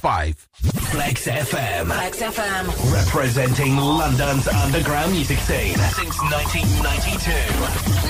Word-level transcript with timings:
665. 0.00 0.48
Flex 0.92 1.26
FM. 1.26 1.86
Flex 1.86 2.22
FM. 2.22 2.66
Representing 2.92 3.76
London's 3.76 4.46
underground 4.46 5.12
music 5.12 5.38
scene 5.38 5.76
since 5.76 6.16
1992. 6.22 7.34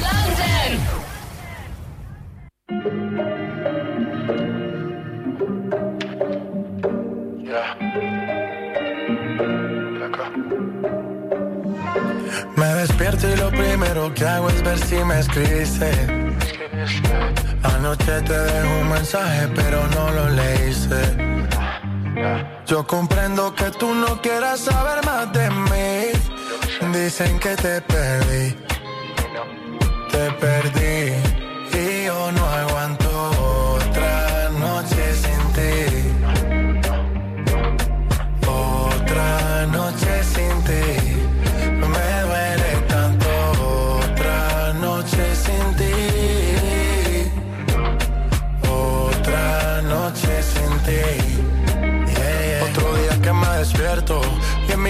London. 0.04 0.80
Yeah. 7.43 7.74
Me 12.57 12.75
despierto 12.75 13.29
y 13.29 13.37
lo 13.37 13.51
primero 13.51 14.13
que 14.15 14.25
hago 14.27 14.51
es 14.51 14.63
ver 14.63 14.79
si 14.79 14.97
me 15.05 15.21
escribiste. 15.21 15.91
Anoche 17.62 18.20
te 18.23 18.39
dejo 18.39 18.79
un 18.80 18.89
mensaje, 18.91 19.48
pero 19.55 19.87
no 19.89 20.11
lo 20.11 20.29
leíste. 20.30 21.27
Yo 22.66 22.87
comprendo 22.87 23.55
que 23.55 23.70
tú 23.70 23.95
no 23.95 24.20
quieras 24.20 24.60
saber 24.60 25.04
más 25.04 25.32
de 25.32 25.50
mí. 25.50 26.98
Dicen 26.98 27.38
que 27.38 27.56
te 27.56 27.80
perdí. 27.80 28.56
Te 30.10 30.30
perdí. 30.32 31.27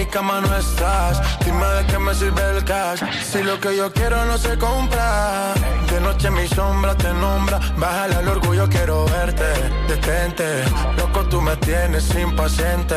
Cama 0.09 0.41
no 0.41 0.55
estás. 0.55 1.21
Dime 1.45 1.65
de 1.65 1.85
qué 1.85 1.99
me 1.99 2.13
sirve 2.13 2.41
el 2.57 2.63
cash 2.63 3.01
si 3.23 3.43
lo 3.43 3.59
que 3.59 3.75
yo 3.75 3.91
quiero 3.91 4.25
no 4.25 4.37
se 4.37 4.57
compra. 4.57 5.53
De 5.91 5.99
noche 6.01 6.29
mi 6.31 6.47
sombra 6.47 6.95
te 6.95 7.13
nombra. 7.13 7.59
Bájale 7.77 8.15
al 8.15 8.27
orgullo, 8.27 8.67
quiero 8.69 9.05
verte. 9.05 9.45
Detente, 9.87 10.63
loco, 10.97 11.25
tú 11.25 11.41
me 11.41 11.55
tienes 11.57 12.13
impaciente. 12.15 12.95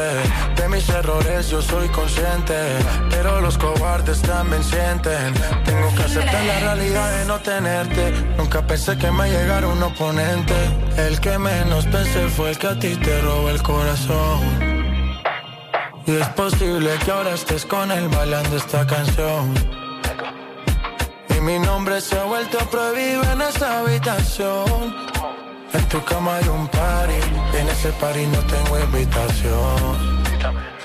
De 0.57 0.69
mis 0.69 0.89
errores 0.89 1.49
yo 1.51 1.61
soy 1.63 1.89
consciente. 1.89 2.55
Pero 3.11 3.41
los 3.41 3.59
cobardes 3.59 4.21
también 4.23 4.63
sienten. 4.65 5.35
Tengo 5.65 5.95
que 5.95 6.03
aceptar 6.03 6.45
la 6.45 6.61
realidad 6.61 7.19
de 7.19 7.25
no 7.27 7.39
tenerte. 7.41 8.13
Nunca 8.37 8.67
pensé 8.67 8.97
que 8.97 9.11
me 9.11 9.31
llegara 9.31 9.67
un 9.67 9.83
oponente. 9.83 10.55
El 10.97 11.21
que 11.21 11.39
menos 11.39 11.87
pensé 11.87 12.29
fue 12.29 12.51
el 12.51 12.59
que 12.59 12.67
a 12.69 12.79
ti 12.79 12.97
te 12.97 13.21
robó 13.21 13.51
el 13.51 13.63
corazón. 13.63 14.72
Y 16.05 16.17
es 16.17 16.28
posible 16.31 16.91
que 17.05 17.11
ahora 17.12 17.34
estés 17.34 17.64
con 17.64 17.91
él 17.92 18.08
bailando 18.08 18.56
esta 18.56 18.84
canción. 18.86 19.55
Y 21.36 21.41
mi 21.41 21.58
nombre 21.61 22.00
se 22.00 22.19
ha 22.19 22.25
vuelto 22.25 22.58
prohibido 22.70 23.22
en 23.33 23.41
esta 23.42 23.81
habitación. 23.81 24.97
En 25.73 25.89
tu 25.89 26.03
cama 26.05 26.36
hay 26.36 26.48
un 26.48 26.67
party, 26.69 27.20
en 27.56 27.69
ese 27.69 27.92
party 27.92 28.27
no 28.27 28.39
tengo 28.41 28.78
invitación. 28.80 30.23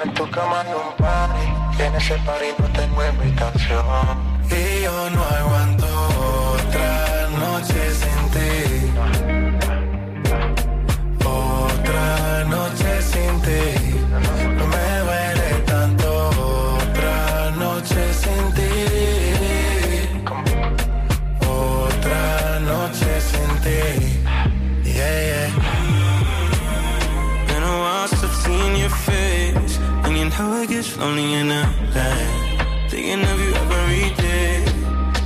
En 0.03 0.13
tu 0.13 0.29
cama 0.29 0.61
hay 0.61 0.73
un 0.73 0.95
party, 0.97 1.83
en 1.83 1.95
ese 1.95 2.15
party 2.17 2.45
no 2.59 2.67
tengo 2.67 3.05
invitación. 3.05 4.37
Y 4.51 4.83
yo 4.83 5.09
no 5.09 5.23
aguanto 5.23 5.87
otra 6.53 7.27
noche 7.39 7.91
sin 8.01 8.29
ti. 8.35 8.91
Otra 11.25 12.43
noche 12.45 13.01
sin 13.01 13.41
ti. 13.41 13.76
You 30.39 30.61
it 30.61 30.69
gets 30.69 30.95
lonely 30.97 31.33
in 31.33 31.47
the. 31.47 31.63
Thinking 32.89 33.23
of 33.25 33.39
you 33.43 33.53
every 33.55 34.09
day. 34.21 34.65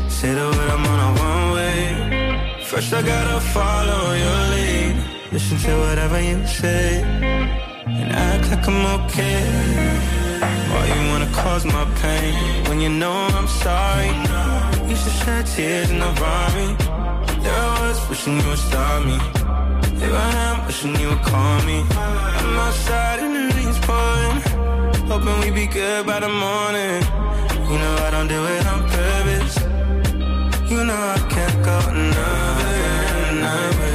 Say 0.08 0.34
the 0.34 0.46
word, 0.56 0.70
I'm 0.76 0.86
on 0.92 1.00
a 1.08 1.10
one 1.28 1.52
way. 1.56 2.64
First, 2.64 2.94
I 2.94 3.02
gotta 3.02 3.42
follow 3.56 4.14
your 4.24 4.42
lead. 4.56 4.96
Listen 5.34 5.58
to 5.66 5.72
whatever 5.84 6.22
you 6.22 6.48
say. 6.48 7.02
And 8.00 8.10
act 8.14 8.52
like 8.52 8.66
I'm 8.66 8.86
okay. 9.02 9.44
Why 10.72 10.84
you 10.94 11.02
wanna 11.12 11.32
cause 11.34 11.66
my 11.66 11.86
pain 12.02 12.64
when 12.70 12.80
you 12.80 12.90
know 13.02 13.12
I'm 13.38 13.50
sorry? 13.66 14.12
You 14.90 14.96
should 14.96 15.18
shed 15.24 15.46
tears 15.46 15.92
in 15.92 16.00
the 16.00 16.12
me. 16.56 16.68
There 17.44 17.64
I 17.70 17.88
was 17.88 18.00
wishing 18.10 18.40
you 18.40 18.48
would 18.48 18.58
stop 18.58 19.06
me. 19.06 19.18
Here 20.00 20.16
I 20.16 20.32
am 20.48 20.66
wishing 20.66 20.96
you 21.02 21.10
would 21.10 21.24
call 21.32 21.62
me. 21.64 21.84
I'm 21.98 22.60
outside 22.66 23.20
and 23.20 23.36
the 23.36 23.56
rain's 23.56 23.80
pouring. 23.80 24.21
Hoping 25.12 25.40
we 25.42 25.52
be 25.52 25.68
good 25.68 26.06
by 26.06 26.22
the 26.22 26.30
morning. 26.30 27.04
You 27.70 27.78
know 27.82 27.96
I 28.08 28.12
don't 28.12 28.30
do 28.30 28.46
it 28.46 28.66
on 28.66 28.80
purpose. 28.90 29.58
You 30.72 30.86
know 30.86 30.96
I 30.96 31.20
can't 31.30 31.66
go 31.66 31.78
another 31.90 33.42
night 33.42 33.91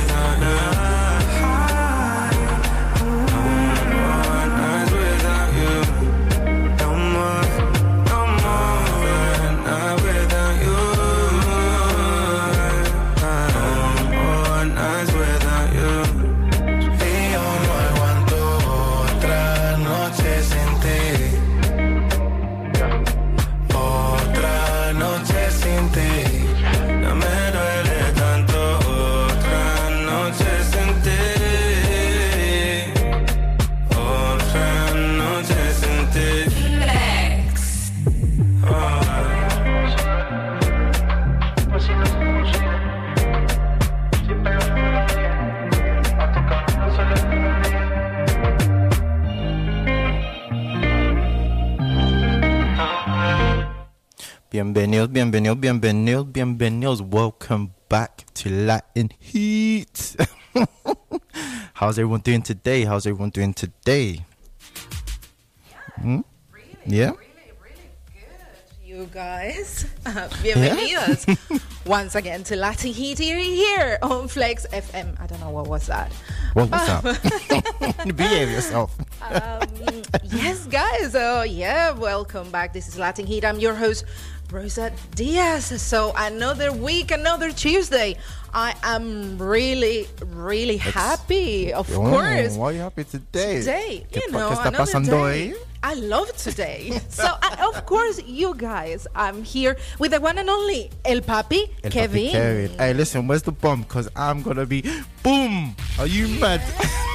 Bienvenidos, 54.56 55.12
bienvenidos, 55.12 55.60
bienvenidos, 55.60 56.32
bienvenidos. 56.32 57.02
Welcome 57.02 57.74
back 57.90 58.24
to 58.32 58.48
Latin 58.48 59.10
Heat. 59.20 60.16
How's 61.74 61.98
everyone 61.98 62.20
doing 62.20 62.40
today? 62.40 62.84
How's 62.84 63.04
everyone 63.06 63.28
doing 63.28 63.52
today? 63.52 64.24
Hmm? 66.00 66.20
Really, 66.50 66.78
yeah? 66.86 67.10
Really, 67.10 67.52
really 67.60 67.90
good, 68.14 68.82
you 68.82 69.06
guys, 69.12 69.84
uh, 70.06 70.26
bienvenidos 70.40 71.36
once 71.84 72.14
again 72.14 72.42
to 72.44 72.56
Latin 72.56 72.94
Heat 72.94 73.18
here, 73.18 73.38
here 73.38 73.98
on 74.00 74.26
Flex 74.26 74.66
FM. 74.72 75.20
I 75.20 75.26
don't 75.26 75.40
know 75.40 75.50
what 75.50 75.68
was 75.68 75.86
that. 75.88 76.10
What 76.54 76.70
was 76.70 76.88
up? 76.88 77.04
Behave 78.16 78.50
yourself. 78.50 78.96
Um, 79.20 79.68
yes, 80.24 80.64
guys. 80.64 81.12
So 81.12 81.42
yeah, 81.42 81.90
welcome 81.90 82.50
back. 82.50 82.72
This 82.72 82.88
is 82.88 82.98
Latin 82.98 83.26
Heat. 83.26 83.44
I'm 83.44 83.58
your 83.58 83.74
host, 83.74 84.06
Rosa 84.50 84.92
Diaz. 85.14 85.80
So 85.82 86.12
another 86.16 86.72
week, 86.72 87.10
another 87.10 87.52
Tuesday. 87.52 88.16
I 88.54 88.74
am 88.82 89.36
really, 89.38 90.06
really 90.24 90.78
happy. 90.78 91.72
Of 91.72 91.90
Oh, 91.92 92.00
course. 92.00 92.54
Why 92.56 92.66
are 92.66 92.72
you 92.72 92.80
happy 92.80 93.04
today? 93.04 93.58
Today, 93.60 94.06
you 94.14 94.30
know, 94.30 94.48
another 94.48 95.00
day. 95.02 95.54
I 95.82 95.94
love 95.94 96.34
today. 96.36 96.98
so, 97.10 97.24
I, 97.42 97.70
of 97.74 97.84
course, 97.84 98.20
you 98.24 98.54
guys, 98.56 99.06
I'm 99.14 99.44
here 99.44 99.76
with 99.98 100.12
the 100.12 100.20
one 100.20 100.38
and 100.38 100.48
only 100.48 100.90
El 101.04 101.20
Papi, 101.20 101.68
El 101.84 101.90
Kevin. 101.90 102.28
Papi 102.28 102.30
Kevin. 102.32 102.78
Hey, 102.78 102.94
listen, 102.94 103.28
where's 103.28 103.42
the 103.42 103.52
bomb? 103.52 103.82
Because 103.82 104.08
I'm 104.16 104.42
going 104.42 104.56
to 104.56 104.66
be 104.66 104.82
boom. 105.22 105.76
Are 105.98 106.06
you 106.06 106.28
mad? 106.40 106.62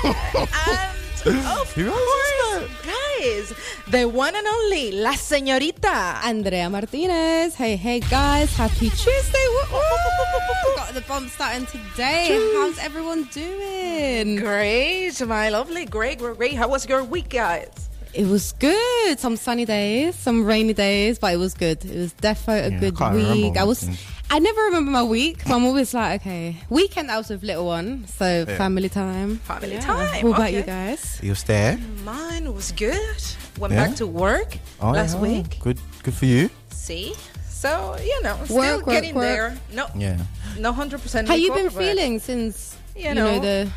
Of 1.25 1.77
You 1.77 1.91
course, 1.91 2.65
guys, 2.81 3.53
the 3.87 4.05
one 4.09 4.35
and 4.35 4.47
only 4.47 4.91
La 4.91 5.13
Señorita. 5.13 6.17
Andrea 6.25 6.67
Martinez. 6.67 7.53
Hey, 7.53 7.75
hey, 7.75 7.99
guys. 7.99 8.55
Happy 8.55 8.89
Tuesday. 8.89 9.45
Woo, 9.53 9.77
woo. 9.77 10.75
Got 10.75 10.93
the 10.95 11.01
bomb 11.01 11.27
starting 11.29 11.67
today. 11.67 12.29
How's 12.57 12.79
everyone 12.79 13.25
doing? 13.25 14.37
Great, 14.37 15.13
my 15.27 15.49
lovely. 15.49 15.85
Great, 15.85 16.17
great, 16.17 16.37
great. 16.37 16.53
How 16.55 16.67
was 16.67 16.89
your 16.89 17.03
week, 17.03 17.29
guys? 17.29 17.90
It 18.13 18.27
was 18.27 18.51
good. 18.53 19.19
Some 19.19 19.37
sunny 19.37 19.63
days, 19.65 20.15
some 20.15 20.43
rainy 20.45 20.73
days, 20.73 21.17
but 21.17 21.33
it 21.33 21.37
was 21.37 21.53
good. 21.53 21.83
It 21.85 21.97
was 21.97 22.13
defo 22.15 22.49
a 22.67 22.69
Yeah, 22.71 22.79
good 22.79 22.97
can't 22.97 23.15
week. 23.15 23.57
I 23.57 23.63
was. 23.63 23.87
I 24.29 24.39
never 24.39 24.61
remember 24.63 24.91
my 24.91 25.03
week. 25.03 25.43
but 25.45 25.53
I'm 25.53 25.65
always 25.65 25.93
like, 25.93 26.21
okay, 26.21 26.55
weekend 26.69 27.11
I 27.11 27.17
was 27.17 27.29
with 27.29 27.43
little 27.43 27.65
one, 27.65 28.05
so 28.07 28.45
family 28.45 28.89
time. 28.89 29.37
Family 29.39 29.73
Yeah. 29.73 29.79
time, 29.81 30.23
What 30.27 30.35
about 30.35 30.47
okay. 30.47 30.57
you 30.57 30.63
guys? 30.63 31.19
You 31.21 31.31
was 31.31 31.43
there? 31.43 31.77
Mine 32.05 32.53
was 32.53 32.71
good. 32.73 33.21
Went 33.59 33.73
Yeah? 33.73 33.87
back 33.87 33.95
to 33.97 34.07
work 34.07 34.57
Oh, 34.79 34.91
last 34.91 35.15
yeah. 35.15 35.21
week. 35.21 35.59
Good, 35.59 35.79
good 36.03 36.13
for 36.13 36.25
you. 36.25 36.49
See? 36.69 37.13
So, 37.49 37.95
you 38.03 38.23
know, 38.23 38.37
still 38.45 38.57
Work, 38.57 38.87
work, 38.87 38.95
getting 38.95 39.15
work. 39.15 39.23
there. 39.23 39.57
No, 39.73 39.87
Yeah. 39.95 40.17
no 40.57 40.71
100% 40.73 41.27
How 41.27 41.35
you 41.35 41.53
been 41.53 41.69
feeling 41.69 42.19
since 42.19 42.75
You 42.95 43.09
you 43.09 43.15
know, 43.15 43.35
know, 43.39 43.71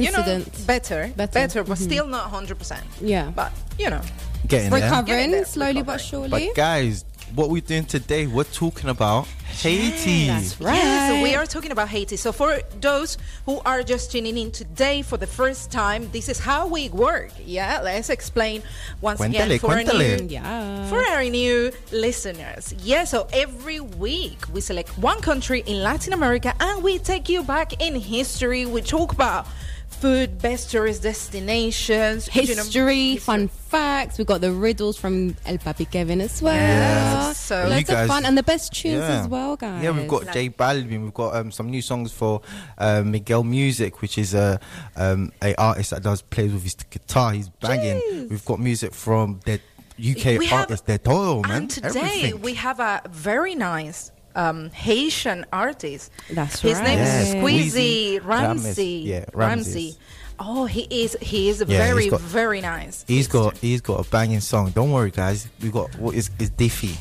the 0.00 0.06
You 0.06 0.12
know, 0.12 0.18
incident? 0.18 0.66
better, 0.66 1.12
Better. 1.16 1.32
better, 1.32 1.64
but 1.64 1.78
Mhm. 1.78 1.82
still 1.84 2.06
not 2.06 2.30
100%. 2.30 2.82
yeah, 3.00 3.30
But, 3.34 3.52
you 3.78 3.90
know, 3.90 4.00
Getting 4.46 4.70
there. 4.70 4.80
recovering 4.82 5.06
Getting 5.06 5.30
there, 5.32 5.44
slowly 5.44 5.82
but 5.82 6.00
surely. 6.00 6.28
But 6.28 6.54
guys, 6.54 7.04
what 7.34 7.50
we're 7.50 7.60
doing 7.62 7.84
today, 7.86 8.26
we're 8.26 8.44
talking 8.44 8.88
about 8.90 9.26
Haiti. 9.62 10.26
That's 10.26 10.60
right. 10.60 10.76
Yeah, 10.76 11.08
so 11.08 11.22
we 11.22 11.34
are 11.34 11.46
talking 11.46 11.70
about 11.72 11.88
Haiti. 11.88 12.16
So 12.16 12.32
for 12.32 12.60
those 12.80 13.16
who 13.46 13.60
are 13.64 13.82
just 13.82 14.12
tuning 14.12 14.36
in 14.36 14.50
today 14.50 15.00
for 15.02 15.16
the 15.16 15.26
first 15.26 15.70
time, 15.70 16.10
this 16.12 16.28
is 16.28 16.38
how 16.40 16.66
we 16.66 16.88
work. 16.90 17.30
Yeah, 17.44 17.80
let's 17.82 18.10
explain 18.10 18.62
once 19.00 19.20
again 19.20 19.48
Cuéntale, 19.48 19.60
for 19.60 19.72
our 19.72 19.82
new 19.82 20.26
Yeah. 20.28 20.88
for 20.88 21.00
our 21.14 21.24
new 21.24 21.72
listeners. 21.92 22.74
Yeah, 22.82 23.04
so 23.04 23.26
every 23.32 23.80
week 23.80 24.38
we 24.52 24.60
select 24.60 24.98
one 24.98 25.20
country 25.20 25.62
in 25.66 25.82
Latin 25.82 26.12
America 26.12 26.52
and 26.60 26.82
we 26.82 26.98
take 26.98 27.28
you 27.28 27.42
back 27.42 27.80
in 27.80 27.94
history. 27.96 28.66
We 28.66 28.82
talk 28.82 29.12
about 29.12 29.46
food, 29.94 30.38
best 30.40 30.70
tourist 30.70 31.02
destinations, 31.02 32.28
you 32.34 32.42
know, 32.42 32.46
history, 32.62 33.16
fun 33.16 33.48
facts. 33.48 34.18
We've 34.18 34.26
got 34.26 34.40
the 34.40 34.52
riddles 34.52 34.96
from 34.98 35.36
El 35.46 35.58
Papi 35.58 35.90
Kevin 35.90 36.20
as 36.20 36.40
well. 36.42 36.54
Yes, 36.54 37.38
so- 37.38 37.66
loads 37.68 37.80
You 37.88 37.94
guys- 37.94 38.02
of 38.04 38.08
fun 38.08 38.24
and 38.24 38.36
the 38.36 38.42
best 38.42 38.72
tunes 38.72 39.00
Yeah. 39.02 39.20
as 39.22 39.28
well, 39.28 39.56
guys. 39.56 39.82
Yeah, 39.82 39.90
we've 39.90 40.08
got 40.08 40.32
J 40.32 40.50
Balvin. 40.50 41.02
We've 41.02 41.14
got 41.14 41.34
um, 41.36 41.50
some 41.50 41.70
new 41.70 41.82
songs 41.82 42.12
for 42.12 42.42
uh, 42.78 43.02
Miguel 43.04 43.44
Music, 43.44 44.00
which 44.02 44.18
is 44.18 44.34
a 44.34 44.60
um, 44.96 45.32
a 45.42 45.54
artist 45.56 45.90
that 45.90 46.02
does 46.02 46.22
plays 46.22 46.52
with 46.52 46.62
his 46.64 46.74
guitar. 46.74 47.32
He's 47.32 47.48
banging. 47.48 48.00
Jeez. 48.12 48.30
We've 48.30 48.44
got 48.44 48.60
music 48.60 48.94
from 48.94 49.40
the 49.44 49.60
UK 49.98 50.38
We 50.38 50.46
have- 50.46 50.60
artist, 50.60 50.86
De 50.86 50.98
Toro, 50.98 51.42
man. 51.42 51.62
And 51.62 51.70
today 51.70 51.88
Everything. 51.88 52.40
we 52.42 52.54
have 52.54 52.80
a 52.80 53.02
very 53.10 53.54
nice 53.54 54.10
um, 54.34 54.70
Haitian 54.70 55.46
artist. 55.52 56.10
That's 56.30 56.60
His 56.60 56.80
name 56.80 56.98
is 56.98 57.08
Yes, 57.08 57.34
Squeezy 57.34 58.20
Squeezy 58.20 58.24
Ramsey. 58.24 58.98
Rames. 58.98 59.08
Yeah, 59.08 59.24
Ramses. 59.34 59.98
Oh, 60.38 60.66
he 60.66 60.82
is 60.90 61.16
he 61.20 61.48
is 61.48 61.60
Yeah, 61.66 61.78
very 61.78 62.08
got- 62.08 62.20
very 62.20 62.60
nice. 62.60 63.04
He's 63.06 63.28
got 63.28 63.56
he's 63.58 63.80
got 63.80 64.04
a 64.06 64.10
banging 64.10 64.40
song. 64.40 64.70
Don't 64.70 64.90
worry, 64.90 65.10
guys. 65.12 65.48
We 65.62 65.70
got 65.70 65.94
what 65.98 66.14
is 66.14 66.30
is 66.40 66.50
Diffie? 66.50 66.96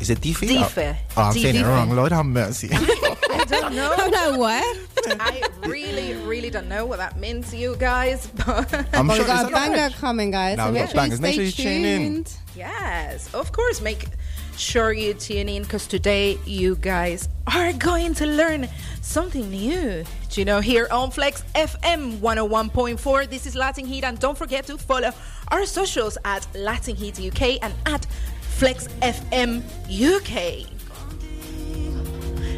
Is 0.00 0.10
it 0.10 0.20
Diffie? 0.20 0.48
Diffie. 0.48 0.96
Oh, 1.16 1.22
I'm 1.22 1.32
saying 1.32 1.56
it 1.56 1.62
wrong. 1.64 1.94
Lord 1.96 2.12
have 2.12 2.26
mercy. 2.26 2.68
I 2.72 3.44
don't 3.48 3.74
know. 3.74 3.94
Oh 3.98 4.08
no, 4.08 4.38
what? 4.38 4.78
I 5.20 5.42
really 5.66 6.14
really 6.26 6.50
don't 6.50 6.68
know 6.68 6.84
what 6.84 6.98
that 6.98 7.18
means, 7.18 7.54
you 7.54 7.74
guys. 7.78 8.26
But 8.46 8.72
I'm 8.94 9.06
Well, 9.06 9.16
sure 9.16 9.24
we've 9.24 9.34
got 9.34 9.48
a 9.48 9.52
banger 9.54 9.76
alright. 9.76 9.92
coming, 9.94 10.30
guys. 10.30 10.56
No, 10.58 10.64
so 10.66 10.72
we've 10.72 10.74
make 10.74 10.82
got 10.84 10.90
sure 10.90 10.96
bangers. 11.00 11.18
you 11.18 11.22
Make 11.22 11.34
sure 11.34 11.44
you 11.44 11.52
tune 11.52 11.84
in. 11.84 12.00
tuned. 12.14 12.36
yes, 12.56 13.32
of 13.34 13.52
course, 13.52 13.80
make 13.80 14.08
sure 14.56 14.92
you 14.92 15.14
tune 15.14 15.48
in 15.48 15.62
because 15.62 15.86
today 15.86 16.38
you 16.44 16.76
guys 16.76 17.28
are 17.52 17.72
going 17.72 18.14
to 18.14 18.26
learn 18.26 18.68
something 19.02 19.50
new. 19.50 20.04
Do 20.30 20.40
you 20.40 20.44
know 20.44 20.60
here 20.60 20.88
on 20.90 21.10
Flex 21.10 21.42
FM 21.54 22.18
101.4? 22.18 23.28
This 23.28 23.46
is 23.46 23.54
Latin 23.54 23.86
Heat, 23.86 24.04
and 24.04 24.18
don't 24.18 24.36
forget 24.36 24.66
to 24.66 24.78
follow 24.78 25.10
our 25.48 25.66
socials 25.66 26.18
at 26.24 26.46
Latin 26.54 26.96
Heat 26.96 27.20
UK 27.20 27.58
and 27.62 27.74
at 27.86 28.06
Flex 28.40 28.88
FM 29.02 29.62
UK. 29.88 30.70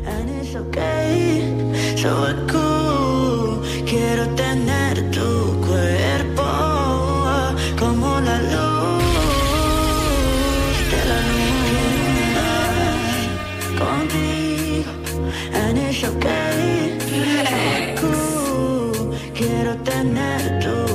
And 0.06 0.30
it's 0.30 0.54
okay, 0.54 1.96
so 1.96 2.24
it's 2.24 2.52
cool. 2.52 3.62
Quiero 3.86 4.34
tener 4.36 4.94
tu 5.10 5.60
cuerpo 5.64 6.42
ah, 6.42 7.54
como 7.76 8.20
la 8.20 8.38
luz 8.38 9.05
contigo. 13.76 14.90
And 15.52 15.78
it's 15.78 16.02
okay, 16.04 16.98
cool. 18.00 19.14
Quiero 19.34 19.76
tener 19.84 20.58
tu 20.60 20.85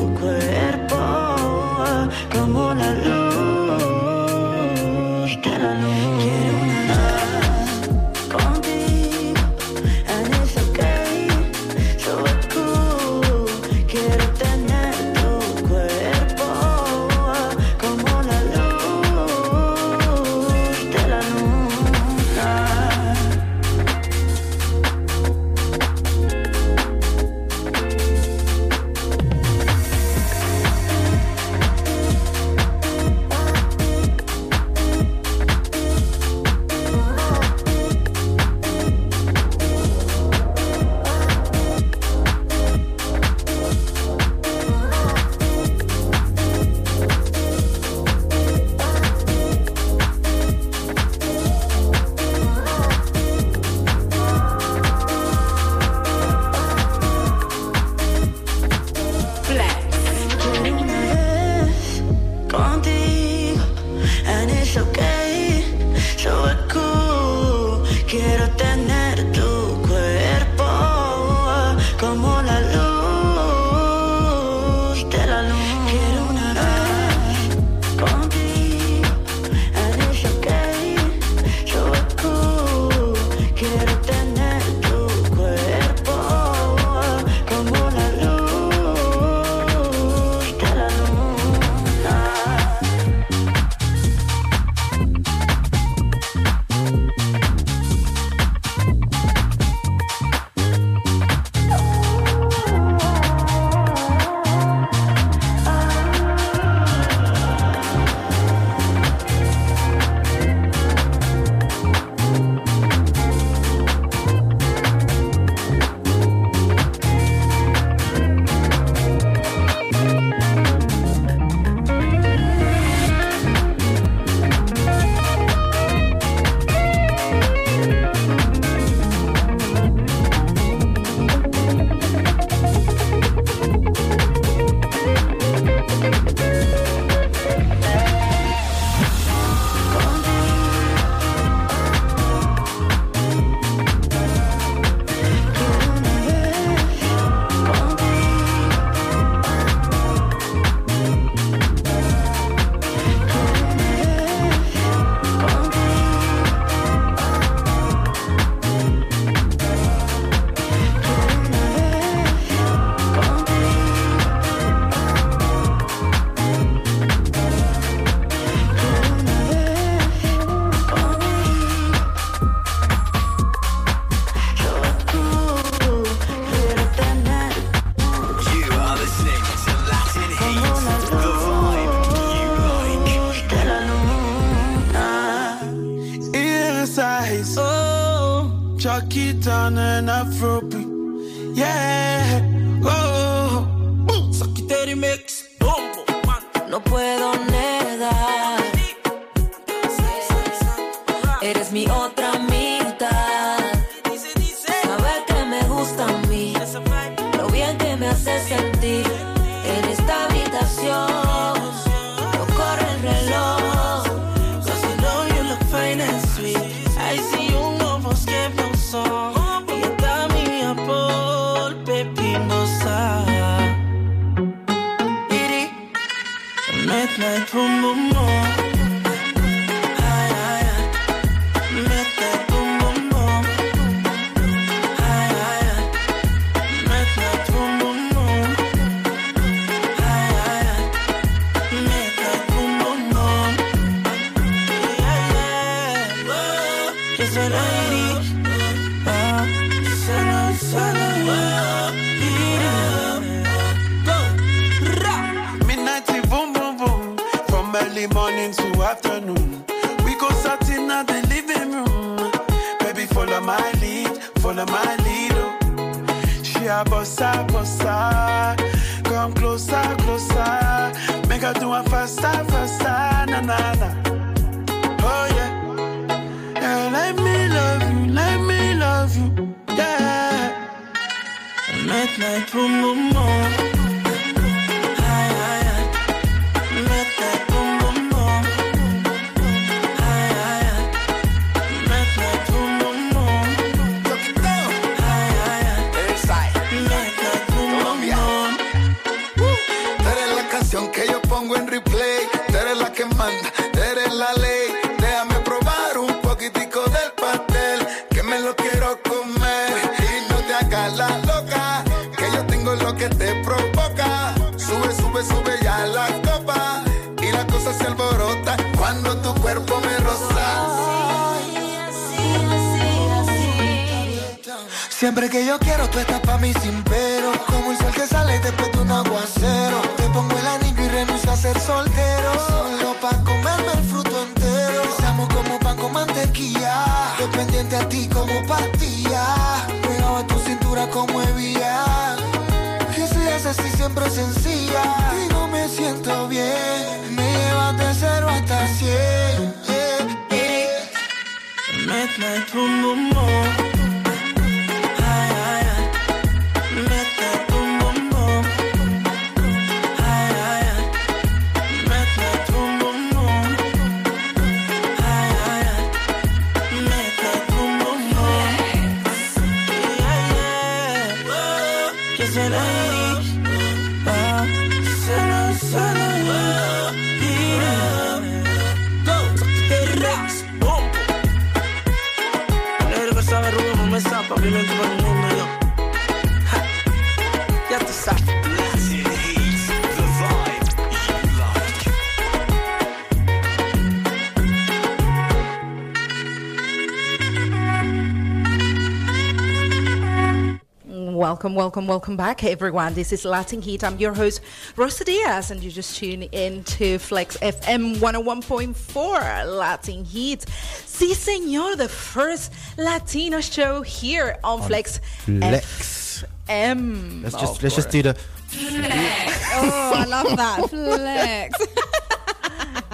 Welcome, 401.52 401.86
welcome, 401.86 401.88
welcome 401.88 402.16
back, 402.16 402.46
everyone. 402.46 402.94
This 402.94 403.12
is 403.12 403.26
Latin 403.26 403.62
Heat. 403.62 403.84
I'm 403.84 403.98
your 403.98 404.14
host, 404.14 404.40
Rosa 404.78 405.04
Diaz, 405.04 405.52
and 405.52 405.62
you 405.62 405.70
just 405.70 405.98
tune 405.98 406.24
in 406.24 406.64
to 406.64 406.98
Flex 406.98 407.36
FM 407.38 407.98
101.4 407.98 409.58
Latin 409.58 410.06
Heat. 410.06 410.46
Sí, 410.46 411.14
señor, 411.14 411.76
the 411.76 411.90
first 411.90 412.54
Latino 412.78 413.42
show 413.42 413.82
here 413.82 414.38
on, 414.46 414.62
Flex, 414.62 415.00
Flex. 415.26 416.24
FM. 416.48 417.24
Let's 417.24 417.36
of 417.36 417.42
just 417.42 417.64
let's 417.64 417.76
just 417.76 417.90
do 417.90 418.02
the 418.02 418.14
Flex. 418.14 419.44
Oh, 419.54 419.92
I 419.94 420.06
love 420.06 420.38
that. 420.38 420.70
Flex. 420.70 421.68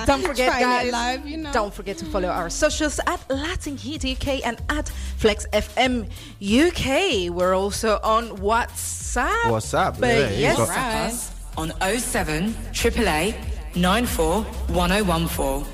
Don't 0.06 0.24
forget, 0.24 0.60
guys. 0.60 0.92
live, 0.92 1.28
you 1.28 1.38
know. 1.38 1.52
Don't 1.52 1.74
forget 1.74 1.98
to 1.98 2.06
follow 2.06 2.30
our 2.30 2.50
socials 2.50 3.00
at 3.06 3.20
Latin 3.30 3.78
Heat 3.78 4.06
UK 4.06 4.46
and 4.46 4.62
at 4.70 4.90
Flex 5.18 5.46
FM 5.52 6.06
UK. 6.42 7.34
We're 7.34 7.56
also 7.56 8.00
on 8.04 8.30
WhatsApp. 8.38 9.28
WhatsApp, 9.50 10.00
But 10.00 10.16
yeah, 10.16 10.30
yes, 10.32 10.58
got- 10.58 10.70
Right. 10.70 11.14
On 11.58 11.72
07 12.00 12.56
888 12.74 13.36
94 13.76 14.44
1014. 14.70 15.66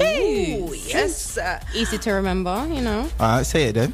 Ooh, 0.00 0.74
yes. 0.86 1.36
uh, 1.38 1.60
Easy 1.74 1.98
to 1.98 2.12
remember, 2.12 2.66
you 2.70 2.80
know. 2.80 3.08
All 3.20 3.36
right, 3.36 3.46
say 3.46 3.64
it 3.64 3.72
then. 3.74 3.92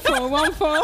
four 0.00 0.28
one 0.28 0.52
four. 0.52 0.80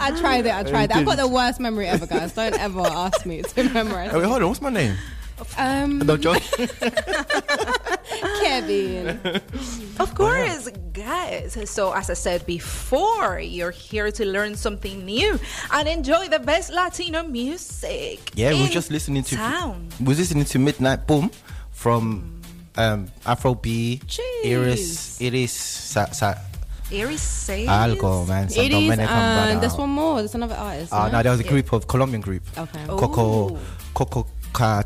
I 0.00 0.10
tried 0.20 0.46
it. 0.46 0.54
I 0.54 0.62
tried 0.62 0.90
it. 0.90 0.96
I've 0.96 1.04
got 1.06 1.16
the 1.16 1.26
worst 1.28 1.58
memory 1.60 1.86
ever, 1.88 2.06
guys. 2.06 2.32
Don't 2.32 2.54
ever 2.58 2.80
ask 2.80 3.24
me 3.26 3.42
to 3.42 3.62
memorize. 3.70 4.10
Oh, 4.12 4.18
wait, 4.18 4.26
hold 4.26 4.42
on. 4.42 4.48
What's 4.48 4.60
my 4.60 4.70
name? 4.70 4.96
Um, 5.58 5.98
No, 5.98 6.16
John. 6.16 6.38
Kevin. 8.72 9.40
Of 10.00 10.14
course, 10.14 10.68
guys. 10.92 11.56
So, 11.70 11.92
as 11.92 12.10
I 12.10 12.14
said 12.14 12.44
before, 12.46 13.38
you're 13.38 13.70
here 13.70 14.10
to 14.10 14.24
learn 14.26 14.56
something 14.56 15.04
new 15.04 15.38
and 15.70 15.88
enjoy 15.88 16.28
the 16.28 16.38
best 16.40 16.72
Latino 16.72 17.22
music. 17.22 18.32
Yeah, 18.34 18.52
we're 18.54 18.68
just 18.68 18.90
listening 18.90 19.22
to 19.24 19.36
town. 19.36 19.88
we're 20.00 20.16
listening 20.16 20.44
to 20.46 20.58
Midnight 20.58 21.06
Boom 21.06 21.30
from 21.70 22.40
um, 22.76 23.06
Afro 23.26 23.54
B, 23.54 24.00
Jeez. 24.06 24.44
Iris, 24.44 25.20
Iris, 25.20 25.52
sa, 25.52 26.06
sa, 26.06 26.34
Iris 26.90 27.22
says. 27.22 27.68
algo, 27.68 28.26
man. 28.26 28.48
Some 28.48 28.64
It 28.64 28.72
is, 28.72 28.80
Dominican 28.82 29.06
brother. 29.06 29.52
and 29.52 29.60
there's 29.62 29.76
one 29.76 29.90
more. 29.90 30.18
There's 30.18 30.34
another 30.34 30.56
artist. 30.56 30.92
Uh, 30.92 31.06
no? 31.06 31.12
no, 31.12 31.22
there 31.22 31.32
was 31.32 31.40
a 31.40 31.44
group 31.44 31.72
of 31.72 31.86
Colombian 31.86 32.20
group. 32.22 32.42
Okay. 32.58 32.84
Coco, 32.86 33.54
Ooh. 33.54 33.58
Coco 33.94 34.26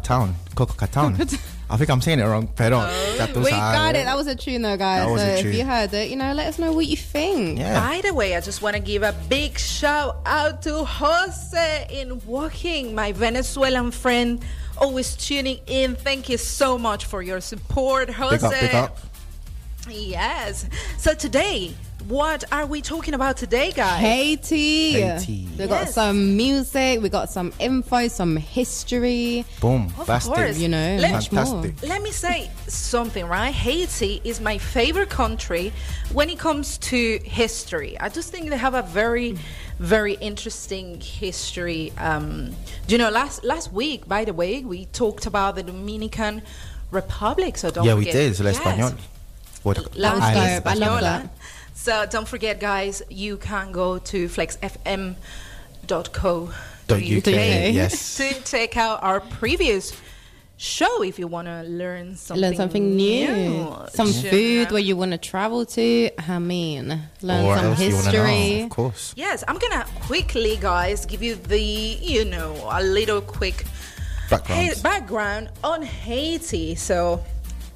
Town, 0.02 0.35
Coco 0.55 0.87
Town. 0.87 1.16
I 1.68 1.76
think 1.76 1.90
I'm 1.90 2.00
saying 2.00 2.20
it 2.20 2.25
wrong, 2.25 2.46
perdón. 2.46 2.87
Ya 3.18 3.26
We 3.26 3.50
got 3.50 3.96
it. 3.96 4.04
That 4.04 4.16
was 4.16 4.28
a 4.28 4.37
tune, 4.37 4.62
though, 4.62 4.76
guys. 4.76 5.04
That 5.04 5.11
was 5.11 5.20
so 5.20 5.26
a 5.28 5.38
if 5.38 5.54
you 5.54 5.64
heard 5.64 5.92
it, 5.92 6.11
you 6.11 6.16
know, 6.16 6.32
let 6.32 6.46
us 6.46 6.58
know 6.61 6.73
what 6.73 6.87
you 6.87 6.96
think. 6.96 7.58
Yeah. 7.58 7.80
By 7.80 8.00
the 8.02 8.14
way, 8.14 8.37
I 8.37 8.40
just 8.40 8.62
want 8.62 8.76
to 8.76 8.80
give 8.80 9.02
a 9.02 9.12
big 9.28 9.58
shout 9.58 10.18
out 10.25 10.62
to 10.62 10.85
Jose 10.85 11.87
in 11.90 12.20
Woking, 12.25 12.94
my 12.94 13.11
Venezuelan 13.11 13.90
friend, 13.90 14.44
always 14.78 15.16
tuning 15.16 15.58
in. 15.66 15.96
Thank 15.96 16.28
you 16.28 16.38
so 16.38 16.78
much 16.78 17.06
for 17.06 17.20
your 17.20 17.40
support, 17.40 18.11
Jose. 18.11 18.37
Big 18.37 18.44
up, 18.44 18.61
big 18.61 18.75
up. 18.75 18.99
Yes. 19.88 20.66
So 20.99 21.14
today, 21.14 21.73
what 22.09 22.45
are 22.52 22.66
we 22.66 22.81
talking 22.83 23.14
about 23.14 23.37
today, 23.37 23.73
guys? 23.73 24.00
Haiti. 24.00 24.93
Haiti. 24.93 25.49
We 25.59 25.66
got 25.66 25.88
some 25.88 26.37
music, 26.37 27.00
we 27.02 27.09
got 27.09 27.31
some 27.31 27.52
info, 27.59 28.09
some 28.09 28.37
history. 28.37 29.45
Boom. 29.61 29.93
Of 29.99 30.07
Bastard. 30.07 30.35
course. 30.35 30.59
You 30.59 30.69
know, 30.69 30.97
Let- 31.00 31.12
much 31.12 31.33
more. 31.33 31.73
Let 31.83 32.02
me 32.02 32.11
say 32.12 32.50
something, 32.69 33.26
right? 33.26 33.52
Haiti 33.52 34.21
is 34.25 34.40
my 34.40 34.59
favorite 34.59 35.11
country 35.11 35.73
when 36.12 36.31
it 36.31 36.38
comes 36.38 36.78
to 36.78 37.19
history. 37.25 37.99
I 38.00 38.09
just 38.09 38.31
think 38.33 38.50
they 38.50 38.57
have 38.57 38.75
a 38.75 38.83
very, 38.83 39.37
very 39.78 40.14
interesting 40.14 41.00
history. 41.00 41.93
Um, 41.99 42.55
you 42.88 42.99
know, 42.99 43.11
last 43.11 43.45
last 43.45 43.73
week, 43.73 44.07
by 44.09 44.25
the 44.25 44.33
way, 44.33 44.62
we 44.64 44.87
talked 44.87 45.26
about 45.26 45.57
the 45.57 45.62
Dominican 45.62 46.43
Republic. 46.93 47.57
So 47.59 47.71
don't 47.71 47.85
Yeah, 47.85 47.95
we 47.95 48.05
forget. 48.05 48.37
did. 48.37 48.40
La 48.40 48.50
Yes. 48.50 48.95
Español. 49.75 49.85
What- 49.85 49.96
La 49.96 50.12
was 50.14 50.23
Ah, 50.23 50.30
dope. 50.32 50.42
yes, 50.42 50.62
I 50.64 50.75
love 50.75 50.99
Española. 50.99 51.00
that. 51.02 51.28
So 51.75 52.06
don't 52.11 52.26
forget, 52.28 52.58
guys, 52.61 53.02
you 53.11 53.37
can 53.37 53.73
go 53.73 53.99
to 53.99 54.28
flexfm.co. 54.28 55.14
Dot 56.88 57.02
UK, 57.02 57.26
yes. 57.75 58.16
to 58.16 58.32
check 58.44 58.76
out 58.76 59.02
our 59.02 59.18
previous 59.20 59.92
show 60.56 61.02
if 61.02 61.18
you 61.18 61.26
want 61.26 61.49
to 61.49 61.62
learn 61.64 62.16
something 62.16 62.40
learn 62.40 62.54
something 62.56 62.96
new. 62.96 63.76
Some 63.92 64.11
Sure. 64.12 64.30
food 64.30 64.70
where 64.70 64.80
you 64.80 64.96
want 64.96 65.11
to 65.12 65.18
travel 65.18 65.66
to. 65.66 66.11
I 66.28 66.38
mean, 66.38 67.02
learn 67.23 67.44
Or 67.44 67.56
some 67.56 67.66
else 67.66 67.78
know, 67.80 67.87
history. 67.90 68.61
Of 68.62 68.70
course. 68.70 69.12
Yes, 69.16 69.42
I'm 69.49 69.58
gonna 69.58 69.85
quickly, 70.06 70.56
guys, 70.61 71.04
give 71.06 71.23
you 71.25 71.35
the, 71.35 71.61
you 71.61 72.25
know, 72.25 72.54
a 72.70 72.82
little 72.82 73.20
quick 73.20 73.64
Background. 74.30 74.62
Hey, 74.62 74.75
background 74.82 75.49
on 75.62 75.82
Haiti. 75.82 76.75
So, 76.76 77.23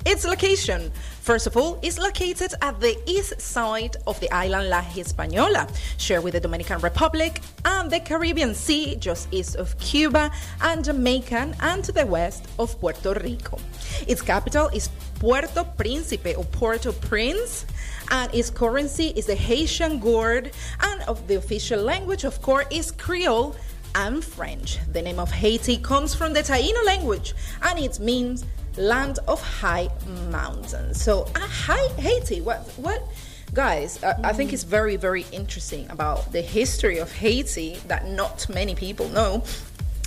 its 0.07 0.25
location, 0.25 0.91
first 1.21 1.47
of 1.47 1.57
all, 1.57 1.79
it's 1.83 1.99
located 1.99 2.55
at 2.63 2.81
the 2.81 2.99
east 3.07 3.41
side 3.41 3.97
of 4.07 4.19
the 4.21 4.31
island 4.33 4.71
La 4.71 4.81
Hispaniola, 4.81 5.69
shared 5.99 6.25
with 6.25 6.35
the 6.35 6.41
Dominican 6.41 6.81
Republic 6.81 7.41
and 7.65 7.91
the 7.91 8.01
Caribbean 8.01 8.55
Sea, 8.55 8.97
just 8.97 9.33
east 9.33 9.57
of 9.57 9.79
Cuba 9.79 10.31
and 10.63 10.85
Jamaica, 10.85 11.55
and 11.61 11.85
to 11.85 11.93
the 11.93 12.07
west 12.07 12.47
of 12.59 12.79
Puerto 12.81 13.15
Rico. 13.15 13.59
Its 14.07 14.23
capital 14.23 14.69
is 14.69 14.89
Puerto 15.19 15.65
Príncipe 15.77 16.37
or 16.37 16.45
Puerto 16.45 16.93
Prince, 16.93 17.67
and 18.11 18.35
its 18.35 18.51
currency 18.51 19.13
is 19.17 19.27
the 19.27 19.35
Haitian 19.35 20.01
gourde, 20.01 20.51
and 20.81 21.03
of 21.03 21.27
the 21.29 21.37
official 21.37 21.81
language, 21.81 22.25
of 22.25 22.41
course, 22.43 22.67
is 22.71 22.91
Creole 22.91 23.55
and 23.95 24.25
French. 24.25 24.79
The 24.93 25.03
name 25.03 25.19
of 25.19 25.31
Haiti 25.31 25.77
comes 25.77 26.15
from 26.15 26.33
the 26.33 26.41
Taino 26.41 26.85
language 26.85 27.35
and 27.63 27.79
it 27.79 27.99
means 27.99 28.45
land 28.81 29.19
of 29.29 29.41
high 29.41 29.89
mountains. 30.31 31.01
So, 31.03 31.23
uh, 31.35 31.41
hi, 31.41 31.87
Haiti, 32.01 32.41
what, 32.41 32.67
what, 32.77 33.03
guys, 33.53 34.03
uh, 34.03 34.19
I 34.25 34.33
think 34.33 34.53
it's 34.53 34.65
very, 34.65 34.97
very 34.97 35.27
interesting 35.33 35.89
about 35.91 36.33
the 36.33 36.41
history 36.41 36.99
of 36.99 37.13
Haiti 37.13 37.77
that 37.89 38.09
not 38.09 38.49
many 38.49 38.75
people 38.75 39.09
know. 39.09 39.45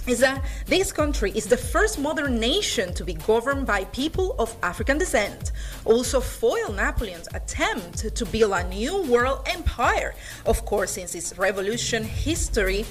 Is 0.06 0.20
that 0.20 0.44
this 0.66 0.92
country 0.92 1.32
is 1.32 1.46
the 1.46 1.56
first 1.56 1.98
modern 1.98 2.38
nation 2.38 2.94
to 2.96 3.06
be 3.06 3.14
governed 3.14 3.66
by 3.66 3.86
people 3.86 4.36
of 4.38 4.54
African 4.62 4.98
descent. 4.98 5.54
Also, 5.86 6.20
foil 6.20 6.74
Napoleon's 6.74 7.30
attempt 7.34 8.14
to 8.14 8.26
build 8.26 8.52
a 8.52 8.68
new 8.68 9.04
world 9.04 9.48
empire. 9.48 10.14
Of 10.46 10.66
course, 10.66 10.92
since 10.92 11.16
its 11.16 11.38
revolution 11.38 12.04
history 12.04 12.86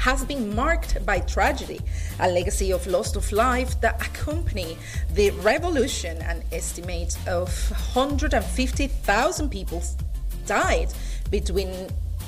has 0.00 0.24
been 0.24 0.54
marked 0.54 1.04
by 1.04 1.20
tragedy, 1.20 1.78
a 2.20 2.28
legacy 2.28 2.72
of 2.72 2.86
loss 2.86 3.14
of 3.16 3.30
life 3.32 3.78
that 3.82 4.00
accompany 4.00 4.76
the 5.14 5.30
revolution. 5.42 6.16
An 6.22 6.42
estimate 6.52 7.16
of 7.28 7.48
150,000 7.94 9.50
people 9.50 9.82
died 10.46 10.88
between 11.30 11.68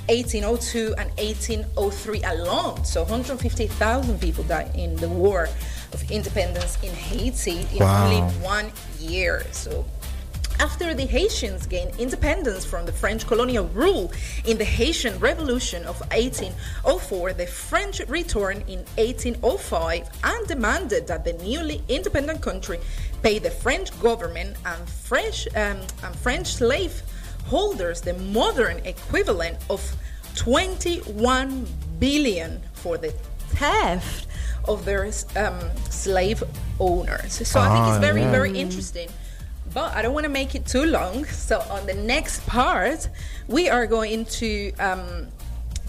1802 0.08 0.94
and 0.98 1.10
1803 1.18 2.22
alone. 2.24 2.84
So 2.84 3.02
150,000 3.02 4.20
people 4.20 4.44
died 4.44 4.70
in 4.74 4.96
the 4.96 5.08
war 5.08 5.48
of 5.92 6.10
independence 6.10 6.76
in 6.82 6.92
Haiti 6.92 7.66
in 7.72 7.78
Wow. 7.78 8.04
only 8.04 8.20
one 8.42 8.70
year. 9.00 9.46
So 9.52 9.84
after 10.62 10.94
the 10.94 11.04
Haitians 11.04 11.66
gained 11.66 11.98
independence 11.98 12.64
from 12.64 12.86
the 12.86 12.92
French 12.92 13.26
colonial 13.26 13.66
rule 13.74 14.12
in 14.44 14.58
the 14.58 14.64
Haitian 14.64 15.18
Revolution 15.18 15.82
of 15.86 15.98
1804, 16.12 17.32
the 17.32 17.48
French 17.48 17.98
returned 18.06 18.62
in 18.68 18.78
1805 18.94 20.08
and 20.22 20.46
demanded 20.46 21.08
that 21.08 21.24
the 21.24 21.32
newly 21.32 21.82
independent 21.88 22.40
country 22.42 22.78
pay 23.24 23.40
the 23.40 23.50
French 23.50 23.88
government 24.00 24.56
and 24.64 24.88
French 24.88 25.48
um, 25.56 25.80
and 26.04 26.14
French 26.14 26.46
slave 26.54 27.02
holders 27.46 28.00
the 28.00 28.14
modern 28.14 28.78
equivalent 28.86 29.58
of 29.68 29.82
21 30.36 31.66
billion 31.98 32.62
for 32.74 32.96
the 32.96 33.10
theft 33.48 34.28
of 34.68 34.84
their 34.84 35.10
um, 35.34 35.58
slave 35.90 36.44
owners. 36.78 37.32
So 37.48 37.58
I 37.58 37.64
think 37.66 37.78
Ah, 37.80 37.96
it's 37.96 38.04
very, 38.06 38.20
yeah. 38.20 38.30
very 38.30 38.56
interesting. 38.56 39.08
But 39.74 39.94
I 39.94 40.02
don't 40.02 40.12
want 40.14 40.24
to 40.24 40.30
make 40.30 40.54
it 40.54 40.66
too 40.66 40.84
long. 40.84 41.24
So 41.26 41.60
on 41.70 41.86
the 41.86 41.94
next 41.94 42.46
part, 42.46 43.08
we 43.48 43.68
are 43.70 43.86
going 43.86 44.24
to 44.40 44.72
um, 44.78 45.28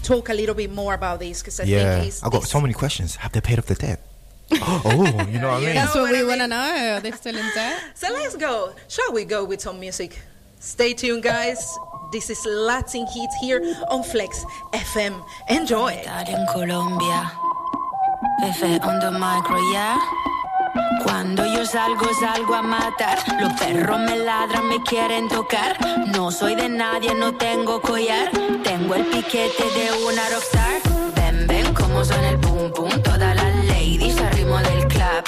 talk 0.02 0.28
a 0.30 0.34
little 0.34 0.54
bit 0.54 0.72
more 0.72 0.94
about 0.94 1.18
this 1.20 1.40
because 1.42 1.60
I 1.60 1.64
Yeah. 1.64 1.96
think 1.96 2.08
it's, 2.08 2.22
I 2.22 2.26
got 2.28 2.36
it's- 2.38 2.50
so 2.50 2.60
many 2.60 2.72
questions. 2.74 3.16
Have 3.16 3.32
they 3.32 3.40
paid 3.40 3.58
off 3.58 3.66
the 3.66 3.74
debt? 3.74 4.00
oh, 4.52 5.26
you 5.30 5.38
know 5.38 5.48
what 5.50 5.62
I 5.62 5.66
mean? 5.66 5.74
That's 5.74 5.94
what 5.94 6.02
what 6.04 6.12
we 6.12 6.18
I 6.20 6.22
want 6.24 6.40
to 6.40 6.48
mean? 6.48 6.50
know. 6.50 6.94
Are 6.96 7.00
they 7.00 7.10
still 7.12 7.36
in 7.36 7.46
debt? 7.54 7.80
So 7.94 8.12
let's 8.12 8.36
go. 8.36 8.72
Shall 8.88 9.12
we 9.12 9.24
go 9.24 9.44
with 9.44 9.60
some 9.60 9.80
music? 9.80 10.20
Stay 10.60 10.92
tuned, 10.94 11.22
guys. 11.22 11.76
This 12.12 12.30
is 12.30 12.44
Latin 12.46 13.06
Heat 13.06 13.30
here 13.40 13.60
on 13.88 14.02
Flex 14.02 14.44
FM. 14.72 15.14
Enjoy. 15.48 15.92
Estar 15.92 16.28
en 16.28 16.46
Colombia. 16.52 17.30
F 18.42 18.62
on 18.84 19.00
the 19.00 19.10
micro, 19.10 19.58
yeah. 19.72 19.98
Cuando 21.04 21.44
yo 21.46 21.64
salgo, 21.66 22.06
salgo 22.18 22.54
a 22.54 22.62
matar. 22.62 23.18
Los 23.40 23.52
perros 23.60 24.00
me 24.00 24.16
ladran, 24.16 24.68
me 24.68 24.82
quieren 24.82 25.28
tocar. 25.28 25.76
No 26.16 26.30
soy 26.30 26.54
de 26.54 26.68
nadie, 26.68 27.14
no 27.14 27.34
tengo 27.36 27.80
collar. 27.80 28.30
Tengo 28.64 28.94
el 28.94 29.04
piquete 29.06 29.64
de 29.76 30.06
una 30.06 30.28
rockstar. 30.30 30.80
Ven, 31.14 31.46
ven, 31.46 31.74
como 31.74 32.04
suena 32.04 32.30
el 32.30 32.38
pum 32.40 32.72
pum. 32.72 32.90
Todas 33.02 33.36
las 33.36 33.64
ladies 33.66 34.18
al 34.18 34.32
ritmo 34.32 34.56
del 34.58 34.88
clap. 34.88 35.26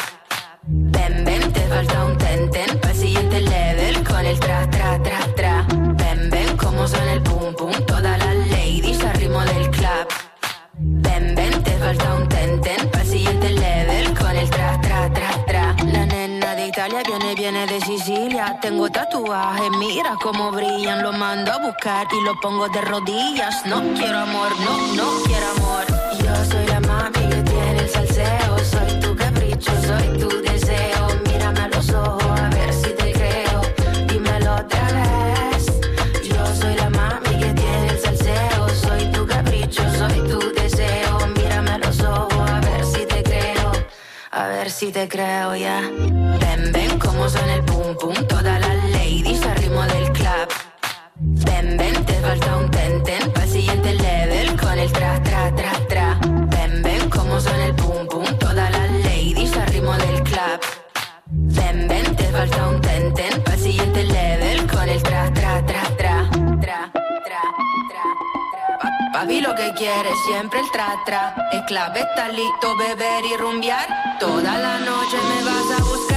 Ven, 0.69 1.25
ven, 1.25 1.53
te 1.53 1.61
falta 1.69 2.05
un 2.05 2.19
ten 2.19 2.51
ten 2.51 2.81
Pa'l 2.81 2.95
siguiente 2.95 3.41
level 3.41 4.03
con 4.03 4.27
el 4.27 4.41
tra, 4.41 4.69
tra, 4.69 5.01
tra, 5.01 5.19
tra 5.37 5.67
Ven, 5.71 6.29
ven, 6.29 6.57
como 6.57 6.89
suena 6.89 7.13
el 7.13 7.23
pum 7.23 7.55
pum 7.55 7.71
Todas 7.87 8.19
las 8.19 8.37
ladies 8.51 9.05
al 9.05 9.15
ritmo 9.15 9.41
del 9.45 9.71
clap 9.71 10.11
Ven, 10.79 11.35
ven, 11.37 11.63
te 11.63 11.71
falta 11.79 12.15
un 12.15 12.29
ten 12.29 12.36
Tengo 18.61 18.91
tatuajes, 18.91 19.71
mira 19.79 20.15
cómo 20.23 20.51
brillan. 20.53 21.03
Lo 21.03 21.11
mando 21.11 21.53
a 21.53 21.59
buscar 21.59 22.07
y 22.13 22.23
lo 22.23 22.39
pongo 22.39 22.69
de 22.69 22.83
rodillas. 22.83 23.65
No 23.65 23.81
quiero 23.95 24.19
amor, 24.19 24.51
no, 24.61 24.95
no 24.95 25.23
quiero 25.25 25.47
amor. 25.57 25.85
Yo 26.23 26.45
soy 26.45 26.67
la 26.67 26.81
mami 26.81 27.31
que 27.31 27.43
tiene 27.43 27.79
el 27.79 27.89
salseo. 27.89 28.59
Soy 28.59 29.01
tu 29.01 29.17
capricho, 29.17 29.73
soy 29.87 30.19
tu 30.19 30.29
deseo. 30.43 31.09
Mírame 31.25 31.61
a 31.61 31.69
los 31.69 31.89
ojos 31.89 32.41
a 32.41 32.51
ver 32.51 32.75
si 32.75 32.91
te 32.91 33.13
creo. 33.13 33.63
Dímelo 34.07 34.57
otra 34.57 34.87
vez. 34.93 35.67
Yo 36.23 36.47
soy 36.61 36.75
la 36.75 36.91
mami 36.91 37.39
que 37.39 37.55
tiene 37.55 37.89
el 37.89 37.99
salseo. 37.99 38.69
Soy 38.69 39.13
tu 39.13 39.27
capricho, 39.27 39.83
soy 39.97 40.29
tu 40.29 40.53
deseo. 40.53 41.27
Mírame 41.37 41.71
a 41.71 41.79
los 41.79 42.01
ojos 42.01 42.51
a 42.51 42.61
ver 42.61 42.85
si 42.85 43.07
te 43.07 43.23
creo. 43.23 43.73
A 44.31 44.47
ver 44.49 44.71
si 44.71 44.93
te 44.93 45.09
creo 45.09 45.57
ya. 45.57 45.81
Ven, 45.81 46.26
suena 47.29 47.55
el 47.55 47.65
pum 47.65 47.97
pum 48.01 48.15
Todas 48.29 48.61
las 48.61 48.85
ladies 48.91 49.43
al 49.45 49.57
ritmo 49.57 49.83
del 49.83 50.13
clap 50.13 50.51
Ven, 51.19 51.77
ven, 51.77 52.05
te 52.05 52.15
falta 52.21 52.57
un 52.57 52.71
ten 52.71 53.03
ten 53.03 53.33
Pa'l 53.33 53.49
siguiente 53.49 53.95
level 53.95 54.57
con 54.61 54.79
el 54.79 54.93
tra, 54.93 55.23
tra, 55.23 55.55
tra, 55.55 55.73
tra. 55.89 56.19
Ven, 56.23 56.83
ven, 56.83 57.09
como 57.11 57.41
suena 57.41 57.67
el 57.67 57.75
pum 57.75 58.07
pum 58.09 58.25
Todas 58.39 58.71
las 58.71 58.91
ladies 58.91 59.57
al 59.57 59.67
ritmo 59.69 59.93
del 59.97 60.23
clap 60.25 60.63
Ven, 61.29 61.89
ven, 61.89 62.17
te 62.17 62.25
falta 62.25 62.69
un 62.69 62.81
ten 62.81 63.15
ten 63.15 63.43
Pa'l 63.43 63.59
siguiente 63.59 64.05
level 64.05 64.67
con 64.71 64.89
el 64.89 65.03
tra, 65.03 65.33
tra, 65.33 65.65
tra, 65.67 65.83
tra 65.97 66.31
Tra, 66.61 66.91
tra, 66.93 66.93
tra, 67.25 67.43
tra. 67.91 68.03
Pa- 68.81 69.21
Papi 69.21 69.41
lo 69.41 69.55
que 69.55 69.73
quiere 69.75 70.11
siempre 70.27 70.61
el 70.61 70.71
tra, 70.71 70.89
tra. 71.07 71.35
Es 71.53 71.63
clave, 71.63 72.01
está 72.01 72.29
listo, 72.29 72.77
beber 72.77 73.25
y 73.25 73.37
rumbear. 73.39 73.87
Toda 74.21 74.59
la 74.59 74.79
noche 74.79 75.17
me 75.31 75.45
vas 75.45 75.81
a 75.81 75.83
buscar 75.85 76.16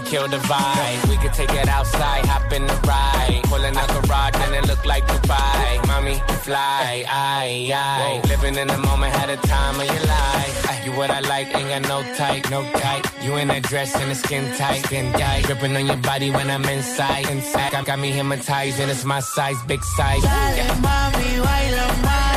kill 0.00 0.28
the 0.28 0.38
vibe. 0.38 1.08
We 1.08 1.16
could 1.16 1.32
take 1.32 1.52
it 1.52 1.68
outside, 1.68 2.24
hop 2.26 2.52
in 2.52 2.66
the 2.66 2.78
ride. 2.86 3.40
Pulling 3.44 3.76
out 3.76 3.88
garage 3.88 4.36
and 4.44 4.54
it 4.54 4.66
look 4.66 4.84
like 4.84 5.04
Dubai. 5.06 5.86
Mommy, 5.86 6.18
fly, 6.42 7.04
I, 7.08 7.70
I. 7.74 8.28
Living 8.28 8.56
in 8.56 8.68
the 8.68 8.78
moment, 8.78 9.14
had 9.14 9.30
a 9.30 9.36
time 9.36 9.80
of 9.80 9.86
your 9.86 10.06
life. 10.06 10.68
You 10.88 10.96
what 10.96 11.10
I 11.10 11.20
like, 11.20 11.54
ain't 11.54 11.68
got 11.68 11.82
no 11.82 12.14
tight, 12.14 12.50
no 12.50 12.62
tight. 12.72 13.04
You 13.22 13.36
in 13.36 13.48
that 13.48 13.62
dress 13.64 13.94
and 13.94 14.10
the 14.10 14.14
skin 14.14 14.44
tight, 14.56 14.86
skin 14.86 15.12
tight. 15.12 15.44
Gripping 15.44 15.76
on 15.76 15.86
your 15.86 15.98
body 15.98 16.30
when 16.30 16.48
I'm 16.48 16.64
inside, 16.64 17.28
inside. 17.28 17.72
Got, 17.72 17.84
got 17.84 17.98
me 17.98 18.10
hypnotized 18.10 18.80
and 18.80 18.90
it's 18.90 19.04
my 19.04 19.20
size, 19.20 19.60
big 19.66 19.84
size. 19.84 20.22
Dale, 20.22 20.56
yeah. 20.56 20.80
baila, 20.80 21.86
mami. 22.02 22.27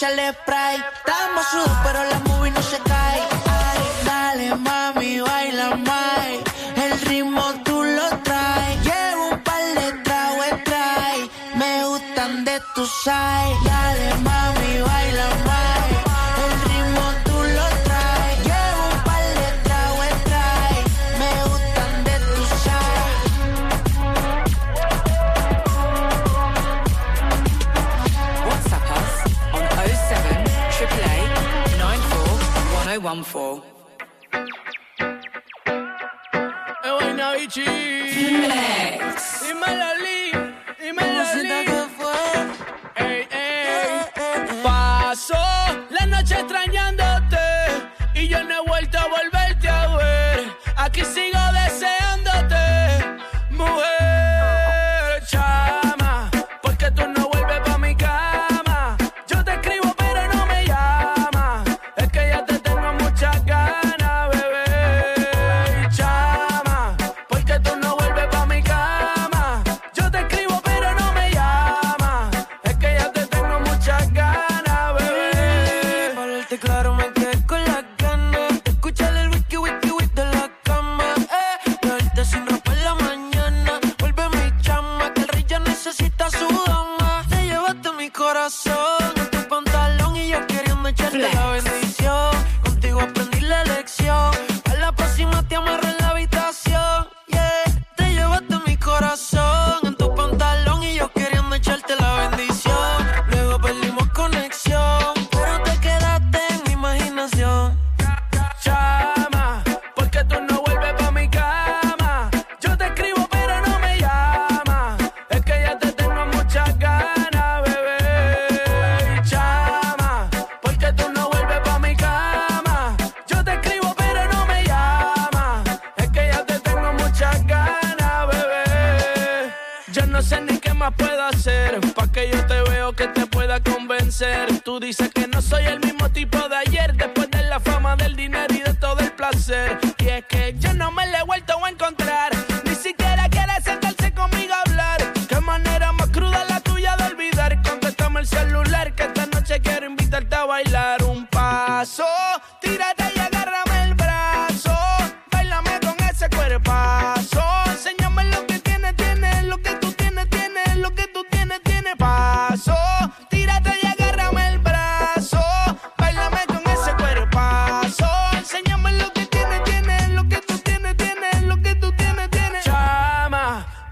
échale 0.00 0.32
spray. 0.32 0.99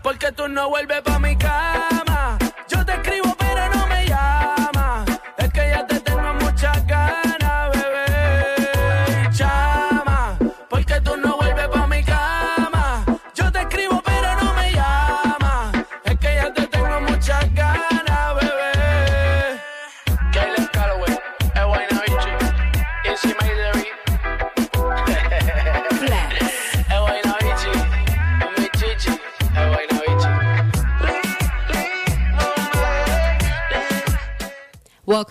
Porque 0.09 0.33
tú 0.33 0.49
no 0.49 0.71
vuelves 0.71 1.03
pa' 1.03 1.19
mi 1.19 1.37
cama. 1.37 1.98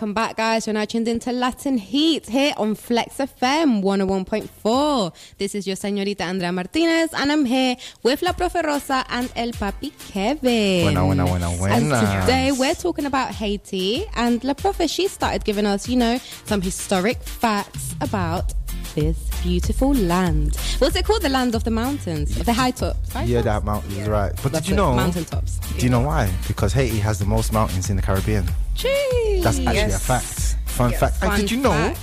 Welcome 0.08 0.24
back, 0.24 0.38
guys. 0.38 0.66
You're 0.66 0.74
now 0.74 0.86
tuned 0.86 1.10
into 1.10 1.34
Latin 1.34 1.78
Heat 1.78 2.28
here 2.28 2.54
on 2.56 2.76
Flex 2.76 3.18
FM 3.18 3.84
101.4. 3.84 5.14
This 5.38 5.54
is 5.54 5.68
your 5.68 5.76
señorita 5.76 6.22
Andrea 6.22 6.54
Martinez, 6.54 7.14
and 7.14 7.30
I'm 7.30 7.44
here 7.44 7.76
with 8.04 8.22
La 8.22 8.32
Profe 8.32 8.64
Rosa 8.64 9.04
and 9.10 9.30
El 9.36 9.52
Papi 9.52 9.92
Kevin. 10.08 10.94
Buena, 10.94 11.26
buena, 11.26 11.26
buena, 11.58 11.76
And 11.76 12.22
today 12.22 12.54
we're 12.58 12.74
talking 12.74 13.06
about 13.06 13.32
Haiti, 13.32 14.06
and 14.16 14.42
La 14.46 14.54
Profe, 14.54 14.90
she 14.90 15.10
started 15.10 15.44
giving 15.44 15.66
us, 15.66 15.90
you 15.90 15.98
know, 15.98 16.20
some 16.46 16.62
historic 16.62 17.22
facts 17.22 17.94
about 18.00 18.54
this 18.98 19.30
beautiful 19.44 19.94
land. 19.94 20.56
What's 20.80 20.96
it 20.96 21.06
called? 21.06 21.22
The 21.22 21.30
land 21.30 21.54
of 21.54 21.64
the 21.64 21.70
mountains, 21.70 22.36
of 22.40 22.48
the 22.48 22.54
high 22.54 22.72
tops, 22.72 23.14
right? 23.14 23.28
Yeah, 23.28 23.42
that 23.42 23.64
mountain 23.64 23.92
is 23.92 24.08
right. 24.08 24.32
But 24.42 24.52
That's 24.52 24.66
did 24.66 24.72
you 24.72 24.76
know? 24.76 24.96
mountain 24.96 25.24
tops. 25.24 25.60
Do 25.78 25.86
you 25.86 25.92
know 25.92 26.00
why? 26.02 26.34
Because 26.48 26.74
Haiti 26.74 26.98
has 26.98 27.20
the 27.20 27.26
most 27.26 27.54
mountains 27.54 27.92
in 27.92 27.96
the 27.96 28.02
Caribbean. 28.02 28.46
Jeez. 28.76 29.44
That's 29.44 29.60
actually 29.60 29.94
a 29.94 30.00
fact. 30.00 30.58
Fun 30.66 30.90
Yes. 30.92 31.00
fact. 31.00 31.18
And 31.22 31.40
did 31.42 31.52
you 31.52 31.58
know 31.58 31.70
fact. 31.72 32.00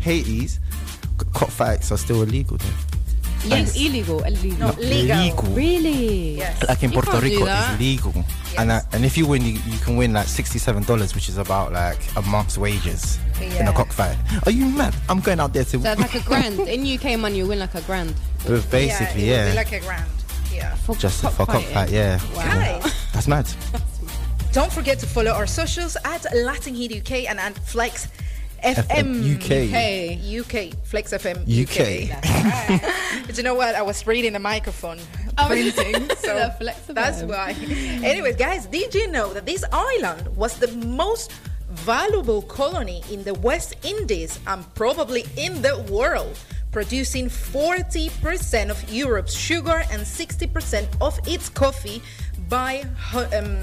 Haiti's 0.00 0.52
c- 1.20 1.26
cockfights 1.34 1.92
are 1.92 1.98
still 1.98 2.22
illegal 2.22 2.56
there? 2.56 2.72
Yes, 3.44 3.76
illegal, 3.76 4.22
illegal. 4.22 4.58
No, 4.58 4.72
legal. 4.78 5.16
Legal. 5.16 5.54
Really? 5.54 6.36
Yes. 6.38 6.66
Like 6.68 6.82
in 6.82 6.92
You 6.92 7.00
Puerto 7.00 7.20
Rico, 7.20 7.44
it's 7.46 7.78
legal. 7.78 8.14
And 8.58 8.70
uh, 8.72 8.80
and 8.92 9.04
if 9.04 9.16
you 9.18 9.26
win, 9.26 9.44
you, 9.44 9.52
you 9.66 9.78
can 9.78 9.96
win 9.96 10.12
like 10.12 10.26
sixty-seven 10.26 10.84
dollars, 10.84 11.14
which 11.14 11.28
is 11.28 11.38
about 11.38 11.72
like 11.72 11.98
a 12.16 12.22
month's 12.22 12.56
wages 12.56 13.18
in 13.40 13.68
a 13.68 13.72
cockfight. 13.72 14.16
Are 14.46 14.52
you 14.52 14.66
mad? 14.66 14.94
I'm 15.08 15.20
going 15.20 15.40
out 15.40 15.52
there 15.52 15.64
to. 15.64 15.80
So 15.80 15.90
it's 15.90 16.00
like 16.00 16.14
a 16.14 16.20
grand. 16.20 16.60
In 16.68 16.86
UK 16.86 17.18
money, 17.18 17.36
you 17.38 17.46
win 17.46 17.58
like 17.58 17.74
a 17.74 17.82
grand. 17.82 18.14
But 18.46 18.68
basically, 18.70 19.28
yeah. 19.28 19.48
yeah, 19.48 19.54
like 19.54 19.72
a 19.72 19.80
grand. 19.80 20.10
Yeah. 20.52 20.74
For 20.76 20.94
just 20.96 21.20
for 21.22 21.30
cockfighting. 21.30 21.72
cockfight, 21.74 21.90
yeah. 21.90 22.20
Guys, 22.34 23.08
That's 23.12 23.28
mad. 23.28 23.48
don't 24.52 24.72
forget 24.72 24.98
to 25.00 25.06
follow 25.06 25.32
our 25.32 25.46
socials 25.46 25.96
at 26.04 26.24
Latin 26.34 26.74
Heat 26.74 26.92
UK 26.92 27.28
and 27.28 27.40
at 27.40 27.58
Flex 27.58 28.08
FM 28.64 29.34
UK. 29.36 29.68
Hey. 29.68 30.18
UK 30.40 30.74
Flex 30.84 31.12
FM 31.12 31.44
UK. 31.44 33.26
But 33.26 33.36
you 33.36 33.42
know 33.42 33.54
what? 33.54 33.74
I 33.74 33.82
was 33.82 34.06
reading 34.06 34.32
the 34.32 34.38
microphone 34.38 34.98
Oh, 35.36 35.46
printing, 35.48 35.94
so 36.16 36.34
the 36.38 36.54
Flex 36.58 36.78
that's 36.88 37.22
FM. 37.22 37.28
why. 37.28 37.50
Anyways, 38.06 38.36
guys, 38.36 38.66
did 38.66 38.94
you 38.94 39.10
know 39.10 39.32
that 39.34 39.44
this 39.46 39.64
island 39.72 40.34
was 40.36 40.58
the 40.58 40.68
most 40.86 41.32
valuable 41.70 42.42
colony 42.42 43.02
in 43.10 43.24
the 43.24 43.34
West 43.34 43.74
Indies 43.84 44.38
and 44.46 44.62
probably 44.74 45.24
in 45.36 45.60
the 45.60 45.84
world, 45.90 46.38
producing 46.70 47.26
40% 47.28 48.70
of 48.70 48.92
Europe's 48.92 49.34
sugar 49.34 49.82
and 49.90 50.02
60% 50.02 50.86
of 51.00 51.18
its 51.26 51.48
coffee 51.48 52.00
by 52.48 52.84
um, 53.36 53.58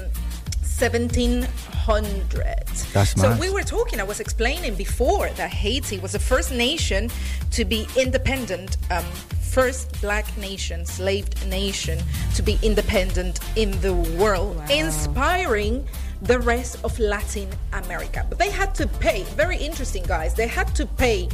1700. 0.82 2.66
That's 2.92 3.12
so 3.12 3.30
mad. 3.30 3.38
we 3.40 3.50
were 3.50 3.62
talking, 3.62 4.00
I 4.00 4.02
was 4.02 4.18
explaining 4.18 4.74
before 4.74 5.28
that 5.30 5.50
Haiti 5.50 5.98
was 6.00 6.12
the 6.12 6.18
first 6.18 6.50
nation 6.52 7.08
to 7.52 7.64
be 7.64 7.86
independent, 7.96 8.78
um, 8.90 9.04
first 9.40 10.00
black 10.00 10.36
nation, 10.36 10.84
slaved 10.84 11.46
nation 11.46 12.00
to 12.34 12.42
be 12.42 12.58
independent 12.62 13.38
in 13.56 13.70
the 13.80 13.94
world, 13.94 14.60
inspiring 14.70 15.86
the 16.22 16.40
rest 16.40 16.78
of 16.82 16.98
Latin 16.98 17.48
America. 17.72 18.26
But 18.28 18.40
they 18.40 18.50
had 18.50 18.74
to 18.74 18.88
pay, 18.88 19.22
very 19.36 19.58
interesting, 19.58 20.02
guys, 20.02 20.34
they 20.34 20.48
had 20.48 20.74
to 20.74 20.84
pay 20.84 21.28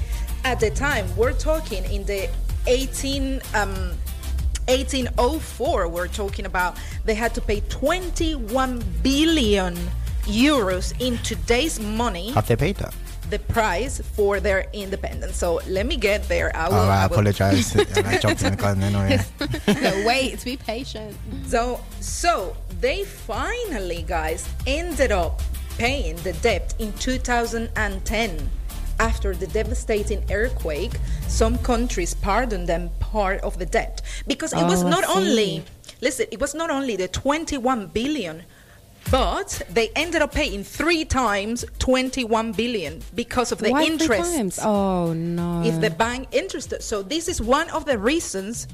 at 0.45 0.61
the 0.61 0.71
time, 0.71 1.07
we're 1.17 1.33
talking 1.33 1.85
in 1.91 2.05
the 2.05 2.29
18. 2.67 3.41
Um, 3.55 3.93
1804 4.69 5.89
we're 5.89 6.09
talking 6.09 6.47
about 6.47 6.77
they 7.05 7.15
had 7.15 7.35
to 7.35 7.41
pay 7.41 7.61
21 7.69 8.83
billion 9.03 9.75
euros 10.25 10.93
in 11.01 11.17
today's 11.19 11.81
money 11.81 12.31
Have 12.33 12.47
they 12.47 12.57
paid 12.57 12.77
that? 12.77 12.95
the 13.31 13.39
price 13.39 14.01
for 14.15 14.41
their 14.41 14.67
independence 14.73 15.37
so 15.37 15.61
let 15.69 15.87
me 15.87 15.97
get 15.97 16.23
there 16.29 16.55
i 16.57 16.67
oh, 16.67 16.71
will, 16.71 16.77
Oh, 16.79 16.89
I 16.89 17.03
I 17.03 17.05
apologize. 17.05 17.77
I 17.97 18.19
jumped 18.19 18.43
in 18.43 18.51
the 18.53 18.57
gun 18.57 18.81
then. 18.81 18.95
Oh, 19.41 19.81
yeah. 19.81 20.07
Wait, 20.07 20.43
be 20.45 20.57
patient. 20.57 21.15
so 21.47 21.81
so 22.01 22.57
they 22.81 23.05
finally 23.05 24.03
guys 24.07 24.49
ended 24.67 25.13
up 25.13 25.43
paying 25.79 26.17
the 26.17 26.33
debt 26.35 26.75
in 26.79 26.93
2010 26.95 28.51
after 28.99 29.35
the 29.35 29.47
devastating 29.49 30.25
earthquake 30.31 30.93
some 31.27 31.59
countries 31.59 32.15
pardoned 32.15 32.67
them 32.69 32.91
part 33.01 33.41
of 33.43 33.59
the 33.59 33.67
debt 33.67 34.03
because 34.27 34.53
it 34.53 34.65
was 34.65 34.83
Oh, 34.83 34.87
I 34.87 34.91
not 34.91 35.05
only 35.17 35.65
listen 36.01 36.27
it 36.31 36.41
was 36.41 36.55
not 36.55 36.71
only 36.71 36.97
the 36.97 37.09
21 37.09 37.87
billion 37.89 38.43
but 39.11 39.63
they 39.71 39.89
ended 39.97 40.21
up 40.21 40.33
paying 40.35 40.63
three 40.65 41.05
times 41.05 41.65
21 41.79 42.53
billion 42.53 43.01
because 43.15 43.53
of 43.53 43.59
the 43.59 43.71
Why 43.71 43.85
three 43.85 43.93
interest 43.95 44.35
times? 44.37 44.59
Oh 44.63 45.13
no. 45.15 45.63
if 45.65 45.81
the 45.81 45.91
bank 45.91 46.29
interested. 46.33 46.83
So 46.83 47.03
this 47.03 47.27
is 47.29 47.41
one 47.41 47.71
of 47.71 47.85
the 47.87 47.97
reasons 47.97 48.69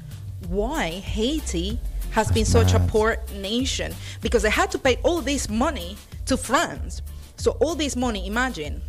why 0.49 0.89
Haiti 0.89 1.79
has 2.11 2.31
been 2.31 2.45
such 2.45 2.73
a 2.73 2.79
poor 2.79 3.17
nation 3.35 3.93
because 4.21 4.43
they 4.43 4.49
had 4.49 4.71
to 4.71 4.77
pay 4.79 4.97
all 5.03 5.21
this 5.21 5.47
money 5.49 5.95
to 6.25 6.35
France. 6.37 7.01
So 7.37 7.51
all 7.61 7.75
this 7.75 7.95
money, 7.95 8.25
imagine, 8.27 8.81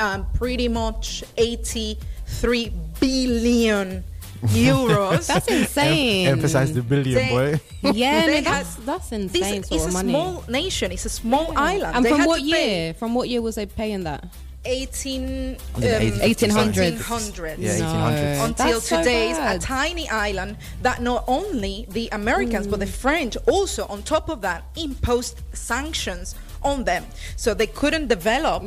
um, 0.00 0.26
pretty 0.34 0.68
much 0.68 1.24
83 1.36 2.72
billion 3.00 4.04
euros. 4.42 5.26
that's 5.32 5.48
insane. 5.48 6.28
Emphasize 6.28 6.72
the 6.72 6.82
billion, 6.82 7.14
They- 7.14 7.28
boy. 7.28 7.60
Yeah, 7.92 8.26
They 8.26 8.40
no, 8.40 8.50
that's 8.50 8.74
had- 8.76 8.86
that's 8.86 9.12
insane 9.12 9.60
is 9.62 9.68
sort 9.68 9.90
a 9.90 9.92
money. 9.92 10.10
small 10.10 10.44
nation. 10.48 10.92
It's 10.92 11.04
a 11.06 11.08
small 11.08 11.52
island. 11.56 11.96
and 11.96 12.04
They 12.04 12.10
from 12.10 12.24
what 12.26 12.40
to 12.40 12.50
pay 12.50 12.84
year? 12.86 12.94
From 12.94 13.14
what 13.14 13.28
year 13.28 13.40
was 13.40 13.54
they 13.54 13.66
paying 13.66 14.04
that? 14.04 14.24
18, 14.64 15.56
um, 15.76 15.82
1800s? 15.82 16.98
1800s. 16.98 17.54
Yeah, 17.58 17.78
No. 17.78 18.44
until 18.44 18.72
That's 18.72 18.88
so 18.88 18.98
today 18.98 19.30
is 19.30 19.38
a 19.38 19.58
tiny 19.60 20.08
island 20.10 20.56
that 20.82 21.00
not 21.00 21.22
only 21.28 21.86
the 21.90 22.08
Americans 22.10 22.66
but 22.66 22.80
the 22.80 22.86
French 22.86 23.36
also 23.46 23.86
on 23.86 24.02
top 24.02 24.28
of 24.28 24.40
that 24.40 24.64
imposed 24.76 25.40
sanctions 25.52 26.34
on 26.62 26.84
them 26.84 27.04
so 27.36 27.54
they 27.54 27.66
couldn't 27.66 28.08
develop 28.08 28.62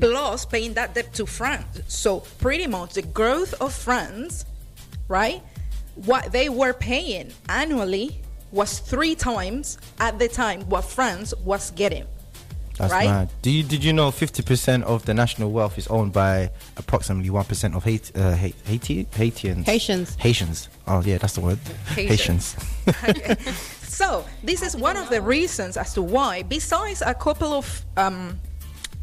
plus 0.00 0.44
paying 0.44 0.74
that 0.74 0.94
debt 0.94 1.12
to 1.14 1.26
France 1.26 1.80
so 1.88 2.20
pretty 2.38 2.66
much 2.66 2.94
the 2.94 3.02
growth 3.02 3.54
of 3.60 3.72
France 3.72 4.44
right 5.08 5.42
what 5.94 6.32
they 6.32 6.48
were 6.48 6.72
paying 6.72 7.32
annually 7.48 8.20
was 8.52 8.78
three 8.78 9.14
times 9.14 9.78
at 9.98 10.18
the 10.18 10.28
time 10.28 10.60
what 10.68 10.84
France 10.84 11.34
was 11.44 11.70
getting 11.72 12.04
That's 12.78 12.92
right? 12.92 13.06
mad. 13.08 13.28
Do 13.42 13.50
you 13.50 13.62
did 13.62 13.82
you 13.82 13.92
know 13.92 14.10
fifty 14.10 14.42
percent 14.42 14.84
of 14.84 15.04
the 15.06 15.14
national 15.14 15.50
wealth 15.50 15.78
is 15.78 15.86
owned 15.88 16.12
by 16.12 16.50
approximately 16.76 17.30
one 17.30 17.44
percent 17.44 17.74
of 17.74 17.84
Haiti, 17.84 18.12
uh, 18.14 18.34
Haiti 18.64 19.06
Haitians? 19.12 19.64
Haitians. 19.66 20.14
Haitians. 20.16 20.68
Oh 20.86 21.00
yeah, 21.02 21.16
that's 21.18 21.34
the 21.34 21.40
word. 21.40 21.58
Haitians. 21.94 22.54
Haitians. 22.84 23.72
So 23.96 24.26
this 24.44 24.60
is 24.60 24.76
one 24.76 24.98
of 24.98 25.08
the 25.08 25.22
reasons 25.22 25.78
as 25.78 25.94
to 25.94 26.02
why, 26.02 26.42
besides 26.42 27.00
a 27.00 27.14
couple 27.14 27.54
of 27.54 27.66
um, 27.96 28.38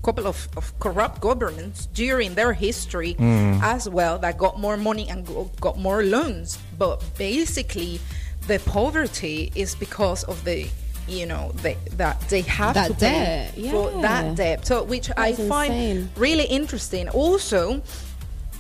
couple 0.04 0.28
of, 0.28 0.48
of 0.56 0.78
corrupt 0.80 1.20
governments 1.20 1.88
during 1.96 2.36
their 2.36 2.54
history 2.54 3.16
Mm. 3.18 3.60
as 3.64 3.90
well 3.90 4.20
that 4.20 4.38
got 4.38 4.60
more 4.60 4.78
money 4.78 5.10
and 5.10 5.26
got 5.60 5.80
more 5.80 6.04
loans. 6.04 6.60
But 6.78 7.02
basically, 7.18 8.00
the 8.46 8.60
poverty 8.60 9.52
is 9.56 9.74
because 9.74 10.24
of 10.26 10.44
the 10.46 10.68
you 11.08 11.26
know 11.26 11.52
they, 11.64 11.76
that 11.98 12.22
they 12.30 12.42
have 12.42 12.76
That 12.76 12.88
to 12.90 12.94
pay 12.94 13.00
debt, 13.00 13.72
for 13.72 13.92
yeah. 13.96 14.02
that 14.02 14.36
debt. 14.36 14.66
So 14.68 14.84
which 14.84 15.10
I 15.18 15.34
find 15.34 15.74
insane. 15.74 16.10
really 16.18 16.46
interesting. 16.46 17.10
Also, 17.10 17.82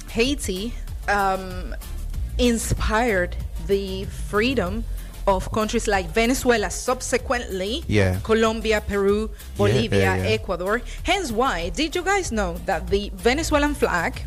Haiti 0.09 0.73
um, 1.07 1.75
inspired 2.39 3.35
the 3.67 4.05
freedom 4.05 4.83
of 5.27 5.51
countries 5.51 5.87
like 5.87 6.07
Venezuela, 6.09 6.69
subsequently 6.69 7.83
Yeah. 7.87 8.19
Colombia, 8.23 8.81
Peru, 8.81 9.29
Bolivia, 9.57 9.99
yeah, 9.99 10.15
yeah. 10.17 10.29
Ecuador. 10.37 10.81
Hence, 11.03 11.31
why 11.31 11.69
did 11.69 11.95
you 11.95 12.01
guys 12.03 12.31
know 12.31 12.57
that 12.65 12.87
the 12.87 13.11
Venezuelan 13.15 13.75
flag 13.75 14.21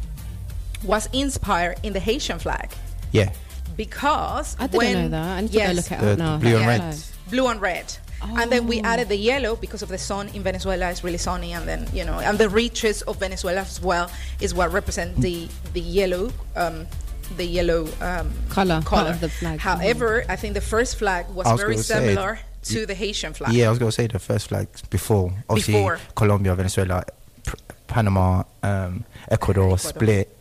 was 0.85 1.09
inspired 1.13 1.77
in 1.83 1.93
the 1.93 2.01
Haitian 2.01 2.39
flag? 2.39 2.71
Yeah. 3.13 3.31
Because 3.77 4.57
I 4.59 4.67
didn't 4.67 4.79
when, 4.79 4.95
know 4.95 5.09
that. 5.11 5.37
I 5.39 5.41
need 5.43 5.53
to 5.53 5.59
go 5.59 5.73
look 5.73 5.91
it 5.93 6.01
The 6.01 6.13
up 6.13 6.19
now. 6.19 6.39
blue 6.39 6.57
and 6.57 6.67
red. 6.67 6.97
blue 7.31 7.47
and 7.49 7.61
red. 7.61 7.93
And 8.23 8.51
then 8.51 8.67
we 8.67 8.81
Oh. 8.81 8.85
added 8.87 9.09
the 9.11 9.17
yellow 9.17 9.57
because 9.57 9.83
of 9.83 9.91
the 9.91 9.99
sun 9.99 10.31
in 10.33 10.43
Venezuela 10.43 10.89
is 10.89 11.05
really 11.05 11.19
sunny, 11.19 11.53
and 11.53 11.69
then 11.69 11.87
you 11.93 12.03
know, 12.05 12.19
and 12.19 12.39
the 12.39 12.49
riches 12.49 13.03
of 13.03 13.19
Venezuela 13.19 13.61
as 13.61 13.81
well 13.81 14.11
is 14.41 14.55
what 14.55 14.73
represent 14.73 15.21
the 15.21 15.47
the 15.75 15.81
yellow, 15.81 16.33
um, 16.57 16.87
the 17.37 17.45
yellow 17.45 17.87
um, 18.01 18.31
Color, 18.49 18.83
color 18.85 19.11
of 19.11 19.21
the 19.21 19.29
flag. 19.29 19.59
However, 19.61 20.25
I 20.29 20.37
think 20.37 20.55
the 20.55 20.61
first 20.61 20.97
flag 20.97 21.27
was, 21.29 21.47
was 21.47 21.61
very 21.61 21.75
gonna 21.75 21.83
say, 21.83 22.09
similar 22.09 22.39
to 22.65 22.87
the 22.87 22.95
Haitian 22.95 23.33
flag. 23.33 23.53
Yeah, 23.53 23.67
I 23.67 23.71
was 23.71 23.79
going 23.79 23.91
to 23.91 23.95
say 23.95 24.07
the 24.07 24.19
first 24.19 24.49
flag 24.49 24.69
before. 24.91 25.33
Obviously, 25.49 25.75
Before. 25.75 25.99
Colombia, 26.15 26.55
Venezuela, 26.55 27.05
P- 27.47 27.53
Panama, 27.87 28.43
um, 28.63 29.05
Ecuador, 29.31 29.79
split. 29.79 30.33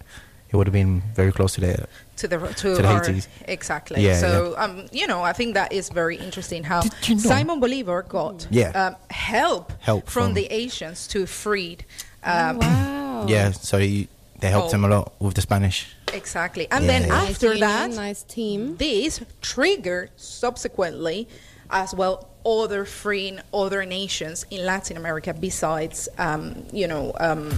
It 0.50 0.56
would 0.58 0.68
have 0.68 0.74
been 0.74 1.02
very 1.16 1.32
close 1.32 1.54
to 1.56 1.62
the. 1.62 1.88
to 2.18 2.28
the 2.28 2.38
to, 2.40 2.76
To 2.76 2.82
the 2.82 2.88
our 2.88 3.06
exactly. 3.48 4.02
Yeah, 4.04 4.20
so 4.20 4.56
um, 4.58 4.86
you 4.92 5.06
know, 5.06 5.22
I 5.22 5.34
think 5.34 5.54
that 5.56 5.72
is 5.74 5.90
very 5.90 6.16
interesting 6.18 6.64
how 6.64 6.82
you 7.04 7.16
know- 7.16 7.22
Simon 7.22 7.60
Bolivar 7.60 8.04
got 8.04 8.48
Yeah. 8.50 8.70
um, 8.72 8.96
help, 9.10 9.74
Help 9.82 10.10
from, 10.10 10.26
from- 10.28 10.34
the 10.34 10.48
Haitians 10.50 11.08
to 11.10 11.26
freed. 11.26 11.84
Um, 12.24 12.60
Wow. 12.60 13.26
Yeah, 13.28 13.52
so 13.52 13.78
he, 13.80 14.08
they 14.46 14.52
helped 14.52 14.70
Oh. 14.72 14.76
him 14.78 14.86
a 14.86 14.88
lot 14.88 15.14
with 15.20 15.34
the 15.34 15.42
Spanish. 15.42 15.88
Exactly. 16.14 16.68
And 16.70 16.86
Yeah, 16.86 16.92
then 16.92 17.08
yeah. 17.08 17.16
after 17.24 17.50
Nice 17.50 17.60
that, 17.60 17.82
union, 17.90 17.96
nice 17.96 18.24
team. 18.24 18.78
this 18.78 19.20
triggered 19.42 20.12
subsequently 20.18 21.28
as 21.72 21.96
well 21.96 22.28
other 22.46 22.86
freeing 22.86 23.40
other 23.52 23.84
nations 23.86 24.46
in 24.52 24.64
Latin 24.66 24.98
America 24.98 25.34
besides, 25.34 26.08
um, 26.20 26.64
you 26.72 26.88
know, 26.88 27.12
um, 27.20 27.50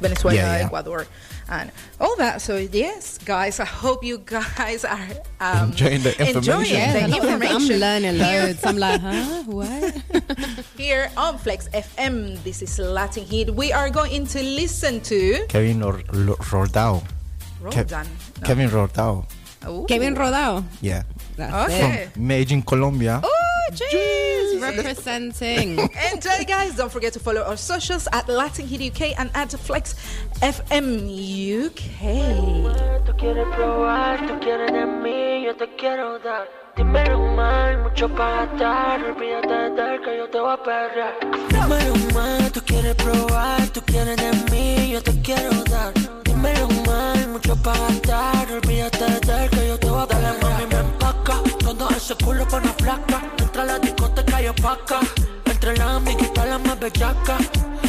Venezuela, 0.00 0.36
Yeah, 0.36 0.58
yeah. 0.58 0.64
Ecuador, 0.66 1.06
and 1.52 1.70
all 2.00 2.16
that. 2.16 2.40
So 2.40 2.56
yes, 2.56 3.18
guys, 3.18 3.60
I 3.60 3.64
hope 3.68 4.02
you 4.04 4.18
guys 4.24 4.84
are 4.84 5.06
um, 5.40 5.70
Enjoying 5.70 6.02
the 6.02 6.12
enjoying 6.16 6.66
information. 6.66 6.76
Yeah, 6.76 7.06
the 7.06 7.06
a 7.06 7.08
lot 7.08 7.24
of- 7.28 7.42
I'm 7.42 7.68
learning 7.68 8.18
loads. 8.18 8.64
I'm 8.64 8.78
like, 8.78 9.00
huh? 9.00 9.42
What? 9.46 9.92
here 10.80 11.10
on 11.16 11.36
Flex 11.38 11.68
FM. 11.70 12.42
This 12.42 12.62
is 12.62 12.78
Latin 12.78 13.24
Heat. 13.24 13.50
We 13.54 13.72
are 13.72 13.90
going 13.90 14.26
to 14.32 14.40
listen 14.42 15.00
to 15.12 15.44
Kevin 15.48 15.80
Ro- 15.80 16.00
Ro- 16.12 16.40
Rodao. 16.40 17.02
Ke- 17.70 17.86
No. 17.92 18.02
Kevin 18.42 18.68
Rodao. 18.70 19.24
Ooh. 19.68 19.84
Kevin 19.86 20.14
Rodao. 20.16 20.64
Yeah. 20.80 21.02
That's 21.36 21.70
Okay. 21.72 22.08
From 22.12 22.26
Medellin, 22.26 22.62
Colombia. 22.62 23.20
Oh, 23.22 23.51
jeez. 23.72 24.60
Representing. 24.60 25.78
Enjoy, 26.12 26.30
uh, 26.30 26.44
guys. 26.44 26.76
Don't 26.76 26.90
forget 26.90 27.12
to 27.14 27.20
follow 27.20 27.42
our 27.42 27.56
socials 27.56 28.08
at 28.12 28.28
Latin 28.28 28.66
Hit 28.66 28.80
UK 28.80 29.18
and 29.18 29.30
at 29.34 29.52
Flex 29.52 29.94
FM 30.40 31.06
UK. 31.66 33.06
Tú 33.06 33.12
quieres 33.16 33.46
probar, 33.54 34.26
tú 34.26 34.38
quieres 34.40 34.72
de 34.72 34.86
mí, 34.86 35.44
yo 35.44 35.56
te 35.56 35.68
quiero 35.76 36.18
dar. 36.18 36.48
Dímelo 36.76 37.18
más, 37.36 37.78
mucho 37.78 38.08
para 38.08 38.46
gastar. 38.46 39.04
Olvídate 39.04 39.54
de 39.54 39.70
dar 39.76 40.00
que 40.00 40.16
yo 40.16 40.28
te 40.30 40.40
voy 40.40 40.52
a 40.52 40.62
perrear. 40.62 41.14
Dímelo 41.50 41.94
más, 42.14 42.52
tú 42.52 42.60
quieres 42.64 42.94
probar, 42.94 43.68
tú 43.68 43.82
quieres 43.82 44.16
de 44.16 44.32
mí, 44.50 44.90
yo 44.92 45.02
te 45.02 45.12
quiero 45.20 45.50
dar. 45.64 45.92
Dímelo 46.24 46.68
más, 46.86 47.26
mucho 47.28 47.54
para 47.56 47.78
gastar. 47.78 48.52
Olvídate 48.52 49.04
de 49.04 49.20
dar 49.20 49.50
que 49.50 49.68
yo 49.68 49.78
te 49.78 49.88
voy 49.90 50.02
a 50.02 50.06
perrear. 50.06 50.81
Ese 52.02 52.16
culo 52.16 52.46
con 52.48 52.62
la 52.64 52.72
flaca. 52.72 53.22
Entra 53.38 53.64
la 53.64 53.78
discoteca 53.78 54.42
y 54.42 54.48
opaca. 54.48 54.98
Entre 55.44 55.76
las 55.76 55.88
amiguitas 55.88 56.48
la 56.48 56.58
más 56.58 56.78
bellaca. 56.80 57.38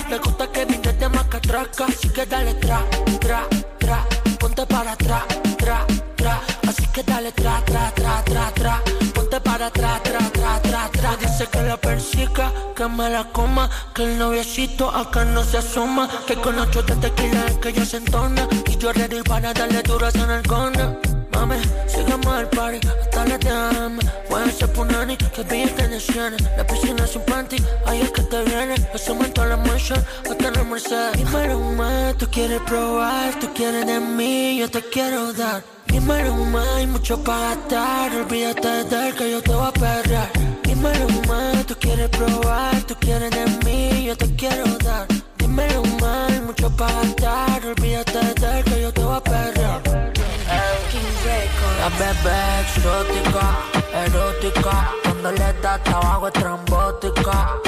Le 0.09 0.17
gusta 0.19 0.47
que 0.51 0.65
vine 0.65 0.93
de 0.93 1.09
macatraca. 1.09 1.85
Así 1.85 2.09
que 2.09 2.25
dale 2.25 2.53
tra, 2.55 2.79
tra, 3.19 3.47
tra. 3.79 4.05
Ponte 4.39 4.65
para 4.67 4.91
atrás, 4.91 5.23
tra, 5.57 5.85
tra. 6.15 6.41
Así 6.67 6.85
que 6.93 7.01
dale 7.03 7.31
tra, 7.31 7.63
tra, 7.65 7.91
tra, 7.95 8.23
tra, 8.23 8.51
tra. 8.51 8.81
Ponte 9.15 9.39
para 9.41 9.65
atrás, 9.67 10.03
tra, 10.03 10.19
tra, 10.31 10.61
tra, 10.61 10.89
tra. 10.91 11.15
Dice 11.17 11.47
que 11.47 11.61
la 11.63 11.77
persiga, 11.77 12.51
que 12.75 12.87
me 12.87 13.09
la 13.09 13.23
coma. 13.31 13.67
Que 13.95 14.03
el 14.03 14.19
noviecito 14.19 14.89
acá 14.89 15.25
no 15.25 15.43
se 15.43 15.57
asoma. 15.57 16.07
Que 16.27 16.35
con 16.35 16.59
ocho 16.59 16.83
de 16.83 16.95
tequila 16.97 17.47
es 17.47 17.57
que 17.57 17.73
yo 17.73 17.83
se 17.83 17.97
entona. 17.97 18.47
Y 18.67 18.77
yo 18.77 18.93
ready 18.93 19.23
para 19.23 19.53
darle 19.53 19.81
duro 19.81 20.05
a 20.05 20.09
esa. 20.09 21.12
Mami, 21.33 21.55
sigamos 21.87 22.27
al 22.27 22.49
party 22.49 22.79
hasta 22.87 23.25
las 23.25 23.39
10 23.39 23.53
am. 23.53 23.99
Voy 24.29 24.41
a 24.41 24.51
ser 24.51 24.71
punani, 24.73 25.17
que 25.17 25.43
bien 25.43 25.69
te 25.75 25.99
cienes. 25.99 26.41
La 26.57 26.65
piscina 26.65 27.05
sin 27.07 27.21
panty, 27.21 27.57
ahí 27.85 28.01
es 28.01 28.11
que 28.11 28.23
te 28.23 28.43
viene. 28.43 28.75
Hacemos 28.93 29.33
toda 29.33 29.47
la 29.47 29.57
motion, 29.57 30.03
hasta 30.29 30.47
el 30.47 30.65
Mercedes. 30.65 31.17
Dímelo 31.17 31.59
más, 31.59 32.17
tú 32.17 32.27
quieres 32.31 32.61
probar, 32.61 33.39
tú 33.39 33.47
quieres 33.53 33.85
de 33.85 33.99
mí, 33.99 34.57
yo 34.59 34.69
te 34.69 34.81
quiero 34.81 35.33
dar. 35.33 35.63
Dímelo 35.87 36.33
más, 36.35 36.67
hay 36.75 36.87
mucho 36.87 37.23
para 37.23 37.55
gastar. 37.55 38.15
Olvídate 38.15 38.67
de 38.67 38.83
dar 38.85 39.13
que 39.13 39.31
yo 39.31 39.41
te 39.41 39.53
voy 39.53 39.67
a 39.67 39.71
perrear. 39.71 40.29
Dímelo 40.63 41.07
más, 41.27 41.65
tú 41.65 41.75
quieres 41.79 42.09
probar, 42.09 42.81
tú 42.83 42.95
quieres 42.99 43.29
de 43.31 43.45
mí, 43.45 43.52
La 51.83 51.89
bebé 51.89 52.61
exótica, 52.61 53.57
erótica, 54.05 54.89
cuando 55.03 55.33
le 55.33 55.53
da 55.61 55.77
trabajo 55.83 56.27
es 56.27 56.33
trambótica. 56.33 57.59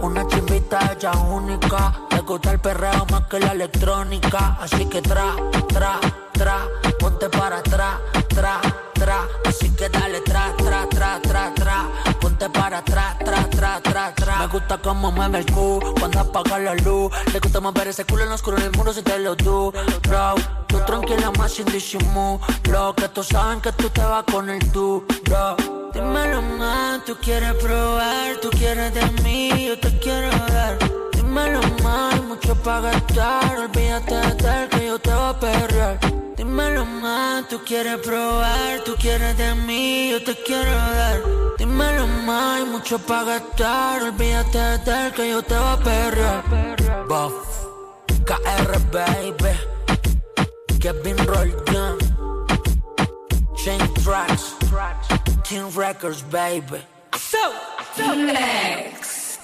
Una 0.00 0.26
chimbita 0.26 0.94
ella 0.96 1.10
única, 1.10 1.92
le 2.10 2.20
gusta 2.22 2.52
el 2.52 2.60
perreo 2.60 3.04
más 3.10 3.26
que 3.26 3.38
la 3.38 3.52
electrónica. 3.52 4.56
Así 4.58 4.86
que 4.86 5.02
tra, 5.02 5.36
tra, 5.68 6.00
tra, 6.32 6.66
ponte 6.98 7.28
para 7.28 7.58
atrás, 7.58 7.96
tra, 8.28 8.58
tra. 8.94 9.28
Así 9.44 9.68
que 9.76 9.90
dale 9.90 10.22
tra, 10.22 10.50
tra, 10.56 10.88
tra, 10.88 11.20
tra, 11.20 11.52
tra. 11.54 11.88
Ponte 12.22 12.48
para 12.48 12.78
atrás, 12.78 13.18
tra, 13.18 13.50
tra, 13.50 13.80
tra, 13.82 14.14
tra. 14.14 14.38
Me 14.38 14.46
gusta 14.46 14.78
cómo 14.78 15.12
mueve 15.12 15.40
el 15.40 15.52
cu 15.52 15.78
cuando 16.00 16.20
apaga 16.20 16.58
la 16.58 16.74
luz. 16.74 17.12
Le 17.34 17.38
gusta 17.38 17.60
mover 17.60 17.88
ese 17.88 18.06
culo 18.06 18.22
en 18.22 18.30
lo 18.30 18.34
oscuro 18.36 18.56
en 18.56 18.62
el 18.62 18.72
muro 18.72 18.94
si 18.94 19.02
te 19.02 19.18
lo 19.18 19.34
do. 19.36 19.72
Bro, 20.08 20.36
tú 20.78 20.84
tranquila 20.86 21.30
más 21.32 21.52
sin 21.52 21.66
disimulo. 21.66 22.94
Que 22.96 23.08
tú 23.08 23.22
saben 23.22 23.60
que 23.60 23.72
tú 23.72 23.88
te 23.90 24.00
vas 24.00 24.24
con 24.24 24.48
el 24.48 24.58
bro. 24.70 25.56
Dímelo 25.92 26.42
más, 26.42 27.04
tú 27.04 27.16
quieres 27.20 27.54
probar, 27.54 28.36
tú 28.40 28.50
quieres 28.50 28.92
de 28.94 29.04
mí, 29.22 29.66
yo 29.66 29.78
te 29.78 29.98
quiero 29.98 30.28
dar. 30.28 30.78
Dímelo 31.12 31.60
más, 31.82 32.22
mucho 32.24 32.54
para 32.62 32.92
gastar. 32.92 33.58
Olvídate 33.58 34.14
de 34.14 34.34
dar 34.34 34.68
que 34.68 34.86
yo 34.86 34.98
te 34.98 35.10
voy 35.10 35.30
a 35.30 35.40
perrear. 35.40 35.98
Dímelo 36.36 36.84
más, 36.84 37.48
tú 37.48 37.60
quieres 37.64 37.98
probar, 37.98 38.80
tú 38.84 38.94
quieres 39.00 39.36
de 39.36 39.54
mí, 39.54 40.10
yo 40.10 40.22
te 40.22 40.34
quiero 40.44 40.70
dar. 40.70 41.20
Dímelo 41.58 42.06
más, 42.06 42.66
mucho 42.66 42.98
para 42.98 43.24
gastar. 43.24 44.02
Olvídate 44.02 44.58
de 44.58 44.78
dar 44.78 45.12
que 45.12 45.30
yo 45.30 45.42
te 45.42 45.54
voy 45.54 45.68
a 45.68 45.78
perrear. 45.78 46.44
Buff, 47.08 47.32
KR 48.24 48.78
baby, 48.92 49.56
Kevin 50.80 51.16
Roldan, 51.26 51.98
Chain 53.56 53.80
Tracks, 54.04 54.54
King 55.42 55.68
Records 55.74 56.22
baby. 56.22 56.80
So, 57.16 57.50
Flex. 57.94 59.38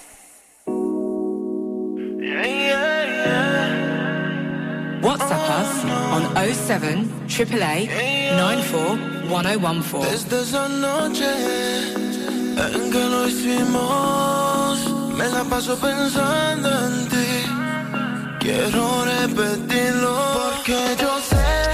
WhatsApp 5.03 5.51
us 5.51 5.85
oh, 5.85 6.14
on 6.14 6.55
07 6.55 7.11
AAA 7.28 7.89
94 8.37 8.97
1014. 9.28 10.11
Desde 10.11 10.41
esa 10.41 10.68
noche 10.68 11.26
en 12.57 12.91
que 12.93 13.05
lo 13.11 13.26
hicimos, 13.26 14.78
me 15.18 15.28
la 15.28 15.43
paso 15.45 15.76
pensando 15.78 16.68
en 16.68 17.09
ti. 17.09 17.63
Quiero 18.45 19.07
repetirlo 19.07 20.14
porque 20.34 20.76
yo 21.01 21.18
sé 21.18 21.74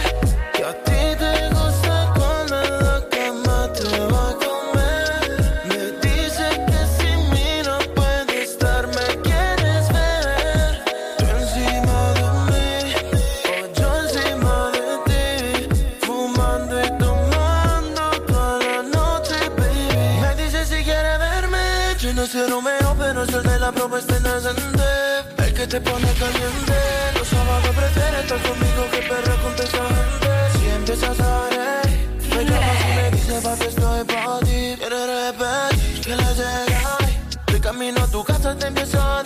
te 25.71 25.81
pone 25.81 26.13
caliente. 26.15 26.75
Los 27.15 27.29
sábados 27.29 27.71
prefieres 27.77 28.21
estar 28.25 28.43
conmigo 28.43 28.91
que 28.91 28.99
perro 29.09 29.37
con 29.41 29.53
gente. 29.57 30.59
Si 30.59 30.69
empiezas 30.69 31.21
a 31.21 31.49
ver, 31.51 31.87
me 32.35 32.45
llamas 32.45 32.77
y 32.83 32.97
me 32.97 33.11
dices, 33.13 33.45
papi, 33.45 33.67
estoy 33.67 34.05
pa' 34.05 34.41
ti. 34.41 34.77
Quieres 34.81 35.07
repetir 35.15 36.01
que 36.05 36.17
le 36.17 36.29
llega. 36.35 36.99
De 37.47 37.61
camino 37.61 38.03
a 38.03 38.07
tu 38.09 38.25
casa 38.25 38.57
te 38.57 38.67
empiezo 38.67 39.01
a 39.01 39.23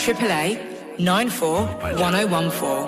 AAA 0.00 0.56
94 0.98 1.68
1014. 1.98 2.86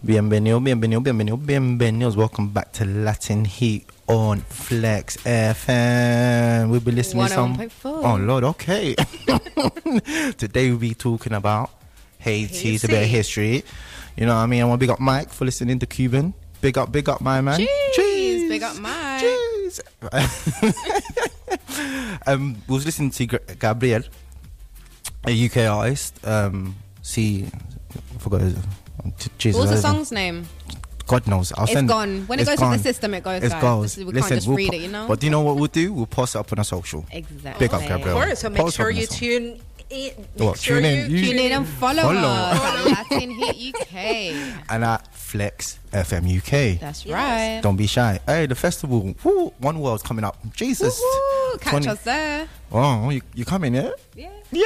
Bienvenidos, 0.00 0.62
bienvenidos, 0.62 1.02
bienvenidos, 1.02 1.44
bienvenidos. 1.44 2.16
Welcome 2.16 2.48
back 2.48 2.72
to 2.72 2.86
Latin 2.86 3.44
Heat 3.44 3.84
on 4.06 4.40
Flex 4.40 5.18
FM. 5.26 6.70
We'll 6.70 6.80
be 6.80 6.92
listening 6.92 7.26
to 7.26 7.28
some. 7.28 7.70
Oh 7.84 8.16
Lord, 8.16 8.44
okay. 8.44 8.94
Today 10.38 10.70
we'll 10.70 10.78
be 10.78 10.94
talking 10.94 11.34
about 11.34 11.68
Haiti, 12.18 12.76
a 12.76 12.88
bit 12.88 13.02
of 13.02 13.08
history. 13.10 13.62
You 14.16 14.24
know 14.24 14.34
what 14.34 14.44
I 14.44 14.46
mean? 14.46 14.62
I 14.62 14.64
want 14.64 14.80
to 14.80 14.86
big 14.86 14.90
up 14.90 14.98
Mike 14.98 15.28
for 15.28 15.44
listening 15.44 15.78
to 15.80 15.86
Cuban. 15.86 16.32
Big 16.62 16.78
up, 16.78 16.90
big 16.90 17.06
up, 17.10 17.20
my 17.20 17.42
man. 17.42 17.60
Cheese. 17.92 18.48
Big 18.48 18.62
up 18.62 18.78
Mike. 18.78 19.20
Cheese. 19.20 19.80
um, 22.26 22.56
we 22.66 22.74
was 22.74 22.86
listening 22.86 23.10
to 23.10 23.26
Gabriel, 23.58 24.02
a 25.26 25.46
UK 25.46 25.56
artist. 25.70 26.24
Um, 26.26 26.76
see, 27.02 27.46
I 27.94 28.18
forgot 28.18 28.40
his. 28.40 28.56
Jesus, 29.38 29.58
What 29.58 29.70
was 29.70 29.82
the 29.82 29.88
I 29.88 29.92
song's 29.92 30.12
name? 30.12 30.46
God 31.06 31.26
knows. 31.26 31.52
I'll 31.56 31.64
It's 31.64 31.72
send 31.72 31.88
gone. 31.88 32.26
When 32.28 32.38
it 32.38 32.42
it's 32.42 32.50
goes 32.50 32.58
to 32.60 32.76
the 32.76 32.82
system, 32.82 33.14
it 33.14 33.24
goes, 33.24 33.42
It 33.42 33.50
guys. 33.50 33.60
goes. 33.60 33.82
This 33.82 33.98
is- 33.98 34.04
we 34.04 34.12
can't 34.12 34.28
just 34.32 34.46
we'll 34.46 34.56
read 34.56 34.70
po- 34.70 34.76
it, 34.76 34.80
you 34.82 34.88
know? 34.88 35.06
But 35.08 35.20
do 35.20 35.26
you 35.26 35.30
know 35.30 35.40
what 35.40 35.56
we'll 35.56 35.66
do? 35.66 35.92
We'll 35.92 36.06
post 36.06 36.36
it 36.36 36.38
up 36.38 36.52
on 36.52 36.58
our 36.58 36.64
social. 36.64 37.04
Exactly. 37.10 37.66
Big 37.66 37.74
up, 37.74 37.80
Gabriel. 37.82 38.16
Of 38.18 38.24
course, 38.24 38.38
so 38.40 38.48
make 38.50 38.58
Post 38.60 38.76
sure 38.76 38.90
you 38.90 39.00
our 39.00 39.06
social. 39.06 39.18
tune 39.18 39.60
in. 39.90 40.12
What, 40.36 40.58
sure 40.58 40.76
tune 40.76 40.84
in, 40.86 41.10
you- 41.10 41.26
Tune 41.26 41.38
in 41.38 41.52
and 41.52 41.66
follow, 41.66 42.02
Follow. 42.02 42.20
us 42.28 42.86
Latin 43.10 43.30
Hit 43.32 43.74
UK. 43.74 43.94
And 44.70 44.84
at 44.84 45.12
Flex 45.14 45.80
FM 45.92 46.24
UK. 46.38 46.78
That's 46.80 47.04
right. 47.06 47.60
Don't 47.62 47.76
be 47.76 47.88
shy. 47.88 48.20
Hey, 48.24 48.46
the 48.46 48.54
festival, 48.54 49.14
woo, 49.24 49.52
One 49.58 49.80
World's 49.80 50.02
coming 50.04 50.24
up. 50.24 50.38
Jesus. 50.54 50.98
Woo-hoo, 51.00 51.58
Catch 51.58 51.70
20 51.70 51.88
us 51.88 52.02
there. 52.04 52.48
Oh, 52.70 53.10
you, 53.10 53.20
you 53.34 53.44
coming, 53.44 53.74
yeah? 53.74 53.90
Yeah. 54.14 54.28
Yeah. 54.52 54.64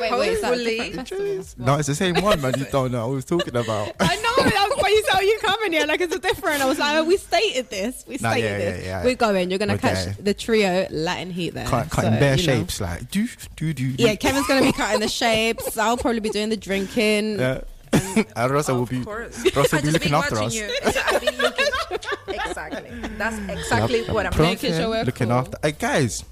Wait, 0.00 0.12
wait, 0.12 0.28
is 0.32 0.40
that 0.40 0.52
a 0.52 0.56
Hopefully. 0.56 0.76
different 0.90 1.08
festival? 1.08 1.66
No, 1.66 1.74
it's 1.78 1.88
the 1.88 1.94
same 1.94 2.14
one, 2.22 2.40
man. 2.40 2.54
You 2.56 2.64
don't 2.70 2.92
know 2.92 3.06
what 3.08 3.12
I 3.12 3.14
was 3.16 3.24
talking 3.24 3.56
about. 3.56 3.92
I 4.00 4.16
know, 4.16 4.44
that's 4.44 4.76
why 4.82 4.88
you 4.88 5.02
saw 5.10 5.18
you 5.20 5.38
coming 5.40 5.72
here. 5.72 5.86
Like 5.86 6.00
it's 6.00 6.14
a 6.14 6.18
different. 6.18 6.62
I 6.62 6.66
was 6.66 6.78
like, 6.78 6.96
oh, 6.96 7.04
we 7.04 7.16
stated 7.16 7.68
this. 7.68 8.04
We 8.06 8.16
Nah, 8.20 8.30
stated 8.30 8.46
yeah, 8.46 8.58
this. 8.58 8.84
yeah, 8.84 8.88
yeah. 9.00 9.04
We're 9.04 9.16
going. 9.16 9.50
You're 9.50 9.58
gonna 9.58 9.74
Okay. 9.74 9.88
catch 9.94 10.16
the 10.18 10.32
trio 10.34 10.86
Latin 10.90 11.30
Heat 11.30 11.50
there. 11.54 11.66
Cut, 11.66 11.90
cutting 11.90 12.14
So, 12.14 12.20
bare 12.20 12.36
you 12.36 12.46
know. 12.46 12.52
shapes, 12.60 12.80
like 12.80 13.10
do 13.10 13.26
do 13.56 13.74
do. 13.74 13.92
do. 13.92 14.02
Yeah, 14.04 14.14
Kevin's 14.14 14.46
gonna 14.46 14.62
be 14.62 14.72
cutting 14.72 15.00
the 15.00 15.08
shapes. 15.08 15.76
I'll 15.76 15.96
probably 15.96 16.20
be 16.20 16.30
doing 16.30 16.48
the 16.48 16.56
drinking. 16.56 17.38
Yeah. 17.38 17.60
and 18.36 18.50
Rosa 18.50 18.74
will 18.74 18.86
be 18.86 18.98
Of 18.98 19.04
course. 19.06 19.44
Rosa 19.56 19.76
will 19.76 19.78
I 19.78 19.80
be 19.82 19.90
just 19.90 19.92
looking 19.94 20.10
been 20.10 20.14
after 20.14 20.34
watching 20.36 20.46
us. 20.46 20.54
you. 20.84 20.92
So 20.92 21.00
I've 21.06 21.20
been 21.20 21.38
looking. 21.38 21.66
exactly. 22.28 22.90
That's 23.18 23.38
exactly 23.50 24.00
Yep, 24.02 24.10
what 24.14 24.26
I'm 24.26 24.32
pro- 24.32 24.44
Making 24.46 24.74
sure 24.74 24.88
we're 24.90 25.04
looking 25.04 25.28
cool. 25.28 25.36
after. 25.36 25.58
Hey 25.62 25.72
guys, 25.72 26.22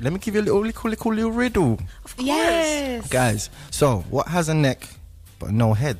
let 0.00 0.12
me 0.12 0.18
give 0.18 0.34
you 0.34 0.40
a 0.40 0.42
little, 0.42 0.60
little, 0.60 0.90
little, 0.90 1.12
little 1.14 1.30
riddle. 1.32 1.72
Of 2.04 2.16
course. 2.16 2.26
Yes. 2.26 3.08
Guys, 3.08 3.50
so 3.70 3.98
what 4.10 4.28
has 4.28 4.48
a 4.48 4.54
neck 4.54 4.88
but 5.38 5.50
no 5.50 5.74
head? 5.74 5.98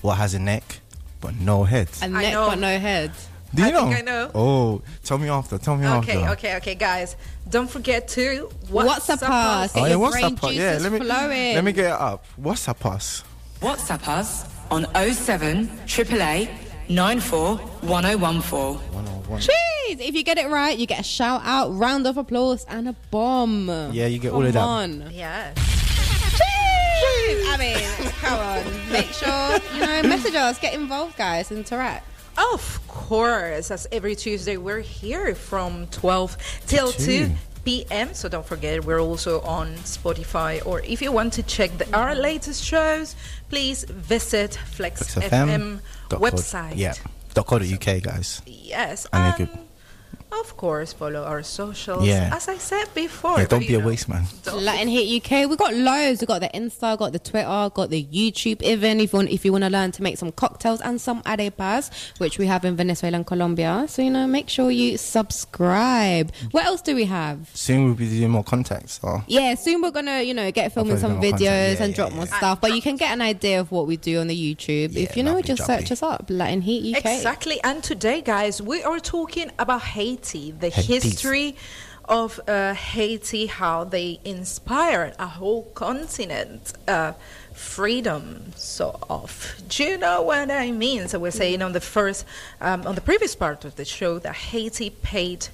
What 0.00 0.16
has 0.16 0.34
a 0.34 0.38
neck 0.38 0.80
but 1.20 1.34
no 1.36 1.64
head? 1.64 1.88
A 2.02 2.08
neck 2.08 2.32
know. 2.32 2.48
but 2.48 2.58
no 2.58 2.78
head. 2.78 3.12
Do 3.54 3.62
you 3.62 3.68
I 3.68 3.70
know? 3.70 3.82
think 3.84 3.96
I 3.96 4.00
know. 4.00 4.30
Oh, 4.34 4.82
tell 5.04 5.18
me 5.18 5.28
after. 5.28 5.58
Tell 5.58 5.76
me 5.76 5.86
Okay, 5.86 5.96
after. 5.96 6.10
okay, 6.12 6.30
okay, 6.32 6.56
okay, 6.56 6.74
guys. 6.74 7.16
Don't 7.50 7.70
forget 7.70 8.08
to 8.08 8.48
WhatsApp 8.66 9.22
us. 9.22 9.76
Oh, 9.76 9.80
yeah, 9.84 9.88
your 9.90 9.98
what's 9.98 10.14
brain 10.18 10.34
that 10.34 10.40
part? 10.40 10.54
Yeah, 10.54 10.78
let 10.80 10.90
me 10.90 10.98
flowing. 11.00 11.54
let 11.54 11.62
me 11.64 11.72
get 11.72 11.84
it 11.86 11.90
up. 12.00 12.24
What's 12.36 12.64
that 12.64 12.80
pass? 12.80 13.22
WhatsApp 13.60 14.08
us 14.08 14.46
on 14.70 14.86
07 14.94 15.68
AAA 15.86 16.48
94 16.94 17.56
1014. 17.56 19.40
Cheese! 19.40 19.50
If 20.00 20.14
you 20.14 20.22
get 20.22 20.38
it 20.38 20.48
right, 20.48 20.76
you 20.78 20.86
get 20.86 21.00
a 21.00 21.02
shout 21.02 21.40
out, 21.44 21.68
round 21.74 22.06
of 22.06 22.16
applause, 22.18 22.64
and 22.68 22.88
a 22.88 22.92
bomb. 23.10 23.68
Yeah, 23.92 24.06
you 24.06 24.18
get 24.18 24.30
Come 24.30 24.40
all 24.40 24.46
of 24.46 24.52
that. 24.52 24.58
on. 24.62 25.10
Yeah. 25.12 25.52
Cheese! 25.54 27.46
I 27.48 27.56
mean, 27.58 28.10
come 28.20 28.38
on. 28.38 28.92
Make 28.92 29.06
sure, 29.12 29.58
you 29.74 29.80
know, 29.80 30.02
message 30.08 30.34
us, 30.34 30.58
get 30.58 30.74
involved, 30.74 31.16
guys, 31.16 31.50
interact. 31.50 32.06
Of 32.52 32.80
course, 32.88 33.70
as 33.70 33.86
every 33.92 34.14
Tuesday, 34.14 34.56
we're 34.56 34.80
here 34.80 35.34
from 35.34 35.86
12 35.88 36.36
till 36.66 36.92
Two. 36.92 37.26
2 37.28 37.30
p.m. 37.64 38.12
So 38.14 38.28
don't 38.28 38.44
forget, 38.46 38.84
we're 38.84 39.00
also 39.00 39.40
on 39.42 39.68
Spotify. 39.84 40.64
Or 40.66 40.80
if 40.80 41.00
you 41.02 41.12
want 41.12 41.32
to 41.34 41.42
check 41.42 41.76
the, 41.78 41.94
our 41.96 42.14
latest 42.14 42.64
shows, 42.64 43.14
please 43.50 43.84
visit 43.84 44.54
Flex, 44.54 45.12
Flex 45.14 45.28
FM, 45.28 45.30
FM 45.30 45.60
dot 45.60 45.80
co- 45.80 45.82
website. 46.20 46.76
Yeah. 46.76 46.94
Dot 47.34 47.46
co 47.46 47.58
dot 47.58 47.68
UK, 47.68 48.02
guys. 48.02 48.42
Yes. 48.46 49.06
And 49.12 49.22
And, 49.24 49.38
you 49.38 49.46
could- 49.46 49.58
of 50.40 50.56
course, 50.56 50.92
follow 50.92 51.22
our 51.24 51.42
socials. 51.42 52.04
Yeah. 52.06 52.30
As 52.32 52.48
I 52.48 52.56
said 52.58 52.86
before. 52.94 53.38
Yeah, 53.38 53.46
don't 53.46 53.62
you 53.62 53.68
be 53.68 53.74
a 53.74 53.80
waste 53.80 54.08
man. 54.08 54.24
don't- 54.44 54.62
Latin 54.62 54.88
Hit 54.88 55.06
UK. 55.08 55.46
We 55.46 55.56
got 55.56 55.74
loads. 55.74 56.20
We 56.20 56.26
got 56.26 56.40
the 56.40 56.50
Insta, 56.54 56.96
got 56.98 57.12
the 57.12 57.18
Twitter, 57.18 57.70
got 57.74 57.90
the 57.90 58.04
YouTube. 58.04 58.62
Even 58.62 59.00
if 59.00 59.12
you 59.12 59.16
want, 59.18 59.30
if 59.30 59.44
you 59.44 59.52
want 59.52 59.64
to 59.64 59.70
learn 59.70 59.92
to 59.92 60.02
make 60.02 60.18
some 60.18 60.32
cocktails 60.32 60.80
and 60.80 61.00
some 61.00 61.22
arepas, 61.22 61.90
which 62.18 62.38
we 62.38 62.46
have 62.46 62.64
in 62.64 62.76
Venezuela 62.76 63.16
and 63.16 63.26
Colombia. 63.26 63.84
So 63.88 64.02
you 64.02 64.10
know, 64.10 64.26
make 64.26 64.48
sure 64.48 64.70
you 64.70 64.96
subscribe. 64.98 66.32
What 66.50 66.64
else 66.64 66.80
do 66.82 66.94
we 66.94 67.04
have? 67.04 67.50
Soon 67.54 67.84
we'll 67.84 67.94
be 67.94 68.08
doing 68.08 68.30
more 68.30 68.44
contacts. 68.44 69.00
So 69.00 69.22
Yeah, 69.26 69.54
soon 69.54 69.82
we're 69.82 69.90
gonna, 69.90 70.22
you 70.22 70.34
know, 70.34 70.50
get 70.50 70.72
filming 70.72 70.98
some 70.98 71.20
videos. 71.20 71.40
Yeah, 71.40 71.82
and 71.82 71.90
yeah, 71.90 71.96
drop 71.96 72.10
yeah. 72.10 72.16
more 72.16 72.26
stuff. 72.26 72.60
But 72.60 72.74
you 72.74 72.82
can 72.82 72.96
get 72.96 73.12
an 73.12 73.20
idea 73.20 73.60
of 73.60 73.70
what 73.70 73.86
we 73.86 73.96
do 73.96 74.20
on 74.20 74.26
the 74.28 74.54
YouTube 74.54 74.96
if 74.96 75.16
you 75.16 75.22
know, 75.22 75.40
just 75.40 75.60
lovely. 75.60 75.76
search 75.82 75.92
us 75.92 76.02
up, 76.02 76.26
Latin 76.28 76.62
Heat 76.62 76.96
UK. 76.96 77.04
Exactly. 77.16 77.60
And 77.64 77.82
today, 77.82 78.20
guys, 78.20 78.62
we 78.62 78.82
are 78.82 78.98
talking 79.00 79.50
about 79.58 79.82
Haiti, 80.22 80.52
the 80.52 80.68
Haiti. 80.70 80.92
history 80.92 81.56
of 82.04 82.40
uh, 82.48 82.74
Haiti, 82.74 83.46
how 83.46 83.84
they 83.84 84.20
inspired 84.24 85.14
a 85.18 85.26
whole 85.26 85.64
continent. 85.74 86.72
Uh, 86.86 87.12
freedom 87.54 88.50
so 88.56 88.98
of 89.10 89.54
do 89.68 89.84
you 89.84 89.98
know 89.98 90.22
what 90.22 90.50
i 90.50 90.70
mean 90.70 91.06
so 91.06 91.18
we're 91.18 91.30
saying 91.30 91.60
on 91.60 91.72
the 91.72 91.80
first 91.82 92.24
um, 92.62 92.86
on 92.86 92.94
the 92.94 93.00
previous 93.02 93.36
part 93.36 93.66
of 93.66 93.76
the 93.76 93.84
show 93.84 94.18
that 94.18 94.34
haiti 94.34 94.88
paid 94.88 95.46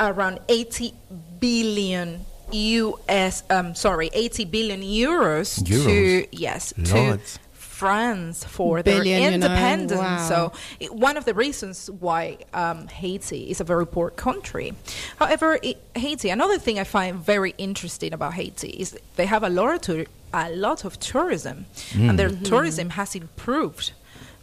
around 0.00 0.38
80 0.48 0.94
billion 1.38 2.24
us 2.50 3.42
um 3.50 3.74
sorry 3.74 4.08
80 4.14 4.46
billion 4.46 4.80
euros, 4.80 5.62
to 5.66 6.26
yes 6.32 6.72
Lord. 6.78 7.20
to 7.22 7.38
France 7.80 8.42
for 8.44 8.82
Billion, 8.82 9.04
their 9.04 9.32
you 9.32 9.38
know, 9.38 9.46
independence. 9.46 10.00
wow. 10.00 10.28
So 10.28 10.52
it, 10.80 10.90
one 10.94 11.16
of 11.18 11.24
the 11.26 11.34
reasons 11.34 11.90
why 11.90 12.38
um, 12.54 12.88
Haiti 12.88 13.50
is 13.50 13.60
a 13.60 13.64
very 13.64 13.86
poor 13.86 14.08
country. 14.10 14.72
However, 15.18 15.58
it, 15.62 15.76
Haiti. 15.94 16.30
Another 16.30 16.58
thing 16.58 16.78
I 16.78 16.84
find 16.84 17.12
very 17.34 17.52
interesting 17.58 18.12
about 18.14 18.32
Haiti 18.34 18.70
is 18.82 18.98
they 19.16 19.26
have 19.26 19.42
a 19.42 19.50
lot 19.50 19.74
of 19.74 19.80
tour, 19.82 20.04
a 20.32 20.48
lot 20.50 20.84
of 20.86 20.98
tourism, 20.98 21.66
and 21.94 22.18
their 22.18 22.30
Mm. 22.30 22.44
tourism 22.44 22.88
has 22.90 23.14
improved 23.14 23.92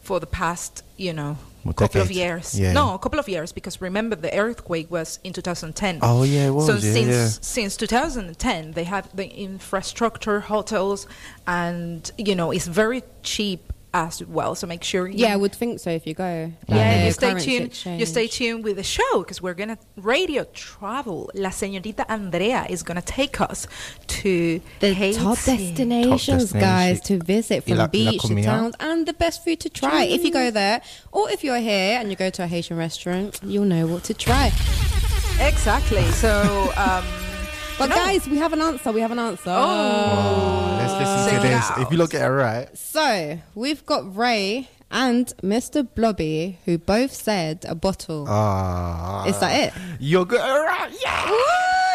for 0.02 0.20
the 0.20 0.28
past, 0.28 0.84
you 0.98 1.14
know. 1.14 1.38
What, 1.64 1.78
couple 1.78 2.02
of 2.02 2.12
years. 2.12 2.60
Yeah. 2.60 2.74
No, 2.74 2.94
a 2.94 3.00
couple 3.00 3.20
of 3.20 3.30
years 3.30 3.52
because 3.52 3.80
remember 3.82 4.16
the 4.16 4.36
earthquake 4.38 4.92
was 4.92 5.20
in 5.24 5.34
2010. 5.34 6.00
Oh, 6.02 6.24
yeah, 6.24 6.48
it 6.48 6.50
So 6.50 6.74
was, 6.74 6.86
yeah, 6.86 6.94
since 6.94 7.08
yeah. 7.08 7.28
since 7.42 7.78
2010 7.78 8.72
they 8.74 8.84
have 8.84 9.16
the 9.16 9.30
infrastructure, 9.30 10.42
hotels, 10.42 11.08
and 11.48 12.12
you 12.18 12.36
know 12.36 12.52
it's 12.52 12.68
very 12.68 13.04
cheap 13.24 13.72
as 13.94 14.24
well. 14.26 14.56
So 14.56 14.66
make 14.68 14.84
sure 14.84 15.08
you 15.08 15.18
Yeah, 15.18 15.34
I 15.34 15.36
would 15.36 15.54
think 15.54 15.80
so 15.80 15.90
if 15.92 16.08
you 16.08 16.14
go. 16.16 16.52
yeah, 16.68 16.76
Like, 16.76 17.06
you 17.06 17.12
stay 17.12 17.34
tuned. 17.40 17.66
exchange. 17.68 18.00
You 18.00 18.06
stay 18.06 18.28
tuned 18.28 18.64
with 18.64 18.78
the 18.78 18.84
show 18.84 19.20
because 19.20 19.42
we're 19.42 19.54
gonna 19.54 19.78
radio 19.98 20.46
travel. 20.54 21.30
La 21.36 21.50
señorita 21.52 22.06
Andrea 22.10 22.66
is 22.70 22.82
gonna 22.84 23.02
take 23.02 23.40
us 23.42 23.68
to 24.08 24.60
the 24.80 24.94
Haiti. 24.94 25.20
top 25.20 25.38
destinations, 25.46 26.52
Top 26.52 26.62
guys, 26.62 27.02
to 27.02 27.20
visit 27.20 27.64
from 27.64 27.78
la- 27.78 27.88
beach 27.88 28.06
la 28.06 28.12
to 28.14 28.28
comida. 28.28 28.48
towns 28.48 28.76
and 28.80 29.06
the 29.06 29.14
best 29.14 29.44
food 29.44 29.60
to 29.60 29.70
try. 29.70 30.04
If 30.06 30.24
you 30.24 30.32
go 30.32 30.50
there, 30.52 30.82
or 31.12 31.30
if 31.30 31.44
you're 31.44 31.58
here 31.60 32.00
and 32.00 32.10
you 32.10 32.16
go 32.16 32.30
to 32.32 32.44
a 32.44 32.48
Haitian 32.48 32.78
restaurant, 32.78 33.40
you'll 33.46 33.66
know 33.66 33.86
what 33.88 34.04
to 34.06 34.14
try. 34.14 34.52
Exactly. 35.40 36.04
So, 36.12 36.72
um, 36.78 37.04
But 37.78 37.90
you 37.90 37.96
know- 37.96 37.96
guys, 38.06 38.28
we 38.28 38.38
have 38.38 38.54
an 38.54 38.62
answer. 38.62 38.92
We 38.92 39.02
have 39.02 39.12
an 39.12 39.20
answer. 39.20 39.50
Oh. 39.50 40.76
Let's 40.80 40.94
listen 40.94 41.30
Check 41.30 41.42
to 41.42 41.48
this. 41.48 41.86
If 41.86 41.92
you 41.92 41.98
look 41.98 42.14
at 42.14 42.22
it 42.22 42.30
right, 42.34 42.68
So 42.78 43.40
we've 43.56 43.86
got 43.86 44.16
Ray 44.16 44.70
and 44.92 45.26
Mr. 45.42 45.88
Blobby, 45.96 46.60
who 46.66 46.78
both 46.78 47.12
said 47.14 47.66
a 47.68 47.74
bottle. 47.76 48.26
ah, 48.30 49.26
Is 49.26 49.40
that 49.40 49.54
it? 49.68 49.74
You're 50.00 50.26
good. 50.26 50.40
All 50.42 50.64
right, 50.64 50.92
yeah. 51.02 51.30
Woo! 51.30 51.38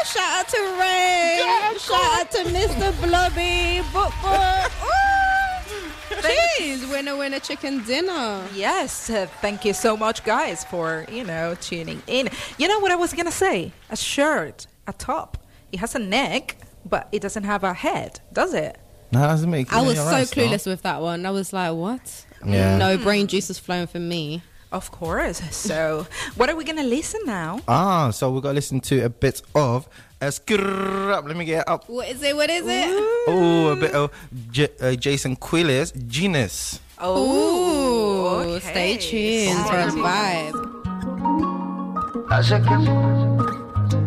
Shout 0.04 0.40
out 0.40 0.48
to 0.48 0.76
Ray. 0.80 1.40
Shout 1.78 2.20
out 2.20 2.30
to 2.32 2.38
Mr. 2.44 2.92
Blobby. 3.02 3.82
Book 3.92 4.12
book. 4.22 4.72
Jeez, 6.58 6.90
winner 6.90 7.16
winner 7.16 7.38
chicken 7.38 7.84
dinner. 7.84 8.42
Yes, 8.54 9.08
uh, 9.10 9.26
thank 9.40 9.64
you 9.64 9.72
so 9.72 9.96
much, 9.96 10.24
guys, 10.24 10.64
for 10.64 11.04
you 11.12 11.22
know 11.24 11.54
tuning 11.60 12.02
in. 12.08 12.28
You 12.58 12.66
know 12.68 12.80
what 12.80 12.90
I 12.90 12.96
was 12.96 13.12
gonna 13.12 13.30
say? 13.30 13.72
A 13.90 13.96
shirt, 13.96 14.66
a 14.88 14.92
top. 14.92 15.38
It 15.72 15.80
has 15.80 15.94
a 15.94 15.98
neck, 15.98 16.56
but 16.84 17.08
it 17.12 17.20
doesn't 17.22 17.44
have 17.44 17.64
a 17.64 17.74
head, 17.74 18.20
does 18.32 18.54
it? 18.54 18.78
No, 19.10 19.20
that 19.20 19.28
doesn't 19.28 19.50
make. 19.50 19.72
I 19.72 19.80
was 19.82 19.96
so 19.96 20.04
right, 20.04 20.26
still. 20.26 20.48
clueless 20.48 20.66
with 20.66 20.82
that 20.82 21.00
one. 21.00 21.24
I 21.26 21.30
was 21.30 21.52
like, 21.52 21.74
what? 21.74 22.26
Yeah. 22.44 22.76
No 22.76 22.96
brain 22.98 23.26
juices 23.26 23.58
flowing 23.58 23.86
for 23.86 23.98
me. 23.98 24.42
Of 24.70 24.90
course. 24.90 25.40
So, 25.52 26.06
what 26.36 26.50
are 26.50 26.56
we 26.56 26.64
gonna 26.64 26.82
listen 26.82 27.20
now? 27.24 27.60
Ah, 27.66 28.10
so 28.10 28.30
we're 28.30 28.40
going 28.42 28.54
to 28.54 28.56
listen 28.58 28.80
to 28.80 29.04
a 29.04 29.08
bit 29.08 29.42
of. 29.54 29.88
Uh. 30.20 30.30
Let 30.50 31.36
me 31.36 31.44
get 31.44 31.60
it 31.60 31.68
up. 31.68 31.88
What 31.88 32.08
is 32.08 32.22
it? 32.22 32.34
What 32.34 32.50
is 32.50 32.66
it? 32.66 32.88
Oh, 33.28 33.68
a 33.72 33.76
bit 33.76 33.92
of 33.92 34.10
J- 34.50 34.68
uh, 34.80 34.94
Justin 34.96 35.36
Quiles, 35.36 35.92
Jeans. 35.92 36.80
Oh, 36.98 38.42
Ooh, 38.48 38.54
okay. 38.56 38.70
stay 38.70 38.96
tuned 38.98 39.64
for 39.66 39.78
a 39.78 39.86
vibe. 39.94 40.54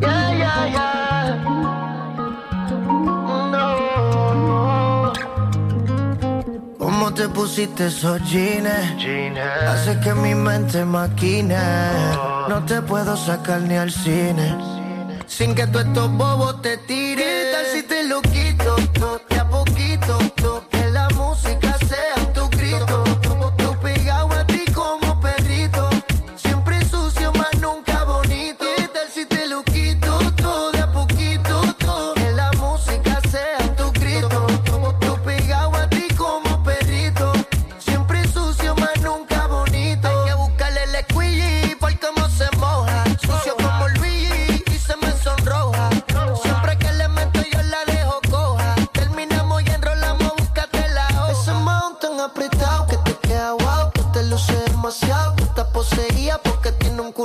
Yeah, 0.02 0.32
yeah, 0.32 0.66
yeah. 0.66 1.01
No. 3.52 5.14
¿Cómo 6.78 7.14
te 7.14 7.28
pusiste 7.30 7.88
esos 7.88 8.22
jeans? 8.30 8.70
Hace 9.68 10.00
que 10.00 10.14
mi 10.14 10.36
mente 10.36 10.86
maquine. 10.86 11.58
No 12.50 12.64
te 12.66 12.82
puedo 12.82 13.16
sacar 13.18 13.62
ni 13.62 13.76
al 13.78 13.92
cine. 13.92 14.56
Sin 15.28 15.56
que 15.56 15.66
tú 15.68 15.80
estos 15.80 16.12
bobos 16.12 16.62
te 16.62 16.78
tiren. 16.78 17.18
¿Qué 17.18 17.52
tal 17.54 17.66
si 17.74 17.84
te 17.84 18.04
lo 18.08 18.22
quito? 18.22 18.76
to- 18.94 19.22
De 19.30 19.40
a 19.40 19.48
poquito. 19.50 20.18
to- 20.36 20.64
Que 20.70 20.91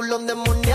tiene 0.08 0.34
un 0.34 0.65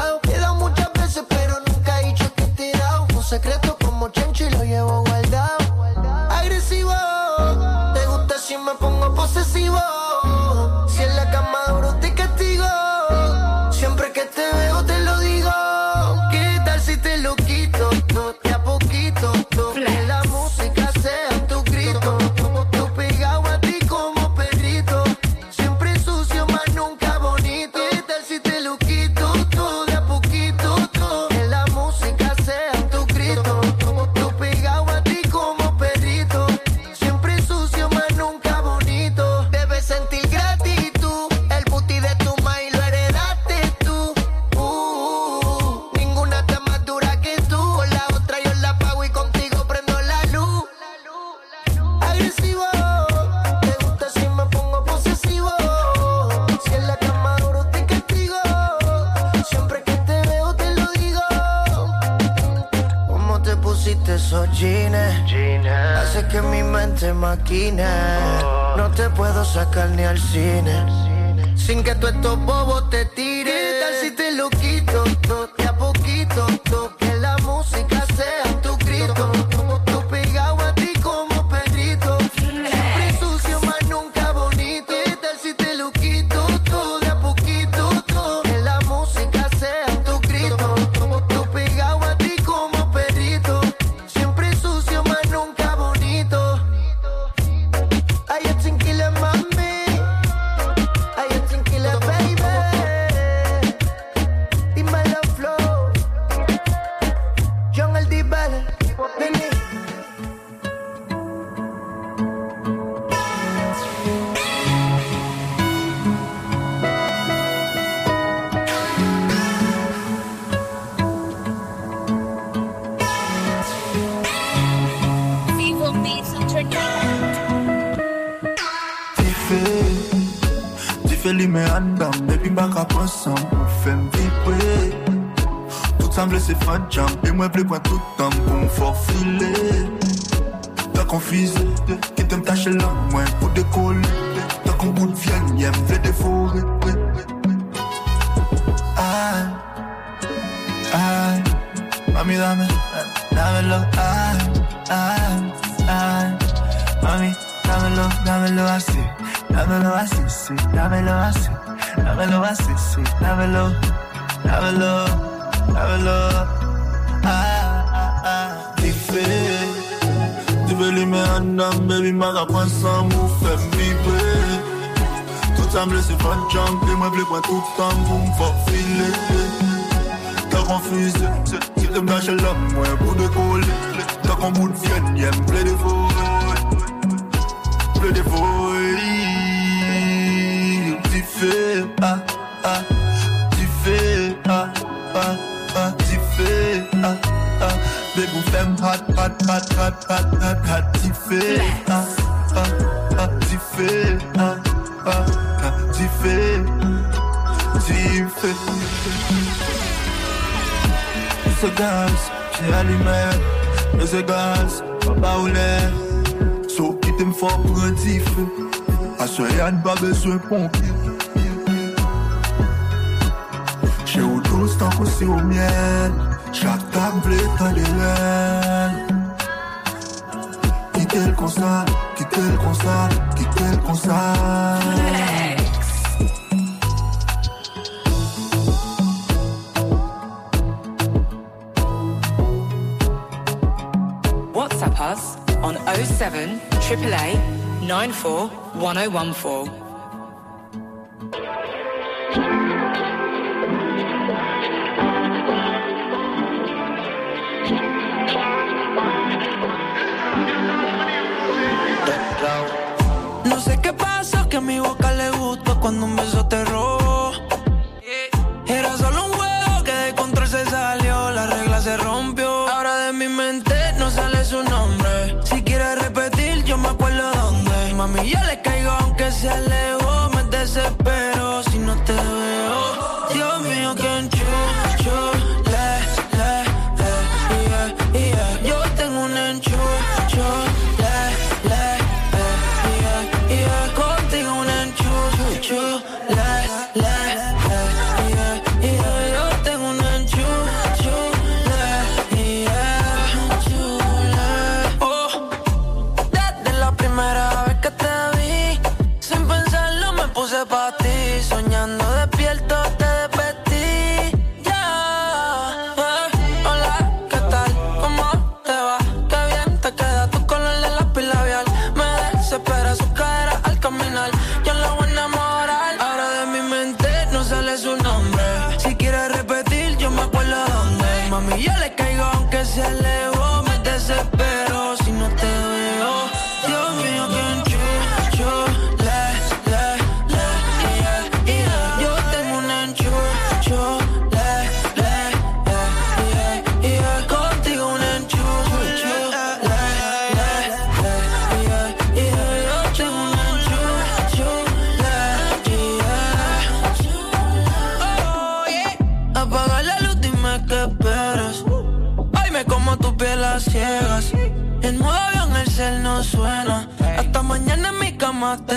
moi 137.42 137.50
pleut 137.50 137.66
point 137.66 137.81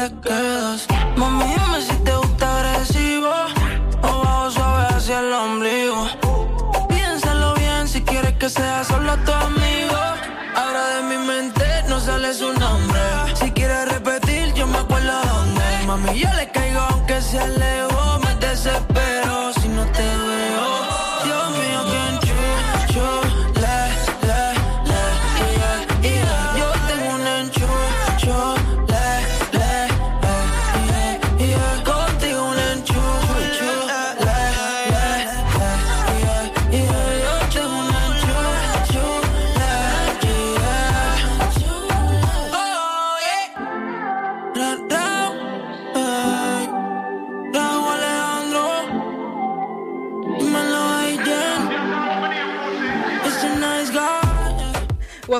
cama 0.04 0.20
te 0.22 0.43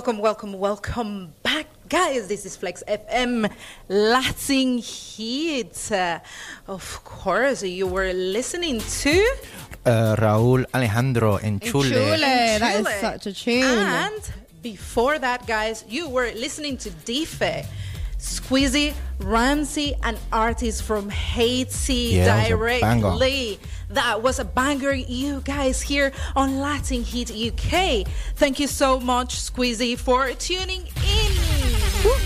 Welcome, 0.05 0.21
welcome, 0.21 0.53
welcome 0.59 1.33
back, 1.43 1.67
Guys, 1.89 2.29
this 2.29 2.45
is 2.45 2.57
Flex 2.59 2.83
FM 2.87 3.51
Latin 3.89 4.77
Heat. 4.77 5.91
Uh, 5.91 6.19
of 6.69 7.03
course, 7.05 7.63
you 7.63 7.87
were 7.87 8.13
listening 8.13 8.81
to 9.01 9.15
Uh, 9.87 10.15
Rauw 10.19 10.63
Alejandro 10.75 11.37
in 11.39 11.59
Chule. 11.59 11.89
Chule. 11.91 12.21
That 12.21 12.81
is 12.81 12.87
Chile. 12.87 13.01
such 13.01 13.27
a 13.29 13.33
tune. 13.33 13.63
And 13.65 14.21
before 14.61 15.19
that, 15.19 15.47
guys, 15.47 15.87
you 15.89 16.11
were 16.11 16.31
listening 16.35 16.77
to 16.85 16.91
Dife. 16.91 17.65
Squeezy, 18.25 18.95
Ramsey, 19.21 19.95
and 20.03 20.19
artists 20.33 20.81
from 20.81 21.11
Haiti 21.11 21.95
Yeah, 22.17 22.25
that 22.25 22.39
was 22.39 22.49
directly. 22.49 23.61
That 23.91 24.23
was 24.23 24.39
a 24.39 24.47
banger, 24.47 24.95
you 24.95 25.43
guys, 25.43 25.83
here 25.83 26.11
on 26.35 26.59
Latin 26.59 27.03
Heat 27.03 27.31
UK. 27.31 28.07
Thank 28.37 28.59
you 28.59 28.67
so 28.67 28.99
much, 28.99 29.37
Squeezy, 29.37 29.99
for 29.99 30.33
tuning 30.33 30.87
in. 30.87 31.33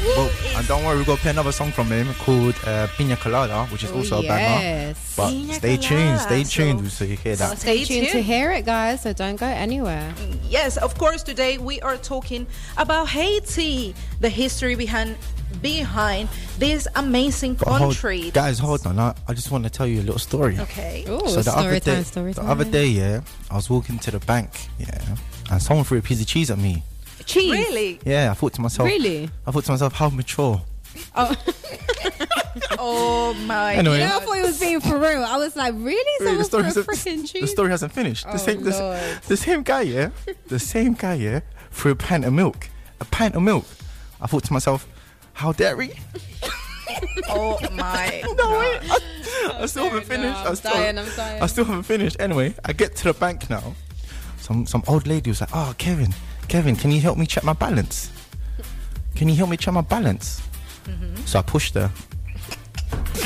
Well, 0.05 0.31
and 0.57 0.67
don't 0.69 0.85
worry, 0.85 0.99
we're 0.99 1.05
going 1.05 1.17
to 1.19 1.23
play 1.23 1.31
another 1.33 1.51
song 1.53 1.73
from 1.73 1.89
him 1.89 2.15
called 2.15 2.55
uh, 2.65 2.87
Pina 2.97 3.17
Colada, 3.17 3.67
which 3.67 3.83
is 3.83 3.91
Oh, 3.91 3.97
also 3.99 4.21
a 4.21 4.23
banger. 4.23 4.95
But 5.17 5.31
Pina 5.31 5.55
stay 5.55 5.77
tuned, 5.77 6.21
stay 6.21 6.45
Colada, 6.45 6.49
tuned 6.79 6.93
so 6.93 7.05
you 7.05 7.17
hear 7.17 7.35
that. 7.37 7.59
Stay 7.59 7.85
Stay 7.85 8.01
tuned 8.01 8.13
to 8.13 8.23
hear 8.23 8.53
it, 8.53 8.65
guys. 8.65 9.03
So 9.03 9.13
don't 9.13 9.37
go 9.37 9.47
anywhere. 9.47 10.15
Yes, 10.49 10.77
of 10.77 10.97
course, 10.97 11.25
today 11.25 11.59
we 11.59 11.81
are 11.81 11.97
talking 11.97 12.47
about 12.77 13.09
Haiti, 13.09 13.97
the 14.21 14.29
history 14.29 14.77
behind 14.77 15.17
behind 15.63 16.29
this 16.59 16.87
amazing 16.97 17.55
But 17.55 17.69
hold- 17.69 17.81
country. 17.95 18.31
guys, 18.31 18.59
hold 18.59 18.87
on. 18.87 18.99
I, 18.99 19.15
I 19.27 19.35
just 19.35 19.51
want 19.51 19.65
to 19.65 19.71
tell 19.71 19.87
you 19.87 20.01
a 20.01 20.03
little 20.03 20.19
story. 20.19 20.59
Okay. 20.59 21.05
Ooh, 21.09 21.21
so 21.29 21.37
the 21.37 21.43
story 21.51 21.67
other 21.67 21.81
day, 21.81 21.95
time, 21.97 22.05
story 22.05 22.33
the 22.33 22.43
other 22.43 22.65
day, 22.65 22.87
yeah, 22.87 23.21
I 23.51 23.57
was 23.57 23.69
walking 23.71 23.99
to 24.01 24.11
the 24.11 24.21
bank, 24.21 24.51
yeah, 24.79 25.17
and 25.51 25.61
someone 25.63 25.85
threw 25.85 25.99
a 25.99 26.03
piece 26.03 26.21
of 26.21 26.27
cheese 26.27 26.51
at 26.51 26.59
me. 26.59 26.83
Cheese. 27.25 27.51
Really? 27.53 28.01
Yeah, 28.07 28.31
I 28.31 28.35
thought 28.35 28.55
to 28.55 28.61
myself, 28.61 28.89
Really? 28.89 29.29
I 29.47 29.51
thought 29.51 29.65
to 29.65 29.73
myself, 29.73 29.93
how 29.93 30.09
mature. 30.11 30.63
Oh, 31.15 31.35
Oh 32.81 33.35
my 33.47 33.75
Anyway. 33.75 33.99
you 34.01 34.05
know, 34.07 34.17
I 34.17 34.21
thought 34.21 34.37
he 34.37 34.43
was 34.43 34.59
being 34.61 34.81
for 34.81 34.99
real. 34.99 35.23
I 35.25 35.37
was 35.37 35.55
like, 35.57 35.75
really? 35.75 35.95
Wait, 35.95 36.19
Someone 36.21 36.39
the 36.39 36.45
story 36.45 36.63
a 36.63 36.67
hasn't, 36.67 37.33
the 37.33 37.47
story 37.47 37.71
hasn't 37.71 37.93
finished. 37.93 38.25
The 38.27 38.33
Oh, 38.35 38.37
same, 38.37 38.63
the, 38.65 39.21
the 39.27 39.37
same 39.37 39.63
guy, 39.63 39.83
yeah, 39.83 40.11
the 40.47 40.59
same 40.59 40.95
guy, 40.95 41.15
yeah, 41.15 41.41
threw 41.71 41.93
a 41.93 41.97
pint 41.97 42.25
of 42.25 42.33
milk, 42.33 42.69
a 43.01 43.05
pint 43.05 43.35
of 43.35 43.43
milk. 43.43 43.67
I 44.21 44.27
thought 44.27 44.45
to 44.45 44.53
myself, 44.53 44.87
how 45.39 45.53
dare 45.53 45.81
he? 45.81 45.93
Oh 47.31 47.59
my 47.73 48.23
No 48.39 48.59
wait, 48.59 48.81
I, 48.91 49.63
I 49.63 49.67
still 49.67 49.85
haven't 49.85 50.07
finished. 50.07 50.39
I'm 50.39 50.53
I 50.53 50.55
still, 50.55 50.73
dying, 50.73 50.99
I'm 50.99 51.09
dying. 51.15 51.43
I 51.43 51.47
still 51.47 51.65
haven't 51.65 51.83
finished. 51.85 52.17
Anyway, 52.19 52.55
I 52.65 52.73
get 52.73 52.97
to 52.97 53.05
the 53.05 53.15
bank 53.15 53.49
now. 53.51 53.75
Some 54.41 54.67
some 54.67 54.83
old 54.89 55.07
lady 55.07 55.31
was 55.31 55.41
like, 55.43 55.51
"Oh, 55.53 55.75
Kevin, 55.77 56.15
Kevin, 56.49 56.75
can 56.77 56.91
you 56.91 57.01
help 57.01 57.19
me 57.19 57.27
check 57.27 57.45
my 57.45 57.53
balance? 57.53 58.11
Can 59.15 59.29
you 59.29 59.37
help 59.37 59.51
me 59.51 59.57
check 59.59 59.75
my 59.75 59.83
balance?" 59.83 60.41
Mm-hmm. 60.87 61.17
So 61.27 61.39
I 61.41 61.43
pushed 61.43 61.75
her. 61.75 61.91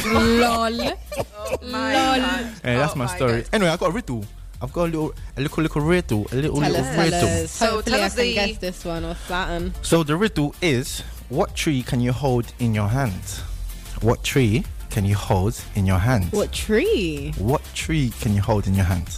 Lol. 0.06 0.70
my 1.62 1.94
Lol. 1.94 2.16
God. 2.18 2.44
Hey, 2.64 2.74
that's 2.76 2.94
Oh 2.94 2.98
my 2.98 3.04
my 3.06 3.16
story. 3.16 3.40
God. 3.42 3.50
Anyway, 3.52 3.70
I 3.70 3.76
got 3.76 3.88
a 3.90 3.92
riddle. 3.92 4.24
I've 4.60 4.72
got 4.72 4.82
a 4.82 4.90
little, 4.90 5.14
a 5.36 5.40
little, 5.40 5.62
little 5.62 5.82
riddle, 5.82 6.26
a 6.32 6.34
little, 6.34 6.60
Tell 6.60 6.70
little 6.70 6.84
us, 6.86 6.94
tell 7.10 7.14
us. 7.44 7.50
So 7.50 7.66
Hopefully 7.66 7.92
tell 7.92 8.02
I 8.02 8.06
us 8.06 8.14
can 8.14 8.24
the- 8.24 8.34
guess 8.34 8.58
this 8.58 8.84
one 8.84 9.04
or 9.04 9.14
Saturn. 9.28 9.72
So 9.82 10.02
the 10.02 10.16
riddle 10.16 10.54
is: 10.60 11.02
What 11.32 11.54
tree 11.56 11.82
can 11.82 12.02
you 12.02 12.12
hold 12.12 12.52
in 12.58 12.74
your 12.74 12.88
hand? 12.88 13.22
What 14.02 14.22
tree 14.22 14.66
can 14.90 15.06
you 15.06 15.14
hold 15.14 15.58
in 15.74 15.86
your 15.86 15.96
hand? 15.96 16.30
What 16.30 16.52
tree? 16.52 17.32
What 17.38 17.62
tree 17.74 18.12
can 18.20 18.34
you 18.34 18.42
hold 18.42 18.66
in 18.66 18.74
your 18.74 18.84
hand? 18.84 19.08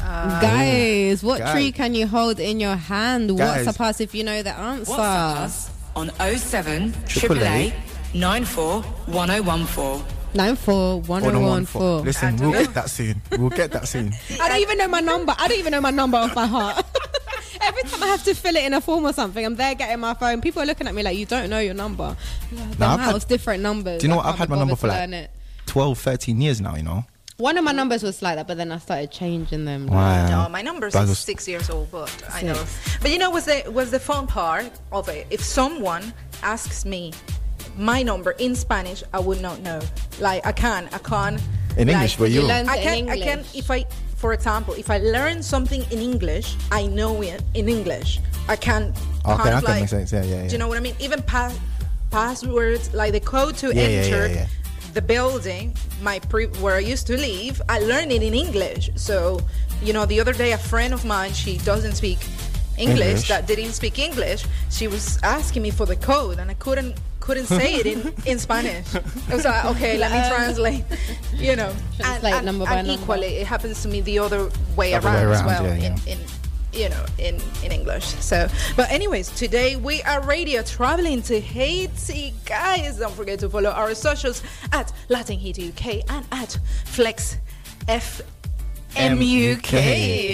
Uh, 0.00 0.40
Guys, 0.40 1.22
what 1.22 1.38
Guys. 1.38 1.52
tree 1.52 1.70
can 1.70 1.94
you 1.94 2.08
hold 2.08 2.40
in 2.40 2.58
your 2.58 2.74
hand? 2.74 3.38
Guys. 3.38 3.64
WhatsApp 3.68 3.80
us 3.80 4.00
if 4.00 4.12
you 4.12 4.24
know 4.24 4.42
the 4.42 4.50
answer. 4.50 4.90
WhatsApp 4.90 5.36
us 5.36 5.70
on 5.94 6.10
07 6.18 6.92
Triple 7.06 7.38
A. 7.44 7.70
888 7.70 7.74
94 8.14 8.82
1014. 8.82 10.04
941014. 10.34 12.04
Listen, 12.04 12.36
we'll 12.38 12.52
get 12.52 12.74
that 12.74 12.90
soon. 12.90 13.22
We'll 13.38 13.50
get 13.50 13.70
that 13.70 13.86
soon. 13.86 14.12
I 14.40 14.48
don't 14.48 14.60
even 14.60 14.78
know 14.78 14.88
my 14.88 15.00
number. 15.00 15.32
I 15.38 15.46
don't 15.46 15.58
even 15.58 15.70
know 15.70 15.80
my 15.80 15.90
number 15.92 16.16
off 16.16 16.34
by 16.34 16.46
heart. 16.46 16.84
Every 17.98 18.06
time 18.06 18.08
I 18.08 18.12
have 18.12 18.24
to 18.24 18.34
fill 18.34 18.56
it 18.56 18.64
in 18.64 18.74
a 18.74 18.80
form 18.80 19.04
or 19.06 19.12
something, 19.12 19.44
I'm 19.44 19.56
there 19.56 19.74
getting 19.74 19.98
my 20.00 20.14
phone. 20.14 20.40
People 20.40 20.62
are 20.62 20.66
looking 20.66 20.86
at 20.86 20.94
me 20.94 21.02
like, 21.02 21.16
you 21.18 21.26
don't 21.26 21.50
know 21.50 21.58
your 21.58 21.74
number. 21.74 22.16
The 22.52 22.78
Nah, 22.78 22.94
I've 22.94 23.00
house, 23.00 23.22
had- 23.24 23.28
different 23.28 23.62
numbers. 23.62 24.00
Do 24.00 24.06
you 24.06 24.10
know 24.12 24.20
I 24.20 24.24
what? 24.26 24.26
I've 24.26 24.38
had 24.38 24.48
my 24.48 24.56
number 24.58 24.76
for 24.76 24.86
like 24.86 25.00
learn 25.00 25.14
it. 25.14 25.30
12, 25.66 25.98
13 25.98 26.40
years 26.40 26.60
now, 26.60 26.76
you 26.76 26.82
know? 26.84 27.04
One 27.38 27.56
of 27.58 27.64
my 27.64 27.72
numbers 27.72 28.02
was 28.02 28.20
like 28.22 28.36
that, 28.36 28.46
but 28.48 28.56
then 28.56 28.70
I 28.72 28.78
started 28.78 29.10
changing 29.12 29.64
them. 29.64 29.86
Wow. 29.88 30.44
No, 30.44 30.48
my 30.48 30.62
number's 30.62 30.92
That 30.92 31.04
is 31.04 31.10
was- 31.10 31.18
six 31.18 31.46
years 31.48 31.70
old, 31.70 31.90
but 31.90 32.12
I 32.32 32.42
know. 32.42 32.64
But 33.02 33.10
you 33.10 33.18
know 33.18 33.30
what's 33.30 33.46
the 33.46 33.68
was 33.70 33.90
the 33.90 34.00
fun 34.00 34.26
part 34.26 34.70
of 34.92 35.08
it? 35.08 35.26
If 35.30 35.42
someone 35.42 36.12
asks 36.42 36.84
me 36.84 37.12
my 37.76 38.02
number 38.02 38.32
in 38.32 38.54
Spanish, 38.56 39.02
I 39.12 39.20
would 39.20 39.40
not 39.40 39.60
know. 39.60 39.80
Like 40.20 40.44
I 40.46 40.52
can, 40.52 40.88
I 40.92 40.98
can't. 40.98 41.40
In 41.76 41.86
like, 41.88 41.94
English, 41.96 42.16
but 42.16 42.30
you- 42.30 42.42
You 42.42 42.48
I 42.50 42.64
can, 42.78 42.98
in 42.98 43.08
I 43.10 43.18
can. 43.18 43.38
English. 43.38 43.54
If 43.56 43.70
I, 43.70 43.84
for 44.18 44.32
example, 44.32 44.74
if 44.74 44.90
I 44.90 44.98
learn 44.98 45.42
something 45.42 45.82
in 45.92 46.00
English, 46.00 46.56
I 46.72 46.86
know 46.86 47.22
it 47.22 47.40
in 47.54 47.68
English. 47.68 48.20
I 48.48 48.56
can. 48.56 48.92
Okay, 49.24 49.36
kind 49.36 49.54
of 49.54 49.64
can 49.64 49.64
like, 49.64 49.80
make 49.82 49.88
sense. 49.88 50.12
Yeah, 50.12 50.24
yeah, 50.24 50.42
yeah. 50.42 50.46
Do 50.48 50.52
you 50.52 50.58
know 50.58 50.66
what 50.66 50.76
I 50.76 50.80
mean? 50.80 50.96
Even 50.98 51.22
pass 51.22 51.56
passwords, 52.10 52.92
like 52.94 53.12
the 53.12 53.20
code 53.20 53.56
to 53.58 53.68
Yeah, 53.68 53.82
enter 53.82 54.26
yeah. 54.26 54.46
the 54.92 55.02
building, 55.02 55.74
my 56.02 56.18
pre 56.18 56.46
where 56.58 56.74
I 56.74 56.80
used 56.80 57.06
to 57.06 57.16
live, 57.16 57.62
I 57.68 57.78
learned 57.78 58.10
it 58.10 58.22
in 58.24 58.34
English. 58.34 58.90
So, 58.96 59.40
you 59.82 59.92
know, 59.92 60.04
the 60.04 60.18
other 60.20 60.32
day 60.32 60.50
a 60.52 60.58
friend 60.58 60.92
of 60.92 61.04
mine, 61.04 61.32
she 61.32 61.58
doesn't 61.58 61.94
speak 61.94 62.18
English, 62.76 63.06
English. 63.06 63.28
that 63.28 63.46
didn't 63.46 63.72
speak 63.72 63.98
English. 64.00 64.44
She 64.70 64.88
was 64.88 65.18
asking 65.22 65.62
me 65.62 65.70
for 65.70 65.86
the 65.86 65.96
code, 65.96 66.38
and 66.40 66.50
I 66.50 66.54
couldn't 66.54 66.96
couldn't 67.28 67.44
say 67.46 67.74
it 67.74 67.84
in, 67.86 68.14
in 68.24 68.38
Spanish. 68.38 68.86
I 68.94 69.34
was 69.34 69.44
like, 69.44 69.64
okay, 69.66 69.98
let 69.98 70.10
me 70.10 70.20
translate. 70.34 70.84
You 71.34 71.56
know, 71.56 71.68
and, 71.68 72.00
Translate 72.00 72.32
and- 72.34 72.46
number 72.46 72.64
by 72.64 72.76
and 72.76 72.88
number. 72.88 73.02
equally, 73.02 73.36
it 73.36 73.46
happens 73.46 73.82
to 73.82 73.88
me 73.88 74.00
the 74.00 74.18
other 74.18 74.50
way 74.76 74.94
Other 74.94 75.08
around, 75.08 75.28
way 75.28 75.34
as 75.36 75.44
well. 75.44 75.64
yeah, 75.66 75.74
in, 75.74 75.80
yeah. 75.82 76.12
in 76.14 76.18
you 76.72 76.88
know, 76.88 77.04
in 77.18 77.34
in 77.62 77.70
English. 77.72 78.04
So, 78.04 78.48
but 78.76 78.90
anyways, 78.90 79.28
today 79.30 79.76
we 79.76 80.02
are 80.04 80.22
radio 80.22 80.62
traveling 80.62 81.20
to 81.22 81.38
Haiti, 81.38 82.32
guys. 82.46 82.96
Don't 82.98 83.14
forget 83.14 83.38
to 83.40 83.50
follow 83.50 83.70
our 83.70 83.94
socials 83.94 84.42
at 84.72 84.90
Latin 85.10 85.38
Heat 85.38 85.58
UK 85.58 85.84
and 86.10 86.24
at 86.32 86.58
Flex 86.86 87.36
F. 87.88 88.22
MUK. 88.96 89.70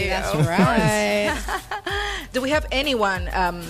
That's 0.09 0.34
right. 0.47 1.36
Do 2.32 2.40
we 2.40 2.51
have 2.51 2.66
anyone? 2.70 3.28
Um, 3.32 3.62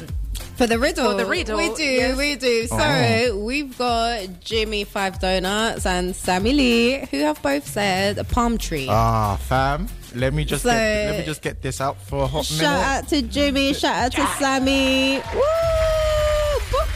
For 0.57 0.67
the 0.69 0.79
riddle. 0.79 1.11
For 1.11 1.17
the 1.17 1.27
riddle, 1.27 1.57
We 1.57 1.75
do, 1.75 1.83
yes. 1.83 2.17
we 2.17 2.37
do. 2.37 2.67
So 2.69 2.77
Oh. 2.79 3.37
we've 3.39 3.77
got 3.77 4.41
Jimmy 4.41 4.85
Five 4.85 5.19
Donuts 5.19 5.85
and 5.85 6.15
Sammy 6.15 6.53
Lee, 6.53 7.09
who 7.11 7.19
have 7.21 7.43
both 7.43 7.67
said 7.69 8.19
a 8.19 8.25
palm 8.25 8.57
tree. 8.59 8.87
Ah, 8.89 9.37
fam. 9.37 9.89
Let 10.15 10.33
me 10.33 10.45
just 10.45 10.63
So- 10.63 10.71
get, 10.71 11.11
let 11.11 11.19
me 11.19 11.25
just 11.25 11.43
get 11.43 11.61
this 11.61 11.81
out 11.81 11.97
for 12.01 12.23
a 12.23 12.27
hot 12.29 12.45
shout 12.45 12.59
minute. 12.59 12.71
Shout 12.71 12.85
out 13.05 13.09
to 13.09 13.23
Jimmy, 13.23 13.75
shout 13.75 13.97
out 13.97 14.13
to 14.13 14.27
Sammy. 14.39 15.21
Woo! 15.35 15.41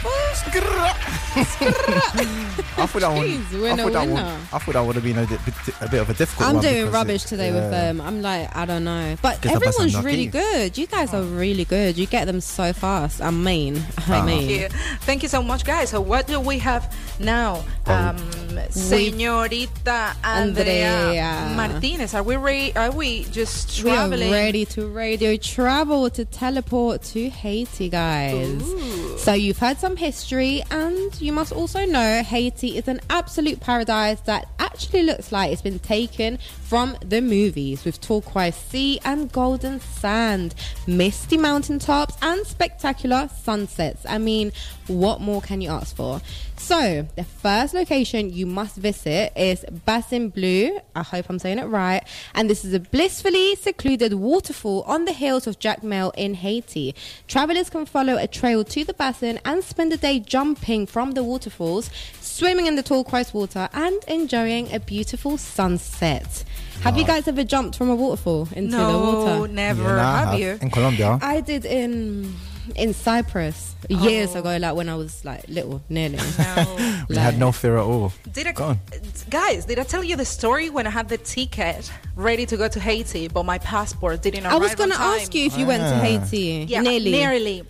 Boop, 0.02 0.34
boop. 0.52 0.94
I 2.78 2.86
thought 2.86 3.00
that 3.00 3.08
one. 3.12 3.26
Jeez, 3.26 3.70
I 3.72 3.76
thought 3.76 3.92
that 3.92 4.08
one. 4.08 4.24
I 4.24 4.58
thought 4.58 4.72
that 4.74 4.80
would 4.86 4.94
have 4.96 5.04
been 5.04 5.18
a, 5.18 5.26
bit- 5.26 5.40
a 5.80 5.88
bit 5.88 6.00
of 6.00 6.10
a 6.10 6.14
difficult 6.14 6.48
I'm 6.48 6.54
one. 6.56 6.62
doing 6.64 6.74
because 6.86 6.94
rubbish 6.94 7.24
it- 7.24 7.28
today 7.28 7.52
with 7.52 7.64
yeah. 7.64 7.70
them. 7.70 8.00
I'm 8.00 8.22
like, 8.22 8.54
I 8.56 8.64
don't 8.64 8.84
know. 8.84 9.16
But 9.20 9.40
Guess 9.42 9.50
I 9.50 9.54
must 9.54 9.64
have 9.64 9.74
everyone's 9.74 9.92
knocked 9.94 10.04
really 10.06 10.22
you. 10.24 10.30
good. 10.30 10.78
You 10.78 10.86
guys 10.86 11.12
are 11.14 11.22
really 11.22 11.64
good. 11.64 11.98
You 11.98 12.06
get 12.06 12.26
them 12.26 12.40
so 12.40 12.72
fast. 12.72 13.20
I 13.20 13.30
mean, 13.30 13.76
I 14.08 14.18
Ah. 14.20 14.24
mean. 14.24 14.48
yeah. 14.60 14.68
Thank 15.00 15.22
you 15.22 15.28
so 15.28 15.42
much, 15.42 15.64
guys. 15.64 15.90
So, 15.90 16.00
what 16.00 16.26
do 16.26 16.40
we 16.40 16.58
have 16.58 16.94
now? 17.18 17.64
Oh. 17.86 17.92
Um, 17.94 18.16
Señorita 18.70 20.14
Andrea, 20.24 20.92
Andrea. 20.92 21.52
Martinez. 21.56 22.14
Are 22.14 22.22
we 22.22 22.36
re- 22.36 22.72
Are 22.76 22.90
we 22.90 23.24
just 23.24 23.82
We 23.82 23.90
are 23.90 23.94
traveling? 23.94 24.30
ready 24.30 24.64
to 24.66 24.86
radio 24.86 25.36
travel 25.36 26.10
to 26.10 26.24
teleport 26.24 27.02
to 27.14 27.28
Haiti, 27.30 27.88
guys. 27.88 28.62
So 29.22 29.32
you've 29.32 29.58
heard 29.58 29.78
some 29.78 29.87
history, 29.96 30.62
and 30.70 31.20
you 31.20 31.32
must 31.32 31.52
also 31.52 31.84
know 31.86 32.22
Haiti 32.22 32.76
is 32.76 32.88
an 32.88 33.00
absolute 33.10 33.60
paradise 33.60 34.20
that 34.22 34.48
actually 34.58 35.02
looks 35.02 35.32
like 35.32 35.52
it's 35.52 35.62
been 35.62 35.78
taken 35.78 36.38
from 36.62 36.96
the 37.00 37.20
movies, 37.20 37.84
with 37.84 38.00
turquoise 38.00 38.54
sea 38.54 39.00
and 39.04 39.30
golden 39.32 39.80
sand, 39.80 40.54
misty 40.86 41.36
mountaintops, 41.36 42.16
and 42.22 42.46
spectacular 42.46 43.28
sunsets. 43.42 44.04
I 44.08 44.18
mean, 44.18 44.52
what 44.86 45.20
more 45.20 45.40
can 45.40 45.60
you 45.60 45.70
ask 45.70 45.96
for? 45.96 46.20
So, 46.58 47.06
the 47.16 47.24
first 47.24 47.72
location 47.72 48.30
you 48.30 48.44
must 48.44 48.76
visit 48.76 49.32
is 49.36 49.64
Bassin 49.86 50.28
Bleu. 50.28 50.78
I 50.94 51.02
hope 51.02 51.26
I'm 51.30 51.38
saying 51.38 51.58
it 51.58 51.66
right. 51.66 52.02
And 52.34 52.50
this 52.50 52.64
is 52.64 52.74
a 52.74 52.80
blissfully 52.80 53.54
secluded 53.54 54.12
waterfall 54.14 54.82
on 54.82 55.04
the 55.04 55.12
hills 55.12 55.46
of 55.46 55.58
Jacmel 55.60 56.12
in 56.16 56.34
Haiti. 56.34 56.94
Travelers 57.26 57.70
can 57.70 57.86
follow 57.86 58.16
a 58.16 58.26
trail 58.26 58.64
to 58.64 58.84
the 58.84 58.92
basin 58.92 59.38
and 59.44 59.62
spend 59.62 59.92
the 59.92 59.96
day 59.96 60.18
jumping 60.18 60.86
from 60.86 61.12
the 61.12 61.22
waterfalls, 61.22 61.90
swimming 62.20 62.66
in 62.66 62.74
the 62.74 62.82
turquoise 62.82 63.32
water, 63.32 63.68
and 63.72 64.02
enjoying 64.08 64.72
a 64.74 64.80
beautiful 64.80 65.38
sunset. 65.38 66.44
Have 66.82 66.96
you 66.96 67.04
guys 67.04 67.26
ever 67.26 67.44
jumped 67.44 67.76
from 67.76 67.90
a 67.90 67.96
waterfall 67.96 68.48
into 68.52 68.76
the 68.76 68.82
water? 68.82 68.92
no, 68.92 69.40
water? 69.40 69.52
never. 69.52 69.82
Yeah, 69.82 69.96
nah, 69.96 70.16
have 70.18 70.28
have. 70.28 70.40
you? 70.40 70.58
in 70.60 70.70
Colombia? 70.70 71.18
I 71.22 71.40
did 71.40 71.64
in 71.64 72.34
in 72.76 72.92
Cyprus 72.94 73.74
years 73.88 74.34
ago, 74.34 74.56
like 74.56 74.74
when 74.74 74.88
I 74.88 74.94
was 74.96 75.24
like 75.24 75.44
little, 75.48 75.82
nearly. 75.88 76.18
We 77.08 77.16
had 77.16 77.38
no 77.38 77.52
fear 77.52 77.76
at 77.78 77.84
all. 77.84 78.12
Did 78.32 78.46
I, 78.48 78.52
Go 78.52 78.64
on. 78.64 78.78
guys, 79.30 79.64
did 79.64 79.78
I 79.78 79.84
tell 79.84 80.04
you 80.04 80.16
the 80.16 80.24
story 80.24 80.68
when 80.70 80.86
I 80.86 80.90
had 80.90 81.08
the 81.08 81.16
ticket 81.18 81.90
ready 82.16 82.44
to 82.46 82.56
go 82.56 82.68
to 82.68 82.80
Haiti, 82.80 83.28
but 83.28 83.44
my 83.44 83.58
passport 83.58 84.20
didn't 84.22 84.44
arrive? 84.44 84.52
I 84.54 84.58
was 84.58 84.74
gonna 84.74 84.94
ask 84.94 85.34
you 85.34 85.46
if 85.46 85.56
you 85.56 85.66
went 85.66 85.82
to 85.82 85.94
Ah. 85.96 86.00
Haiti. 86.00 86.66
Yeah, 86.68 86.82
nearly. 86.82 87.10
nearly. 87.10 87.62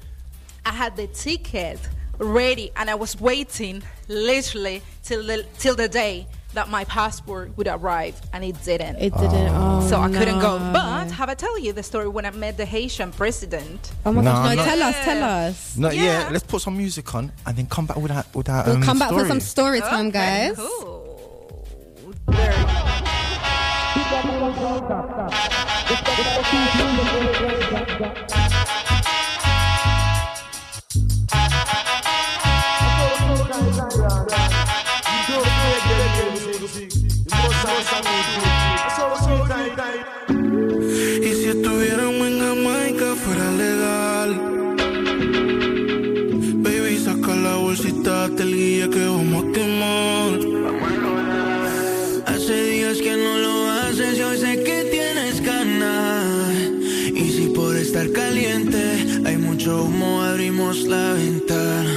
I 0.67 0.73
had 0.73 0.97
the 0.97 1.07
ticket 1.07 1.79
ready, 2.19 2.73
and 2.77 2.91
I 2.91 2.95
was 2.97 3.21
waiting 3.21 3.83
literally 4.09 4.83
till 5.05 5.23
the 5.25 5.45
till 5.59 5.77
the 5.77 5.89
day 5.89 6.27
that 6.55 6.69
my 6.69 6.85
passport 6.85 7.57
would 7.57 7.69
arrive, 7.69 8.21
and 8.33 8.43
it 8.45 8.57
didn't. 8.65 8.97
It 8.97 9.13
didn't. 9.15 9.53
Oh, 9.55 9.87
so 9.89 10.01
I 10.01 10.09
couldn't 10.11 10.41
go. 10.41 10.59
But 10.73 11.11
have 11.13 11.29
I 11.29 11.35
tell 11.35 11.59
you 11.59 11.73
the 11.73 11.83
story 11.83 12.09
when 12.09 12.25
I 12.25 12.31
met 12.31 12.57
the 12.57 12.65
Haitian 12.65 13.13
president? 13.13 13.93
Oh 14.07 14.13
my 14.13 14.23
No, 14.23 14.33
gosh! 14.33 14.49
No, 14.51 14.55
not- 14.57 14.65
tell 14.65 14.83
us, 14.83 15.05
tell 15.05 15.23
us. 15.23 15.77
No, 15.77 15.91
yeah. 15.91 16.03
Yeah. 16.03 16.29
let's 16.33 16.45
put 16.45 16.63
some 16.63 16.77
music 16.77 17.15
on 17.15 17.31
and 17.47 17.57
then 17.57 17.67
come 17.67 17.87
back 17.87 17.97
with 17.99 18.11
that. 18.11 18.27
With 18.35 18.47
that 18.47 18.67
We'll 18.67 18.77
um, 18.77 18.83
come 18.83 18.99
back 18.99 19.11
for 19.11 19.27
some 19.27 19.41
story 19.41 19.81
time, 19.81 20.11
guys. 20.11 20.57
Cool. 20.57 21.05
There. 22.27 22.55
Y 41.21 41.35
si 41.35 41.47
estuviéramos 41.49 42.29
en 42.29 42.39
Jamaica 42.41 43.15
fuera 43.17 43.51
legal. 43.53 44.31
Baby, 46.63 46.99
saca 47.05 47.35
la 47.35 47.57
bolsita, 47.57 48.29
te 48.37 48.43
el 48.45 48.55
guía 48.55 48.89
que 48.89 49.05
vamos 49.05 49.45
a 49.45 49.53
quemar. 49.53 50.39
Hace 52.27 52.65
días 52.71 52.99
que 52.99 53.17
no 53.17 53.39
lo 53.39 53.71
haces, 53.71 54.17
yo 54.17 54.33
sé 54.37 54.63
que 54.63 54.85
tienes 54.91 55.41
ganas. 55.41 56.55
Y 57.15 57.31
si 57.33 57.49
por 57.55 57.77
estar 57.77 58.11
caliente 58.13 58.83
hay 59.25 59.37
mucho 59.37 59.85
humo, 59.85 60.23
abrimos 60.23 60.85
la 60.85 61.15
ventana. 61.15 61.95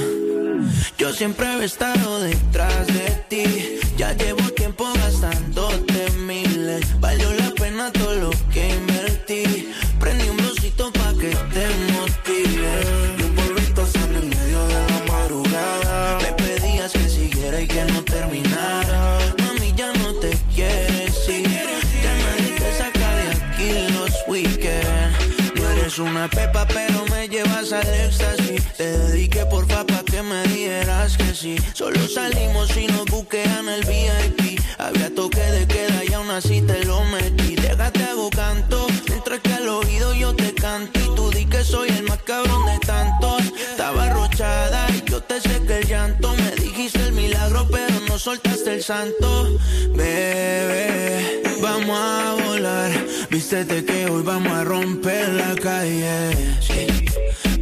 Yo 0.98 1.12
siempre 1.12 1.46
he 1.46 1.64
estado 1.64 2.20
detrás 2.20 2.86
de 2.88 3.08
ti. 3.28 3.44
Ya 3.96 4.12
llevo 4.14 4.51
al 27.82 27.94
éxtasis. 28.06 28.62
Te 28.76 28.98
dediqué 28.98 29.44
porfa 29.46 29.84
pa' 29.84 30.04
que 30.04 30.22
me 30.22 30.42
dijeras 30.44 31.16
que 31.16 31.34
sí. 31.34 31.56
Solo 31.74 32.00
salimos 32.08 32.76
y 32.76 32.86
nos 32.86 33.06
buquean 33.06 33.68
el 33.68 33.84
VIP. 33.84 34.60
Había 34.78 35.14
toque 35.14 35.40
de 35.40 35.66
queda 35.66 36.04
y 36.08 36.12
aún 36.12 36.30
así 36.30 36.62
te 36.62 36.84
lo 36.84 37.02
metí. 37.04 37.54
Déjate 37.56 38.02
hago 38.04 38.30
canto, 38.30 38.86
mientras 39.08 39.40
que 39.40 39.52
al 39.52 39.68
oído 39.68 40.14
yo 40.14 40.34
te 40.34 40.52
canto. 40.54 40.98
Y 41.00 41.14
tú 41.16 41.30
di 41.30 41.44
que 41.46 41.64
soy 41.64 41.88
el 41.90 42.04
más 42.04 42.22
cabrón 42.22 42.64
de 42.66 42.78
tantos. 42.86 43.42
Estaba 43.70 44.06
arrochada 44.06 44.86
y 44.90 45.10
yo 45.10 45.22
te 45.22 45.40
sequé 45.40 45.78
el 45.78 45.88
llanto. 45.88 46.34
Me 46.36 46.50
dijiste 46.62 47.00
el 47.00 47.12
milagro, 47.12 47.66
pero 47.70 47.94
no 48.08 48.18
soltaste 48.18 48.74
el 48.74 48.82
santo. 48.82 49.58
Bebé, 49.94 51.42
vamos 51.60 51.98
a 51.98 52.36
volar. 52.44 52.90
Vístete 53.30 53.84
que 53.84 54.06
hoy 54.06 54.22
vamos 54.22 54.52
a 54.52 54.64
romper 54.64 55.28
la 55.30 55.54
calle. 55.54 56.30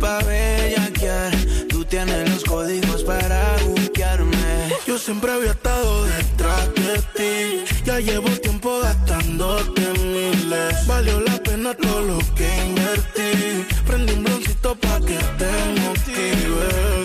Pa' 0.00 0.18
bellaquear, 0.24 1.30
tú 1.68 1.84
tienes 1.84 2.30
los 2.30 2.44
códigos 2.44 3.04
para 3.04 3.56
buquearme. 3.66 4.70
Yo 4.86 4.96
siempre 4.98 5.30
había 5.30 5.50
estado 5.50 6.06
detrás 6.06 6.68
de 6.74 6.98
ti. 7.16 7.64
Ya 7.84 8.00
llevo 8.00 8.30
tiempo 8.40 8.80
gastándote 8.80 9.82
miles. 10.02 10.86
Valió 10.86 11.20
la 11.20 11.36
pena 11.42 11.74
todo 11.74 12.00
lo 12.00 12.18
que 12.34 12.48
invertí. 12.66 13.66
Prendí 13.86 14.14
un 14.14 14.24
broncito 14.24 14.74
pa' 14.76 15.00
que 15.00 15.18
te. 15.38 15.79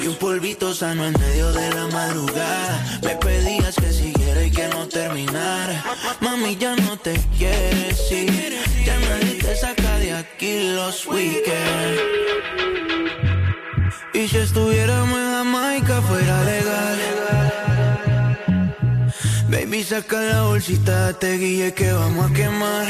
Y 0.06 0.08
un 0.08 0.16
polvito 0.18 0.72
sano 0.72 1.04
en 1.04 1.20
medio 1.20 1.52
de 1.52 1.68
la 1.74 1.88
madrugada. 1.88 3.00
Me 3.02 3.16
pedías 3.16 3.76
que 3.76 3.92
siguiera 3.92 4.44
y 4.44 4.52
que 4.52 4.68
no 4.68 4.88
terminara. 4.88 5.84
Mami, 6.20 6.56
ya 6.58 6.76
no 6.76 6.96
te 6.96 7.16
quieres 7.40 8.12
ir. 8.12 8.54
Ya 8.86 9.00
nadie 9.00 9.42
te 9.42 9.56
saca 9.56 9.98
de 9.98 10.14
aquí 10.14 10.76
los 10.76 11.08
weekends. 11.08 12.04
Y 14.14 14.28
si 14.28 14.38
estuviéramos 14.38 15.18
en 15.18 15.32
Jamaica 15.32 16.00
fuera 16.04 16.44
legal. 16.44 17.00
Baby, 19.50 19.84
saca 19.84 20.22
la 20.22 20.44
bolsita, 20.44 21.18
te 21.18 21.36
guille 21.36 21.74
que 21.74 21.92
vamos 21.92 22.30
a 22.30 22.34
quemar. 22.36 22.86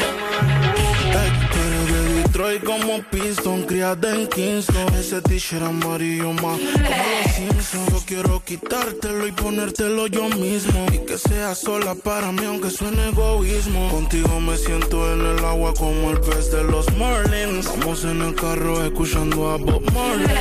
Detroit 2.36 2.66
como 2.66 3.02
Piston, 3.12 3.64
criada 3.64 4.14
en 4.14 4.28
Kingston. 4.28 4.94
Ese 4.96 5.22
t-shirt 5.22 5.64
amarillo 5.64 6.34
más 6.34 6.60
como 6.60 7.54
los. 7.56 7.92
Yo 7.92 8.04
quiero 8.06 8.44
quitártelo 8.44 9.26
y 9.26 9.32
ponértelo 9.32 10.08
yo 10.08 10.28
mismo. 10.28 10.86
Y 10.92 10.98
que 11.06 11.18
sea 11.18 11.56
sola 11.56 11.96
para 11.96 12.34
mí, 12.34 12.44
aunque 12.44 12.72
suene 12.72 13.08
egoísmo. 13.08 13.90
Contigo 13.90 14.42
me 14.42 14.58
siento 14.58 15.14
en 15.14 15.22
el 15.22 15.46
agua 15.46 15.74
como 15.76 16.12
el 16.12 16.20
pez 16.20 16.52
de 16.52 16.66
los 16.66 16.92
Marlins. 16.98 17.68
Vamos 17.68 18.04
en 18.04 18.22
el 18.22 18.36
carro 18.36 18.84
escuchando 18.84 19.52
a 19.52 19.56
Bob 19.56 19.90
Marley. 19.94 20.36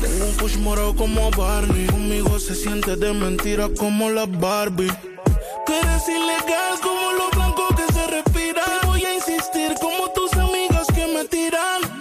Tengo 0.00 0.24
un 0.24 0.36
push 0.38 0.56
morado 0.56 0.96
como 0.96 1.30
Barney. 1.32 1.86
Conmigo 1.88 2.38
se 2.38 2.54
siente 2.54 2.96
de 2.96 3.12
mentira 3.12 3.68
como 3.78 4.08
la 4.08 4.24
Barbie. 4.24 4.90
Tú 5.66 5.72
eres 5.74 6.08
ilegal 6.08 6.80
como 6.82 7.12
lo 7.12 7.28
blanco 7.28 7.68
que 7.76 7.92
se 7.92 8.06
respira. 8.06 8.35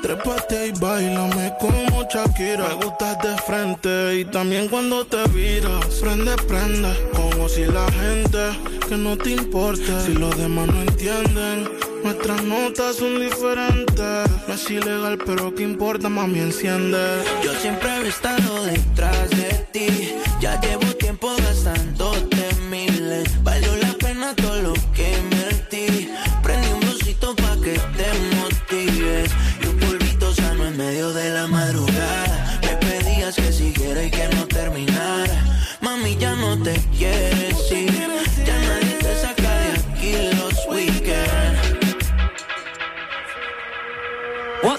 Trépate 0.05 0.67
y 0.67 0.71
bailame 0.79 1.51
como 1.59 2.03
Shakira. 2.03 2.67
Me 2.67 2.75
gustas 2.75 3.17
de 3.23 3.35
frente 3.41 4.19
y 4.19 4.25
también 4.25 4.67
cuando 4.67 5.03
te 5.03 5.27
viras. 5.29 5.83
Prende, 5.99 6.35
prende, 6.47 6.93
como 7.11 7.49
si 7.49 7.65
la 7.65 7.91
gente 7.91 8.51
que 8.87 8.97
no 8.97 9.17
te 9.17 9.31
importa. 9.31 9.99
Si 10.05 10.13
los 10.13 10.37
demás 10.37 10.67
no 10.67 10.79
entienden, 10.83 11.67
nuestras 12.03 12.43
notas 12.43 12.97
son 12.97 13.19
diferentes. 13.19 14.29
No 14.47 14.53
es 14.53 14.69
ilegal, 14.69 15.17
pero 15.25 15.55
qué 15.55 15.63
importa, 15.63 16.07
mami, 16.07 16.37
enciende. 16.37 17.23
Yo 17.43 17.55
siempre 17.55 17.89
he 17.89 18.07
estado 18.07 18.63
detrás 18.63 19.31
de 19.31 19.53
ti. 19.71 20.15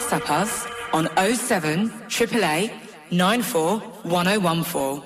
WhatsApp 0.06 0.30
us 0.30 0.66
on 0.92 1.08
07 1.16 1.86
888 2.06 2.70
94 3.10 3.78
1014. 4.04 5.02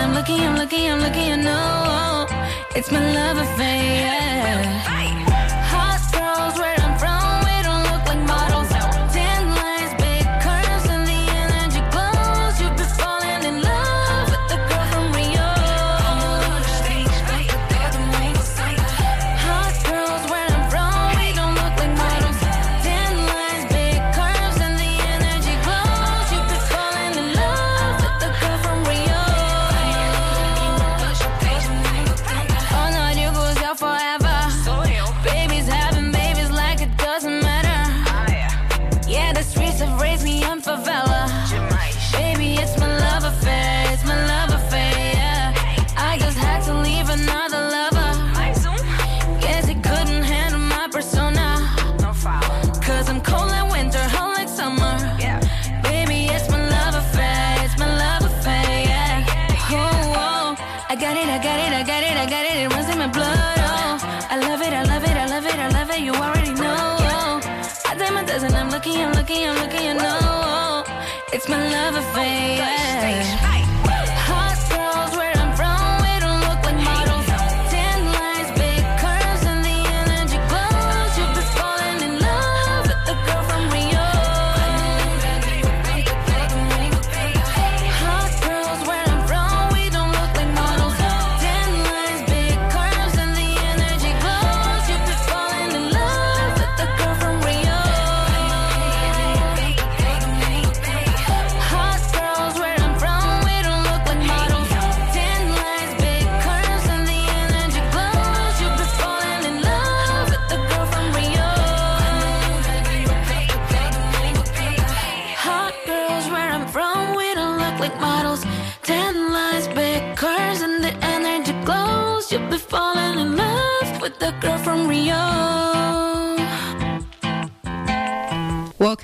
I'm 0.00 0.14
looking, 0.14 0.40
I'm 0.40 0.56
looking, 0.56 0.90
I'm 0.90 1.00
looking. 1.00 1.32
I 1.32 1.36
know, 1.36 2.26
it's 2.74 2.90
my 2.90 3.00
love 3.14 3.38
affair. 3.38 5.17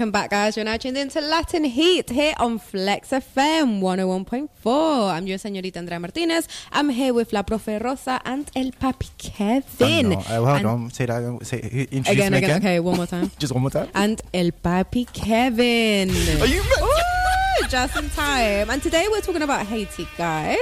Welcome 0.04 0.20
back, 0.20 0.28
guys. 0.32 0.54
You're 0.54 0.66
now 0.66 0.76
tuned 0.76 0.98
into 0.98 1.18
Latin 1.22 1.64
Heat 1.64 2.10
here 2.10 2.34
on 2.36 2.58
Flex 2.58 3.08
FM 3.08 3.80
101.4. 3.80 5.10
I'm 5.10 5.26
your 5.26 5.38
señorita 5.38 5.78
Andrea 5.78 5.98
Martinez. 5.98 6.46
I'm 6.72 6.90
here 6.90 7.14
with 7.14 7.32
La 7.32 7.42
Profe 7.42 7.82
Rosa 7.82 8.20
and 8.26 8.50
El 8.54 8.72
Papi 8.72 9.08
Kevin. 9.16 10.12
Oh, 10.12 10.16
no. 10.16 10.18
Uh, 10.18 10.44
hold 10.44 10.48
And- 10.58 10.66
on. 10.66 10.90
Say 10.90 11.06
that. 11.06 11.46
Say, 11.46 11.56
introduce 11.90 12.08
Again, 12.10 12.32
me 12.32 12.36
again, 12.36 12.50
again. 12.50 12.56
okay, 12.58 12.80
one 12.80 12.96
more 12.98 13.06
time. 13.06 13.30
Just 13.38 13.54
one 13.54 13.62
more 13.62 13.70
time. 13.70 13.88
and 13.94 14.20
El 14.34 14.50
Papi 14.50 15.10
Kevin. 15.10 16.10
Are 16.42 16.46
you 16.48 16.60
Ooh, 16.60 17.66
just 17.70 17.96
in 17.96 18.10
time. 18.10 18.68
And 18.68 18.82
today 18.82 19.06
we're 19.10 19.22
talking 19.22 19.40
about 19.40 19.64
Haiti, 19.64 20.06
guys. 20.18 20.58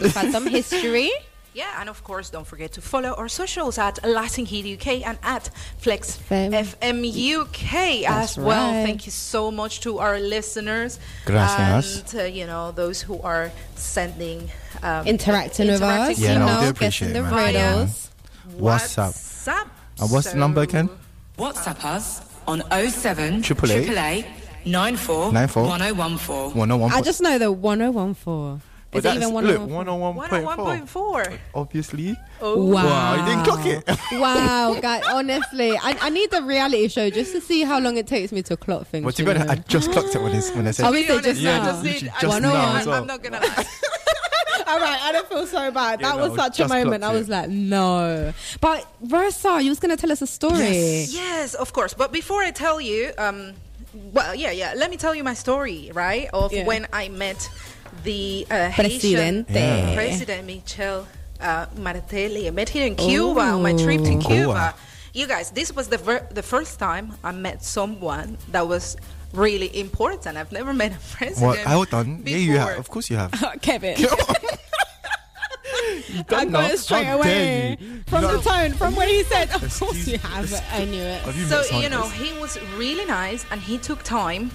We've 0.00 0.14
had 0.14 0.32
some 0.32 0.46
history. 0.46 1.10
Yeah, 1.58 1.80
and 1.80 1.88
of 1.88 1.98
course, 2.04 2.30
don't 2.30 2.46
forget 2.46 2.70
to 2.72 2.80
follow 2.80 3.12
our 3.20 3.28
socials 3.28 3.78
at 3.78 3.94
Latin 4.04 4.44
Heat 4.50 4.64
UK 4.76 4.86
and 5.08 5.18
at 5.22 5.50
Flex 5.78 6.02
Fem. 6.28 6.52
FM 6.52 6.98
UK 7.40 8.08
as 8.08 8.36
well. 8.38 8.72
right. 8.74 8.86
Thank 8.86 9.06
you 9.06 9.12
so 9.12 9.50
much 9.50 9.80
to 9.80 9.98
our 9.98 10.16
listeners 10.20 11.00
Gracias. 11.26 12.14
and 12.14 12.20
uh, 12.20 12.24
you 12.38 12.46
know 12.46 12.70
those 12.82 13.02
who 13.06 13.16
are 13.22 13.50
sending 13.74 14.38
um, 14.82 15.06
Interacting 15.06 15.66
with 15.66 15.82
us, 15.82 15.90
interacting 16.10 16.24
Yeah, 16.24 16.32
you 16.34 16.38
no, 16.38 16.46
know, 16.46 16.56
we 16.60 16.64
do 16.66 16.70
appreciate 16.70 17.08
guessing 17.08 17.22
the 17.22 17.28
it, 17.28 17.52
man. 17.52 17.74
riddles. 17.74 18.10
What's 18.56 18.98
up? 18.98 19.12
WhatsApp. 19.14 19.66
And 20.00 20.10
what's 20.12 20.30
the 20.32 20.38
number 20.38 20.60
again? 20.62 20.88
WhatsApp 21.38 21.84
us 21.84 22.06
on 22.46 22.62
07 22.70 23.42
Triple 23.42 23.72
eight. 23.72 23.88
888 23.90 24.26
94 24.66 25.32
Nine 25.32 25.48
four. 25.48 25.64
1014. 25.64 26.56
One 26.58 26.70
on 26.70 26.80
one. 26.80 26.92
I 26.92 27.00
just 27.02 27.20
know 27.20 27.36
the 27.38 27.50
1014. 27.50 28.62
Is 28.92 29.04
it 29.04 29.14
even 29.16 29.32
101? 29.34 29.44
Look, 30.30 30.30
101.4. 30.30 30.86
101.4. 30.86 31.38
Obviously. 31.54 32.16
Oh, 32.40 32.64
Wow. 32.66 32.84
Wow, 32.84 33.14
you 33.16 33.24
didn't 33.26 33.44
clock 33.44 33.66
it. 33.66 33.84
wow, 34.20 34.78
guys, 34.80 35.02
honestly, 35.12 35.72
I, 35.76 35.96
I 36.00 36.08
need 36.10 36.30
the 36.30 36.42
reality 36.42 36.88
show 36.88 37.10
just 37.10 37.32
to 37.32 37.40
see 37.42 37.62
how 37.64 37.78
long 37.80 37.96
it 37.98 38.06
takes 38.06 38.32
me 38.32 38.42
to 38.44 38.56
clock 38.56 38.86
things. 38.86 39.04
But 39.04 39.18
you 39.18 39.26
you 39.26 39.32
better. 39.34 39.50
I 39.50 39.56
just 39.56 39.90
clocked 39.92 40.14
it 40.14 40.22
when, 40.22 40.34
it's, 40.34 40.50
when 40.52 40.66
I 40.66 40.70
said 40.70 40.86
Are 40.86 40.92
we 40.92 41.04
saying 41.04 41.22
just 41.22 41.40
Yeah, 41.40 41.58
now? 41.58 41.64
just 41.66 41.82
literally 41.84 42.10
I 42.10 42.20
just 42.20 42.26
One 42.32 42.42
now 42.42 42.54
on 42.54 42.76
as 42.76 42.86
one. 42.86 42.92
well. 42.92 43.00
I'm 43.02 43.06
not 43.06 43.22
gonna 43.22 43.40
lie. 43.40 43.66
All 44.66 44.78
right, 44.80 44.98
I 45.02 45.12
don't 45.12 45.28
feel 45.28 45.46
so 45.46 45.70
bad. 45.70 46.00
Yeah, 46.00 46.10
that 46.12 46.16
no, 46.18 46.28
was 46.28 46.36
such 46.38 46.60
a 46.60 46.68
moment. 46.68 47.02
I 47.02 47.12
was 47.12 47.28
it. 47.28 47.32
like, 47.32 47.48
no. 47.48 48.32
But 48.60 48.86
Rosa, 49.00 49.60
you 49.62 49.70
was 49.70 49.78
going 49.80 49.96
to 49.96 49.96
tell 49.96 50.12
us 50.12 50.20
a 50.20 50.26
story. 50.26 50.58
Yes, 51.08 51.54
of 51.54 51.72
course. 51.72 51.94
But 51.94 52.12
before 52.12 52.42
I 52.42 52.50
tell 52.50 52.78
you, 52.78 53.12
um, 53.16 53.54
well, 54.12 54.34
yeah, 54.34 54.50
yeah. 54.50 54.74
Let 54.76 54.90
me 54.90 54.98
tell 54.98 55.14
you 55.14 55.24
my 55.24 55.32
story, 55.32 55.90
right? 55.94 56.28
Of 56.34 56.52
Yeah. 56.52 56.66
when 56.66 56.86
I 56.92 57.08
met 57.08 57.48
the 58.04 58.46
uh, 58.50 58.70
Haitian 58.70 59.44
Presidente. 59.44 59.52
Yeah. 59.54 59.94
President 59.94 60.46
Michel 60.46 61.06
uh, 61.40 61.66
Martelly. 61.76 62.46
I 62.48 62.50
met 62.50 62.68
him 62.68 62.82
in 62.88 62.96
Cuba 62.96 63.40
on 63.40 63.62
my 63.62 63.72
trip 63.74 64.02
to 64.02 64.10
Cuba. 64.18 64.26
Cuba. 64.26 64.74
You 65.14 65.26
guys, 65.26 65.50
this 65.50 65.74
was 65.74 65.88
the 65.88 65.98
ver- 65.98 66.26
the 66.30 66.42
first 66.42 66.78
time 66.78 67.14
I 67.24 67.32
met 67.32 67.64
someone 67.64 68.38
that 68.52 68.68
was 68.68 68.96
really 69.32 69.70
important. 69.78 70.36
I've 70.36 70.52
never 70.52 70.72
met 70.72 70.92
a 70.92 70.98
president. 71.16 71.46
What? 71.46 71.58
Hold 71.66 71.94
on. 71.94 72.22
Yeah, 72.24 72.36
you 72.36 72.52
before. 72.52 72.68
have. 72.70 72.78
Of 72.78 72.88
course 72.88 73.10
you 73.10 73.16
have. 73.16 73.32
Kevin. 73.62 73.98
you 73.98 74.08
I 76.20 76.22
don't 76.28 76.50
got 76.52 76.62
know. 76.68 76.74
it 76.74 76.78
straight 76.78 77.06
How 77.06 77.18
away. 77.18 77.76
From 78.06 78.22
You 78.22 78.32
the 78.36 78.40
tone, 78.42 78.72
from 78.72 78.96
when 78.96 79.08
he 79.08 79.22
said, 79.24 79.50
of 79.54 79.78
course 79.78 80.06
you 80.06 80.18
have. 80.18 80.52
I 80.72 80.84
knew 80.84 81.02
it. 81.02 81.20
Have 81.22 81.36
you 81.36 81.46
so 81.46 81.78
you 81.78 81.88
know 81.88 82.02
he 82.08 82.38
was 82.38 82.58
really 82.76 83.04
nice 83.04 83.44
and 83.50 83.60
he 83.60 83.78
took 83.78 84.02
time 84.02 84.50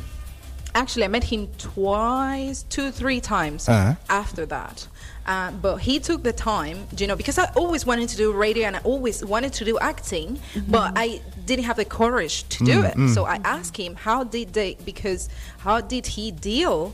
actually 0.75 1.03
i 1.05 1.07
met 1.07 1.23
him 1.23 1.47
twice 1.57 2.63
two 2.63 2.91
three 2.91 3.21
times 3.21 3.67
Uh-huh. 3.69 3.95
after 4.09 4.45
that. 4.47 4.87
Uh, 5.25 5.51
but 5.51 5.77
he 5.77 5.99
took 5.99 6.21
the 6.23 6.33
time 6.33 6.77
you 6.97 7.07
know 7.07 7.15
because 7.15 7.37
i 7.37 7.45
always 7.55 7.85
wanted 7.85 8.09
to 8.09 8.17
do 8.17 8.33
radio 8.33 8.67
and 8.67 8.75
i 8.75 8.79
always 8.83 9.23
wanted 9.23 9.53
to 9.53 9.63
do 9.63 9.79
acting 9.79 10.37
but 10.67 10.91
i 10.97 11.21
didn't 11.45 11.63
have 11.63 11.77
the 11.77 11.85
courage 11.85 12.35
to 12.49 12.59
do 12.65 12.83
it. 12.83 12.93
so 13.15 13.23
i 13.25 13.37
asked 13.45 13.77
him 13.77 13.95
how 13.95 14.23
did 14.25 14.51
they 14.53 14.75
because 14.83 15.29
how 15.59 15.79
did 15.79 16.05
he 16.15 16.25
deal 16.31 16.93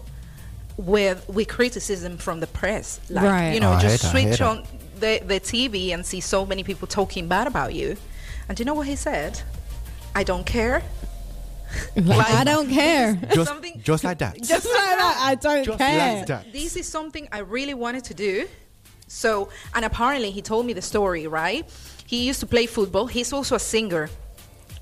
with 0.77 1.27
with 1.27 1.47
criticism 1.47 2.17
from 2.17 2.39
the 2.39 2.47
press? 2.47 2.99
Like 3.09 3.25
Right. 3.25 3.53
you 3.53 3.59
know 3.59 3.73
Oh, 3.73 3.79
just 3.79 4.03
heard 4.03 4.11
that, 4.13 4.17
I 4.17 4.21
heard 4.21 4.27
switch 4.27 4.39
that. 4.39 4.47
on 4.51 4.63
the, 4.99 5.13
the 5.25 5.39
tv 5.39 5.93
and 5.93 6.05
see 6.05 6.21
so 6.21 6.45
many 6.45 6.63
people 6.63 6.87
talking 6.87 7.27
bad 7.27 7.47
about 7.47 7.73
you. 7.73 7.97
And 8.47 8.55
do 8.55 8.61
you 8.61 8.65
know 8.65 8.73
what 8.75 8.87
he 8.87 8.95
said? 8.95 9.41
I 10.15 10.23
don't 10.23 10.45
care 10.45 10.81
Like, 11.95 12.29
I 12.31 12.43
don't 12.43 12.69
care. 12.69 13.15
Just, 13.33 13.47
something- 13.49 13.81
just 13.83 14.03
like 14.03 14.19
that. 14.19 14.41
Just 14.41 14.65
like 14.65 14.73
that, 14.97 15.17
I 15.21 15.35
don't 15.35 15.63
Just 15.65 15.77
care. 15.77 16.17
like 16.17 16.27
that. 16.27 16.51
this 16.53 16.75
is 16.75 16.87
something 16.87 17.27
I 17.31 17.39
really 17.39 17.73
wanted 17.73 18.03
to 18.05 18.13
do. 18.13 18.47
So, 19.07 19.49
and 19.73 19.83
apparently 19.85 20.31
he 20.31 20.41
told 20.41 20.65
me 20.65 20.73
the 20.73 20.81
story, 20.81 21.27
right? 21.27 21.65
He 22.05 22.27
used 22.27 22.39
to 22.41 22.45
play 22.47 22.65
football. 22.67 23.07
He's 23.07 23.33
also 23.33 23.55
a 23.55 23.59
singer, 23.59 24.09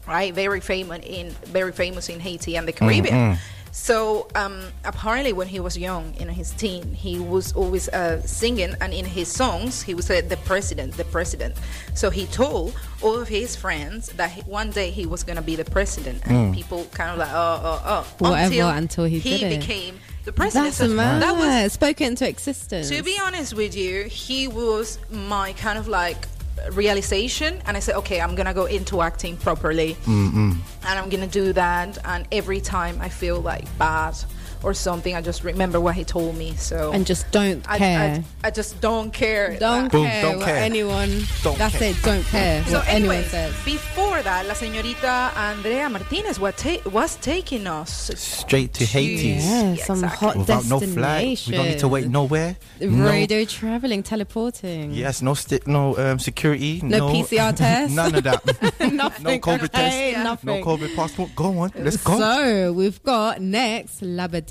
right? 0.07 0.33
Very 0.33 0.59
famous 0.59 0.99
in 1.05 1.31
very 1.45 1.71
famous 1.71 2.09
in 2.09 2.19
Haiti 2.19 2.55
and 2.57 2.67
the 2.67 2.73
Caribbean. 2.73 3.13
Mm-hmm. 3.15 3.41
So 3.79 4.27
um, 4.33 4.63
apparently, 4.83 5.33
when 5.33 5.47
he 5.47 5.59
was 5.59 5.77
young, 5.77 6.13
in 6.15 6.27
his 6.29 6.49
teen, 6.51 6.93
he 6.95 7.19
was 7.19 7.53
always 7.53 7.87
uh, 7.89 8.21
singing, 8.25 8.75
and 8.81 8.91
in 8.91 9.05
his 9.05 9.27
songs, 9.31 9.83
he 9.83 9.93
would 9.93 10.03
say, 10.03 10.19
"The 10.19 10.35
president, 10.37 10.97
the 10.97 11.05
president." 11.05 11.55
So 11.93 12.09
he 12.09 12.25
told 12.25 12.73
all 13.03 13.15
of 13.19 13.27
his 13.27 13.55
friends 13.55 14.09
that 14.17 14.31
he, 14.31 14.41
one 14.41 14.71
day 14.71 14.89
he 14.89 15.05
was 15.05 15.23
going 15.23 15.35
to 15.37 15.43
be 15.43 15.55
the 15.55 15.63
president, 15.63 16.21
and 16.25 16.35
Mm. 16.51 16.55
people 16.55 16.85
kind 16.91 17.11
of 17.11 17.17
like, 17.19 17.29
"Oh, 17.31 17.61
oh, 17.63 17.81
oh," 17.85 18.07
Whatever, 18.17 18.61
until 18.75 19.05
he 19.05 19.19
he 19.19 19.37
did 19.37 19.43
it. 19.53 19.59
became 19.59 19.99
the 20.25 20.31
president. 20.33 20.65
That's 20.75 20.77
So 20.77 20.87
mad. 20.87 21.21
that 21.21 21.35
was 21.37 21.71
spoken 21.73 22.07
it 22.07 22.09
into 22.09 22.27
existence. 22.27 22.89
to 22.89 23.03
be 23.03 23.17
honest 23.23 23.53
with 23.53 23.75
you, 23.75 24.05
he 24.05 24.47
was 24.47 24.97
my 25.11 25.53
kind 25.53 25.77
of 25.77 25.87
like 25.87 26.27
realization, 26.71 27.61
and 27.65 27.77
I 27.77 27.79
said, 27.79 27.95
okay, 27.95 28.21
I'm 28.21 28.35
gonna 28.35 28.53
go 28.53 28.65
into 28.65 29.01
acting 29.01 29.37
properly, 29.37 29.95
Mm-mm. 30.05 30.55
and 30.85 30.99
I'm 30.99 31.09
gonna 31.09 31.27
do 31.27 31.53
that. 31.53 31.97
And 32.05 32.27
every 32.31 32.61
time 32.61 32.99
I 33.01 33.09
feel 33.09 33.41
like 33.41 33.65
bad 33.77 34.15
or 34.63 34.73
something, 34.73 35.15
I 35.15 35.21
just 35.21 35.43
remember 35.43 35.79
what 35.79 35.95
he 35.95 36.03
told 36.03 36.35
me. 36.37 36.55
So 36.55 36.91
And 36.91 37.05
just 37.05 37.29
don't 37.31 37.63
I, 37.69 37.77
care. 37.77 38.23
I, 38.43 38.47
I 38.47 38.51
just 38.51 38.79
don't 38.81 39.11
care. 39.13 39.57
Don't 39.59 39.91
Boom, 39.91 40.05
care 40.05 40.21
don't 40.21 40.37
what 40.37 40.45
care. 40.45 40.57
anyone. 40.57 41.09
Don't 41.43 41.57
that's 41.57 41.77
care. 41.77 41.91
it. 41.91 42.01
Don't 42.03 42.23
care 42.25 42.63
So 42.65 42.77
what 42.79 42.87
anyone 42.87 43.15
anyway, 43.17 43.27
says. 43.29 43.53
before 43.65 44.21
that, 44.23 44.45
la 44.47 44.53
señorita 44.53 45.35
Andrea 45.35 45.89
Martinez 45.89 46.39
was, 46.39 46.55
ta- 46.55 46.81
was 46.91 47.15
taking 47.17 47.67
us 47.67 48.11
Straight 48.15 48.73
to 48.75 48.85
Haiti. 48.85 49.37
Yeah, 49.39 49.75
some 49.75 50.03
hot 50.03 50.35
Without 50.37 50.65
no 50.65 50.79
destination. 50.79 50.93
flight. 51.01 51.43
We 51.47 51.53
don't 51.55 51.65
need 51.67 51.79
to 51.79 51.87
wait 51.87 52.07
nowhere. 52.07 52.55
No, 52.81 53.05
Radio 53.09 53.45
traveling, 53.45 54.03
teleporting. 54.03 54.91
yes, 54.91 55.21
no 55.21 55.33
sti- 55.33 55.61
no 55.65 55.97
um, 55.97 56.19
security. 56.19 56.81
No 56.83 57.09
PCR 57.09 57.55
test? 57.55 57.93
None 58.01 58.15
of 58.15 58.23
that. 58.23 58.45
nothing. 58.93 59.23
no 59.23 59.39
COVID 59.39 59.63
okay, 59.65 60.11
test. 60.13 60.23
Nothing. 60.23 60.59
No 60.59 60.65
COVID 60.65 60.95
passport. 60.95 61.29
Go 61.35 61.59
on. 61.59 61.71
Let's 61.75 61.97
go. 61.97 62.17
So 62.17 62.73
we've 62.73 63.01
got 63.03 63.41
next 63.41 64.01
Labadee. 64.01 64.46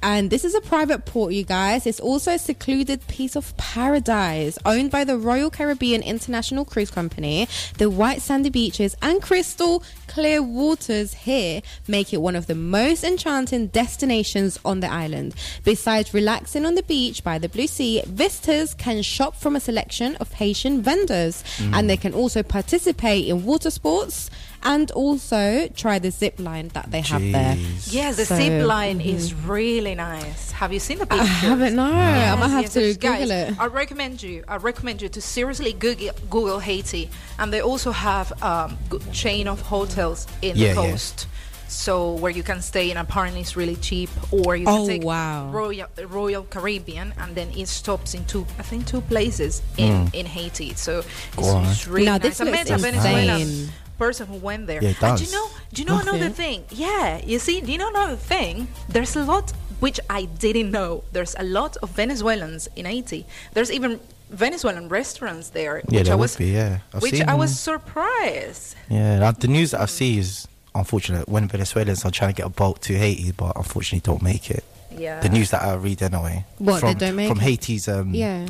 And 0.00 0.30
this 0.30 0.44
is 0.44 0.54
a 0.54 0.60
private 0.60 1.06
port, 1.06 1.32
you 1.32 1.42
guys. 1.42 1.84
It's 1.84 1.98
also 1.98 2.30
a 2.34 2.38
secluded 2.38 3.04
piece 3.08 3.34
of 3.34 3.56
paradise 3.56 4.56
owned 4.64 4.92
by 4.92 5.02
the 5.02 5.18
Royal 5.18 5.50
Caribbean 5.50 6.02
International 6.02 6.64
Cruise 6.64 6.92
Company. 6.92 7.48
The 7.78 7.90
white 7.90 8.22
sandy 8.22 8.48
beaches 8.48 8.94
and 9.02 9.20
crystal 9.20 9.82
clear 10.06 10.40
waters 10.40 11.14
here 11.14 11.62
make 11.88 12.12
it 12.12 12.18
one 12.22 12.36
of 12.36 12.46
the 12.46 12.54
most 12.54 13.02
enchanting 13.02 13.66
destinations 13.68 14.56
on 14.64 14.78
the 14.78 14.90
island. 14.90 15.34
Besides 15.64 16.14
relaxing 16.14 16.64
on 16.64 16.76
the 16.76 16.84
beach 16.84 17.24
by 17.24 17.38
the 17.40 17.48
blue 17.48 17.66
sea, 17.66 18.00
visitors 18.06 18.74
can 18.74 19.02
shop 19.02 19.34
from 19.34 19.56
a 19.56 19.60
selection 19.60 20.14
of 20.16 20.32
Haitian 20.34 20.80
vendors 20.80 21.42
Mm. 21.58 21.74
and 21.74 21.90
they 21.90 21.96
can 21.96 22.14
also 22.14 22.44
participate 22.44 23.26
in 23.26 23.44
water 23.44 23.70
sports 23.70 24.30
and 24.62 24.90
also 24.92 25.68
try 25.76 25.98
the 25.98 26.10
zip 26.10 26.38
line 26.40 26.68
that 26.74 26.90
they 26.90 27.00
have 27.00 27.22
there. 27.22 27.56
Yeah, 27.86 28.12
the 28.12 28.24
So, 28.26 28.36
zip 28.36 28.66
line 28.66 29.00
mhm. 29.00 29.14
is 29.14 29.34
really 29.34 29.94
nice. 29.94 30.50
Have 30.52 30.72
you 30.72 30.80
seen 30.80 30.98
the 30.98 31.06
I 31.12 31.16
haven't, 31.24 31.76
no. 31.76 31.84
I 31.84 32.34
might 32.34 32.48
have 32.48 32.70
to 32.72 32.80
yes, 32.82 32.96
Google 32.96 33.18
guys, 33.18 33.30
it. 33.30 33.60
I 33.60 33.66
recommend 33.66 34.22
you. 34.22 34.44
I 34.48 34.56
recommend 34.56 35.00
you 35.02 35.08
to 35.10 35.20
seriously 35.20 35.72
Google, 35.72 36.10
Google 36.28 36.58
Haiti, 36.58 37.08
and 37.38 37.52
they 37.52 37.60
also 37.60 37.92
have 37.92 38.32
um, 38.42 38.76
g- 38.90 38.98
chain 39.12 39.48
of 39.48 39.60
hotels 39.60 40.26
in 40.42 40.56
Yeah, 40.56 40.74
the 40.74 40.80
yeah. 40.82 40.90
coast. 40.90 41.26
So 41.70 42.12
where 42.12 42.32
you 42.32 42.42
can 42.42 42.62
stay 42.62 42.88
and 42.90 42.98
apparently 42.98 43.42
it's 43.42 43.54
really 43.54 43.76
cheap, 43.76 44.08
or 44.32 44.56
you 44.56 44.64
can 44.64 44.74
Oh, 44.80 44.86
take 44.86 45.04
wow. 45.04 45.50
Royal 45.50 45.86
Royal 46.08 46.42
Caribbean, 46.44 47.12
and 47.18 47.34
then 47.36 47.50
it 47.54 47.68
stops 47.68 48.14
in 48.14 48.24
two, 48.24 48.46
I 48.58 48.62
think 48.62 48.86
two 48.86 49.02
places 49.02 49.60
in 49.76 50.06
Mm. 50.06 50.14
in 50.14 50.26
Haiti. 50.26 50.72
So 50.74 51.00
it's, 51.00 51.36
Go 51.36 51.44
on. 51.44 51.66
it's 51.66 51.86
really 51.86 52.06
Now, 52.06 52.12
nice. 52.16 52.22
this 52.22 52.40
I 52.40 52.44
met 52.44 52.68
looks 52.70 52.70
a 52.70 52.90
Venezuelan 52.90 53.40
insane. 53.42 53.72
Person 53.98 54.26
who 54.26 54.36
went 54.36 54.66
there. 54.66 54.82
Yeah, 54.82 54.90
it 54.90 55.02
And 55.02 55.18
do 55.18 55.24
you 55.24 55.32
know? 55.32 55.48
Do 55.72 55.82
you 55.82 55.88
know 55.88 55.98
another 55.98 56.30
thing? 56.30 56.64
Yeah, 56.70 57.20
you 57.24 57.38
see, 57.38 57.60
do 57.60 57.70
you 57.72 57.78
know 57.78 57.88
another 57.88 58.16
thing? 58.16 58.68
There's 58.88 59.16
a 59.16 59.24
lot 59.24 59.52
which 59.80 60.00
I 60.10 60.24
didn't 60.24 60.70
know. 60.70 61.04
There's 61.12 61.34
a 61.38 61.44
lot 61.44 61.76
of 61.82 61.90
Venezuelans 61.90 62.68
in 62.74 62.84
Haiti. 62.86 63.26
There's 63.52 63.70
even 63.70 64.00
Venezuelan 64.30 64.88
restaurants 64.88 65.50
there. 65.50 65.82
Yeah, 65.88 65.98
which 65.98 66.04
there 66.06 66.12
I 66.12 66.16
would 66.16 66.22
was, 66.22 66.36
be, 66.36 66.46
yeah. 66.46 66.78
I've 66.92 67.02
which 67.02 67.12
seen 67.12 67.28
I 67.28 67.34
was 67.34 67.58
surprised. 67.58 68.74
Yeah, 68.90 69.20
now 69.20 69.32
the 69.32 69.48
news 69.48 69.70
that 69.72 69.80
I 69.80 69.86
see 69.86 70.18
is 70.18 70.48
unfortunate 70.74 71.28
when 71.28 71.48
Venezuelans 71.48 72.04
are 72.04 72.10
trying 72.10 72.34
to 72.34 72.36
get 72.36 72.46
a 72.46 72.50
boat 72.50 72.82
to 72.82 72.94
Haiti, 72.94 73.32
but 73.32 73.56
unfortunately 73.56 74.00
don't 74.00 74.22
make 74.22 74.50
it. 74.50 74.64
Yeah. 74.90 75.20
The 75.20 75.28
news 75.28 75.50
that 75.50 75.62
I 75.62 75.74
read 75.74 76.02
anyway. 76.02 76.44
What, 76.58 76.80
they 76.80 76.92
from, 76.92 76.98
don't 76.98 77.16
make 77.16 77.28
from 77.28 77.38
it? 77.38 77.44
Haiti's 77.44 77.88
um, 77.88 78.14
Yeah. 78.14 78.48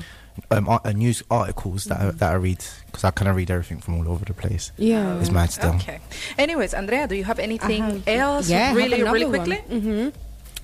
Um 0.51 0.69
ar- 0.69 0.81
uh, 0.85 0.93
news 0.93 1.23
articles 1.31 1.85
that 1.87 2.01
I, 2.01 2.11
that 2.13 2.31
I 2.33 2.35
read 2.35 2.65
because 2.87 3.05
I 3.05 3.11
kind 3.11 3.29
of 3.29 3.37
read 3.37 3.51
everything 3.51 3.79
from 3.81 3.99
all 3.99 4.09
over 4.09 4.25
the 4.25 4.35
place. 4.35 4.73
Yeah. 4.77 5.19
It's 5.21 5.31
mad 5.31 5.51
still. 5.51 5.75
Okay. 5.77 6.01
Anyways, 6.39 6.75
Andrea, 6.75 7.07
do 7.09 7.15
you 7.15 7.25
have 7.25 7.39
anything 7.39 7.83
have- 7.83 8.09
else? 8.09 8.49
Yeah, 8.49 8.75
really, 8.75 9.03
really 9.03 9.25
another 9.25 9.39
quickly. 9.45 9.57
hmm 9.81 10.09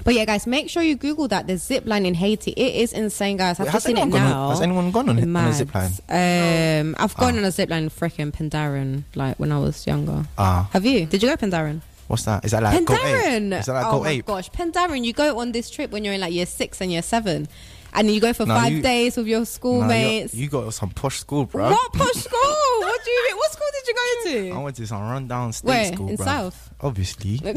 But 0.04 0.14
yeah, 0.14 0.24
guys, 0.26 0.46
make 0.46 0.68
sure 0.68 0.82
you 0.82 0.96
Google 0.96 1.28
that. 1.28 1.46
The 1.46 1.56
zip 1.56 1.86
line 1.86 2.04
in 2.04 2.14
Haiti. 2.14 2.50
It 2.50 2.74
is 2.82 2.92
insane, 2.92 3.36
guys. 3.36 3.60
I've 3.60 3.66
Wait, 3.66 3.72
just 3.72 3.72
has 3.74 3.84
seen 3.84 3.96
it 3.96 4.00
anyone 4.02 4.20
gone 4.20 4.26
on- 4.26 4.30
now. 4.30 4.50
has 4.50 4.60
anyone 4.60 4.90
gone 4.90 5.08
on 5.08 5.18
it- 5.18 5.22
on 5.22 5.36
a 5.48 5.52
zip 5.52 5.72
line? 5.74 5.92
Um, 6.10 6.96
I've 6.98 7.14
gone 7.16 7.34
Ah. 7.34 7.38
on 7.38 7.44
a 7.44 7.50
zip 7.52 7.70
line 7.70 7.88
freaking 7.90 8.32
Pendarren, 8.32 9.04
like 9.14 9.38
when 9.38 9.52
I 9.52 9.58
was 9.58 9.86
younger. 9.86 10.24
Ah, 10.36 10.68
Have 10.72 10.84
you? 10.84 11.06
Did 11.06 11.22
you 11.22 11.28
go 11.28 11.36
Pendarren? 11.36 11.80
what's 12.08 12.24
that? 12.24 12.44
Is 12.44 12.50
that 12.50 12.62
like 12.62 12.84
Go 12.84 12.94
Ape? 12.94 13.00
Pendarren. 13.00 13.58
Is 13.60 13.66
that 13.66 13.72
like 13.72 13.86
oh 13.86 13.92
Go 13.98 14.02
my 14.04 14.10
Ape? 14.10 14.26
gosh, 14.26 14.50
Pendarren. 14.50 15.04
You 15.04 15.12
go 15.14 15.38
on 15.40 15.52
this 15.52 15.70
trip 15.70 15.90
when 15.92 16.04
you're 16.04 16.12
in 16.14 16.20
like 16.20 16.34
year 16.34 16.44
six 16.46 16.80
and 16.82 16.90
year 16.92 17.00
seven, 17.00 17.46
and 17.94 18.10
you 18.10 18.20
go 18.20 18.32
for 18.32 18.44
No, 18.46 18.54
five 18.54 18.72
you- 18.72 18.82
days 18.82 19.16
with 19.16 19.26
your 19.26 19.44
schoolmates. 19.46 20.34
you 20.34 20.44
you 20.44 20.48
got 20.50 20.72
some 20.74 20.90
posh 20.90 21.20
school, 21.20 21.46
bro. 21.46 21.70
what 21.70 21.92
posh 21.92 22.12
school? 22.14 22.40
what 22.80 23.04
do 23.04 23.10
you 23.10 23.24
mean? 23.28 23.36
What 23.36 23.52
school 23.52 23.66
did 23.72 23.88
you 23.88 23.94
go 23.94 24.30
to? 24.52 24.58
I 24.60 24.62
went 24.62 24.76
to 24.76 24.86
some 24.86 25.02
rundown 25.02 25.52
state 25.52 25.68
Where? 25.68 25.92
school, 25.92 26.08
In 26.08 26.16
bro. 26.16 26.26
South? 26.26 26.70
Obviously. 26.80 27.40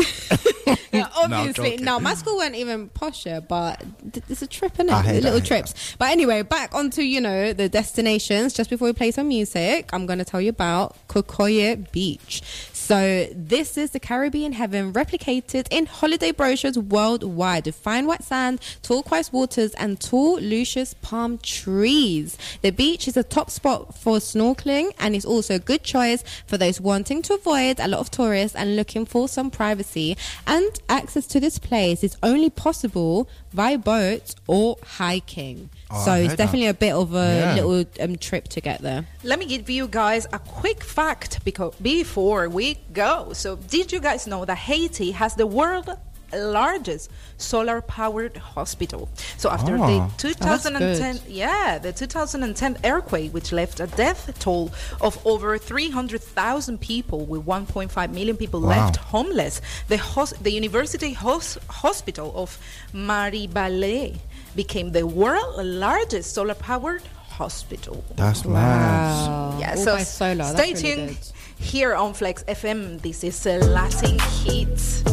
Yeah, 0.93 1.07
obviously. 1.15 1.77
no, 1.77 1.99
my 1.99 2.13
school 2.15 2.37
weren't 2.37 2.55
even 2.55 2.89
posher, 2.89 3.45
but 3.45 3.83
it's 4.29 4.41
a 4.41 4.47
trip, 4.47 4.79
is 4.79 4.89
I 4.89 4.99
it? 5.01 5.03
that, 5.03 5.23
Little 5.23 5.41
trips. 5.41 5.95
But 5.99 6.09
anyway, 6.11 6.41
back 6.41 6.73
onto, 6.73 7.01
you 7.03 7.21
know, 7.21 7.53
the 7.53 7.69
destinations. 7.69 8.53
Just 8.53 8.69
before 8.69 8.87
we 8.87 8.93
play 8.93 9.11
some 9.11 9.27
music, 9.27 9.89
I'm 9.93 10.05
going 10.05 10.19
to 10.19 10.25
tell 10.25 10.41
you 10.41 10.49
about 10.49 10.95
Kokoye 11.07 11.89
Beach. 11.91 12.41
So 12.87 13.27
this 13.35 13.77
is 13.77 13.91
the 13.91 13.99
Caribbean 13.99 14.53
heaven 14.53 14.93
replicated 14.93 15.67
in 15.69 15.87
holiday 15.87 16.31
brochures 16.31 16.79
worldwide 16.79 17.65
with 17.65 17.75
fine 17.75 18.07
white 18.07 18.23
sand, 18.23 18.61
turquoise 18.81 19.33
waters, 19.33 19.73
and 19.73 19.99
tall, 19.99 20.39
luscious 20.39 20.93
palm 21.01 21.37
trees. 21.39 22.37
The 22.61 22.69
beach 22.69 23.09
is 23.09 23.17
a 23.17 23.23
top 23.23 23.51
spot 23.51 23.93
for 23.93 24.19
snorkeling 24.19 24.91
and 24.99 25.17
is 25.17 25.25
also 25.25 25.55
a 25.55 25.59
good 25.59 25.83
choice 25.83 26.23
for 26.45 26.57
those 26.57 26.79
wanting 26.79 27.23
to 27.23 27.33
avoid 27.33 27.81
a 27.81 27.89
lot 27.89 27.99
of 27.99 28.09
tourists 28.09 28.55
and 28.55 28.77
looking 28.77 29.05
for 29.05 29.27
some 29.27 29.51
privacy. 29.51 30.15
And 30.45 30.71
access 30.87 31.27
to 31.27 31.41
this 31.41 31.59
place 31.59 32.05
is 32.05 32.15
only 32.23 32.49
possible 32.49 33.27
via 33.51 33.79
boat 33.79 34.33
or 34.47 34.77
hiking. 34.81 35.71
Oh, 35.89 36.03
so 36.05 36.13
it's 36.15 36.29
heard 36.29 36.37
definitely 36.37 36.67
a 36.67 36.73
bit 36.73 36.93
of 36.93 37.13
a 37.13 37.17
Yeah. 37.57 37.63
little 37.63 37.85
um, 38.01 38.17
trip 38.17 38.47
to 38.49 38.61
get 38.61 38.81
there. 38.81 39.05
Let 39.23 39.39
me 39.39 39.45
give 39.45 39.69
you 39.69 39.87
guys 39.87 40.27
a 40.33 40.39
quick 40.39 40.83
fact 40.83 41.39
because 41.45 41.73
before 41.81 42.49
we 42.49 42.77
go. 42.93 43.31
So, 43.33 43.55
did 43.55 43.91
you 43.93 43.99
guys 44.01 44.27
know 44.27 44.43
that 44.45 44.57
Haiti 44.57 45.11
has 45.11 45.35
the 45.35 45.47
world 45.47 45.89
largest 46.33 47.09
solar 47.37 47.79
powered 47.79 48.35
hospital? 48.35 49.07
So, 49.37 49.49
after 49.49 49.77
Oh, 49.77 49.87
the 49.87 49.99
that's 49.99 50.23
2010 50.23 51.19
yeah, 51.29 51.77
the 51.77 51.93
2010 51.93 52.79
earthquake 52.83 53.33
which 53.33 53.53
left 53.53 53.79
a 53.79 53.87
death 53.87 54.37
toll 54.39 54.73
of 54.99 55.17
over 55.25 55.57
300,000 55.57 56.81
people 56.81 57.25
with 57.25 57.45
1.5 57.45 58.11
million 58.13 58.35
people 58.35 58.59
Wow. 58.59 58.67
left 58.75 58.97
homeless. 58.97 59.61
The 59.87 59.97
hos- 59.97 60.33
the 60.41 60.51
University 60.51 61.13
hos- 61.13 61.57
Hospital 61.69 62.33
of 62.35 62.59
Mirebalais 62.93 64.17
became 64.57 64.91
the 64.91 65.05
world's 65.07 65.59
largest 65.63 66.33
solar 66.33 66.55
powered 66.55 67.03
hospital. 67.29 68.03
That's 68.17 68.43
mad. 68.43 69.27
Wow. 69.29 69.57
Yeah, 69.59 69.71
All 69.71 69.77
so 69.77 69.95
by 69.95 70.03
solar. 70.03 70.35
That's 70.35 70.51
stay 70.51 70.73
really 70.73 70.95
tuned 70.95 71.09
good. 71.09 71.63
here 71.63 71.95
on 71.95 72.13
Flex 72.13 72.43
FM. 72.43 72.99
This 73.01 73.23
is 73.23 73.45
uh, 73.47 73.51
Latin 73.77 74.17
Hits. 74.43 75.03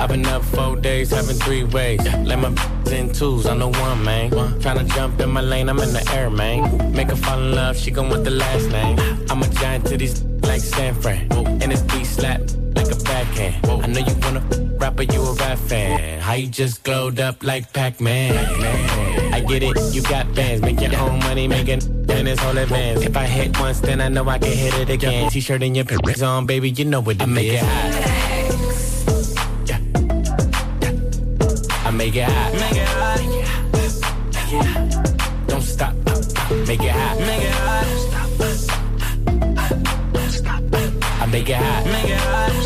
I've 0.00 0.08
been 0.08 0.24
up 0.24 0.42
four 0.42 0.76
days, 0.76 1.10
having 1.10 1.36
three 1.36 1.62
ways. 1.62 2.00
Let 2.24 2.38
my 2.38 2.48
in 2.90 3.12
twos, 3.12 3.44
I'm 3.44 3.58
the 3.58 3.68
one, 3.68 4.02
man. 4.02 4.30
Tryna 4.30 4.88
jump 4.94 5.20
in 5.20 5.28
my 5.28 5.42
lane, 5.42 5.68
I'm 5.68 5.78
in 5.78 5.92
the 5.92 6.02
air, 6.14 6.30
man. 6.30 6.90
Make 6.92 7.10
her 7.10 7.16
fall 7.16 7.38
in 7.38 7.54
love, 7.54 7.76
she 7.76 7.90
gon' 7.90 8.08
want 8.08 8.24
the 8.24 8.30
last 8.30 8.70
name. 8.70 8.98
I'm 9.28 9.42
a 9.42 9.48
giant 9.48 9.84
to 9.88 9.98
these 9.98 10.22
like 10.42 10.62
San 10.62 10.94
Fran. 10.94 11.30
And 11.60 11.70
this 11.70 11.82
beat 11.82 12.06
slap 12.06 12.40
like 12.74 12.90
a 12.90 12.96
backhand. 13.04 13.66
I 13.66 13.86
know 13.88 14.00
you 14.00 14.14
wanna 14.22 14.40
rapper, 14.78 15.02
you 15.02 15.20
a 15.20 15.34
rap 15.34 15.58
fan. 15.58 16.18
How 16.20 16.32
you 16.32 16.48
just 16.48 16.82
glowed 16.82 17.20
up 17.20 17.44
like 17.44 17.70
Pac-Man. 17.74 18.32
I 19.34 19.40
get 19.40 19.62
it, 19.62 19.76
you 19.94 20.00
got 20.00 20.34
bands. 20.34 20.62
Make 20.62 20.80
your 20.80 20.96
own 20.98 21.18
money, 21.18 21.46
making 21.46 21.82
in 22.08 22.24
this 22.24 22.40
whole 22.40 22.56
advance. 22.56 23.02
If 23.02 23.18
I 23.18 23.26
hit 23.26 23.60
once, 23.60 23.80
then 23.80 24.00
I 24.00 24.08
know 24.08 24.26
I 24.26 24.38
can 24.38 24.56
hit 24.56 24.72
it 24.78 24.88
again. 24.88 25.30
T-shirt 25.30 25.62
and 25.62 25.76
your 25.76 25.84
pants 25.84 26.22
on, 26.22 26.46
baby, 26.46 26.70
you 26.70 26.86
know 26.86 27.00
what 27.00 27.16
it 27.16 27.22
I 27.22 27.26
make 27.26 27.52
it 27.52 27.60
hot. 27.62 28.29
make 32.00 32.16
it 32.16 32.24
hot. 32.24 32.52
Make 32.54 32.76
it 32.76 32.88
hot. 32.88 33.20
Make. 33.74 33.92
Don't 35.48 35.60
stop. 35.62 35.94
Make 36.66 36.82
it 36.82 36.92
hot. 36.92 37.18
Make 37.18 37.42
it 37.42 37.52
hot. 37.52 37.86
I 41.20 41.26
make 41.26 41.50
it 41.50 41.56
hot. 41.56 41.84
Make 41.84 42.08
it 42.08 42.16
hot. 42.16 42.59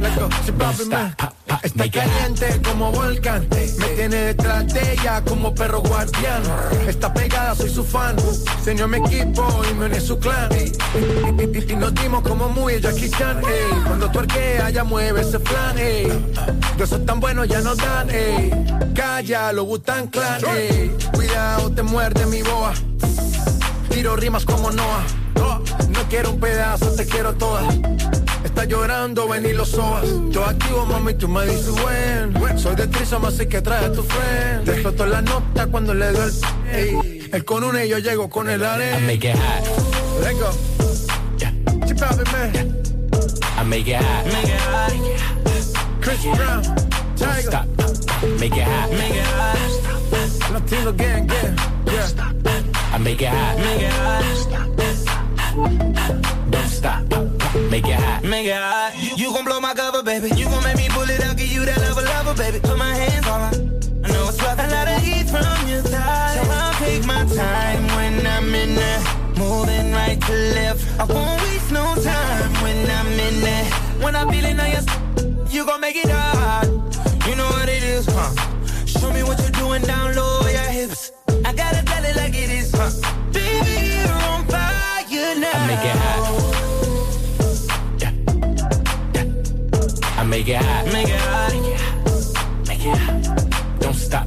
Papi, 0.00 0.84
man. 0.86 1.14
Está 1.62 1.90
caliente 1.90 2.60
como 2.64 2.90
volcán. 2.92 3.46
Me 3.50 3.86
tiene 3.88 4.16
detrás 4.16 4.72
de 4.72 4.92
ella 4.92 5.22
como 5.24 5.54
perro 5.54 5.80
guardián. 5.82 6.42
Está 6.86 7.12
pegada, 7.12 7.54
soy 7.54 7.70
su 7.70 7.84
fan. 7.84 8.16
Señor 8.64 8.88
mi 8.88 8.98
equipo 8.98 9.46
y 9.70 9.74
me 9.74 9.86
une 9.86 10.00
su 10.00 10.18
clan. 10.18 10.50
Y, 10.52 11.76
nos 11.76 11.94
dimos 11.94 12.22
como 12.22 12.48
muy 12.48 12.80
Jackie 12.80 13.10
Chan. 13.10 13.38
ey. 13.38 13.82
Cuando 13.86 14.10
tú 14.10 14.20
arqueas, 14.20 14.72
ya 14.72 14.84
mueve 14.84 15.20
ese 15.20 15.38
flan. 15.38 15.78
ey. 15.78 16.06
De 16.76 16.84
esos 16.84 17.04
tan 17.04 17.20
buenos 17.20 17.48
ya 17.48 17.60
nos 17.60 17.76
dan. 17.76 18.08
ey. 18.10 18.50
Calla, 18.94 19.52
lo 19.52 19.64
Butan 19.64 20.06
Clan. 20.08 20.40
ey. 20.56 20.96
Cuidado, 21.12 21.70
te 21.70 21.82
muerde 21.82 22.26
mi 22.26 22.42
boa. 22.42 22.72
Tiro 23.90 24.16
rimas 24.16 24.44
como 24.44 24.70
Noah. 24.70 25.04
No 25.88 26.08
quiero 26.08 26.30
un 26.30 26.40
pedazo, 26.40 26.90
te 26.94 27.06
quiero 27.06 27.34
toda. 27.34 27.62
Está 28.44 28.64
llorando, 28.64 29.28
ven 29.28 29.44
y 29.46 29.52
lo 29.52 29.64
sobas. 29.64 30.04
Yo 30.30 30.44
activo, 30.44 30.86
mami, 30.86 31.14
tú 31.14 31.28
me 31.28 31.44
dices 31.46 31.70
buen. 31.82 32.58
Soy 32.58 32.74
de 32.76 32.86
Trisom, 32.86 33.24
así 33.24 33.46
que 33.46 33.60
trae 33.60 33.86
a 33.86 33.92
tu 33.92 34.02
friend. 34.02 34.96
Te 34.96 35.06
la 35.06 35.22
nota 35.22 35.66
cuando 35.66 35.94
le 35.94 36.12
doy 36.12 36.30
el. 36.72 36.76
Ey, 36.76 37.28
él 37.32 37.44
con 37.44 37.64
una 37.64 37.84
y 37.84 37.88
yo 37.88 37.98
llego 37.98 38.28
con 38.28 38.48
el 38.48 38.64
arena. 38.64 38.98
I 38.98 39.06
make 39.06 39.28
it 39.28 39.36
hot. 39.36 39.62
Let's 40.22 40.38
go. 40.38 40.50
Chip 41.86 42.02
out, 42.02 42.32
man. 42.32 42.82
I 43.58 43.64
make 43.64 43.88
it 43.88 43.96
hot. 43.96 44.26
Make 44.26 44.48
it 44.48 44.60
hot. 44.60 44.92
Chris 46.00 46.22
Brown. 46.24 46.62
Tiger. 47.16 47.50
Stop. 47.50 47.66
Make 48.38 48.56
it 48.56 48.64
hot. 48.64 48.90
Make 48.90 49.14
it 49.14 49.26
hot. 49.26 50.52
Latino 50.52 50.92
gang, 50.92 51.26
gang. 51.26 51.69
Make 53.10 53.22
it 53.22 53.28
hot. 53.28 53.58
Make 53.58 53.82
it 53.82 53.90
hot. 53.90 54.22
Don't 56.48 56.68
stop. 56.68 57.02
Make 57.68 57.88
it 57.88 57.94
hot. 57.94 58.22
Make 58.22 58.46
it 58.46 58.54
hot. 58.54 58.94
You, 59.18 59.32
gon' 59.32 59.44
blow 59.44 59.60
my 59.60 59.74
cover, 59.74 60.04
baby. 60.04 60.28
You 60.36 60.44
gon' 60.44 60.62
make 60.62 60.76
me 60.76 60.88
pull 60.90 61.10
it 61.10 61.20
out, 61.24 61.36
give 61.36 61.50
you 61.50 61.64
that 61.64 61.80
lover, 61.80 62.02
lover, 62.02 62.34
baby. 62.40 62.60
Put 62.60 62.78
my 62.78 62.94
hands 62.94 63.26
on 63.26 63.40
her. 63.40 63.50
I 64.04 64.12
know 64.12 64.28
it's 64.28 64.40
rough. 64.40 64.60
A 64.60 64.68
lot 64.70 64.86
of 64.86 65.02
heat 65.02 65.28
from 65.28 65.42
your 65.66 65.82
thighs. 65.82 66.34
So 66.38 66.52
I'll 66.52 66.74
take 66.74 67.04
my 67.04 67.24
time 67.34 67.84
when 67.98 68.24
I'm 68.24 68.54
in 68.54 68.76
there. 68.76 69.02
Moving 69.36 69.90
right 69.90 70.20
to 70.20 70.32
left. 70.54 71.00
I 71.00 71.04
won't 71.12 71.42
waste 71.42 71.72
no 71.72 71.96
time 71.96 72.52
when 72.62 72.88
I'm 72.88 73.08
in 73.08 73.40
there. 73.40 73.64
When 74.04 74.14
I'm 74.14 74.30
feeling 74.30 74.60
on 74.60 74.70
your 74.70 74.82
you 75.50 75.66
gon' 75.66 75.80
make 75.80 75.96
it 75.96 76.08
hard. 76.08 76.68
You 77.26 77.34
know 77.34 77.48
what 77.58 77.68
it 77.68 77.82
is, 77.82 78.06
huh? 78.06 78.30
Show 78.86 79.12
me 79.12 79.24
what 79.24 79.40
you're 79.40 79.50
doing 79.50 79.82
down 79.82 80.14
low, 80.14 80.46
your 80.46 80.70
hips. 80.70 81.10
I 81.50 81.52
gotta 81.52 81.84
tell 81.84 82.04
it 82.04 82.14
like 82.14 82.32
it 82.36 82.48
is, 82.48 82.70
huh? 82.72 82.90
Baby, 83.32 83.98
you're 83.98 84.22
on 84.30 84.44
fire 84.46 85.34
now. 85.34 85.50
I 85.52 85.66
make 85.66 85.84
it 85.90 85.96
hot. 85.98 86.22
Yeah. 87.98 88.12
Yeah. 89.14 89.24
I 90.16 90.22
make 90.22 90.48
it 90.48 90.62
hot. 90.62 90.86
Make 90.92 91.08
it 91.08 91.18
hot. 91.18 91.52
Make 92.68 92.86
it 92.86 92.96
hot. 92.96 93.80
Don't 93.80 93.94
stop. 93.94 94.26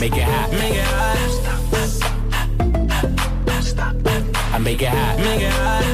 Make 0.00 0.16
it 0.16 0.24
hot. 0.24 0.50
Make 0.50 0.74
it 0.74 0.86
hot. 0.90 1.18
Stop. 3.62 3.94
I 4.52 4.58
make 4.58 4.82
it 4.82 4.88
hot. 4.88 5.18
Make 5.20 5.42
it 5.42 5.52
hot. 5.52 5.84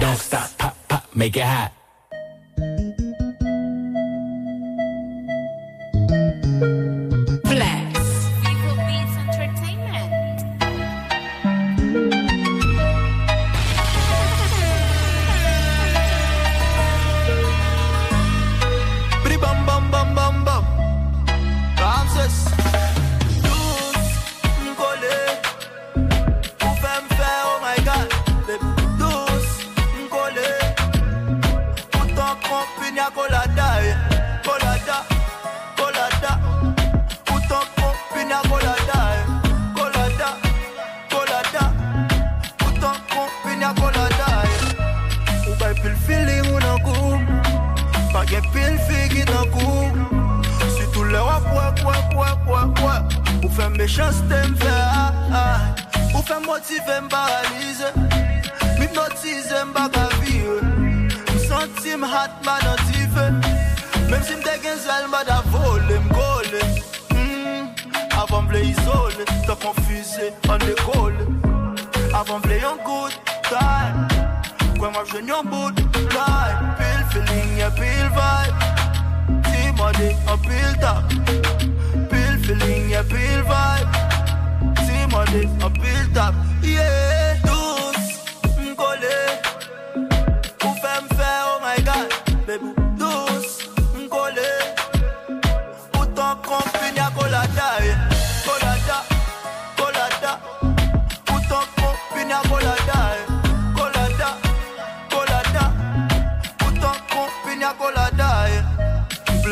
Don't 0.00 0.16
stop. 0.16 0.58
Pop, 0.58 0.76
pop. 0.86 1.04
Make 1.12 1.36
it 1.36 1.42
hot. 1.42 1.72
Flex. 6.58 6.97
chans 53.88 54.20
te 54.28 54.38
m 54.48 54.54
fè 54.60 54.76
Ou 56.14 56.22
fè 56.22 56.36
motive 56.44 57.00
m 57.00 57.08
paralize 57.08 57.88
M 57.96 58.82
hypnotize 58.82 59.62
m 59.64 59.72
baka 59.72 60.04
vire 60.20 60.60
si 64.26 64.34
m 64.36 64.42
te 64.44 64.54
gen 64.62 64.78
zèl 64.84 65.08
ma 65.12 65.22
da 65.24 65.40
vole 65.52 65.96
m 66.04 66.08
gole 66.12 66.62
Avan 68.20 68.44
m 68.44 68.50
ble 68.52 68.60
izole 68.68 69.24
Te 69.46 69.56
konfuse 69.64 70.32
an 70.52 70.60
dekole 70.66 71.24
good 72.84 73.12
time. 73.48 74.08
Kwen 74.78 74.92
m 74.92 74.98
apjen 75.00 75.28
yon 75.28 75.48
bout 75.48 75.80
line 76.14 76.58
Pil 76.78 77.00
feeling, 77.12 77.56
yeah, 77.58 77.72
pil 77.78 78.08
vibe. 78.16 78.56
Ti 79.48 79.72
mande 79.78 80.12
an 80.28 80.38
pil 80.44 80.72
tap. 80.82 82.07
feeling, 82.48 82.88
you 82.90 83.02
feel 83.04 83.42
vibe. 83.44 83.88
See 84.86 85.06
my 85.12 85.24
dick, 85.26 85.48
I 85.62 85.68
build 85.68 86.16
up, 86.16 86.34
yeah. 86.62 87.37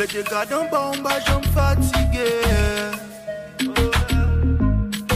Ple 0.07 0.23
de 0.23 0.29
gade 0.29 0.53
en 0.53 0.69
bas, 0.69 0.91
en 0.93 1.01
bas, 1.01 1.19
j'en 1.25 1.41
fatigué. 1.53 2.29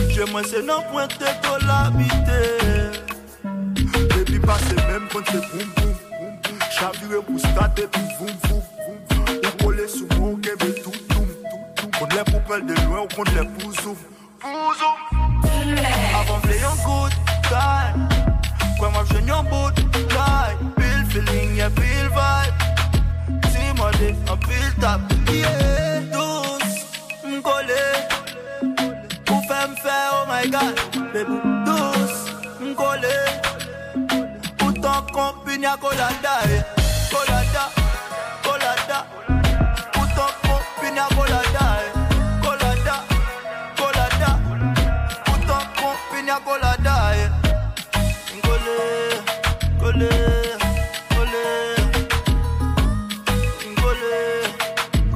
Je 0.10 0.24
m'en 0.32 0.44
sais 0.44 0.62
non 0.62 0.82
point 0.92 1.08
de 1.08 1.30
ton 1.42 1.58
l'habiter. 1.66 3.00
Baby 4.10 4.40
passe 4.40 4.74
même 4.90 5.08
quand 5.12 5.20
c'est 5.28 5.40
boum 5.50 5.70
boum. 5.78 5.96
Chaviré 6.70 7.22
pour 7.26 7.40
starter 7.40 7.88
puis 7.88 8.02
boum 8.20 8.32
boum. 8.44 8.62
Ou 9.44 9.64
coller 9.64 9.88
sous 9.88 10.08
mon 10.20 10.36
kébé 10.36 10.76
tout. 10.84 10.92
On 12.02 12.06
les 12.08 12.24
poupelles 12.32 12.66
de 12.66 12.74
loin, 12.86 13.08
on 13.18 13.24
les 13.24 13.48
pouzoum. 13.48 13.96
Pouzoum. 14.40 14.98
Avant 16.20 16.40
v'le 16.40 16.60
yon 16.60 16.76
good 16.86 17.14
time. 17.44 18.10
Kwen 18.78 18.92
map 18.92 19.06
jwen 19.06 19.28
yon 19.28 19.44
boot 19.44 19.76
line 19.78 19.91
collé, 24.02 24.14
feel 24.14 24.38
pull-top, 24.38 25.02
yeah, 25.32 26.00
douce, 26.12 26.86
me 27.26 27.42
collé, 27.42 27.74
pour 29.26 29.44
faire 29.46 29.70
me 29.70 29.76
faire, 29.76 30.12
oh 30.14 30.26
my 30.28 30.50
god, 30.50 30.76
baby, 31.14 31.40
douce, 31.66 32.26
me 32.60 32.74
collé, 32.74 33.08
autant 34.66 35.06
qu'on 35.14 35.46
pugne 35.46 35.66
à 35.66 35.78
colada, 35.78 36.48
yeah. 36.48 36.81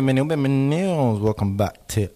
Bienvenido, 0.00 0.28
bienvenidos. 0.28 1.20
Welcome 1.20 1.58
back 1.58 1.86
to 1.88 2.08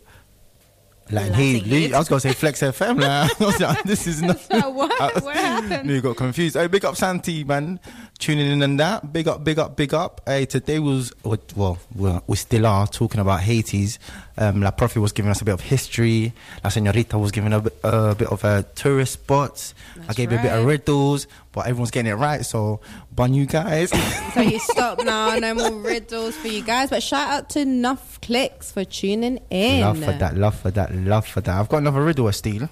Heat. 1.10 1.64
Heat. 1.64 1.92
I 1.92 1.98
was 1.98 2.08
going 2.08 2.18
to 2.18 2.28
say 2.28 2.32
Flex 2.32 2.62
FM. 2.62 2.96
Was 3.40 3.60
like, 3.60 3.82
this 3.82 4.06
is 4.06 4.22
not. 4.22 4.40
what? 4.72 4.94
What 5.22 5.36
happened? 5.36 5.90
You 5.90 6.00
got 6.00 6.16
confused. 6.16 6.56
Hey, 6.56 6.66
big 6.66 6.84
up 6.86 6.96
Santi, 6.96 7.44
man. 7.44 7.78
Tuning 8.18 8.50
in 8.50 8.62
and 8.62 8.80
that. 8.80 9.12
Big 9.12 9.28
up, 9.28 9.44
big 9.44 9.58
up, 9.58 9.76
big 9.76 9.92
up. 9.92 10.22
Hey, 10.26 10.46
today 10.46 10.78
was, 10.78 11.12
well, 11.54 11.78
we 12.26 12.36
still 12.36 12.66
are 12.66 12.86
talking 12.86 13.20
about 13.20 13.40
Haiti's. 13.40 13.98
Um, 14.38 14.62
La 14.62 14.70
Profe 14.70 14.96
was 14.96 15.12
giving 15.12 15.30
us 15.30 15.42
a 15.42 15.44
bit 15.44 15.52
of 15.52 15.60
history. 15.60 16.32
La 16.64 16.70
Senorita 16.70 17.18
was 17.18 17.32
giving 17.32 17.52
a 17.52 17.60
bit, 17.60 17.76
a 17.84 18.14
bit 18.14 18.28
of 18.28 18.42
a 18.44 18.64
tourist 18.74 19.12
spots. 19.12 19.74
I 20.08 20.12
gave 20.12 20.32
you 20.32 20.38
a 20.38 20.42
bit 20.42 20.52
of 20.52 20.64
riddles, 20.64 21.26
but 21.52 21.66
everyone's 21.66 21.90
getting 21.90 22.10
it 22.12 22.16
right. 22.16 22.44
So, 22.44 22.80
bun 23.14 23.34
you 23.34 23.46
guys. 23.46 23.90
So 24.34 24.40
you 24.40 24.58
stop 24.58 24.98
now. 25.04 25.36
No 25.36 25.54
more 25.54 25.70
riddles 25.70 26.34
for 26.36 26.48
you 26.48 26.60
guys. 26.62 26.90
But 26.90 27.04
shout 27.04 27.28
out 27.30 27.50
to 27.50 27.64
Nuff 27.64 28.20
Clicks 28.20 28.72
for 28.72 28.84
tuning 28.84 29.38
in. 29.48 29.82
love 29.82 30.02
for 30.02 30.10
that, 30.12 30.36
love 30.36 30.58
for 30.58 30.70
that, 30.72 30.92
love 30.92 31.24
for 31.26 31.40
that. 31.40 31.56
I've 31.60 31.68
got 31.68 31.76
another 31.78 32.02
riddle, 32.02 32.30
Steele. 32.32 32.68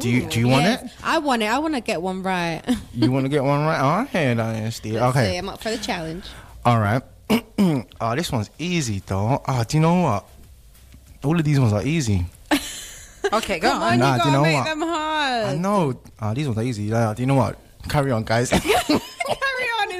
Do 0.00 0.08
you 0.10 0.26
do 0.26 0.40
you 0.40 0.48
want 0.48 0.66
it? 0.66 0.80
I 1.04 1.18
want 1.18 1.42
it. 1.42 1.46
I 1.46 1.58
want 1.60 1.74
to 1.74 1.80
get 1.80 2.02
one 2.02 2.24
right. 2.24 2.60
You 2.92 3.12
want 3.12 3.24
to 3.24 3.28
get 3.28 3.44
one 3.44 3.64
right? 3.64 4.08
Is 4.12 4.74
Steele. 4.76 4.94
Let's 5.00 5.16
Okay. 5.16 5.30
see, 5.30 5.36
I'm 5.36 5.48
up 5.48 5.62
for 5.62 5.70
the 5.70 5.78
challenge. 5.78 6.24
All 6.64 6.80
right. 6.80 7.02
oh, 8.00 8.14
this 8.16 8.32
one's 8.32 8.50
easy 8.58 9.00
though. 9.06 9.40
Oh, 9.46 9.64
do 9.64 9.76
you 9.76 9.80
know 9.80 10.02
what? 10.02 10.24
All 11.24 11.38
of 11.38 11.44
these 11.44 11.60
ones 11.60 11.72
are 11.72 11.84
easy. 11.84 12.26
Okay, 13.32 13.58
go 13.58 13.70
Come 13.70 13.82
on. 13.82 13.92
on, 13.94 13.98
Nah, 13.98 14.16
you 14.16 14.22
do 14.22 14.28
you 14.28 14.34
know 14.34 14.42
make 14.42 14.54
what? 14.56 14.64
them 14.64 14.80
hard. 14.82 15.44
I 15.46 15.54
know. 15.56 16.00
Oh, 16.22 16.34
these 16.34 16.46
ones 16.46 16.58
are 16.58 16.62
easy. 16.62 16.92
Uh, 16.92 17.12
do 17.14 17.22
you 17.22 17.26
know 17.26 17.34
what? 17.34 17.58
Carry 17.88 18.10
on, 18.12 18.24
guys. 18.24 18.50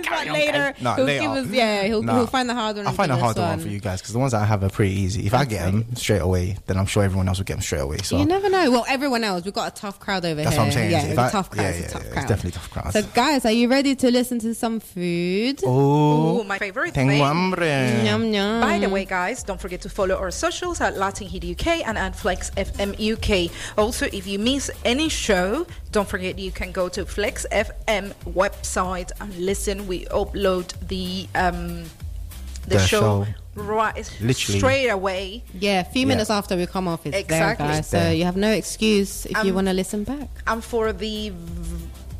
Carry 0.02 0.28
on 0.28 0.34
later. 0.34 0.74
Nah, 0.80 0.96
he'll 0.96 1.04
later. 1.04 1.20
give 1.22 1.30
us, 1.30 1.46
yeah, 1.48 1.82
he'll, 1.84 2.02
Nah. 2.02 2.16
he'll 2.16 2.26
find 2.26 2.48
the 2.48 2.54
hard 2.54 2.76
one. 2.76 2.86
I'll 2.86 2.92
find 2.92 3.10
a 3.12 3.16
harder 3.16 3.40
one 3.40 3.60
for 3.60 3.68
you 3.68 3.80
guys 3.80 4.00
because 4.00 4.12
the 4.12 4.18
ones 4.18 4.32
that 4.32 4.42
I 4.42 4.44
have 4.44 4.62
are 4.62 4.68
pretty 4.70 4.94
easy. 4.94 5.26
If 5.26 5.34
I 5.34 5.44
get 5.44 5.64
them 5.66 5.84
straight 5.96 6.20
away, 6.22 6.56
then 6.66 6.76
I'm 6.78 6.86
sure 6.86 7.02
everyone 7.02 7.28
else 7.28 7.38
will 7.38 7.44
get 7.44 7.54
them 7.54 7.62
straight 7.62 7.80
away. 7.80 7.98
So 7.98 8.18
You 8.18 8.24
never 8.26 8.48
know. 8.48 8.70
Well, 8.70 8.84
everyone 8.88 9.24
else, 9.24 9.44
we've 9.44 9.54
got 9.54 9.72
a 9.72 9.74
tough 9.80 9.98
crowd 10.00 10.24
over 10.24 10.42
that's 10.42 10.50
here. 10.54 10.58
what 10.60 10.66
I'm 10.66 10.72
saying. 10.72 10.90
Yeah, 10.90 11.04
it's 11.06 11.18
a 11.18 11.22
I- 11.22 11.30
tough 11.30 11.50
crowd. 11.50 11.62
Yeah, 11.62 11.68
it's 11.70 11.88
a 11.88 11.92
tough 11.92 12.04
yeah, 12.04 12.10
crowd. 12.12 12.22
It's 12.22 12.28
definitely 12.28 12.50
tough 12.52 12.70
crowd. 12.70 12.92
So, 12.92 13.02
guys, 13.14 13.44
are 13.44 13.52
you 13.52 13.68
ready 13.68 13.94
to 13.96 14.10
listen 14.10 14.38
to 14.40 14.54
some 14.54 14.80
food? 14.80 15.60
oh, 15.64 16.40
Ooh, 16.40 16.44
my 16.44 16.58
favorite 16.58 16.94
tengo 16.94 17.12
thing. 17.12 17.22
hambre. 17.22 18.02
Yum 18.04 18.32
yum. 18.32 18.60
By 18.60 18.78
the 18.78 18.88
way, 18.88 19.04
guys, 19.04 19.42
don't 19.42 19.60
forget 19.60 19.80
to 19.82 19.88
follow 19.88 20.16
our 20.16 20.30
socials 20.30 20.80
at 20.80 20.96
Latin 20.96 21.26
Heat 21.26 21.44
UK 21.44 21.86
and 21.86 21.96
at 21.98 22.16
Flex 22.16 22.50
FM 22.50 22.94
UK. 22.98 23.50
Also, 23.78 24.06
if 24.12 24.26
you 24.26 24.38
miss 24.38 24.70
any 24.84 25.08
show, 25.08 25.66
don't 25.96 26.08
forget 26.16 26.38
you 26.38 26.52
can 26.60 26.70
go 26.80 26.84
to 26.96 27.06
Flex 27.06 27.46
FM 27.50 28.12
website 28.42 29.10
and 29.20 29.30
listen. 29.50 29.76
We 29.92 29.98
upload 30.22 30.68
the 30.92 31.26
um, 31.34 31.84
the, 32.64 32.76
The 32.76 32.78
show, 32.80 33.24
show. 33.24 33.26
right 33.54 33.96
Literally. 34.20 34.58
straight 34.60 34.88
away. 34.98 35.42
Yeah, 35.66 35.80
a 35.80 35.84
few 35.84 36.00
Yeah. 36.02 36.08
minutes 36.12 36.30
after 36.38 36.54
we 36.60 36.66
come 36.66 36.86
off, 36.92 37.06
it's 37.06 37.16
Exactly. 37.16 37.66
there, 37.66 37.76
guys. 37.76 37.88
So 37.88 38.10
you 38.10 38.24
have 38.30 38.36
no 38.36 38.50
excuse 38.62 39.24
if 39.24 39.36
you 39.44 39.50
Um, 39.50 39.54
want 39.58 39.68
to 39.68 39.72
listen 39.82 40.04
back. 40.04 40.28
And 40.46 40.62
for 40.62 40.92
the 40.92 41.32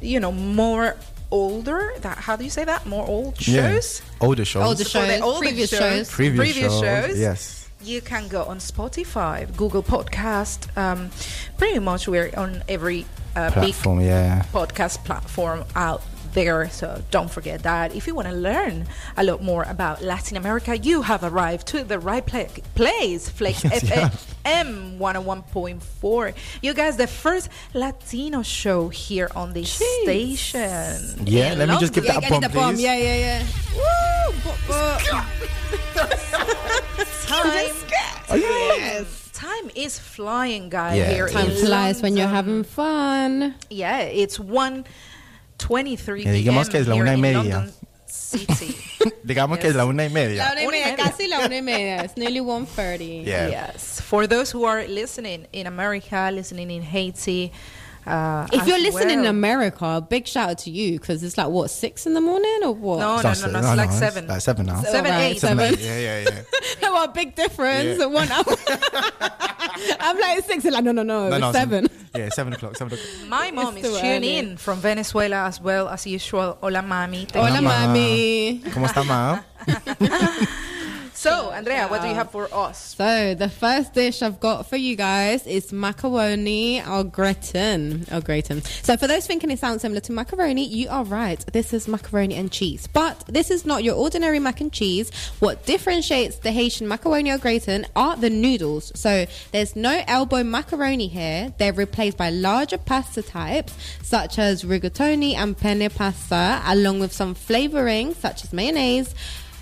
you 0.00 0.20
know 0.20 0.32
more 0.32 0.96
older 1.30 1.80
that 2.00 2.16
how 2.18 2.34
do 2.36 2.44
you 2.44 2.50
say 2.58 2.64
that 2.64 2.86
more 2.86 3.04
old 3.06 3.34
Yeah. 3.46 3.72
shows 3.72 4.00
Older 4.20 4.44
shows. 4.44 4.62
Older 4.68 4.84
the 4.84 4.88
shows, 4.88 5.20
older 5.20 5.38
previous 5.40 5.70
shows, 5.70 5.80
shows. 5.80 6.10
Previous, 6.10 6.38
previous 6.44 6.72
shows. 6.72 7.06
shows. 7.08 7.18
Yes. 7.18 7.65
You 7.86 8.00
can 8.00 8.28
go 8.28 8.42
on 8.44 8.58
Spotify, 8.58 9.46
Google 9.56 9.82
Podcast. 9.82 10.76
Um, 10.76 11.10
pretty 11.56 11.78
much 11.78 12.08
we're 12.08 12.30
on 12.36 12.62
every 12.68 13.06
uh, 13.36 13.50
Platform. 13.52 14.00
Yeah. 14.00 14.42
big 14.42 14.50
podcast 14.52 15.04
platform 15.04 15.64
out 15.74 16.02
there. 16.32 16.68
So 16.70 17.02
don't 17.10 17.30
forget 17.30 17.62
that. 17.62 17.94
If 17.94 18.06
you 18.06 18.14
want 18.14 18.28
to 18.28 18.34
learn 18.34 18.86
a 19.16 19.22
lot 19.24 19.42
more 19.42 19.62
about 19.64 20.02
Latin 20.02 20.36
America, 20.36 20.76
you 20.76 21.02
have 21.02 21.22
arrived 21.22 21.66
to 21.68 21.84
the 21.84 21.98
right 21.98 22.24
pla- 22.26 22.46
place. 22.74 23.28
Flex 23.28 23.62
Yes. 23.64 23.84
FM 24.44 24.98
101.4. 24.98 26.34
You 26.62 26.74
guys, 26.74 26.96
the 26.96 27.06
first 27.06 27.48
Latino 27.74 28.42
show 28.42 28.88
here 28.88 29.30
on 29.36 29.52
this 29.52 29.70
station. 29.70 31.24
Yeah, 31.26 31.54
let 31.56 31.68
me 31.68 31.78
just 31.78 31.92
give 31.94 32.04
that 32.06 32.24
a 32.24 32.28
bomb, 32.28 32.40
the 32.42 32.48
bomb. 32.48 32.74
please. 32.74 32.82
Yeah, 32.82 32.96
yeah, 32.96 33.16
yeah. 33.16 33.46
Woo! 33.76 34.34
Bo- 34.44 34.56
bo- 34.68 35.22
time. 37.26 38.40
Yes. 38.40 39.30
Time 39.32 39.70
is 39.74 39.98
flying, 39.98 40.68
guys. 40.70 40.96
Yeah. 40.96 41.10
Here 41.10 41.28
Time 41.28 41.50
in 41.50 41.56
flies 41.66 42.00
when 42.02 42.16
you're 42.16 42.26
having 42.28 42.64
fun. 42.64 43.54
Yeah, 43.70 44.00
it's 44.00 44.38
1.23 44.38 46.24
Yeah, 46.24 46.32
digamos 46.32 46.68
p.m. 46.68 46.72
que 46.72 46.80
es 46.80 46.88
la 46.88 46.94
here 46.94 47.02
una 47.02 47.10
y 47.10 47.14
in 47.14 47.20
media. 47.20 47.40
London 47.58 47.72
City. 48.06 48.74
Digamos 49.26 49.58
que 49.60 49.68
es 49.68 49.74
la 49.74 49.84
una 49.84 50.04
y 50.04 50.08
media. 50.08 50.44
La 50.44 50.52
una 50.52 50.62
y 50.62 50.66
Una 50.66 50.76
y 50.76 50.80
media, 50.80 50.96
media. 50.96 51.04
casi 51.04 51.28
la 51.28 51.38
una 51.46 51.56
y 51.56 51.60
media. 51.62 52.02
It's 52.04 52.16
nearly 52.16 52.40
1.30. 52.40 53.26
Yeah. 53.26 53.48
Yes. 53.48 54.00
For 54.00 54.26
those 54.26 54.50
who 54.50 54.64
are 54.64 54.86
listening 54.86 55.46
in 55.52 55.66
America, 55.66 56.30
listening 56.32 56.70
in 56.70 56.82
Haiti, 56.82 57.52
uh, 58.06 58.46
If 58.52 58.66
you're 58.66 58.78
listening 58.78 59.10
in 59.18 59.20
well. 59.22 59.30
America, 59.30 60.06
big 60.08 60.26
shout 60.26 60.50
out 60.50 60.58
to 60.58 60.70
you 60.70 60.98
because 60.98 61.22
it's 61.22 61.36
like 61.36 61.48
what 61.48 61.70
six 61.70 62.06
in 62.06 62.14
the 62.14 62.20
morning 62.20 62.60
or 62.62 62.72
what? 62.72 62.98
No, 63.00 63.16
It's 63.30 63.42
no, 63.42 63.48
not 63.50 63.52
no, 63.52 63.60
se- 63.60 63.66
no, 63.66 63.68
it's 63.70 63.76
like 63.76 63.90
seven. 63.92 64.26
Like 64.26 64.40
seven 64.40 64.66
now. 64.66 64.80
Seven, 64.82 65.10
Alright, 65.12 65.42
eight. 65.44 65.78
Yeah, 65.80 65.98
yeah, 65.98 66.42
yeah. 66.80 66.90
what 66.90 67.10
a 67.10 67.12
big 67.12 67.34
difference. 67.34 67.98
Yeah. 67.98 68.06
One 68.06 68.30
hour. 68.30 68.44
I'm 70.00 70.18
like 70.18 70.44
six. 70.44 70.64
Like 70.64 70.84
no, 70.84 70.92
no, 70.92 71.02
no. 71.02 71.28
No, 71.28 71.36
it's 71.36 71.40
no, 71.40 71.52
seven. 71.52 71.88
Yeah, 72.14 72.28
seven 72.30 72.52
o'clock. 72.54 72.76
Seven 72.76 72.94
o'clock. 72.94 73.28
My 73.28 73.50
mom 73.50 73.76
It's 73.76 73.88
is 73.88 74.00
tuning 74.00 74.24
in 74.24 74.56
from 74.56 74.78
Venezuela 74.80 75.44
as 75.46 75.60
well 75.60 75.88
as 75.88 76.06
usual. 76.06 76.56
Hola, 76.62 76.80
mami. 76.80 77.28
Thank 77.28 77.44
Hola, 77.46 77.56
you. 77.60 77.62
Ma. 77.62 77.86
mami. 77.86 78.62
¿Cómo 78.72 78.86
está, 78.86 79.04
ma? 79.04 79.42
So, 81.26 81.50
Andrea, 81.50 81.88
what 81.88 82.02
do 82.02 82.06
you 82.08 82.14
have 82.14 82.30
for 82.30 82.48
us? 82.54 82.94
So 82.94 83.34
the 83.34 83.48
first 83.48 83.94
dish 83.94 84.22
I've 84.22 84.38
got 84.38 84.68
for 84.68 84.76
you 84.76 84.94
guys 84.94 85.44
is 85.44 85.72
macaroni 85.72 86.80
au 86.82 87.02
gratin. 87.02 88.06
Au 88.12 88.20
gratin. 88.20 88.62
So 88.62 88.96
for 88.96 89.08
those 89.08 89.26
thinking 89.26 89.50
it 89.50 89.58
sounds 89.58 89.82
similar 89.82 90.00
to 90.02 90.12
macaroni, 90.12 90.64
you 90.64 90.88
are 90.88 91.02
right. 91.02 91.44
This 91.52 91.74
is 91.74 91.88
macaroni 91.88 92.36
and 92.36 92.52
cheese. 92.52 92.86
But 92.86 93.24
this 93.26 93.50
is 93.50 93.66
not 93.66 93.82
your 93.82 93.96
ordinary 93.96 94.38
mac 94.38 94.60
and 94.60 94.72
cheese. 94.72 95.10
What 95.40 95.66
differentiates 95.66 96.38
the 96.38 96.52
Haitian 96.52 96.86
macaroni 96.86 97.32
au 97.32 97.38
gratin 97.38 97.86
are 97.96 98.16
the 98.16 98.30
noodles. 98.30 98.92
So 98.94 99.26
there's 99.50 99.74
no 99.74 100.04
elbow 100.06 100.44
macaroni 100.44 101.08
here. 101.08 101.52
They're 101.58 101.72
replaced 101.72 102.18
by 102.18 102.30
larger 102.30 102.78
pasta 102.78 103.22
types 103.22 103.74
such 104.00 104.38
as 104.38 104.62
rigatoni 104.62 105.34
and 105.34 105.58
penne 105.58 105.90
pasta, 105.90 106.62
along 106.66 107.00
with 107.00 107.12
some 107.12 107.34
flavoring 107.34 108.14
such 108.14 108.44
as 108.44 108.52
mayonnaise. 108.52 109.12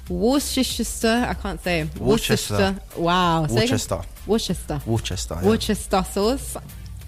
Worcestershire, 0.09 1.27
I 1.29 1.35
can't 1.35 1.63
say. 1.63 1.89
Worcester. 1.99 2.77
Wow. 2.97 3.47
Say 3.47 3.65
again. 3.65 3.71
Worcester. 3.71 4.01
Worcester. 4.27 4.81
Worcester. 4.87 5.39
yeah. 5.43 5.49
Worcester 5.49 6.05
sauce. 6.05 6.57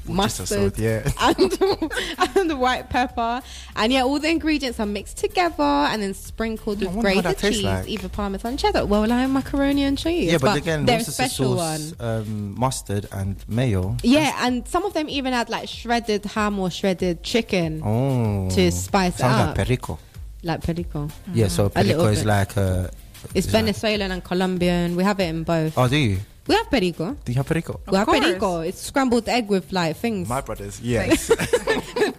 Worcester 0.09 0.71
Mustard 0.71 0.79
yeah. 0.79 1.11
and, 1.21 2.37
and 2.37 2.61
white 2.61 2.89
pepper, 2.91 3.43
and 3.75 3.93
yeah, 3.93 4.03
all 4.03 4.19
the 4.19 4.29
ingredients 4.31 4.79
are 4.79 4.87
mixed 4.87 5.17
together 5.17 5.63
and 5.63 6.01
then 6.03 6.15
sprinkled 6.15 6.79
with 6.81 6.89
wonder 6.89 7.09
how 7.09 7.15
grated 7.15 7.25
that 7.25 7.39
tastes 7.39 7.57
cheese, 7.57 7.65
like. 7.65 7.89
either 7.89 8.09
parmesan 8.09 8.57
cheddar. 8.57 8.87
Well, 8.87 9.11
I 9.11 9.23
have 9.23 9.31
macaroni 9.31 9.83
and 9.83 9.99
cheese. 9.99 10.31
Yeah, 10.31 10.39
but, 10.39 10.57
again, 10.57 10.87
there's 10.87 11.09
a 11.09 11.11
Worcester 11.11 11.23
special 11.25 11.57
sauce, 11.59 11.95
one. 11.99 12.09
um, 12.09 12.55
mustard, 12.59 13.09
and 13.13 13.37
mayo. 13.49 13.97
Yeah, 14.03 14.47
and 14.47 14.67
some 14.69 14.85
of 14.85 14.95
them 14.95 15.09
even 15.09 15.33
add 15.33 15.49
like 15.49 15.69
shredded 15.69 16.25
ham 16.25 16.59
or 16.59 16.71
shredded 16.71 17.23
chicken 17.25 17.83
Oh, 17.85 18.49
to 18.51 18.71
spice 18.71 19.15
it 19.15 19.19
sounds 19.19 19.41
up. 19.41 19.57
like 19.59 19.67
perico. 19.67 19.99
Like 20.47 20.63
perico. 20.63 21.09
Yeah, 21.35 21.49
so 21.49 21.69
perico 21.69 22.07
is 22.07 22.21
bit. 22.21 22.27
like 22.27 22.57
uh, 22.57 22.89
It's 23.35 23.47
is 23.47 23.53
like- 23.53 23.65
Venezuelan 23.65 24.11
and 24.13 24.23
Colombian. 24.25 24.97
We 24.97 25.03
have 25.05 25.19
it 25.21 25.29
in 25.29 25.43
both. 25.43 25.77
Oh, 25.77 25.89
do 25.89 25.97
you? 25.97 26.19
We 26.47 26.55
have 26.55 26.71
perico. 26.71 27.17
Do 27.25 27.33
you 27.33 27.37
have 27.37 27.47
perico? 27.47 27.81
We 27.91 27.97
have 27.97 28.07
course. 28.07 28.21
perico. 28.21 28.61
It's 28.61 28.81
scrambled 28.81 29.29
egg 29.29 29.49
with 29.49 29.73
like 29.73 29.97
things. 29.97 30.29
My 30.29 30.41
brothers, 30.41 30.81
yes. 30.95 31.27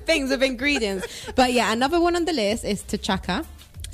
things 0.06 0.32
of 0.32 0.44
ingredients. 0.44 1.08
But 1.36 1.54
yeah, 1.54 1.72
another 1.72 1.99
one 2.02 2.16
on 2.16 2.26
the 2.26 2.34
list 2.34 2.66
is 2.66 2.84
tachaka. 2.84 3.45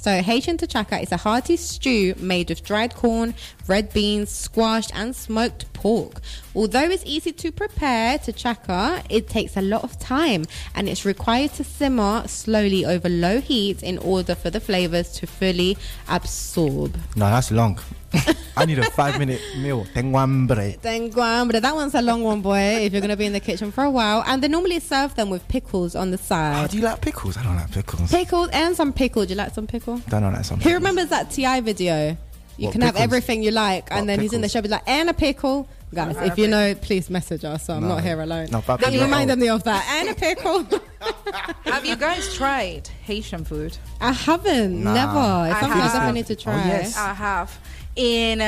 So 0.03 0.21
Haitian 0.21 0.57
tachaka 0.57 1.01
is 1.01 1.13
a 1.13 1.17
hearty 1.17 1.55
stew 1.55 2.13
made 2.17 2.51
of 2.51 2.61
dried 2.61 2.93
corn, 2.93 3.35
red 3.69 3.93
beans, 3.93 4.30
squashed 4.30 4.91
and 4.93 5.15
smoked 5.15 5.71
pork. 5.71 6.19
Although 6.53 6.89
it's 6.89 7.05
easy 7.05 7.31
to 7.31 7.53
prepare 7.53 8.17
tachaka, 8.17 9.05
it 9.09 9.30
takes 9.30 9.55
a 9.55 9.61
lot 9.61 9.85
of 9.85 9.97
time 9.99 10.43
and 10.75 10.89
it's 10.89 11.05
required 11.05 11.53
to 11.53 11.63
simmer 11.63 12.27
slowly 12.27 12.84
over 12.84 13.07
low 13.07 13.39
heat 13.39 13.81
in 13.81 13.97
order 13.97 14.35
for 14.35 14.49
the 14.49 14.59
flavors 14.59 15.09
to 15.13 15.25
fully 15.25 15.77
absorb. 16.09 16.97
no, 17.15 17.30
that's 17.30 17.49
long. 17.49 17.80
I 18.57 18.65
need 18.65 18.77
a 18.80 18.90
five 18.91 19.18
minute 19.18 19.41
meal. 19.57 19.85
Tengo 19.94 20.18
hambre. 20.19 20.73
Tengo 20.81 21.22
hambre. 21.22 21.60
That 21.60 21.73
one's 21.76 21.95
a 21.95 22.02
long 22.02 22.23
one, 22.23 22.41
boy, 22.41 22.57
if 22.85 22.91
you're 22.94 23.02
going 23.02 23.10
to 23.10 23.18
be 23.18 23.26
in 23.26 23.34
the 23.34 23.40
kitchen 23.40 23.72
for 23.72 23.84
a 23.84 23.90
while. 23.90 24.23
And 24.27 24.41
they 24.44 24.48
normally 24.48 24.80
serve 24.80 25.15
them 25.15 25.30
with 25.31 25.48
pickles 25.48 25.95
on 25.95 26.11
the 26.11 26.18
Oh, 26.18 26.22
side. 26.22 26.69
do 26.69 26.77
you 26.77 26.84
like 26.84 27.02
pickles? 27.02 27.38
I 27.38 27.44
don't 27.44 27.56
like 27.56 27.72
pickles. 27.72 28.11
Pickles 28.11 28.49
and 28.53 28.76
some 28.76 28.94
pickle. 28.94 29.23
Do 29.26 29.30
you 29.30 29.35
like 29.38 29.53
some 29.53 29.65
pickle? 29.68 30.02
I 30.07 30.10
don't 30.10 30.22
know 30.22 30.30
like 30.30 30.45
something. 30.45 30.68
Who 30.68 30.76
remembers 30.76 31.10
that 31.10 31.31
Ti 31.31 31.61
video? 31.61 32.15
You 32.57 32.68
What, 32.68 32.73
can 32.73 32.81
have 32.81 32.95
everything 32.98 33.41
you 33.41 33.49
like, 33.49 33.88
and 33.90 34.02
What, 34.02 34.07
then 34.07 34.19
he's 34.19 34.31
in 34.31 34.41
the 34.41 34.48
show, 34.49 34.61
be 34.61 34.68
like, 34.68 34.84
and 34.88 35.10
a 35.10 35.14
pickle. 35.15 35.68
Guys, 35.91 36.15
if 36.18 36.38
you 36.40 36.48
know, 36.48 36.73
please 36.76 37.10
message 37.10 37.44
us. 37.45 37.65
So 37.65 37.73
I'm 37.76 37.81
No. 37.81 37.90
not 37.90 38.03
here 38.03 38.19
alone. 38.22 38.48
No, 38.52 38.61
papi, 38.61 38.81
Can 38.84 38.94
you 38.94 38.99
no. 38.99 39.06
remind 39.06 39.35
me 39.40 39.49
of 39.49 39.64
that? 39.64 39.85
And 39.99 40.10
a 40.10 40.14
pickle. 40.15 40.64
Have 41.65 41.85
you 41.85 41.95
guys 41.95 42.34
tried 42.35 42.88
Haitian 43.06 43.44
food? 43.45 43.77
I 44.02 44.11
haven't. 44.11 44.84
Nah. 44.84 44.94
Never. 44.94 45.49
It's 45.49 45.57
I 45.57 45.60
something 45.61 45.80
I 45.80 45.84
have. 45.84 45.94
definitely 45.94 46.19
need 46.22 46.27
to 46.27 46.34
Oh, 46.34 46.44
try. 46.44 46.65
yes. 46.68 46.98
I 46.98 47.14
have. 47.14 47.60
In 47.95 48.41
uh, 48.41 48.45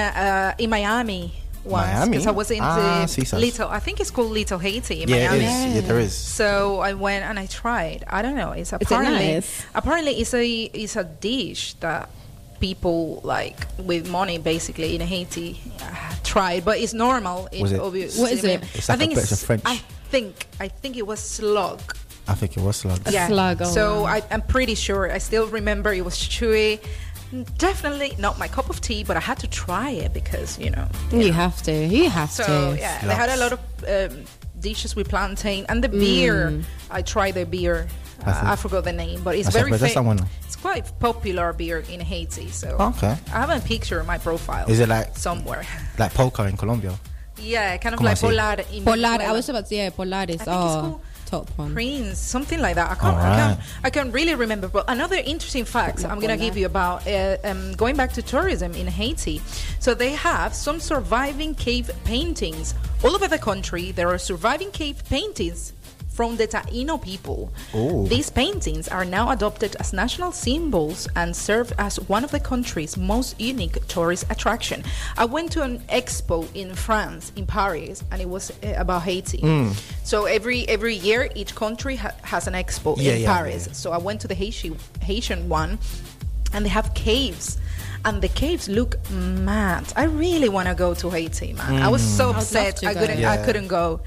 uh, 0.55 0.61
in 0.63 0.69
Miami 0.69 1.33
once 1.63 1.87
Miami? 1.87 2.11
because 2.11 2.27
I 2.27 2.31
was 2.31 2.51
in 2.51 2.59
Ah, 2.61 3.01
the 3.01 3.07
Seaside. 3.07 3.39
Little. 3.41 3.69
I 3.69 3.79
think 3.79 3.99
it's 3.99 4.11
called 4.11 4.31
Little 4.31 4.59
Haiti 4.59 5.03
in 5.03 5.09
Yeah, 5.09 5.29
Miami. 5.29 5.45
is. 5.45 5.75
Yeah, 5.75 5.81
there 5.81 5.99
is. 5.99 6.13
So 6.15 6.79
I 6.79 6.93
went 6.93 7.25
and 7.25 7.39
I 7.39 7.45
tried. 7.47 8.03
I 8.07 8.21
don't 8.21 8.35
know. 8.35 8.51
It's 8.51 8.73
it 8.73 8.81
apparently 8.81 9.33
nice? 9.33 9.65
apparently 9.73 10.13
it's 10.19 10.33
a 10.33 10.45
it's 10.73 10.95
a 10.95 11.03
dish 11.03 11.73
that 11.81 12.09
people 12.59 13.19
like 13.23 13.67
with 13.77 14.09
money 14.09 14.37
basically 14.37 14.95
in 14.95 15.01
Haiti 15.01 15.59
uh, 15.81 16.13
tried, 16.23 16.63
but 16.65 16.77
it's 16.79 16.93
normal. 16.93 17.47
In 17.51 17.61
Was 17.61 17.71
it- 17.73 17.81
obvious- 17.81 18.17
What 18.17 18.31
is 18.31 18.43
it? 18.43 18.63
It's 18.73 18.89
I 18.89 18.95
think 18.95 19.11
a 19.13 19.15
bit 19.15 19.23
it's 19.23 19.31
of 19.31 19.39
French. 19.39 19.63
I 19.65 19.77
think 20.09 20.47
I 20.59 20.67
think 20.69 20.95
it 20.97 21.05
was 21.05 21.19
slug. 21.19 21.81
I 22.27 22.33
think 22.33 22.57
it 22.57 22.63
was 22.63 22.77
slugs. 22.77 23.05
A 23.13 23.27
slug, 23.27 23.61
oh, 23.61 23.65
so. 23.65 24.05
I, 24.05 24.23
I'm 24.31 24.41
pretty 24.41 24.73
sure. 24.73 25.11
I 25.11 25.19
still 25.19 25.45
remember 25.47 25.93
it 25.93 26.03
was 26.03 26.15
chewy. 26.15 26.79
Definitely 27.57 28.13
not 28.19 28.37
my 28.39 28.47
cup 28.47 28.69
of 28.69 28.79
tea, 28.81 29.03
but 29.03 29.17
I 29.17 29.19
had 29.19 29.37
to 29.39 29.47
try 29.47 29.89
it 29.89 30.13
because 30.13 30.57
you 30.59 30.69
know. 30.71 30.87
You 31.11 31.31
have 31.33 31.61
to. 31.63 31.71
You 31.71 32.09
have 32.09 32.31
So 32.31 32.43
to. 32.45 32.77
yeah, 32.79 33.05
they 33.05 33.13
had 33.13 33.29
a 33.29 33.37
lot 33.37 33.53
of 33.53 33.59
um, 33.87 34.23
dishes 34.59 34.95
with 34.95 35.09
plantain 35.09 35.65
and 35.69 35.83
the 35.83 35.89
beer. 35.89 36.51
Mm. 36.51 36.63
I 36.91 37.01
tried 37.01 37.33
the 37.35 37.45
beer. 37.45 37.87
Uh, 38.25 38.41
I 38.53 38.55
forgot 38.55 38.85
the 38.85 38.93
name, 38.93 39.21
but 39.23 39.35
it's 39.35 39.49
very 39.49 39.69
but 39.69 39.79
that's 39.79 39.93
fa- 39.93 39.99
that 39.99 40.05
one. 40.05 40.19
It's 40.45 40.55
quite 40.55 40.91
popular 40.99 41.53
beer 41.53 41.83
in 41.91 41.99
Haiti. 41.99 42.49
So 42.49 42.69
Okay. 42.79 43.15
I 43.33 43.39
have 43.45 43.49
a 43.51 43.59
picture 43.59 43.99
in 43.99 44.05
my 44.07 44.17
profile. 44.17 44.65
Is 44.69 44.79
it 44.79 44.89
like 44.89 45.15
somewhere? 45.17 45.63
like 45.99 46.13
polka 46.13 46.43
in 46.45 46.57
Colombia? 46.57 46.93
Yeah, 47.37 47.77
kind 47.77 47.93
of 47.93 47.99
Come 47.99 48.07
on, 48.07 48.11
like 48.11 48.17
see. 48.17 48.27
Polar. 48.27 48.55
In 48.73 48.83
Polar. 48.85 49.21
I 49.21 49.31
was 49.33 49.49
about 49.49 49.63
to 49.63 49.75
say 49.75 49.89
Polaris. 49.91 50.27
think 50.27 50.41
it's 50.41 50.47
Oh, 50.47 50.81
called 50.81 51.01
top 51.35 51.49
one. 51.57 51.73
Prince, 51.73 52.19
something 52.19 52.59
like 52.59 52.75
that. 52.75 52.91
I 52.91 52.95
can't, 52.95 53.17
I 53.17 53.35
can't, 53.35 53.59
I 53.83 53.89
can't 53.89 54.13
really 54.13 54.35
remember. 54.35 54.67
But 54.67 54.85
another 54.87 55.17
interesting 55.17 55.65
fact 55.65 56.05
I'm 56.05 56.19
gonna 56.19 56.37
give 56.37 56.57
you 56.57 56.65
about 56.65 57.07
uh, 57.07 57.37
um, 57.43 57.73
going 57.73 57.95
back 57.95 58.13
to 58.13 58.21
tourism 58.21 58.73
in 58.73 58.87
Haiti. 58.87 59.41
So 59.79 59.93
they 59.93 60.11
have 60.11 60.53
some 60.53 60.79
surviving 60.79 61.55
cave 61.55 61.91
paintings 62.03 62.73
all 63.03 63.13
over 63.15 63.27
the 63.27 63.37
country. 63.37 63.91
There 63.91 64.09
are 64.09 64.17
surviving 64.17 64.71
cave 64.71 65.03
paintings 65.09 65.73
from 66.15 66.37
the 66.37 66.47
Taino 66.47 66.97
people. 67.01 67.51
Oh. 67.73 68.07
These 68.07 68.29
paintings 68.29 68.87
are 68.87 69.03
now 69.03 69.31
adopted 69.31 69.75
as 69.81 69.91
national 69.91 70.31
symbols 70.31 71.07
and 71.15 71.35
serve 71.35 71.73
as 71.77 71.99
one 72.07 72.23
of 72.23 72.31
the 72.31 72.39
country's 72.39 72.95
most 72.95 73.39
unique 73.39 73.85
tourist 73.87 74.25
attraction. 74.29 74.83
I 75.17 75.25
went 75.25 75.51
to 75.53 75.61
an 75.61 75.79
expo 75.89 76.47
in 76.55 76.73
France, 76.73 77.33
in 77.35 77.45
Paris, 77.45 78.01
and 78.11 78.21
it 78.21 78.29
was 78.29 78.51
uh, 78.63 78.73
about 78.77 79.01
Haiti. 79.03 79.39
Mm. 79.39 79.75
So 80.03 80.25
every 80.25 80.67
every 80.69 80.95
year, 80.95 81.29
each 81.35 81.53
country 81.53 81.97
ha- 81.97 82.15
has 82.23 82.47
an 82.47 82.53
expo 82.53 82.95
Yeah, 82.97 83.13
in 83.15 83.21
yeah, 83.23 83.35
Paris. 83.35 83.67
yeah. 83.67 83.73
So 83.73 83.91
I 83.91 83.97
went 83.97 84.21
to 84.21 84.27
the 84.29 84.35
Haitian 84.35 84.77
Haitian 85.01 85.49
one, 85.49 85.77
and 86.53 86.63
they 86.65 86.69
have 86.69 86.93
caves. 86.93 87.57
And 88.07 88.21
the 88.21 88.29
caves 88.29 88.69
look 88.69 88.95
mad. 89.09 89.91
I 89.95 90.03
really 90.03 90.47
want 90.47 90.67
to 90.67 90.75
go 90.75 90.93
to 90.93 91.09
Haiti, 91.09 91.53
man. 91.53 91.81
I 91.81 91.87
was 91.89 92.03
Mm. 92.03 92.17
so 92.17 92.23
I 92.23 92.27
would 92.27 92.35
love 92.35 92.43
upset. 92.43 92.77
to 92.77 92.87
I 92.87 92.93
couldn't. 92.93 93.25
I 93.25 93.37
couldn't 93.45 93.67
go. 93.67 93.99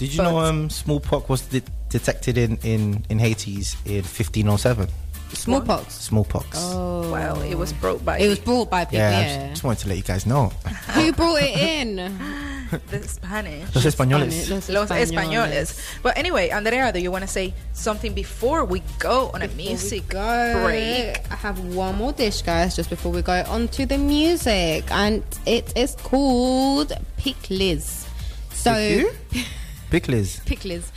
Did 0.00 0.14
you 0.14 0.22
know 0.22 0.38
um, 0.38 0.70
smallpox 0.70 1.28
was 1.28 1.42
de- 1.42 1.62
detected 1.90 2.38
in, 2.38 2.56
in, 2.64 3.04
in 3.10 3.18
Haiti 3.18 3.56
in 3.84 4.02
1507? 4.02 4.88
Smallpox. 5.34 5.94
Smallpox. 5.94 6.56
Oh. 6.58 7.10
Well, 7.12 7.40
it 7.42 7.54
was 7.54 7.72
brought 7.74 8.02
by 8.04 8.18
It 8.18 8.28
was 8.28 8.38
brought 8.40 8.70
by 8.70 8.84
people. 8.86 8.98
yeah, 8.98 9.08
I 9.08 9.12
Yeah. 9.20 9.36
just, 9.36 9.50
just 9.50 9.64
wanted 9.64 9.78
to 9.82 9.88
let 9.88 9.96
you 9.98 10.02
guys 10.02 10.24
know. 10.24 10.46
Who 10.94 11.12
brought 11.12 11.42
it 11.42 11.56
in? 11.58 11.96
the 12.90 13.06
Spanish. 13.06 13.74
Los 13.74 13.84
españoles. 13.84 14.32
Spanish. 14.32 14.68
Los 14.70 14.88
españoles. 14.90 15.78
But 16.02 16.16
anyway, 16.16 16.48
Andrea, 16.48 16.92
do 16.92 16.98
you 16.98 17.10
want 17.12 17.22
to 17.22 17.28
say 17.28 17.52
something 17.74 18.14
before 18.14 18.64
we 18.64 18.82
go 18.98 19.30
on 19.34 19.42
a 19.42 19.48
music 19.48 20.08
go. 20.08 20.62
break? 20.64 21.20
I 21.30 21.36
have 21.36 21.58
one 21.76 21.96
more 21.98 22.12
dish, 22.12 22.40
guys, 22.42 22.74
just 22.74 22.88
before 22.90 23.12
we 23.12 23.20
go 23.22 23.44
on 23.48 23.68
to 23.68 23.84
the 23.86 23.98
music, 23.98 24.90
and 24.90 25.22
it 25.46 25.76
is 25.76 25.94
called 26.02 26.92
pickles. 27.18 28.06
So, 28.52 28.72
Pickles. 29.90 30.40
pickles. 30.40 30.92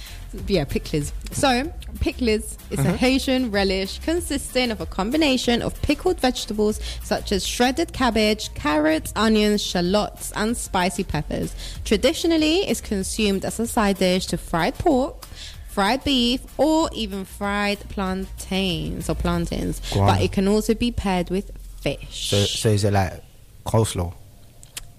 Yeah, 0.48 0.66
pickles. 0.66 1.14
So, 1.32 1.72
pickles 2.00 2.58
is 2.72 2.80
a 2.80 2.82
uh-huh. 2.82 2.94
Haitian 2.94 3.52
relish 3.52 4.00
consisting 4.00 4.72
of 4.72 4.82
a 4.82 4.86
combination 4.86 5.62
of 5.62 5.80
pickled 5.82 6.20
vegetables 6.20 6.80
such 7.04 7.32
as 7.32 7.46
shredded 7.46 7.94
cabbage, 7.94 8.54
carrots, 8.56 9.14
onions, 9.16 9.62
shallots, 9.62 10.32
and 10.36 10.58
spicy 10.58 11.04
peppers. 11.04 11.56
Traditionally, 11.86 12.68
it's 12.68 12.82
consumed 12.82 13.46
as 13.46 13.60
a 13.60 13.68
side 13.68 13.98
dish 13.98 14.26
to 14.28 14.38
fried 14.38 14.76
pork, 14.76 15.26
fried 15.68 16.04
beef, 16.04 16.42
or 16.58 16.90
even 16.94 17.26
fried 17.26 17.80
plantains 17.90 19.10
or 19.10 19.16
plantains. 19.16 19.82
But 19.94 20.22
it 20.22 20.32
can 20.32 20.48
also 20.48 20.74
be 20.74 20.92
paired 20.92 21.30
with 21.30 21.52
fish. 21.82 22.30
So, 22.30 22.44
so 22.46 22.70
is 22.70 22.84
it 22.84 22.94
like 22.94 23.24
coleslaw? 23.66 24.14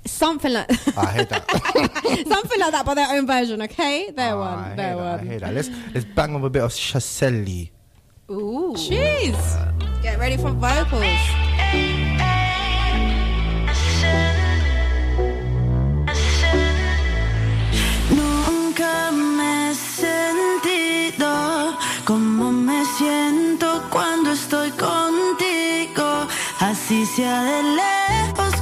Something 0.06 0.52
like 0.52 0.70
I 0.98 1.06
hate 1.06 1.28
that. 1.30 1.50
something 2.28 2.60
like 2.60 2.72
that, 2.72 2.82
but 2.84 2.94
their 2.94 3.08
own 3.16 3.26
version. 3.26 3.62
Okay, 3.62 4.10
their 4.10 4.32
I 4.32 4.34
one, 4.34 4.64
hate 4.64 4.76
their 4.76 4.96
that. 4.96 5.02
I 5.02 5.16
one. 5.16 5.26
hate 5.26 5.40
that. 5.40 5.54
Let's 5.54 5.70
let's 5.94 6.04
bang 6.04 6.34
on 6.34 6.44
a 6.44 6.50
bit 6.50 6.62
of 6.62 6.70
chaselli. 6.72 7.70
Ooh. 8.30 8.74
Cheese. 8.76 9.56
Get 10.02 10.18
ready 10.18 10.36
for 10.36 10.50
vocals. 10.52 12.24
Nunca 18.10 19.10
me 19.12 19.70
he 19.70 19.74
sentido 19.74 21.76
como 22.04 22.52
me 22.52 22.84
siento 22.98 23.82
cuando 23.90 24.32
estoy 24.32 24.70
contigo. 24.72 26.26
Así 26.60 27.06
sea 27.06 27.42
de 27.42 27.62
lejos 27.80 28.54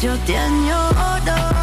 que 0.00 0.06
yo 0.06 0.16
te 0.18 0.36
añoro 0.36 1.18
como 1.24 1.57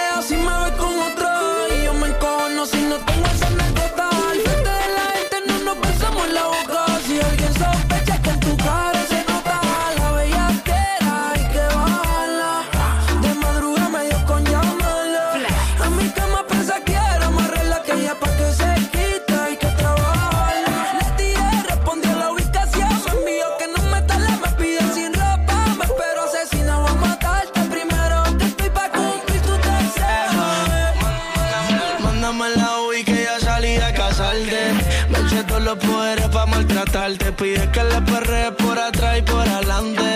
pelea 0.00 0.22
si 0.22 0.36
me 0.36 0.70
ve 0.70 0.76
con 0.76 0.98
otro. 0.98 1.39
Pide 37.50 37.68
que 37.72 37.82
le 37.82 38.00
perrees 38.02 38.52
por 38.52 38.78
atrás 38.78 39.18
y 39.18 39.22
por 39.22 39.48
adelante. 39.48 40.08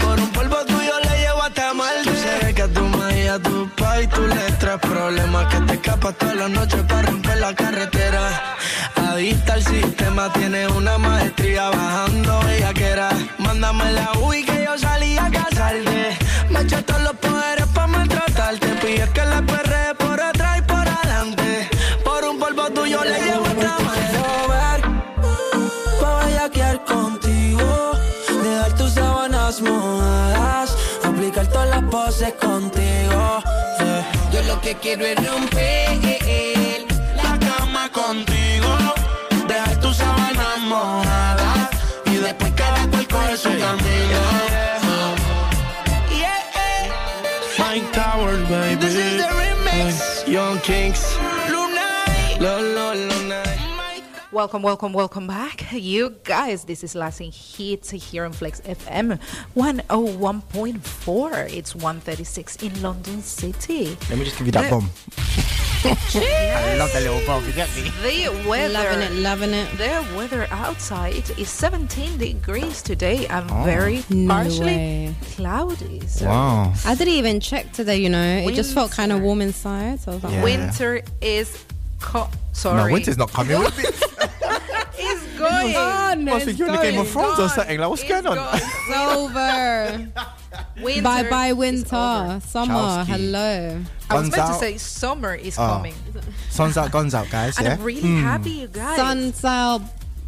Por 0.00 0.20
un 0.20 0.28
polvo 0.32 0.56
tuyo 0.66 0.92
le 1.02 1.18
llevo 1.18 1.42
hasta 1.42 1.72
mal. 1.72 1.96
Tú 2.04 2.10
sabes 2.14 2.54
que 2.54 2.60
a 2.60 2.68
tu 2.68 2.84
madre 2.84 3.24
y 3.24 3.26
a 3.26 3.38
tu 3.38 3.70
pai 3.70 4.06
tú 4.06 4.20
le 4.20 4.52
traes 4.60 4.80
problemas. 4.80 5.46
Que 5.46 5.60
te 5.60 5.72
escapas 5.74 6.14
toda 6.18 6.34
la 6.34 6.48
noche 6.48 6.76
para 6.86 7.02
romper 7.08 7.38
la 7.38 7.54
carretera. 7.54 8.22
Adicta 8.96 9.54
al 9.54 9.64
sistema, 9.64 10.30
tiene 10.34 10.68
una 10.68 10.98
maestría 10.98 11.70
bajando 11.70 12.40
bellaquera. 12.40 13.08
Mándame 13.38 13.90
la 13.92 14.12
UI 14.20 14.44
que 34.74 34.80
quiero 34.80 35.04
es 35.06 35.16
romper 35.16 36.86
la 37.16 37.38
cama 37.38 37.88
contigo. 37.90 38.76
Dejar 39.46 39.80
tus 39.80 39.96
sábanas 39.96 40.60
mojadas 40.60 41.70
y 42.06 42.16
después 42.16 42.52
cada 42.56 42.86
cual 42.88 43.08
coge 43.08 43.36
su 43.36 43.48
camino. 43.48 44.20
Mike 47.58 47.86
Towers, 47.92 48.48
baby. 48.48 48.76
This 48.76 48.94
is 48.94 49.16
the 49.16 49.28
remix. 49.40 50.28
Young 50.28 50.58
Kings. 50.60 51.02
Lunay. 51.48 52.38
Welcome, 54.34 54.62
welcome, 54.62 54.92
welcome 54.92 55.26
back. 55.28 55.64
You 55.72 56.16
guys, 56.24 56.64
this 56.64 56.82
is 56.82 56.94
Latin 56.96 57.30
Hits 57.30 57.90
here 57.90 58.24
on 58.24 58.32
Flex 58.32 58.60
FM 58.62 59.20
101.4. 59.56 61.52
It's 61.52 61.74
136 61.76 62.56
in 62.56 62.82
London 62.82 63.22
City. 63.22 63.96
Let 64.10 64.18
me 64.18 64.24
just 64.24 64.36
give 64.36 64.46
you 64.46 64.52
that 64.52 64.64
The- 64.64 64.70
bomb. 64.70 64.90
I 65.86 66.76
love 66.78 66.92
that 66.94 67.02
little 67.02 67.24
bomb. 67.26 67.44
You 67.46 67.52
get 67.52 67.68
me? 67.76 67.82
The 68.02 68.48
weather, 68.48 68.72
Loving 68.74 69.00
it, 69.02 69.12
loving 69.20 69.50
it. 69.52 69.70
The 69.78 70.16
weather 70.16 70.48
outside 70.50 71.30
is 71.38 71.48
17 71.48 72.18
degrees 72.18 72.82
today 72.82 73.26
and 73.28 73.48
Oh. 73.50 73.62
very 73.64 74.02
No 74.10 74.34
partially 74.34 74.66
way. 74.66 75.14
cloudy. 75.36 76.00
So 76.08 76.26
Wow. 76.26 76.72
I 76.84 76.94
didn't 76.96 77.14
even 77.14 77.38
check 77.38 77.70
today, 77.72 77.98
you 77.98 78.08
know. 78.08 78.20
It 78.48 78.54
just 78.54 78.74
felt 78.74 78.90
kind 78.92 79.12
of 79.12 79.20
warm 79.20 79.40
inside. 79.42 80.00
So 80.00 80.10
I 80.12 80.14
was 80.16 80.24
like, 80.24 80.32
Yeah. 80.32 80.42
winter 80.44 81.02
is 81.20 81.56
co- 82.04 82.30
sorry. 82.52 82.86
No, 82.88 82.92
winter's 82.92 83.18
not 83.18 83.32
coming. 83.32 83.56
What 83.62 83.74
It's 84.96 85.38
going. 85.38 85.74
Oh, 85.76 86.14
no, 86.16 86.32
I 86.32 86.34
was 86.36 86.44
thinking 86.44 86.56
you're 86.66 86.68
in 86.68 86.76
the 86.76 86.82
Game 86.90 87.00
of 87.00 87.08
Thrones 87.08 87.38
or 87.40 87.48
something. 87.48 87.78
Like, 87.78 87.90
what's 87.90 88.04
going 88.04 88.26
on? 88.26 88.38
It's 88.54 88.90
over. 88.96 90.08
Winter 90.82 91.02
bye 91.02 91.28
bye, 91.28 91.52
winter. 91.52 92.40
Summer. 92.46 93.04
Chowski. 93.04 93.34
I 94.10 94.14
was 94.14 94.28
Guns 94.28 94.36
meant 94.36 94.46
to 94.48 94.54
say 94.54 94.76
summer 94.78 95.34
is 95.34 95.58
Oh. 95.58 95.66
coming. 95.66 95.94
Sun's 96.50 96.76
out, 96.76 96.90
guns 96.92 97.14
out, 97.14 97.28
guys. 97.30 97.56
And 97.58 97.66
yeah. 97.66 97.74
I'm 97.74 97.82
really 97.82 98.02
Mm. 98.02 98.22
happy, 98.22 98.50
you 98.50 98.68
guys. 98.68 98.96
Sun's 98.96 99.44
out. 99.44 99.82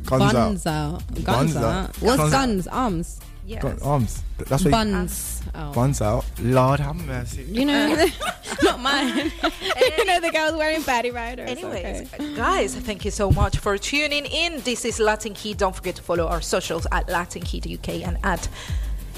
Guns 0.05 0.35
out. 0.35 0.67
Out. 0.67 1.15
Guns 1.15 1.25
Buns 1.25 1.57
out. 1.57 1.65
out. 1.65 1.97
What's 2.03 2.31
guns? 2.31 2.67
Arms. 2.69 3.21
Yes. 3.47 3.63
Gun- 3.63 3.79
arms. 3.83 4.23
That's 4.39 4.65
what 4.65 4.73
Buns. 4.73 5.43
Oh. 5.55 5.69
You, 5.69 5.75
buns 5.75 6.03
out. 6.03 6.25
Lord 6.41 6.81
have 6.81 6.97
mercy. 7.07 7.45
You 7.45 7.65
know, 7.65 8.07
not 8.63 8.81
mine. 8.81 9.17
you 9.43 10.05
know 10.05 10.21
the 10.21 10.31
girls 10.33 10.57
wearing 10.57 10.83
baddie 10.83 11.15
riders. 11.15 11.49
Anyways, 11.49 12.13
okay. 12.13 12.35
guys, 12.35 12.75
thank 12.75 13.05
you 13.05 13.13
so 13.13 13.31
much 13.31 13.59
for 13.59 13.79
tuning 13.79 14.27
in. 14.27 14.61
This 14.63 14.85
is 14.85 14.99
Latin 14.99 15.37
Heat. 15.37 15.59
Don't 15.59 15.77
forget 15.77 15.95
to 15.95 16.03
follow 16.03 16.27
our 16.27 16.41
socials 16.41 16.89
at 16.91 17.09
Latin 17.09 17.43
Heat 17.43 17.67
UK 17.67 18.07
and 18.07 18.19
at 18.25 18.49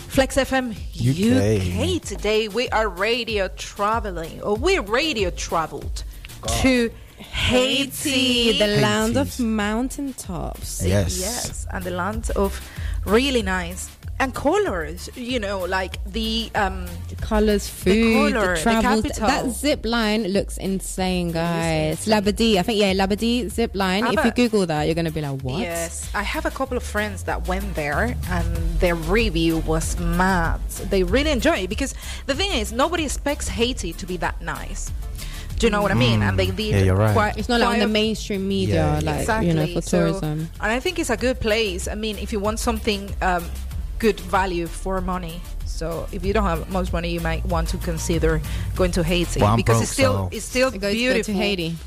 Flex 0.09 0.36
FM 0.36 0.72
UK. 0.72 1.96
UK. 1.96 2.02
Today 2.02 2.48
we 2.48 2.68
are 2.68 2.86
radio 2.86 3.48
traveling, 3.48 4.42
or 4.42 4.56
we 4.56 4.78
radio 4.78 5.30
traveled 5.30 6.05
to 6.60 6.90
Haiti, 7.16 8.59
the 8.59 8.80
land 8.82 9.16
of 9.16 9.28
Hades. 9.28 9.40
mountaintops. 9.40 10.84
Yes. 10.84 11.18
Yes, 11.18 11.66
and 11.72 11.82
the 11.82 11.92
land 11.92 12.30
of 12.36 12.60
really 13.06 13.42
nice 13.42 13.88
and 14.20 14.35
colors. 14.35 15.09
You 15.15 15.39
know, 15.40 15.61
like 15.61 16.03
the 16.05 16.51
um, 16.55 16.86
Colors, 17.20 17.69
food, 17.69 18.32
colour, 18.32 18.49
the 18.49 18.55
the 18.55 18.62
travel. 18.62 19.03
capital. 19.03 19.27
that 19.28 19.51
zip 19.51 19.85
line 19.85 20.24
looks 20.28 20.57
insane, 20.59 21.32
guys. 21.32 22.07
Labadee, 22.07 22.57
I 22.57 22.62
think 22.62 22.78
yeah, 22.81 22.93
Labadee 22.95 23.49
zip 23.51 23.73
line. 23.74 24.05
Ah, 24.05 24.12
if 24.12 24.24
you 24.24 24.31
Google 24.32 24.66
that, 24.66 24.85
you're 24.85 24.95
gonna 24.95 25.11
be 25.11 25.20
like, 25.20 25.40
what? 25.43 25.61
Yes, 25.61 26.09
I 26.15 26.23
have 26.23 26.47
a 26.47 26.51
couple 26.51 26.77
of 26.77 26.82
friends 26.82 27.24
that 27.24 27.47
went 27.49 27.74
there, 27.74 28.16
and 28.31 28.57
their 28.81 28.95
review 28.95 29.59
was 29.59 29.99
mad. 29.99 30.61
They 30.90 31.03
really 31.03 31.31
enjoy 31.31 31.59
it 31.65 31.69
because 31.69 31.95
the 32.27 32.35
thing 32.35 32.53
is, 32.53 32.73
nobody 32.73 33.05
expects 33.05 33.49
Haiti 33.49 33.93
to 33.95 34.07
be 34.07 34.16
that 34.19 34.40
nice. 34.40 34.90
Do 35.59 35.66
you 35.66 35.73
know 35.73 35.82
what 35.82 35.90
I 35.90 35.95
mean? 35.95 36.23
And 36.23 36.39
they 36.39 36.47
did. 36.53 36.59
Yeah, 36.73 36.82
you're 36.82 36.95
right. 36.95 37.12
Quite, 37.12 37.36
It's 37.36 37.49
not 37.49 37.59
like 37.61 37.70
on 37.70 37.78
the 37.81 37.89
mainstream 37.89 38.47
media, 38.47 38.74
Yeah, 38.77 39.01
yeah. 39.01 39.11
like 39.11 39.20
exactly. 39.23 39.49
you 39.49 39.55
know, 39.55 39.66
for 39.66 39.82
So- 39.82 39.99
tourism. 40.07 40.49
and 40.61 40.73
I 40.73 40.78
think 40.78 41.01
it's 41.01 41.11
a 41.11 41.16
good 41.16 41.40
place. 41.40 41.89
I 41.89 41.97
mean, 41.97 42.16
if 42.19 42.32
you 42.32 42.39
want 42.39 42.61
something 42.61 43.12
um, 43.23 43.45
good 43.99 44.20
value 44.20 44.66
for 44.66 45.01
money. 45.01 45.41
So 45.66 46.09
if 46.12 46.25
you 46.25 46.33
don't 46.33 46.45
have 46.45 46.70
much 46.70 46.93
money, 46.93 47.11
you 47.11 47.20
might 47.20 47.45
want 47.47 47.69
to 47.69 47.79
consider 47.79 48.41
going 48.75 48.91
to 48.93 49.03
Haiti 49.03 49.41
Well, 49.41 49.57
because 49.57 49.77
broke, 49.77 49.83
it's 49.83 49.93
still 49.93 50.12
so- 50.15 50.29
it's 50.33 50.45
still 50.45 50.70
Go 50.70 50.75
to- 50.75 50.79
go 50.81 50.93
beautiful. 50.93 51.35
to 51.35 51.41
Haiti. 51.41 51.77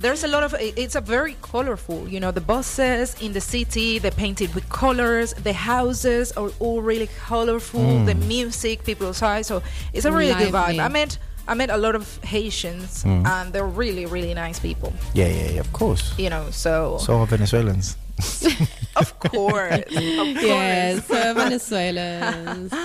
There's 0.00 0.24
a 0.24 0.28
lot 0.28 0.42
of 0.42 0.54
it's 0.58 0.96
a 0.96 1.00
very 1.00 1.36
colorful. 1.42 2.08
You 2.08 2.18
know, 2.20 2.32
the 2.32 2.40
buses 2.40 3.14
in 3.22 3.32
the 3.32 3.40
city 3.40 3.98
they're 4.00 4.10
painted 4.10 4.52
with 4.54 4.68
colors. 4.68 5.32
The 5.34 5.52
houses 5.52 6.32
are 6.32 6.50
all 6.58 6.82
really 6.82 7.08
colorful. 7.26 7.80
Mm. 7.80 8.06
The 8.06 8.14
music, 8.16 8.84
people's 8.84 9.22
eyes. 9.22 9.46
So 9.46 9.62
it's 9.92 10.04
a 10.04 10.10
really 10.12 10.34
good 10.34 10.52
vibe. 10.52 10.80
I 10.80 10.88
met 10.88 11.18
I 11.48 11.54
met 11.54 11.70
a 11.70 11.76
lot 11.76 11.94
of 11.94 12.18
Haitians, 12.24 13.04
mm. 13.04 13.26
and 13.26 13.52
they're 13.52 13.66
really 13.66 14.06
really 14.06 14.34
nice 14.34 14.58
people. 14.58 14.92
Yeah, 15.14 15.28
yeah, 15.28 15.50
yeah. 15.54 15.60
Of 15.60 15.72
course. 15.72 16.12
You 16.18 16.30
know, 16.30 16.50
so 16.50 16.98
So 16.98 17.18
are 17.18 17.26
Venezuelans. 17.26 17.96
of 19.02 19.18
course, 19.32 19.78
of 19.80 19.86
course. 19.86 20.42
yes, 20.42 21.06
so 21.06 21.34
Venezuelans. 21.34 22.72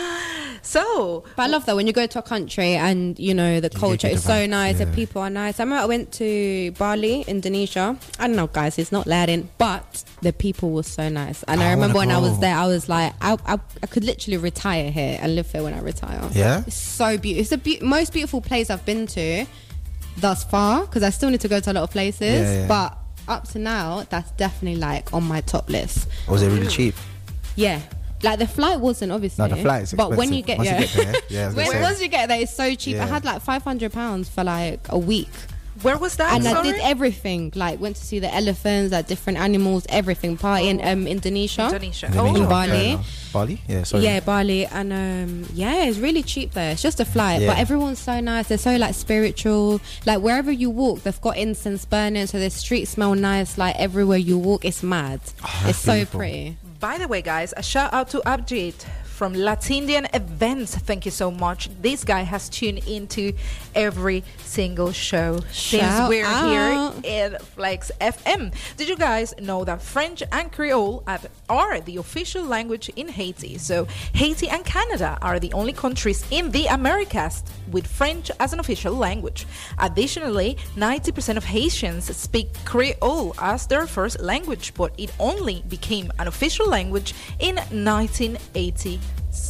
So 0.64 1.24
But 1.38 1.44
I 1.44 1.48
love 1.48 1.66
that 1.68 1.76
when 1.78 1.88
you 1.88 1.94
go 1.94 2.06
to 2.08 2.20
a 2.20 2.22
country 2.22 2.74
and 2.74 3.18
you 3.18 3.34
know 3.34 3.62
the 3.62 3.70
culture 3.70 4.08
is 4.08 4.24
so 4.24 4.32
vibes, 4.32 4.50
nice, 4.50 4.78
the 4.80 4.86
yeah. 4.86 4.96
people 4.96 5.22
are 5.22 5.30
nice. 5.30 5.60
I 5.62 5.64
remember 5.64 5.84
I 5.84 5.86
went 5.86 6.12
to 6.14 6.72
Bali, 6.78 7.22
Indonesia. 7.22 7.96
I 8.20 8.28
don't 8.28 8.36
know, 8.36 8.48
guys, 8.48 8.78
it's 8.78 8.92
not 8.92 9.08
Latin, 9.08 9.50
but 9.60 10.04
the 10.24 10.34
people 10.34 10.72
were 10.72 10.84
so 10.84 11.08
nice. 11.08 11.44
And 11.44 11.62
I 11.62 11.68
I 11.68 11.72
remember 11.72 11.98
when 12.00 12.10
wanna 12.10 12.20
I 12.20 12.30
was 12.30 12.40
there, 12.40 12.56
I 12.56 12.68
was 12.68 12.90
like, 12.90 13.14
I, 13.22 13.38
I, 13.46 13.60
I 13.82 13.88
could 13.88 14.04
literally 14.04 14.38
retire 14.38 14.92
here 14.92 15.18
and 15.22 15.36
live 15.36 15.50
here 15.50 15.64
when 15.64 15.74
I 15.74 15.80
retire. 15.80 16.20
Yeah? 16.34 16.64
it's 16.68 16.76
so 16.76 17.18
beautiful. 17.18 17.42
It's 17.42 17.50
the 17.52 17.58
be- 17.60 17.80
most 17.82 18.12
beautiful 18.12 18.42
place 18.42 18.70
I've 18.70 18.86
been 18.86 19.08
to 19.08 19.46
thus 20.18 20.44
far 20.44 20.82
because 20.82 21.04
I 21.04 21.12
still 21.12 21.30
need 21.30 21.42
to 21.42 21.48
go 21.48 21.62
to 21.62 21.72
a 21.72 21.74
lot 21.74 21.84
of 21.84 21.92
places, 21.92 22.22
Yeah, 22.50 22.62
yeah. 22.62 22.68
but. 22.68 22.98
Up 23.28 23.48
to 23.50 23.60
now, 23.60 24.04
that's 24.10 24.32
definitely 24.32 24.80
like 24.80 25.14
on 25.14 25.24
my 25.24 25.42
top 25.42 25.70
list. 25.70 26.08
Oh, 26.28 26.30
or 26.30 26.34
was 26.34 26.44
it 26.44 26.50
really 26.50 26.68
cheap? 26.68 26.96
Yeah, 27.56 27.82
like 28.24 28.40
the 28.40 28.48
flight 28.48 28.80
wasn't 28.80 29.12
obviously. 29.12 29.48
No, 29.48 29.56
the 29.56 29.62
flight 29.62 29.84
is 29.84 29.94
expensive. 29.94 30.10
But 30.12 30.18
when 30.18 30.34
you 30.34 30.42
get 30.42 30.58
Once 30.58 30.70
you 30.70 30.78
get 30.78 30.94
there, 30.94 31.22
yeah, 31.30 31.44
I 31.44 31.46
was 31.48 31.56
gonna 31.56 31.68
when, 31.74 31.82
once 31.82 32.02
you 32.02 32.08
get 32.08 32.28
there, 32.30 32.42
it's 32.42 32.54
so 32.54 32.74
cheap. 32.76 32.98
I 32.98 33.06
had 33.06 33.26
like 33.26 33.42
five 33.42 33.64
hundred 33.64 33.94
pounds 33.94 34.30
for 34.30 34.44
like 34.44 34.80
a 34.90 34.98
week, 34.98 35.30
where 35.82 35.98
was 35.98 36.16
that? 36.18 36.34
and 36.36 36.48
I 36.48 36.62
did 36.64 36.76
everything. 36.82 37.52
Like 37.56 37.80
went 37.80 37.96
to 37.96 38.04
see 38.04 38.20
the 38.20 38.34
elephants, 38.34 38.92
like 38.92 39.08
different 39.08 39.40
animals, 39.40 39.86
everything. 39.90 40.38
Party 40.38 40.70
in 40.70 40.80
um, 40.82 41.08
Indonesia. 41.08 41.66
Indonesia. 41.66 42.08
Indonesia. 42.08 42.38
In 42.38 42.44
Oh, 42.46 42.50
Bali. 42.50 43.00
Bali? 43.34 43.62
Yeah, 43.68 43.84
sorry. 43.84 44.04
Yeah, 44.04 44.20
Bali, 44.22 44.66
and 44.66 44.94
um, 44.94 45.46
yeah, 45.54 45.86
it's 45.86 45.98
really 46.00 46.24
cheap 46.24 46.54
there. 46.54 46.72
It's 46.72 46.82
just 46.82 47.00
a 47.00 47.06
flight, 47.06 47.42
Yeah. 47.42 47.50
but 47.50 47.58
everyone's 47.60 48.00
so 48.00 48.20
nice. 48.20 48.48
They're 48.48 48.58
so 48.58 48.76
like 48.78 48.96
spiritual. 48.96 49.80
Like 50.06 50.22
wherever 50.22 50.52
you 50.52 50.70
walk, 50.70 51.04
they've 51.04 51.22
got 51.22 51.38
incense 51.38 51.86
burning, 51.86 52.28
so 52.28 52.40
the 52.40 52.50
streets 52.50 52.92
smell 52.92 53.16
nice. 53.16 53.58
Like 53.58 53.76
everywhere 53.78 54.18
you 54.18 54.38
walk, 54.38 54.66
it's 54.66 54.84
mad. 54.84 55.22
it's 55.66 55.80
so 55.80 56.06
pretty. 56.06 56.58
By 56.80 56.98
the 57.00 57.08
way, 57.08 57.22
guys, 57.22 57.54
a 57.58 57.64
shout 57.64 57.94
out 57.94 58.10
to 58.10 58.20
Abjit 58.26 58.86
from 59.18 59.34
Latindian 59.34 60.06
Events. 60.14 60.76
Thank 60.76 61.04
you 61.04 61.10
so 61.12 61.32
much. 61.32 61.70
This 61.82 62.04
guy 62.04 62.22
has 62.22 62.50
tuned 62.50 62.88
into 62.88 63.34
every 63.74 64.24
single 64.44 64.92
show 64.92 65.40
since 65.52 66.08
we're 66.08 66.24
out. 66.24 66.94
here 67.04 67.34
in 67.34 67.38
Flex 67.56 67.92
FM. 68.00 68.54
Did 68.78 68.88
you 68.90 68.96
guys 68.96 69.34
know 69.42 69.64
that 69.66 69.82
French 69.82 70.22
and 70.32 70.52
Creole 70.52 71.04
are- 71.08 71.82
the 71.82 71.98
official 71.98 72.44
language 72.44 72.90
in 72.96 73.08
Haiti? 73.08 73.58
So 73.58 73.88
Haiti 74.14 74.50
and 74.50 74.64
Canada 74.64 75.18
are 75.24 75.40
the 75.40 75.52
only 75.54 75.74
countries 75.74 76.24
in 76.30 76.52
the 76.52 76.68
Americas 76.68 77.44
with 77.72 77.88
French 77.88 78.30
as 78.40 78.54
an 78.54 78.60
official 78.60 78.94
language. 78.94 79.48
Additionally, 79.80 80.58
90% 80.76 81.38
of 81.38 81.46
Haitians 81.46 82.16
speak 82.16 82.50
Creole 82.66 83.34
as 83.40 83.66
their 83.66 83.88
first 83.88 84.20
language, 84.22 84.74
but 84.76 84.94
it 85.00 85.12
only 85.20 85.64
became 85.68 86.12
an 86.20 86.28
official 86.28 86.68
language 86.68 87.16
in 87.40 87.56
1987. 87.72 89.07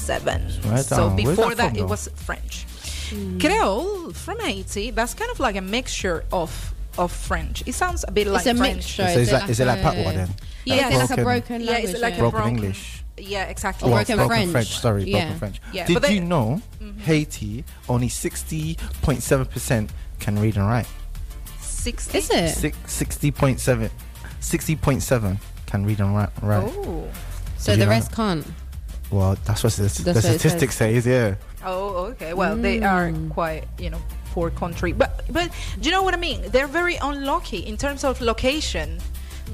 Right 0.09 0.85
so 0.85 1.07
on. 1.07 1.15
Before 1.15 1.55
that 1.55 1.73
that, 1.73 1.77
it 1.77 1.85
was 1.87 2.07
French. 2.15 2.65
Hmm. 3.09 3.39
Creole 3.39 4.11
from 4.11 4.39
Haiti, 4.39 4.91
that's 4.91 5.13
kind 5.13 5.31
of 5.31 5.39
like 5.39 5.55
a 5.55 5.61
mixture 5.61 6.23
of 6.31 6.73
of 6.97 7.11
French. 7.11 7.63
It 7.65 7.73
sounds 7.73 8.03
a 8.07 8.11
bit 8.11 8.27
like 8.27 8.45
a 8.45 8.55
French. 8.55 8.75
mixture. 8.77 9.03
So 9.07 9.19
is, 9.19 9.27
it 9.27 9.31
that, 9.31 9.49
is 9.49 9.59
it 9.59 9.65
like 9.65 9.79
a- 9.79 9.83
patois 9.83 10.11
then? 10.13 10.29
Yeah, 10.65 10.75
Yes. 10.75 10.87
is 10.87 10.93
it 10.93 10.99
like 10.99 11.19
a 11.19 11.23
Broken- 11.23 11.47
broken 11.57 11.61
Yeah, 11.61 11.77
it's 11.77 11.99
like 12.01 12.13
a 12.15 12.17
Broken 12.17 12.39
broken 12.39 12.55
English. 12.55 13.03
Yeah, 13.17 13.43
exactly. 13.45 13.89
Well, 13.89 14.03
broken 14.05 14.51
French. 14.51 14.79
Sorry, 14.79 15.03
Yeah. 15.03 15.19
broken 15.23 15.39
French. 15.39 15.61
Yeah, 15.71 15.85
Did 15.87 16.01
they- 16.01 16.13
you 16.15 16.21
know 16.21 16.61
mm-hmm. 16.81 16.99
Haiti 16.99 17.63
only 17.87 18.09
sixty 18.09 18.77
point 19.01 19.21
seven 19.23 19.45
percent 19.45 19.91
can 20.19 20.39
read 20.39 20.55
and 20.57 20.67
write? 20.67 20.87
60? 21.61 22.17
Is 22.17 22.29
it? 22.31 22.49
Six, 22.49 22.77
60.7 22.87 23.89
60.7 24.41 25.37
can 25.65 25.85
read 25.85 25.99
and 25.99 26.15
write. 26.15 26.29
right. 26.41 26.63
Oh. 26.63 27.07
So 27.57 27.71
the 27.73 27.79
you 27.79 27.85
know 27.85 27.89
rest 27.91 28.11
can't. 28.11 28.45
Well, 29.11 29.37
that's 29.45 29.63
what 29.63 29.73
the, 29.73 29.83
the 29.83 30.03
That's 30.03 30.23
what 30.25 30.33
it 30.35 30.39
statistics 30.39 30.75
says. 30.75 31.05
Yeah. 31.05 31.35
Oh, 31.65 32.07
okay. 32.11 32.33
Well, 32.33 32.55
they 32.55 32.81
are 32.81 33.09
Mm. 33.11 33.29
quite, 33.31 33.63
you 33.79 33.89
know, 33.89 34.01
poor 34.33 34.49
country. 34.51 34.91
But 34.93 35.11
but 35.31 35.49
do 35.79 35.89
you 35.89 35.91
know 35.95 36.03
what 36.03 36.13
I 36.13 36.17
mean? 36.17 36.41
They're 36.51 36.67
very 36.81 36.95
unlucky 36.97 37.59
in 37.59 37.77
terms 37.77 38.03
of 38.03 38.19
location. 38.21 38.99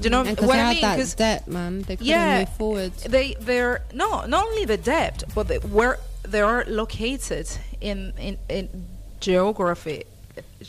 you 0.04 0.10
know 0.10 0.22
And 0.24 0.36
'cause 0.36 0.48
what 0.48 0.56
they 0.56 0.62
I 0.62 0.70
mean? 0.74 0.80
Because 0.96 1.14
debt, 1.14 1.46
man. 1.46 1.82
They 1.82 1.96
couldn't 1.96 2.06
Yeah. 2.06 2.38
move 2.40 2.48
forward. 2.58 2.92
they 3.08 3.36
they're 3.40 3.80
no 3.92 4.26
not 4.26 4.46
only 4.48 4.64
the 4.66 4.76
debt, 4.76 5.22
but 5.34 5.46
they, 5.48 5.58
where 5.58 5.98
they 6.32 6.40
are 6.42 6.64
located 6.66 7.46
in 7.80 8.12
in, 8.18 8.36
in 8.48 8.68
geography. 9.20 10.04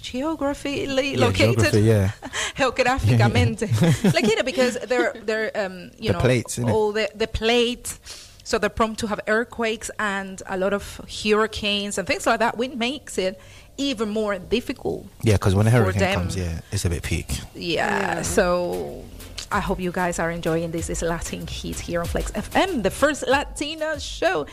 Geographically 0.02 1.12
Yeah, 1.14 1.26
located, 1.26 1.56
geography, 1.74 1.82
yeah. 1.82 2.12
geográficamente, 2.58 3.68
located 4.14 4.46
because 4.46 4.78
they're 4.88 5.14
they're 5.26 5.52
um 5.56 5.90
you 6.00 6.10
The 6.10 6.14
know 6.14 6.20
plates, 6.20 6.60
all 6.60 6.92
the 6.92 7.10
the 7.16 7.28
plate, 7.28 7.98
so 8.46 8.60
they're 8.60 8.70
prone 8.70 8.96
to 8.96 9.08
have 9.08 9.20
earthquakes 9.28 9.90
and 10.00 10.42
a 10.48 10.56
lot 10.56 10.72
of 10.72 11.02
hurricanes 11.10 11.98
and 11.98 12.08
things 12.08 12.26
like 12.26 12.40
that, 12.40 12.58
which 12.58 12.76
makes 12.76 13.18
it 13.18 13.42
even 13.78 14.08
more 14.10 14.38
difficult. 14.38 15.08
Yeah, 15.24 15.34
because 15.34 15.56
when 15.56 15.68
a 15.68 15.72
hurricane 15.72 16.00
them. 16.00 16.20
comes, 16.20 16.38
yeah, 16.38 16.62
it's 16.72 16.86
a 16.86 16.90
bit 16.90 17.04
peak. 17.04 17.40
Yeah, 17.56 18.22
so 18.22 19.04
I 19.52 19.60
hope 19.60 19.80
you 19.80 19.92
guys 19.92 20.20
are 20.20 20.30
enjoying 20.30 20.72
this. 20.72 20.88
This 20.88 21.02
Latin 21.02 21.48
Heat 21.48 21.80
here 21.80 22.02
on 22.02 22.06
Flex 22.06 22.32
FM, 22.32 22.84
the 22.84 22.92
first 22.92 23.28
Latina 23.28 24.00
show 24.00 24.46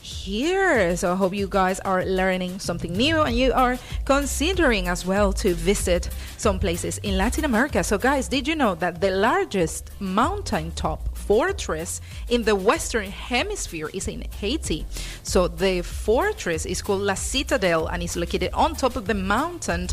here. 0.00 0.96
So 0.96 1.12
I 1.12 1.16
hope 1.16 1.34
you 1.34 1.46
guys 1.48 1.78
are 1.80 2.04
learning 2.04 2.60
something 2.60 2.92
new 2.92 3.20
and 3.20 3.36
you 3.36 3.52
are 3.52 3.78
considering 4.04 4.88
as 4.88 5.04
well 5.04 5.32
to 5.34 5.52
visit 5.52 6.08
some 6.38 6.58
places 6.58 6.98
in 6.98 7.18
Latin 7.18 7.44
America. 7.44 7.84
So, 7.84 7.98
guys, 7.98 8.28
did 8.28 8.48
you 8.48 8.54
know 8.54 8.74
that 8.76 9.00
the 9.00 9.10
largest 9.10 9.90
mountaintop 10.00 11.15
fortress 11.26 12.00
in 12.28 12.42
the 12.44 12.54
Western 12.54 13.10
Hemisphere 13.10 13.90
is 13.92 14.08
in 14.08 14.22
Haiti? 14.40 14.86
So, 15.22 15.48
the 15.48 15.82
fortress 15.82 16.66
is 16.66 16.82
called 16.82 17.02
La 17.02 17.14
Citadel 17.14 17.86
and 17.88 18.02
is 18.02 18.16
located 18.16 18.50
on 18.52 18.74
top 18.74 18.96
of 18.96 19.06
the 19.06 19.14
mountain 19.14 19.88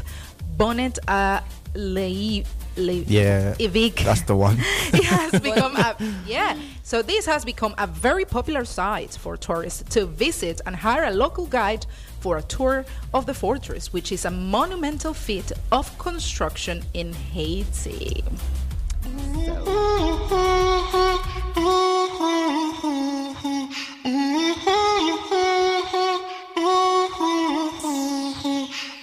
Bonnet 0.58 1.00
a 1.08 1.42
Lei. 1.76 2.44
Le- 2.76 3.06
Yeah, 3.08 3.54
Ivic. 3.60 4.04
that's 4.04 4.24
the 4.24 4.36
one. 4.36 4.58
it 4.94 5.04
has 5.04 5.40
become 5.50 5.76
a 5.76 5.96
yeah. 6.26 6.56
So 6.84 7.02
this 7.04 7.26
has 7.28 7.46
become 7.46 7.76
a 7.78 7.86
very 7.86 8.26
popular 8.26 8.66
site 8.66 9.12
for 9.12 9.38
tourists 9.38 9.84
to 9.94 10.06
visit 10.08 10.60
and 10.66 10.76
hire 10.76 11.04
a 11.06 11.12
local 11.12 11.46
guide 11.46 11.86
for 12.20 12.38
a 12.38 12.42
tour 12.42 12.84
of 13.14 13.26
the 13.28 13.34
fortress, 13.34 13.94
which 13.94 14.12
is 14.12 14.26
a 14.26 14.32
monumental 14.32 15.14
feat 15.14 15.52
of 15.72 15.96
construction 16.00 16.84
in 16.96 17.14
Haiti. 17.14 18.24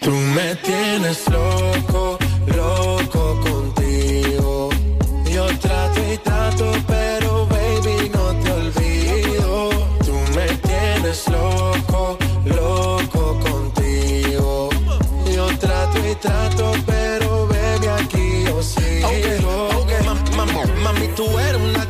Tú 0.00 0.10
me 0.10 0.56
tienes 0.56 1.28
loco, 1.28 2.18
loco 2.46 2.99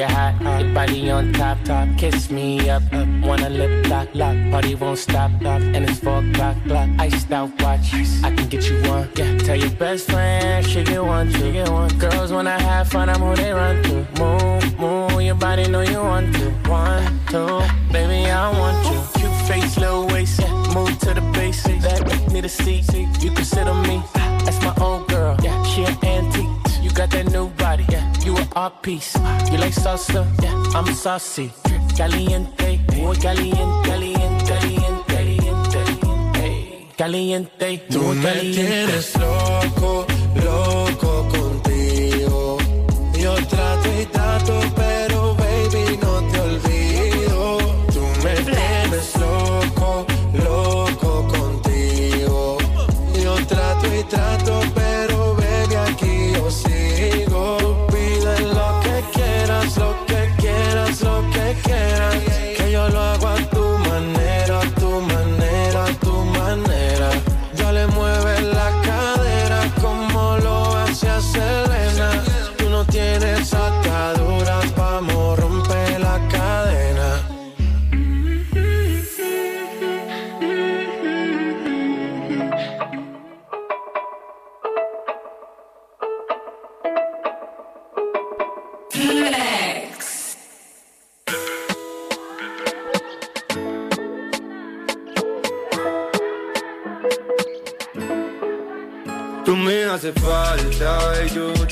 I 0.00 0.06
make 0.06 0.10
hot, 0.10 0.34
hot. 0.42 0.74
Body 0.74 1.10
on 1.10 1.32
top, 1.32 1.58
top. 1.64 1.88
Kiss 1.98 2.30
me 2.30 2.70
up, 2.70 2.82
up. 2.92 3.08
Wanna 3.22 3.48
lip 3.48 3.86
lock, 3.88 4.08
lock. 4.14 4.36
Party 4.50 4.74
won't 4.74 4.98
stop, 4.98 5.30
stop. 5.40 5.60
And 5.60 5.88
it's 5.88 5.98
four 5.98 6.18
o'clock, 6.18 6.56
clock. 6.64 6.88
Iced 6.98 7.32
out 7.32 7.50
watch. 7.62 7.94
I 8.22 8.30
can 8.34 8.48
get 8.48 8.68
you 8.68 8.80
one. 8.88 9.08
Yeah, 9.16 9.38
tell 9.38 9.56
your 9.56 9.70
best 9.70 10.10
friend 10.10 10.66
she 10.66 10.84
get 10.84 11.02
one, 11.02 11.32
she 11.32 11.52
get 11.52 11.68
one. 11.68 11.88
Girls 11.98 12.32
wanna 12.32 12.60
have 12.60 12.88
fun, 12.88 13.08
I'm 13.08 13.20
who 13.20 13.34
they 13.34 13.52
run 13.52 13.82
to. 13.84 14.06
Move, 14.20 14.78
move. 14.78 15.22
Your 15.22 15.34
body 15.34 15.68
know 15.68 15.80
you 15.80 16.00
want 16.00 16.34
to. 16.36 16.50
One, 16.68 17.20
two, 17.28 17.60
baby, 17.92 18.30
I 18.30 18.50
want 18.58 18.78
you. 18.86 19.20
Cute 19.20 19.48
face, 19.48 19.76
little 19.78 20.06
waist. 20.06 20.40
Yeah, 20.40 20.52
move 20.74 20.96
to 21.00 21.14
the 21.14 21.22
basics. 21.34 21.82
That 21.82 22.32
need 22.32 22.44
a 22.44 22.48
seat. 22.48 22.84
You 23.20 23.32
can 23.32 23.44
sit 23.44 23.66
on 23.66 23.82
me. 23.88 24.02
That's 24.44 24.62
my 24.62 24.74
old 24.80 25.07
art 28.58 28.82
piece. 28.82 29.14
You 29.52 29.58
like 29.58 29.74
salsa, 29.74 30.26
yeah. 30.42 30.78
I'm 30.78 30.86
saucy. 30.94 31.50
Caliente, 31.96 32.80
muy 32.96 33.16
caliente, 33.16 33.88
caliente, 33.88 34.44
caliente, 35.06 35.82
caliente. 36.96 37.78
Tú 37.90 38.00
me 38.14 38.22
caliente. 38.22 38.64
tienes 38.64 39.16
loco, 39.16 40.06
loco 40.34 40.87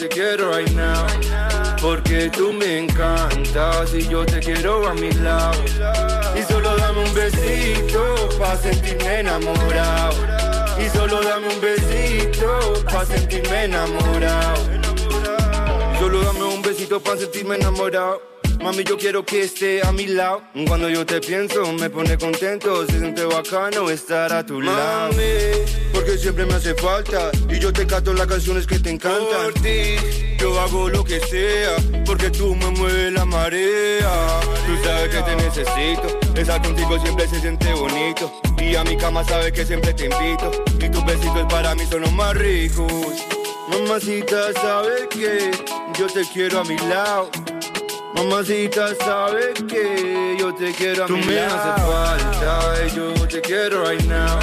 quiero 0.08 0.52
right. 0.52 0.68
Porque 1.80 2.30
tú 2.30 2.52
me 2.52 2.78
encantas 2.78 3.94
y 3.94 4.08
yo 4.08 4.24
te 4.24 4.40
quiero 4.40 4.86
a 4.88 4.94
mi 4.94 5.10
lado. 5.12 5.62
Y 6.34 6.42
solo 6.42 6.76
dame 6.76 7.04
un 7.04 7.14
besito 7.14 8.28
pa' 8.38 8.56
sentirme 8.56 9.20
enamorado. 9.20 10.16
Y 10.78 10.88
solo 10.88 11.20
dame 11.22 11.48
un 11.48 11.60
besito 11.60 12.84
pa' 12.84 13.04
sentirme 13.04 13.64
enamorado. 13.64 14.62
Solo 15.98 16.20
dame 16.20 16.44
un 16.44 16.62
besito 16.62 17.00
pa' 17.00 17.16
sentirme 17.16 17.56
enamorado. 17.56 18.35
Mami, 18.66 18.82
yo 18.82 18.98
quiero 18.98 19.24
que 19.24 19.42
esté 19.42 19.80
a 19.86 19.92
mi 19.92 20.08
lado. 20.08 20.42
Cuando 20.66 20.88
yo 20.88 21.06
te 21.06 21.20
pienso, 21.20 21.72
me 21.74 21.88
pone 21.88 22.18
contento. 22.18 22.84
Se 22.86 22.98
siente 22.98 23.24
bacano 23.24 23.88
estar 23.90 24.32
a 24.32 24.44
tu 24.44 24.60
lado. 24.60 25.12
Mami, 25.12 25.22
porque 25.92 26.18
siempre 26.18 26.44
me 26.46 26.54
hace 26.54 26.74
falta. 26.74 27.30
Y 27.48 27.60
yo 27.60 27.72
te 27.72 27.86
canto 27.86 28.12
las 28.12 28.26
canciones 28.26 28.66
que 28.66 28.80
te 28.80 28.90
encantan. 28.90 29.52
Por 29.52 29.54
ti, 29.62 29.94
yo 30.40 30.58
hago 30.58 30.88
lo 30.88 31.04
que 31.04 31.20
sea. 31.20 31.76
Porque 32.04 32.28
tú 32.28 32.56
me 32.56 32.68
mueves 32.70 33.12
la 33.12 33.24
marea. 33.24 34.40
Tú 34.66 34.84
sabes 34.84 35.14
que 35.14 35.22
te 35.22 35.36
necesito. 35.36 36.34
Estar 36.34 36.60
contigo 36.60 36.98
siempre 36.98 37.28
se 37.28 37.40
siente 37.40 37.72
bonito. 37.72 38.32
Y 38.58 38.74
a 38.74 38.82
mi 38.82 38.96
cama 38.96 39.22
sabes 39.22 39.52
que 39.52 39.64
siempre 39.64 39.94
te 39.94 40.06
invito. 40.06 40.50
Y 40.80 40.88
tus 40.88 41.04
besitos 41.04 41.46
para 41.48 41.72
mí 41.76 41.86
son 41.88 42.00
los 42.00 42.12
más 42.14 42.34
ricos. 42.36 42.90
Mamacita, 43.68 44.52
sabes 44.54 45.06
que 45.08 45.52
yo 45.96 46.08
te 46.08 46.22
quiero 46.32 46.62
a 46.62 46.64
mi 46.64 46.76
lado. 46.78 47.30
Mamacita, 48.16 48.94
sabes 49.04 49.62
que 49.68 50.36
yo 50.38 50.54
te 50.54 50.72
quiero 50.72 51.04
a 51.04 51.06
Tú 51.06 51.16
mi 51.18 51.24
me 51.26 51.36
lado. 51.36 51.54
haces 51.54 51.84
falta 51.84 52.86
y 52.86 52.96
yo 52.96 53.12
te 53.28 53.40
quiero 53.40 53.84
right 53.84 54.02
now. 54.04 54.38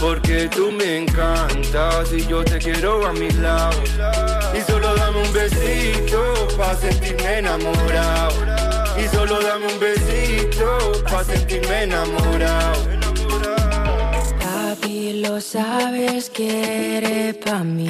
Porque 0.00 0.48
tú 0.48 0.70
me 0.72 0.98
encantas 0.98 2.12
y 2.12 2.26
yo 2.26 2.44
te 2.44 2.58
quiero 2.58 3.04
a 3.06 3.12
mi 3.12 3.30
lado. 3.32 3.76
Y 4.56 4.60
solo 4.70 4.94
dame 4.94 5.22
un 5.22 5.32
besito 5.32 6.48
pa' 6.56 6.74
sentirme 6.76 7.38
enamorado. 7.38 8.32
Y 8.96 9.08
solo 9.14 9.40
dame 9.40 9.66
un 9.66 9.80
besito 9.80 10.92
pa' 11.10 11.24
sentirme 11.24 11.82
enamorado. 11.84 13.01
Lo 15.22 15.40
sabes 15.40 16.30
que 16.30 16.96
eres 16.96 17.36
pa' 17.36 17.62
mí. 17.62 17.86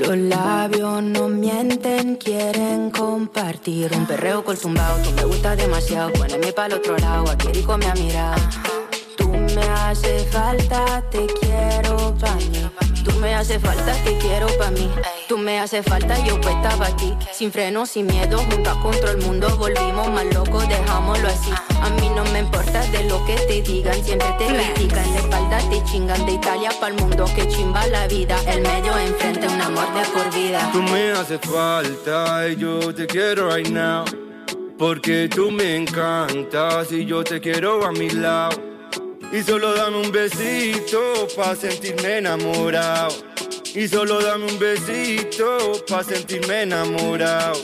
Los 0.00 0.18
labios 0.18 1.02
no 1.02 1.26
mienten, 1.26 2.16
quieren 2.16 2.90
compartir. 2.90 3.90
Un 3.96 4.04
perreo 4.04 4.44
col 4.44 4.58
tumbao, 4.58 4.98
tú 5.02 5.10
me 5.12 5.24
gustas 5.24 5.56
demasiado. 5.56 6.12
Poneme 6.12 6.52
pa'l 6.52 6.74
otro 6.74 6.98
lado, 6.98 7.30
aquí 7.30 7.48
rico 7.54 7.78
me 7.78 7.86
ha 7.86 7.94
mirado. 7.94 8.42
Tú 9.16 9.30
me 9.30 9.62
hace 9.62 10.26
falta, 10.26 11.02
te 11.10 11.24
quiero 11.40 12.14
pa' 12.20 12.34
mí. 12.34 12.60
Tú 13.02 13.12
me 13.18 13.34
hace 13.34 13.58
falta, 13.58 13.94
te 14.04 14.18
quiero 14.18 14.46
pa' 14.58 14.70
mí. 14.70 14.90
Tú 15.28 15.36
me 15.36 15.60
hace 15.60 15.82
falta, 15.82 16.18
yo 16.24 16.40
puesta 16.40 16.70
pa' 16.78 16.96
ti. 16.96 17.12
Sin 17.34 17.52
freno, 17.52 17.84
sin 17.84 18.06
miedo, 18.06 18.38
juntas 18.50 18.74
contra 18.76 19.10
el 19.10 19.18
mundo. 19.18 19.54
Volvimos 19.58 20.08
más 20.08 20.24
locos, 20.34 20.66
dejámoslo 20.66 21.28
así. 21.28 21.50
A 21.82 21.90
mí 22.00 22.08
no 22.16 22.24
me 22.32 22.38
importa 22.38 22.80
de 22.86 23.04
lo 23.04 23.22
que 23.26 23.34
te 23.34 23.60
digan. 23.60 24.02
Siempre 24.02 24.26
te 24.38 24.46
critican, 24.46 25.12
la 25.12 25.20
espalda 25.20 25.58
te 25.68 25.84
chingan. 25.84 26.24
De 26.24 26.32
Italia 26.32 26.70
pa'l 26.80 26.94
mundo, 26.94 27.26
que 27.36 27.46
chimba 27.46 27.86
la 27.88 28.08
vida. 28.08 28.38
El 28.46 28.62
medio 28.62 28.96
enfrente, 28.96 29.46
un 29.46 29.60
amor 29.60 29.92
de 29.92 30.00
por 30.14 30.34
vida. 30.34 30.70
Tú 30.72 30.82
me 30.82 31.12
haces 31.12 31.40
falta 31.42 32.48
y 32.48 32.56
yo 32.56 32.94
te 32.94 33.06
quiero 33.06 33.54
right 33.54 33.68
now. 33.68 34.06
Porque 34.78 35.28
tú 35.28 35.50
me 35.50 35.76
encantas 35.76 36.90
y 36.90 37.04
yo 37.04 37.22
te 37.22 37.38
quiero 37.38 37.84
a 37.84 37.92
mi 37.92 38.08
lado. 38.08 38.56
Y 39.30 39.42
solo 39.42 39.74
dame 39.74 39.98
un 39.98 40.10
besito 40.10 41.28
pa' 41.36 41.54
sentirme 41.54 42.16
enamorado. 42.16 43.28
Y 43.78 43.86
solo 43.86 44.20
dame 44.20 44.46
un 44.46 44.58
besito 44.58 45.80
pa' 45.88 46.02
sentirme 46.02 46.62
enamorado. 46.62 47.60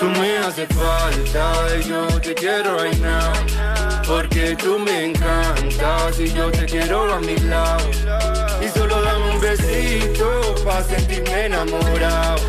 Tú 0.00 0.06
me 0.06 0.38
haces 0.38 0.66
falta 0.68 1.52
y 1.78 1.86
yo 1.86 2.06
te 2.18 2.34
quiero 2.34 2.82
right 2.82 2.96
now. 2.96 3.30
Porque 4.06 4.56
tú 4.56 4.78
me 4.78 5.04
encantas 5.04 6.18
y 6.18 6.32
yo 6.32 6.50
te 6.50 6.64
quiero 6.64 7.12
a 7.12 7.20
mi 7.20 7.36
lado. 7.40 7.90
Y 8.62 8.68
solo 8.68 9.02
dame 9.02 9.32
un 9.32 9.38
besito 9.38 10.54
pa' 10.64 10.82
sentirme 10.82 11.44
enamorado. 11.44 12.40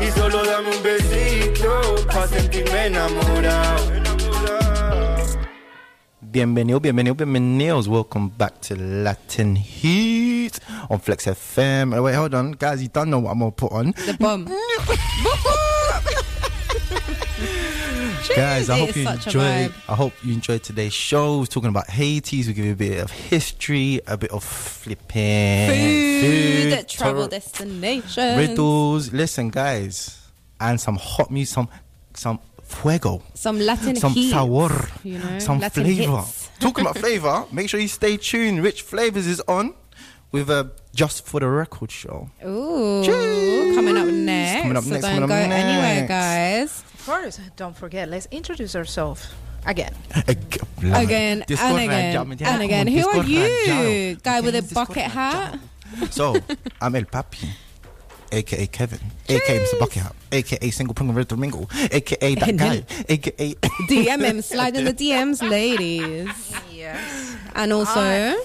Y 0.00 0.10
solo 0.18 0.42
dame 0.44 0.74
un 0.74 0.82
besito 0.82 2.06
pa' 2.06 2.26
sentirme 2.26 2.86
enamorado. 2.86 4.03
Bienvenido, 6.34 6.80
bienvenido, 6.80 7.14
bienvenidos. 7.14 7.86
Welcome 7.86 8.28
back 8.36 8.60
to 8.62 8.74
Latin 8.74 9.54
Heat 9.54 10.58
on 10.90 10.98
Flex 10.98 11.28
FM. 11.28 12.02
Wait, 12.02 12.16
hold 12.16 12.34
on, 12.34 12.56
guys. 12.58 12.82
You 12.82 12.88
don't 12.88 13.08
know 13.08 13.20
what 13.20 13.30
I'm 13.30 13.38
gonna 13.38 13.52
put 13.52 13.70
on. 13.70 13.92
The 14.04 14.16
bum. 14.18 14.46
Guys, 18.34 18.68
I 18.68 18.78
hope 18.80 18.96
you 18.96 19.08
enjoyed. 19.08 19.72
I 19.88 19.94
hope 19.94 20.12
you 20.24 20.32
enjoyed 20.34 20.64
today's 20.64 20.92
show. 20.94 21.38
We're 21.38 21.46
talking 21.46 21.68
about 21.68 21.88
Haiti. 21.88 22.38
We 22.44 22.52
give 22.52 22.64
you 22.64 22.72
a 22.72 22.76
bit 22.76 23.00
of 23.04 23.10
history, 23.12 24.00
a 24.08 24.16
bit 24.16 24.32
of 24.32 24.42
flipping 24.42 25.68
Food, 26.20 26.88
travel 26.88 27.22
tor- 27.22 27.28
destinations. 27.28 28.16
riddles. 28.38 29.12
Listen, 29.12 29.50
guys, 29.50 30.18
and 30.58 30.80
some 30.80 30.96
hot 30.96 31.30
music, 31.30 31.54
some 31.54 31.68
some 32.14 32.40
fuego, 32.64 33.22
Some 33.34 33.60
Latin 33.60 33.96
some 33.96 34.12
heat, 34.12 34.30
sabor, 34.30 34.88
you 35.04 35.18
know, 35.18 35.38
some 35.38 35.60
Latin 35.60 35.84
flavor. 35.84 36.16
hits. 36.18 36.50
Talking 36.60 36.82
about 36.86 36.98
flavor, 36.98 37.44
make 37.52 37.68
sure 37.68 37.80
you 37.80 37.88
stay 37.88 38.16
tuned. 38.16 38.62
Rich 38.62 38.82
Flavors 38.82 39.26
is 39.26 39.40
on 39.48 39.74
with 40.32 40.50
a 40.50 40.70
just 40.94 41.26
for 41.26 41.40
the 41.40 41.48
record 41.48 41.90
show. 41.90 42.30
Ooh, 42.44 43.04
coming 43.74 43.96
up 43.96 44.06
next. 44.06 44.62
Coming 44.62 44.76
up 44.76 44.84
so 44.84 44.90
next, 44.90 45.04
don't 45.04 45.14
coming 45.14 45.28
go 45.28 45.34
up 45.34 45.50
anywhere, 45.50 46.08
guys. 46.08 46.82
First, 46.96 47.40
don't 47.56 47.76
forget, 47.76 48.08
let's 48.08 48.26
introduce 48.30 48.74
ourselves 48.74 49.28
again. 49.66 49.94
Again 50.82 51.44
Discord 51.46 51.70
and 51.72 51.80
again 51.80 52.12
jamming. 52.12 52.38
Yeah, 52.38 52.54
and 52.54 52.62
again. 52.62 52.86
Who 52.86 52.98
are 52.98 53.22
Discord 53.22 53.26
fan 53.26 54.08
you? 54.08 54.16
Guy 54.16 54.40
with 54.40 54.54
a 54.56 54.74
bucket 54.74 55.04
hat. 55.04 55.58
So, 56.10 56.36
I'm 56.80 56.94
El 56.96 57.04
Papi, 57.04 57.46
aka 58.32 58.66
Kevin, 58.66 59.00
aka 59.28 59.58
Mr. 59.60 59.78
Bucket 59.78 60.02
Hat, 60.02 60.14
aka 60.32 60.70
Single 60.70 60.94
Pringle 60.94 61.14
Red 61.14 61.28
Domingo, 61.28 61.68
aka 61.92 62.34
that 62.34 62.56
guy, 62.56 62.84
aka 63.08 63.54
DM 63.88 64.20
him, 64.24 64.42
slide 64.42 64.76
in 64.76 64.84
the 64.84 64.92
DMs, 64.92 65.42
ladies. 65.48 66.28
Yes. 66.72 67.36
And 67.54 67.72
also, 67.72 68.00
I- 68.00 68.42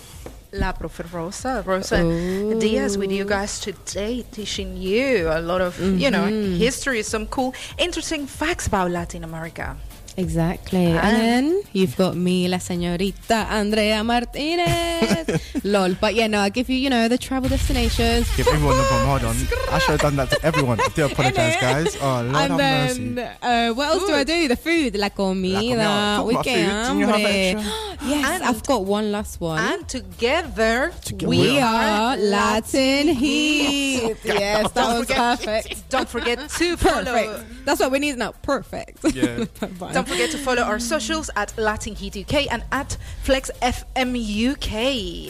La 0.52 0.74
Profe 0.74 1.06
Rosa, 1.14 1.64
Rosa 1.64 2.02
Ooh. 2.04 2.60
Diaz 2.60 2.98
with 2.98 3.12
you 3.12 3.24
guys 3.24 3.60
today, 3.60 4.26
teaching 4.32 4.76
you 4.78 5.30
a 5.30 5.40
lot 5.42 5.62
of, 5.62 5.80
you 5.80 6.10
know, 6.10 6.26
Mhm. 6.26 6.58
history, 6.58 7.04
some 7.04 7.28
cool, 7.28 7.54
interesting 7.78 8.26
facts 8.26 8.66
about 8.66 8.90
Latin 8.90 9.24
America. 9.24 9.78
Exactly. 10.20 10.86
And 10.86 10.98
And- 11.00 11.18
then 11.18 11.62
you've 11.74 11.96
got 11.98 12.16
me, 12.16 12.48
la 12.48 12.58
señorita 12.58 13.48
Andrea 13.50 14.04
Martinez. 14.04 15.42
Lol. 15.64 15.96
But 16.00 16.16
yeah, 16.16 16.28
no, 16.28 16.40
I 16.42 16.50
give 16.50 16.70
you, 16.70 16.78
you 16.78 16.90
know, 16.90 17.08
the 17.08 17.18
travel 17.18 17.50
destinations. 17.50 18.28
Give 18.36 18.48
everyone 18.48 18.78
the 18.78 18.84
bomb. 18.90 19.08
Hold 19.08 19.24
on. 19.24 19.36
I 19.72 19.80
should 19.80 19.92
have 19.92 20.02
done 20.02 20.16
that 20.18 20.30
to 20.32 20.38
everyone. 20.46 20.80
I 20.80 20.88
do 20.90 21.06
apologize, 21.06 21.56
guys. 21.60 21.96
Oh, 22.02 22.22
Lord 22.22 22.36
and 22.36 22.36
have 22.36 22.58
then, 22.58 23.16
mercy. 23.16 23.38
uh, 23.42 23.74
what 23.74 23.88
else 23.90 24.06
do 24.08 24.14
I 24.14 24.24
do? 24.24 24.48
The 24.48 24.56
food, 24.56 24.96
la 24.98 25.10
comida. 25.10 26.16
Talk 26.18 26.28
we 26.28 26.34
about 26.34 26.44
que 26.46 26.54
food. 26.56 26.66
Didn't 26.66 27.00
you 27.00 27.06
have 27.08 27.16
hambre. 27.16 27.62
extra? 27.62 27.74
Yes, 28.10 28.42
I've 28.42 28.64
got 28.66 28.86
one 28.86 29.12
last 29.12 29.42
one. 29.42 29.60
And 29.60 29.86
together, 29.88 30.94
we 31.22 31.60
are 31.60 32.16
Latin 32.16 33.10
Heat. 33.10 34.16
yes, 34.24 34.72
that 34.72 34.74
Don't 34.74 35.00
was 35.00 35.12
perfect. 35.12 35.90
Don't 35.90 36.08
forget 36.08 36.50
to 36.50 36.78
follow. 36.78 37.04
Perfect. 37.04 37.66
That's 37.66 37.82
what 37.82 37.92
we 37.92 38.00
need 38.00 38.18
now. 38.18 38.32
Perfect. 38.42 39.04
Yeah. 39.14 39.44
Don't 39.92 40.08
forget 40.10 40.32
to 40.32 40.38
follow 40.40 40.64
our 40.64 40.80
socials 40.80 41.30
at 41.36 41.56
Latin 41.58 41.96
Heat 41.96 42.18
UK 42.18 42.52
and 42.52 42.64
at 42.72 42.98
Flex 43.24 43.52
FM 43.62 44.16
UK. 44.54 44.72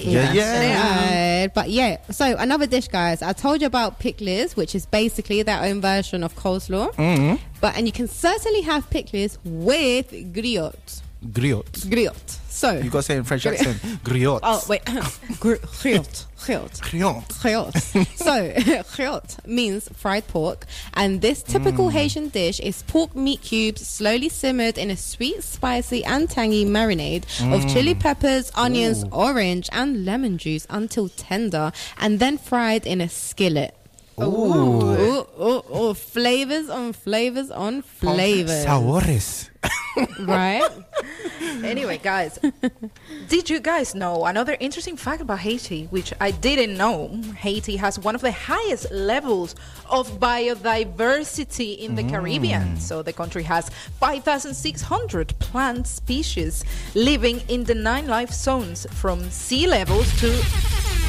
Yeah, 0.05 0.31
yeah. 0.33 1.41
Right. 1.41 1.53
But 1.53 1.69
yeah, 1.69 1.97
so 2.09 2.35
another 2.37 2.65
dish, 2.65 2.87
guys. 2.87 3.21
I 3.21 3.33
told 3.33 3.61
you 3.61 3.67
about 3.67 3.99
pickles, 3.99 4.55
which 4.55 4.73
is 4.75 4.85
basically 4.85 5.43
their 5.43 5.61
own 5.61 5.81
version 5.81 6.23
of 6.23 6.35
coleslaw. 6.35 6.93
Mhm. 6.95 7.39
But 7.61 7.75
and 7.77 7.85
you 7.87 7.91
can 7.91 8.07
certainly 8.07 8.61
have 8.61 8.89
pickles 8.89 9.37
with 9.43 10.11
griot. 10.33 11.01
Griot. 11.25 11.71
Griot. 11.87 12.38
So 12.49 12.71
You 12.79 12.89
got 12.89 12.99
to 12.99 13.03
say 13.03 13.17
in 13.17 13.23
French 13.23 13.45
accent. 13.45 13.77
Griot. 14.03 14.39
Oh 14.43 14.63
wait, 14.67 14.83
Gr- 15.39 15.55
griot. 15.79 16.25
Griot. 16.39 16.79
Griot. 16.81 17.27
Griot. 17.41 18.17
so, 18.17 18.49
griot 18.95 19.45
means 19.45 19.87
fried 19.95 20.27
pork, 20.27 20.65
and 20.95 21.21
this 21.21 21.43
typical 21.43 21.89
Mm. 21.89 21.91
Haitian 21.91 22.29
dish 22.29 22.59
is 22.59 22.81
pork 22.83 23.15
meat 23.15 23.41
cubes 23.41 23.85
slowly 23.87 24.29
simmered 24.29 24.77
in 24.77 24.89
a 24.89 24.97
sweet, 24.97 25.43
spicy, 25.43 26.03
and 26.05 26.29
tangy 26.29 26.65
marinade 26.65 27.23
of 27.53 27.61
Mm. 27.61 27.73
chili 27.73 27.93
peppers, 27.95 28.51
onions, 28.55 29.03
Ooh. 29.03 29.09
orange, 29.11 29.69
and 29.71 30.05
lemon 30.05 30.37
juice 30.37 30.65
until 30.69 31.09
tender, 31.09 31.71
and 31.97 32.19
then 32.19 32.37
fried 32.37 32.87
in 32.87 32.99
a 33.01 33.09
skillet. 33.09 33.75
Ooh. 34.19 34.23
Ooh, 34.25 35.27
ooh, 35.39 35.63
ooh, 35.77 35.93
flavors 35.93 36.69
on 36.69 36.93
flavors 36.93 37.49
on 37.51 37.81
flavors. 37.81 38.65
Sabores. 38.65 39.48
Right? 40.19 40.69
anyway, 41.63 41.97
guys, 41.97 42.39
did 43.27 43.49
you 43.49 43.59
guys 43.59 43.95
know 43.95 44.25
another 44.25 44.57
interesting 44.59 44.97
fact 44.97 45.21
about 45.21 45.39
Haiti, 45.39 45.85
which 45.85 46.13
I 46.19 46.31
didn't 46.31 46.77
know? 46.77 47.21
Haiti 47.37 47.77
has 47.77 47.99
one 47.99 48.15
of 48.15 48.21
the 48.21 48.31
highest 48.31 48.91
levels 48.91 49.55
of 49.89 50.19
biodiversity 50.19 51.77
in 51.77 51.95
the 51.95 52.03
mm. 52.03 52.09
Caribbean. 52.11 52.79
So 52.79 53.01
the 53.01 53.13
country 53.13 53.43
has 53.43 53.69
5,600 53.99 55.39
plant 55.39 55.87
species 55.87 56.63
living 56.95 57.41
in 57.47 57.63
the 57.63 57.75
nine 57.75 58.07
life 58.07 58.31
zones 58.31 58.85
from 58.91 59.29
sea 59.29 59.67
levels 59.67 60.19
to 60.19 60.29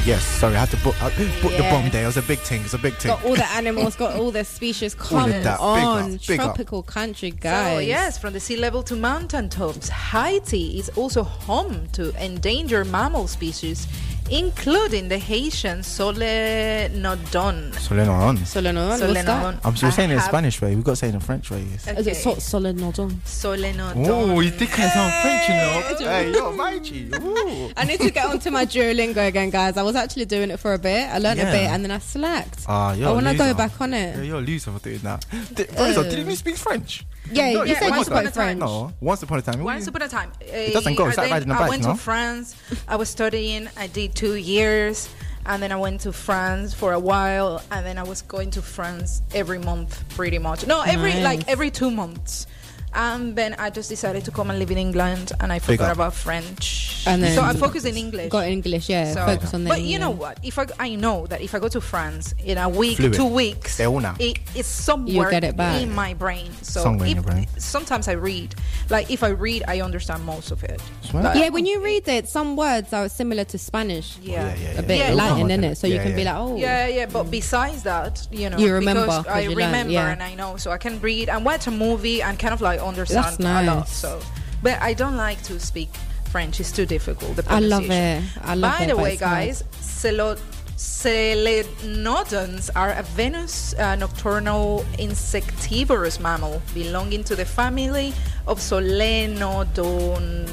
Yes, 0.03 0.23
sorry, 0.23 0.55
I 0.55 0.61
had 0.61 0.71
to 0.71 0.77
put, 0.77 0.99
I 1.03 1.11
put 1.11 1.55
the 1.55 1.61
bomb 1.69 1.91
there. 1.91 2.05
It 2.05 2.07
was 2.07 2.17
a 2.17 2.23
big 2.23 2.39
thing. 2.39 2.61
It's 2.63 2.73
a 2.73 2.79
big 2.79 2.95
thing. 2.95 3.11
Got 3.11 3.23
all 3.23 3.35
the 3.35 3.45
animals, 3.51 3.95
got 3.95 4.15
all 4.15 4.31
the 4.31 4.43
species. 4.43 4.95
All 4.95 5.05
Come 5.05 5.31
of 5.31 5.43
that. 5.43 5.57
Big 5.57 5.63
on, 5.63 6.15
up, 6.15 6.27
big 6.27 6.39
up. 6.39 6.45
tropical 6.45 6.81
country, 6.81 7.29
guys. 7.29 7.75
So, 7.75 7.79
yes, 7.81 8.17
from 8.17 8.33
the 8.33 8.39
sea 8.39 8.57
level 8.57 8.70
to 8.79 8.95
mountain 8.95 9.49
tops, 9.49 9.89
Haiti 9.89 10.79
is 10.79 10.87
also 10.95 11.23
home 11.23 11.89
to 11.91 12.13
endangered 12.23 12.87
mammal 12.87 13.27
species, 13.27 13.85
including 14.31 15.09
the 15.09 15.17
Haitian 15.17 15.79
Solenodon. 15.79 17.71
Solenodon. 17.73 18.37
Solenodon. 18.39 18.87
What's 18.89 19.01
that? 19.01 19.25
Solenodon. 19.25 19.59
I'm 19.63 19.75
still 19.75 19.89
I 19.89 19.91
saying 19.91 20.09
it 20.11 20.13
in 20.15 20.19
Spanish 20.21 20.61
way. 20.61 20.73
We've 20.75 20.83
got 20.83 20.93
to 20.93 20.95
say 20.95 21.09
it 21.09 21.13
in 21.13 21.19
French 21.19 21.51
way. 21.51 21.61
Is 21.63 21.87
it 21.87 21.97
Okay. 21.99 22.13
so, 22.13 22.35
Solenodon? 22.35 23.11
Solenodon. 23.25 24.07
Oh, 24.07 24.39
you 24.39 24.49
think 24.51 24.71
I 24.79 24.89
sound 24.89 25.13
French, 25.21 25.49
you 25.49 25.55
know? 25.55 26.11
hey, 26.11 26.31
yo, 26.31 26.51
Mikey. 26.53 27.09
Ooh. 27.21 27.71
I 27.77 27.83
need 27.85 27.99
to 27.99 28.09
get 28.09 28.25
onto 28.25 28.49
my 28.51 28.65
Duolingo 28.65 29.27
again, 29.27 29.49
guys. 29.49 29.77
I 29.77 29.83
was 29.83 29.95
actually 29.95 30.25
doing 30.25 30.49
it 30.49 30.57
for 30.59 30.73
a 30.73 30.79
bit. 30.79 31.09
I 31.09 31.17
learned 31.17 31.39
a 31.41 31.45
bit 31.45 31.69
and 31.69 31.83
then 31.83 31.91
I 31.91 31.99
slacked. 31.99 32.65
Ah, 32.67 32.93
you're 32.93 33.13
want 33.13 33.27
to 33.27 33.35
go 33.35 33.53
back 33.53 33.79
on 33.81 33.93
it. 33.93 34.15
Yeah, 34.17 34.23
you're 34.23 34.37
a 34.39 34.41
loser 34.41 34.71
for 34.71 34.79
doing 34.79 34.99
that. 34.99 35.25
Di- 35.53 35.65
Rosa, 35.77 35.99
Uh, 35.99 36.03
didn't 36.03 36.29
you 36.29 36.35
speak 36.35 36.55
French? 36.57 37.05
Yeah, 37.31 37.51
No, 37.53 37.63
you 37.63 37.75
said 37.75 37.83
you 37.85 37.91
once 37.91 38.07
upon 38.07 38.23
spoke 38.23 38.31
a 38.33 38.35
time. 38.35 38.57
French. 38.57 38.59
No, 38.59 38.93
once 38.99 39.23
upon 39.23 39.39
a 39.39 39.41
time. 39.41 39.63
Once 39.63 39.87
upon 39.87 40.01
a 40.01 40.07
time. 40.09 40.31
It 40.41 40.73
doesn't 40.73 40.95
go, 40.95 41.05
Uh, 41.05 41.09
it's 41.09 41.17
like 41.17 41.29
then 41.29 41.33
riding 41.49 41.51
a 41.51 41.53
I 41.65 41.69
went 41.69 41.83
no? 41.83 41.91
to 41.93 41.97
France. 41.97 42.55
I 42.87 42.95
was 42.95 43.09
studying. 43.09 43.69
I 43.77 43.87
did 43.87 44.15
two 44.21 44.35
years. 44.35 45.09
And 45.47 45.63
then 45.63 45.71
I 45.71 45.75
went 45.77 46.01
to 46.01 46.13
France 46.13 46.75
for 46.75 46.93
a 46.93 46.99
while. 46.99 47.63
And 47.71 47.83
then 47.83 47.97
I 47.97 48.03
was 48.03 48.21
going 48.21 48.51
to 48.51 48.61
France 48.61 49.23
every 49.33 49.57
month, 49.57 49.91
pretty 50.09 50.37
much. 50.37 50.67
No, 50.67 50.81
every 50.81 51.13
Nice. 51.13 51.23
like 51.23 51.47
every 51.49 51.71
two 51.71 51.89
months. 51.89 52.45
And 52.93 53.35
then 53.35 53.53
I 53.57 53.69
just 53.69 53.89
decided 53.89 54.25
to 54.25 54.31
come 54.31 54.49
and 54.49 54.59
live 54.59 54.71
in 54.71 54.77
England. 54.77 55.31
And 55.39 55.51
I 55.51 55.59
forgot 55.59 55.89
up. 55.91 55.95
about 55.97 56.13
French. 56.13 57.03
And 57.07 57.23
then 57.23 57.35
so 57.35 57.41
I 57.41 57.53
focused 57.53 57.85
in 57.85 57.97
English. 57.97 58.29
Got 58.29 58.47
English, 58.47 58.89
yeah. 58.89 59.13
So- 59.13 59.25
Focus 59.25 59.53
on 59.53 59.63
the 59.63 59.69
but 59.69 59.81
you 59.81 59.97
know 59.97 60.09
what? 60.11 60.39
If 60.43 60.59
I, 60.59 60.67
I 60.79 60.95
know 60.95 61.25
that 61.27 61.41
if 61.41 61.55
I 61.55 61.59
go 61.59 61.67
to 61.69 61.81
France 61.81 62.35
in 62.43 62.57
a 62.57 62.67
week, 62.69 62.97
Fluid. 62.97 63.13
two 63.13 63.25
weeks, 63.25 63.79
it, 63.79 64.39
it's 64.55 64.67
somewhere 64.67 65.29
get 65.31 65.43
it 65.43 65.55
back. 65.57 65.81
in 65.81 65.91
my 65.93 66.13
brain. 66.13 66.51
So 66.61 66.81
Somewhere 66.81 67.07
in 67.07 67.17
if- 67.17 67.23
your 67.23 67.33
brain. 67.33 67.47
sometimes 67.57 68.07
I 68.07 68.13
read. 68.13 68.55
Like 68.89 69.09
if 69.09 69.23
I 69.23 69.29
read, 69.29 69.63
I 69.67 69.81
understand 69.81 70.23
most 70.25 70.51
of 70.51 70.63
it. 70.63 70.81
Like- 71.13 71.37
Yeah, 71.37 71.49
when 71.49 71.65
you 71.65 71.81
read 71.83 72.07
it, 72.07 72.27
some 72.27 72.55
words 72.55 72.91
are 72.93 73.07
similar 73.09 73.45
to 73.45 73.57
Spanish. 73.57 74.17
Yeah. 74.21 74.53
yeah, 74.55 74.73
yeah, 74.73 74.79
A 74.79 74.83
bit 74.83 74.97
Yeah. 74.99 75.13
Latin 75.13 75.47
Yeah. 75.49 75.55
in 75.55 75.63
it, 75.63 75.75
so 75.77 75.87
you 75.87 75.95
Yeah, 75.95 76.03
can 76.03 76.15
be 76.15 76.23
like, 76.23 76.35
oh, 76.35 76.55
Yeah, 76.57 76.87
yeah, 76.87 77.05
but 77.07 77.31
besides 77.31 77.83
that, 77.83 78.27
you 78.31 78.49
know, 78.49 78.57
You 78.57 78.73
remember, 78.73 79.03
because 79.05 79.25
'cause 79.25 79.33
I 79.33 79.39
you 79.41 79.49
learn, 79.49 79.57
remember 79.57 79.93
yeah. 79.93 80.11
and 80.11 80.21
I 80.21 80.35
know, 80.35 80.57
so 80.57 80.71
I 80.71 80.77
can 80.77 80.99
read 81.01 81.29
and 81.29 81.43
watch 81.45 81.65
a 81.67 81.71
movie 81.71 82.21
and 82.21 82.37
kind 82.37 82.53
of 82.53 82.61
like 82.61 82.79
understand 82.81 83.37
That's 83.37 83.67
a 83.67 83.75
lot. 83.75 83.87
So, 83.87 84.21
but 84.63 84.81
I 84.81 84.93
don't 84.93 85.17
like 85.17 85.41
to 85.43 85.59
speak 85.59 85.89
French; 86.29 86.59
it's 86.59 86.71
too 86.71 86.85
difficult. 86.85 87.35
The 87.35 87.45
I 87.47 87.59
love 87.59 87.89
it. 87.89 88.23
I 88.41 88.55
love 88.55 88.77
By 88.77 88.85
it, 88.85 88.87
the 88.87 88.97
way, 88.97 89.17
guys, 89.17 89.63
celo- 89.81 90.39
Solenodons 90.81 92.69
are 92.75 92.93
a 92.93 93.03
Venus 93.03 93.75
uh, 93.75 93.95
nocturnal 93.95 94.83
insectivorous 94.97 96.19
mammal 96.19 96.59
belonging 96.73 97.23
to 97.25 97.35
the 97.35 97.45
family 97.45 98.13
of 98.47 98.59
Solenodon. 98.59 100.49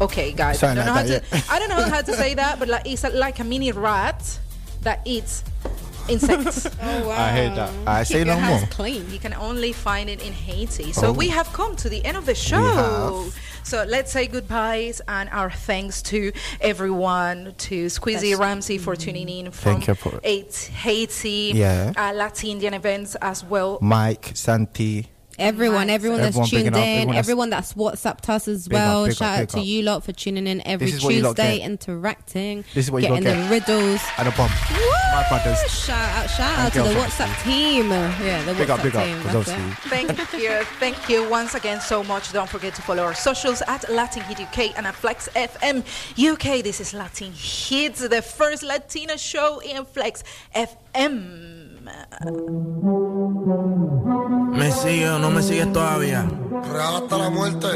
Okay, 0.00 0.32
guys, 0.32 0.62
I 0.62 0.74
don't, 0.74 0.84
know 0.84 0.92
how 0.92 1.02
to, 1.02 1.22
yeah. 1.32 1.40
I 1.50 1.58
don't 1.58 1.70
know 1.70 1.82
how 1.82 2.02
to 2.02 2.12
say 2.22 2.34
that, 2.34 2.58
but 2.58 2.68
like 2.68 2.86
it's 2.86 3.04
a, 3.04 3.10
like 3.10 3.38
a 3.38 3.44
mini 3.44 3.72
rat 3.72 4.38
that 4.82 5.00
eats 5.06 5.44
insects. 6.10 6.66
Oh 6.82 7.08
wow! 7.08 7.16
I 7.26 7.28
hate 7.30 7.54
that. 7.54 7.70
I 7.86 8.02
say 8.02 8.18
Keep 8.18 8.26
no 8.28 8.32
your 8.34 8.42
more. 8.42 8.56
hands 8.58 8.72
clean. 8.74 9.10
You 9.10 9.18
can 9.18 9.34
only 9.34 9.72
find 9.72 10.08
it 10.10 10.20
in 10.26 10.32
Haiti. 10.32 10.92
So 10.92 11.08
Oh. 11.08 11.12
we 11.12 11.28
have 11.28 11.52
come 11.52 11.76
to 11.76 11.88
the 11.88 12.04
end 12.04 12.16
of 12.16 12.26
the 12.26 12.34
show. 12.34 12.56
have. 13.24 13.34
So 13.62 13.84
let's 13.86 14.10
say 14.10 14.26
goodbyes 14.26 15.00
and 15.06 15.28
our 15.30 15.50
thanks 15.50 16.02
to 16.10 16.32
everyone, 16.60 17.54
to 17.58 17.86
Squeezy 17.86 18.36
Ramsey 18.38 18.78
for 18.78 18.96
tuning 18.96 19.28
in 19.28 19.50
from 19.50 19.74
Thank 19.74 19.88
you 19.88 19.94
for- 19.94 20.18
eight 20.24 20.70
Haiti, 20.82 21.52
Yeah. 21.54 21.92
uh, 21.96 22.12
Latin 22.14 22.50
Indian 22.50 22.74
events 22.74 23.14
as 23.20 23.44
well. 23.44 23.78
Mike, 23.82 24.32
Santi. 24.34 25.06
Everyone, 25.40 25.86
Nice. 25.86 25.94
everyone 25.94 26.18
that's 26.20 26.28
Everyone 26.36 26.48
tuned 26.48 26.64
bigging 26.64 26.78
up, 26.78 26.86
in, 26.86 26.98
everyone 26.98 27.16
everyone 27.16 27.50
that's- 27.50 27.72
that's, 27.72 28.02
WhatsApped 28.04 28.28
us 28.28 28.46
as 28.48 28.68
Big 28.68 28.76
up, 28.78 28.84
well. 28.84 29.04
up, 29.06 29.12
Shout 29.12 29.38
out 29.40 29.48
to 29.50 29.58
up. 29.60 29.64
you 29.64 29.82
lot 29.82 30.04
for 30.04 30.12
tuning 30.12 30.46
in 30.46 30.60
every 30.66 30.86
This 30.86 30.96
is 30.96 31.02
what 31.04 31.14
you 31.14 31.22
lot 31.22 31.36
Tuesday, 31.36 31.60
interacting, 31.60 32.64
This 32.74 32.84
is 32.86 32.90
what 32.90 33.02
you 33.02 33.08
lot 33.08 33.22
getting 33.22 33.42
the 33.42 33.48
riddles. 33.50 34.00
And 34.18 34.28
a 34.28 34.30
bomb. 34.32 34.50
My 35.12 35.26
brothers. 35.28 35.58
Shout 35.72 35.98
out, 36.16 36.30
shout 36.30 36.50
And 36.58 36.66
out 36.66 36.72
to 36.74 36.82
the 36.82 36.94
girls, 36.94 37.06
WhatsApp 37.06 37.42
team. 37.44 37.90
Yeah, 37.90 38.42
the 38.44 38.54
Big 38.54 38.68
WhatsApp 38.68 38.70
up, 38.70 38.82
big 38.82 38.96
up. 38.96 39.04
team. 39.04 39.22
'cause 39.22 39.32
that's 39.32 39.48
it. 39.48 39.54
obviously. 39.58 39.90
Thank 39.90 40.32
you, 40.42 40.64
thank 40.78 41.08
you 41.08 41.28
once 41.28 41.54
again 41.54 41.80
so 41.80 42.04
much. 42.04 42.32
Don't 42.32 42.48
forget 42.48 42.74
to 42.74 42.82
follow 42.82 43.02
our 43.02 43.14
socials 43.14 43.62
at 43.66 43.88
Latin 43.90 44.22
Heat 44.24 44.40
UK 44.40 44.72
and 44.76 44.86
at 44.86 44.94
Flex 44.94 45.28
FM 45.34 45.82
UK. 46.18 46.62
This 46.62 46.80
is 46.80 46.92
Latin 46.94 47.32
Hits, 47.34 48.06
the 48.06 48.22
first 48.22 48.62
Latina 48.62 49.16
show 49.18 49.58
in 49.60 49.84
Flex 49.84 50.22
FM. 50.54 51.49
¿Me 54.52 54.70
sigue 54.72 55.08
o 55.08 55.18
no 55.18 55.30
me 55.30 55.42
sigues 55.42 55.72
todavía? 55.72 56.28
Real 56.72 56.96
hasta 56.96 57.18
la 57.18 57.30
muerte. 57.30 57.66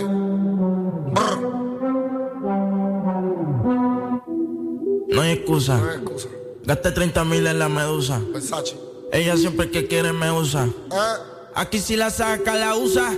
No 5.08 5.20
hay 5.22 5.32
excusa. 5.32 5.78
No 5.78 5.88
hay 5.90 5.96
excusa. 5.96 6.28
Gasté 6.64 6.90
30 6.92 7.24
mil 7.24 7.46
en 7.46 7.58
la 7.58 7.68
medusa. 7.68 8.20
Versace. 8.32 8.76
Ella 9.12 9.36
siempre 9.36 9.70
que 9.70 9.86
quiere 9.86 10.12
me 10.12 10.30
usa. 10.32 10.64
Eh, 10.64 11.32
Aquí 11.54 11.78
si 11.78 11.96
la 11.96 12.10
saca, 12.10 12.54
la 12.54 12.74
usa. 12.76 13.12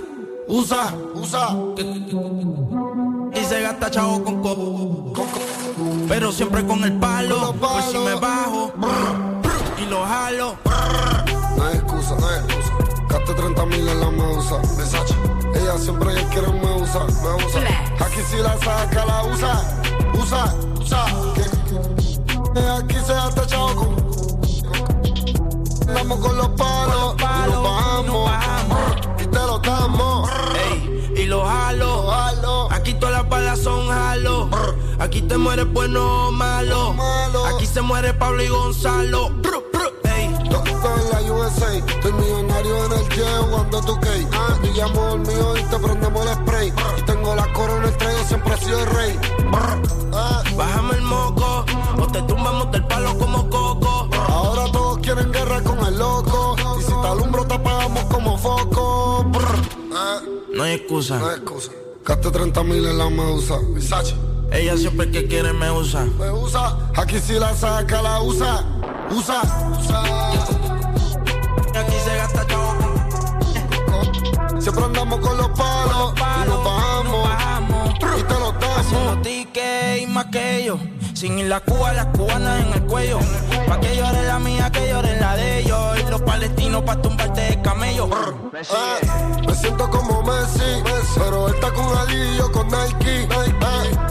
usa, 0.47 0.93
usa. 1.15 1.55
Y 3.33 3.43
se 3.43 3.61
gasta 3.61 3.89
chavo 3.89 4.23
con 4.23 4.41
coco. 4.41 5.13
Pero 6.07 6.31
siempre 6.31 6.65
con 6.65 6.83
el 6.83 6.93
palo. 6.99 7.35
Con 7.35 7.59
los 7.61 7.71
Pues 7.71 7.85
si 7.85 7.97
me 7.97 8.13
bajo 8.15 8.73
y 9.79 9.85
lo 9.85 10.05
jalo. 10.05 10.55
No 11.55 11.63
hay 11.63 11.75
excusa, 11.75 12.15
no 12.19 12.27
hay 12.27 12.39
excusa. 12.39 12.73
Gasté 13.09 13.33
30 13.33 13.65
mil 13.65 13.87
en 13.87 13.99
la 13.99 14.11
medusa. 14.11 14.57
Versace. 14.77 15.15
Ella 15.55 15.77
siempre 15.77 16.13
que 16.15 16.23
quiere 16.27 16.47
me 16.47 16.81
usa, 16.81 17.05
me 17.05 17.45
usa. 17.45 17.61
Aquí 17.99 18.21
si 18.29 18.37
la 18.37 18.57
saca, 18.59 19.05
la 19.05 19.23
usa. 19.23 19.61
Usa, 20.19 20.55
usa. 20.79 21.05
Aquí 22.77 22.95
se 23.05 23.13
gasta 23.13 23.45
chavo 23.45 23.75
con. 23.75 23.97
Andamos 25.87 26.19
con 26.19 26.37
los 26.37 26.49
palos, 26.49 27.15
y 27.17 27.51
nos 27.51 27.63
bajamos. 27.63 28.91
Y 29.19 29.25
te 29.27 29.39
lo 29.39 29.59
damos. 29.59 30.29
Ey, 30.69 31.13
y 31.17 31.25
lo 31.25 31.45
jalo. 31.45 32.07
Jalo. 32.07 32.71
Aquí 32.71 32.93
todas 32.95 33.15
las 33.15 33.29
balas 33.29 33.59
son 33.59 33.87
jalo. 33.87 34.49
Aquí 34.99 35.21
te 35.21 35.37
mueres 35.37 35.71
bueno 35.71 36.27
o 36.27 36.31
malo. 36.31 36.93
Malo. 36.93 37.45
Aquí 37.45 37.65
se 37.65 37.81
muere 37.81 38.13
Pablo 38.13 38.43
y 38.43 38.47
Gonzalo. 38.47 39.36
Estoy 40.65 41.01
en 41.01 41.09
la 41.27 41.33
USA, 41.33 41.73
estoy 41.77 42.13
millonario 42.13 42.85
en 42.85 42.91
el 42.93 43.09
jet 43.09 43.27
jugando 43.49 43.81
tu 43.81 43.95
cake. 43.99 44.27
Ah, 44.33 44.57
yo 44.63 44.71
llamo 44.73 45.13
el 45.15 45.19
mío 45.21 45.57
y 45.57 45.63
te 45.63 45.77
prendemos 45.79 46.25
el 46.25 46.33
spray. 46.35 46.73
Y 46.97 47.01
tengo 47.03 47.35
la 47.35 47.51
corona 47.53 47.87
entre 47.87 48.11
ellos, 48.11 48.27
siempre 48.27 48.53
he 48.53 48.57
sido 48.57 48.79
el 48.79 48.85
rey. 48.87 49.19
Ah, 50.13 50.43
Bájame 50.55 50.95
el 50.95 51.01
moco. 51.01 51.65
O 52.01 52.07
te 52.07 52.21
tumbamos 52.23 52.71
del 52.71 52.85
palo 52.87 53.17
como 53.17 53.49
coco. 53.49 54.09
ahora 54.29 54.71
todos 54.71 54.97
quieren 54.99 55.31
guerra 55.31 55.61
con 55.63 55.79
el 55.85 55.97
loco. 55.97 56.55
Y 56.79 56.81
si 56.83 56.91
te 57.01 57.07
alumbro, 57.07 57.45
te 57.45 57.53
apagamos 57.55 58.03
como 58.05 58.37
foco. 58.37 59.25
Ah, 59.93 60.19
No 60.53 60.63
hay 60.63 60.73
excusa. 60.75 61.17
no 61.19 61.27
hay 61.29 61.35
excusa. 61.37 61.71
Gasté 62.05 62.31
30 62.31 62.63
mil 62.63 62.85
en 62.85 62.97
la 62.97 63.09
medusa. 63.09 63.57
Versace. 63.73 64.15
Ella 64.51 64.77
siempre 64.77 65.11
que 65.11 65.27
quiere 65.27 65.53
me 65.53 65.69
usa. 65.71 66.05
Me 66.17 66.31
usa, 66.31 66.77
aquí 66.95 67.19
si 67.19 67.33
la 67.33 67.53
saca, 67.53 68.01
la 68.01 68.21
usa. 68.21 68.63
Usa, 69.11 69.41
usa. 69.77 70.03
Y 71.73 71.77
aquí 71.77 71.95
se 72.03 72.17
gasta 72.17 72.45
con 72.47 72.77
Siempre 74.61 74.83
andamos 74.85 75.19
con 75.19 75.37
los 75.37 75.49
palos. 75.49 76.13
Y 76.17 76.49
nos 76.49 76.63
bajamos. 76.63 77.29
Y 78.17 78.23
te 78.23 78.33
lo 78.33 78.51
damos. 78.51 78.77
Haciendo 78.77 79.21
tickets 79.21 80.01
y 80.01 80.07
más 80.07 80.25
que 80.25 80.57
ellos. 80.63 80.79
Sin 81.13 81.39
ir 81.39 81.47
la 81.47 81.59
Cuba, 81.59 81.93
las 81.93 82.05
cubanas 82.07 82.61
en 82.65 82.73
el 82.73 82.83
cuello. 82.83 83.19
Pa' 83.67 83.79
que 83.79 83.95
llore 83.95 84.23
la 84.23 84.39
mía, 84.39 84.71
que 84.71 84.87
llore 84.89 85.19
la 85.19 85.35
de 85.35 85.59
ellos. 85.59 85.99
Y 85.99 86.09
los 86.09 86.21
palestinos 86.21 86.83
pa' 86.83 87.01
tumbarte 87.01 87.41
de 87.41 87.61
camello. 87.61 88.09
Eh, 88.53 89.07
me 89.45 89.55
siento 89.55 89.89
como 89.89 90.23
Messi, 90.23 90.83
pero 91.15 91.47
él 91.47 91.55
está 91.55 91.71
con 91.71 91.97
Adi 91.97 92.15
y 92.15 92.37
yo 92.37 92.51
con 92.51 92.67
Nike. 92.67 93.23
Eh, 93.23 94.06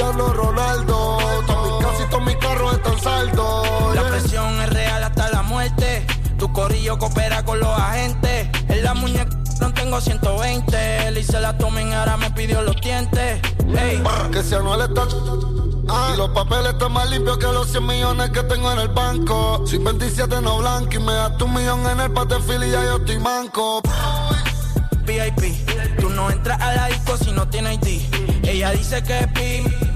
Cristiano 0.00 0.32
Ronaldo, 0.32 1.18
todo 1.46 1.78
mi- 1.78 1.84
casi 1.84 2.04
todos 2.08 2.24
mis 2.24 2.36
carros 2.36 2.72
están 2.72 2.98
saldos. 3.00 3.94
La 3.94 4.02
presión 4.08 4.58
es 4.62 4.70
real 4.70 5.04
hasta 5.04 5.28
la 5.30 5.42
muerte. 5.42 6.06
Tu 6.38 6.50
corillo 6.54 6.98
coopera 6.98 7.44
con 7.44 7.60
los 7.60 7.68
agentes. 7.68 8.48
En 8.70 8.82
la 8.82 8.94
muñeca 8.94 9.28
No 9.60 9.74
tengo 9.74 10.00
120, 10.00 11.10
le 11.10 11.20
hice 11.20 11.38
la 11.38 11.58
tomen, 11.58 11.92
ahora 11.92 12.16
me 12.16 12.30
pidió 12.30 12.62
los 12.62 12.76
dientes. 12.80 13.42
Ey. 13.78 14.02
Que 14.32 14.42
si 14.42 14.54
Anuel 14.54 14.80
está 14.80 15.02
Ah, 15.86 16.12
y 16.14 16.16
los 16.16 16.30
papeles 16.30 16.72
están 16.72 16.92
más 16.92 17.10
limpios 17.10 17.36
que 17.36 17.44
los 17.48 17.68
100 17.68 17.84
millones 17.84 18.30
que 18.30 18.42
tengo 18.44 18.72
en 18.72 18.78
el 18.78 18.88
banco. 18.88 19.62
Soy 19.66 19.78
27 19.80 20.40
no 20.40 20.58
blanco 20.60 20.94
y 20.94 20.98
me 20.98 21.12
das 21.12 21.36
tu 21.36 21.46
millón 21.46 21.86
en 21.86 22.00
el 22.00 22.10
patefil 22.10 22.64
y 22.64 22.70
ya 22.70 22.82
yo 22.84 22.96
estoy 22.96 23.18
manco. 23.18 23.82
VIP, 25.04 25.98
tú 26.00 26.08
no 26.08 26.30
entras 26.30 26.58
a 26.62 26.72
la 26.72 26.86
disco 26.86 27.18
si 27.18 27.32
no 27.32 27.46
tienes 27.48 27.74
ID. 27.86 28.00
Ella 28.44 28.70
dice 28.70 29.02
que 29.02 29.18
es 29.18 29.26
PIM. 29.28 29.89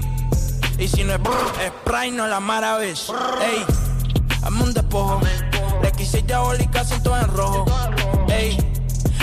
Y 0.77 0.87
si 0.87 1.03
no 1.03 1.13
es 1.13 1.21
brr, 1.21 1.31
es 1.63 1.71
Prime, 1.83 2.11
no 2.11 2.27
la 2.27 2.39
maravilla. 2.39 2.93
Ey, 3.41 3.65
hazme 4.43 4.63
un 4.63 4.73
despojo. 4.73 5.21
Le 5.81 5.91
quise 5.93 6.21
diabólica, 6.21 6.83
siento 6.83 7.15
en 7.17 7.27
rojo. 7.29 7.65
Ey, 8.27 8.57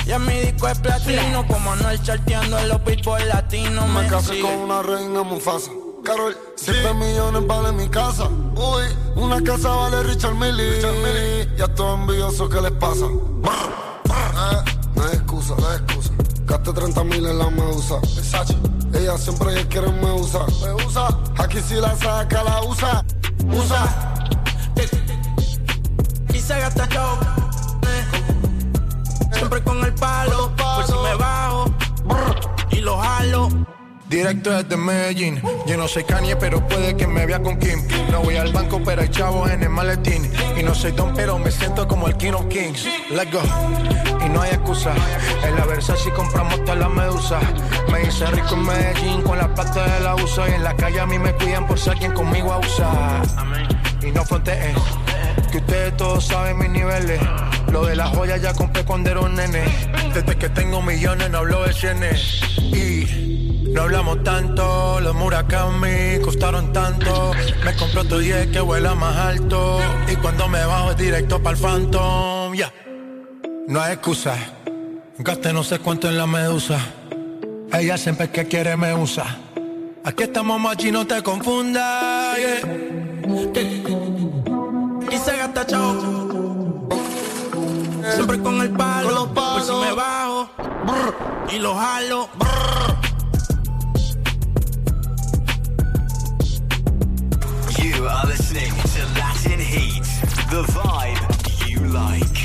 ya 0.06 0.18
mi 0.18 0.32
disco 0.40 0.68
es 0.68 0.78
platino. 0.78 1.46
Como 1.46 1.74
no 1.76 1.90
el 1.90 2.02
charteando 2.02 2.58
en 2.58 2.68
los 2.68 2.82
billboard 2.84 3.26
latinos. 3.26 3.86
Me 3.90 4.02
Me 4.02 4.08
casé 4.08 4.30
sigue. 4.34 4.42
con 4.42 4.52
una 4.58 4.82
reina 4.82 5.22
Mufasa. 5.22 5.70
Carol, 6.04 6.36
7 6.56 6.94
millones 6.94 7.46
vale 7.46 7.70
mi 7.72 7.88
casa. 7.88 8.24
Uy, 8.56 8.84
una 9.14 9.40
casa 9.42 9.68
vale 9.68 10.02
Richard 10.02 10.34
Millie. 10.34 10.80
Y 11.56 11.62
a 11.62 11.68
todos 11.74 12.00
envidiosos, 12.00 12.48
¿qué 12.50 12.60
les 12.60 12.72
pasa? 12.72 13.04
Eh, 13.04 14.72
no 14.96 15.04
hay 15.04 15.12
excusa, 15.14 15.54
no 15.58 15.68
hay 15.68 15.76
excusa. 15.76 16.10
Gasté 16.44 16.72
30 16.72 17.04
mil 17.04 17.24
en 17.26 17.38
la 17.38 17.50
medusa. 17.50 17.96
Ella 18.94 19.16
siempre 19.18 19.66
quiere 19.68 19.88
me 19.92 20.12
usa. 20.12 20.40
Me 20.62 20.72
usa. 20.84 21.08
Aquí 21.38 21.60
si 21.60 21.74
la 21.74 21.96
saca, 21.96 22.42
la 22.44 22.62
usa. 22.62 23.04
Usa. 23.52 24.14
Y 26.32 26.38
se 26.38 26.58
gasta 26.58 26.88
chao. 26.88 27.18
eh. 27.82 28.04
Siempre 29.32 29.62
con 29.62 29.84
el 29.84 29.94
palo. 29.94 30.54
Por 30.56 30.86
si 30.86 30.92
me 30.92 31.14
bajo. 31.14 31.64
Y 32.70 32.76
lo 32.76 32.98
jalo. 32.98 33.48
Directo 34.12 34.50
desde 34.50 34.76
Medellín. 34.76 35.40
Yo 35.66 35.78
no 35.78 35.88
soy 35.88 36.04
Kanye, 36.04 36.36
pero 36.36 36.68
puede 36.68 36.94
que 36.94 37.06
me 37.06 37.24
vea 37.24 37.42
con 37.42 37.58
Kim. 37.58 37.80
No 38.10 38.20
voy 38.20 38.36
al 38.36 38.52
banco, 38.52 38.78
pero 38.84 39.00
hay 39.00 39.08
chavos 39.08 39.50
en 39.50 39.62
el 39.62 39.70
maletín. 39.70 40.30
Y 40.54 40.62
no 40.62 40.74
soy 40.74 40.92
Don, 40.92 41.14
pero 41.14 41.38
me 41.38 41.50
siento 41.50 41.88
como 41.88 42.08
el 42.08 42.16
King 42.18 42.32
of 42.32 42.46
Kings. 42.48 42.86
Let's 43.08 43.32
go. 43.32 43.40
Y 44.22 44.28
no 44.28 44.42
hay 44.42 44.50
excusa. 44.50 44.92
En 45.46 45.56
la 45.56 45.64
Versace 45.64 46.10
compramos 46.10 46.62
toda 46.62 46.76
la 46.76 46.90
medusa. 46.90 47.40
Me 47.90 48.02
hice 48.02 48.26
rico 48.26 48.52
en 48.52 48.66
Medellín 48.66 49.22
con 49.22 49.38
la 49.38 49.54
plata 49.54 49.82
de 49.94 50.00
la 50.00 50.14
USA. 50.16 50.46
Y 50.46 50.52
en 50.56 50.64
la 50.64 50.76
calle 50.76 51.00
a 51.00 51.06
mí 51.06 51.18
me 51.18 51.32
cuidan 51.32 51.66
por 51.66 51.78
ser 51.78 51.96
quien 51.96 52.12
conmigo 52.12 52.52
abusa. 52.52 53.22
Y 54.02 54.10
no 54.10 54.26
fronteen. 54.26 54.74
Que 55.50 55.56
ustedes 55.56 55.96
todos 55.96 56.26
saben 56.26 56.58
mis 56.58 56.68
niveles. 56.68 57.18
Lo 57.72 57.86
de 57.86 57.96
las 57.96 58.10
joyas 58.10 58.42
ya 58.42 58.52
compré 58.52 58.84
cuando 58.84 59.10
era 59.10 59.20
un 59.20 59.34
nene. 59.34 59.64
Desde 60.12 60.36
que 60.36 60.50
tengo 60.50 60.82
millones 60.82 61.30
no 61.30 61.38
hablo 61.38 61.62
de 61.64 61.72
cienes. 61.72 62.42
Y 62.58 63.21
no 63.72 63.82
hablamos 63.82 64.22
tanto, 64.22 65.00
los 65.00 65.14
Murakami 65.14 66.20
costaron 66.22 66.72
tanto. 66.72 67.32
Me 67.64 67.74
compré 67.74 68.00
otro 68.00 68.18
10 68.18 68.48
que 68.48 68.60
vuela 68.60 68.94
más 68.94 69.16
alto. 69.16 69.80
Y 70.10 70.16
cuando 70.16 70.48
me 70.48 70.64
bajo 70.64 70.90
es 70.90 70.96
directo 70.98 71.42
para 71.42 71.56
el 71.56 71.62
Phantom. 71.62 72.54
Ya. 72.54 72.72
No 73.68 73.80
hay 73.80 73.94
excusa. 73.94 74.34
Gasté 75.18 75.52
no 75.52 75.64
sé 75.64 75.78
cuánto 75.78 76.08
en 76.08 76.18
la 76.18 76.26
medusa. 76.26 76.78
Ella 77.72 77.96
siempre 77.96 78.30
que 78.30 78.46
quiere 78.46 78.76
me 78.76 78.94
usa. 78.94 79.38
Aquí 80.04 80.24
estamos 80.24 80.60
machi, 80.60 80.90
no 80.90 81.06
te 81.06 81.22
confundas. 81.22 82.36
yeah. 82.36 82.60
Y 85.10 85.16
se 85.16 85.36
gasta 85.36 85.66
chao. 85.66 86.88
Siempre 88.14 88.38
con 88.40 88.60
el 88.60 88.70
palo. 88.70 89.32
Por 89.32 89.62
si 89.62 89.72
me 89.72 89.92
bajo. 89.92 90.50
Y 91.52 91.58
lo 91.58 91.74
jalo. 91.74 92.28
You 98.02 98.08
are 98.08 98.26
listening 98.26 98.72
to 98.72 99.04
Latin 99.16 99.60
Heat, 99.60 100.02
the 100.50 100.64
vibe 100.74 101.70
you 101.70 101.78
like. 101.86 102.36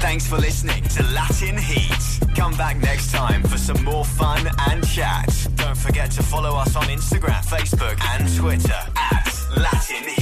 Thanks 0.00 0.28
for 0.28 0.36
listening 0.36 0.84
to 0.84 1.02
Latin 1.12 1.58
Heat. 1.58 2.36
Come 2.36 2.56
back 2.56 2.76
next 2.76 3.10
time 3.10 3.42
for 3.42 3.58
some 3.58 3.82
more 3.82 4.04
fun 4.04 4.48
and 4.68 4.86
chat. 4.86 5.48
Don't 5.56 5.76
forget 5.76 6.12
to 6.12 6.22
follow 6.22 6.54
us 6.56 6.76
on 6.76 6.84
Instagram, 6.84 7.44
Facebook, 7.44 8.00
and 8.14 8.36
Twitter 8.36 8.80
at 8.94 9.36
Latin 9.56 10.04
Heat 10.10 10.15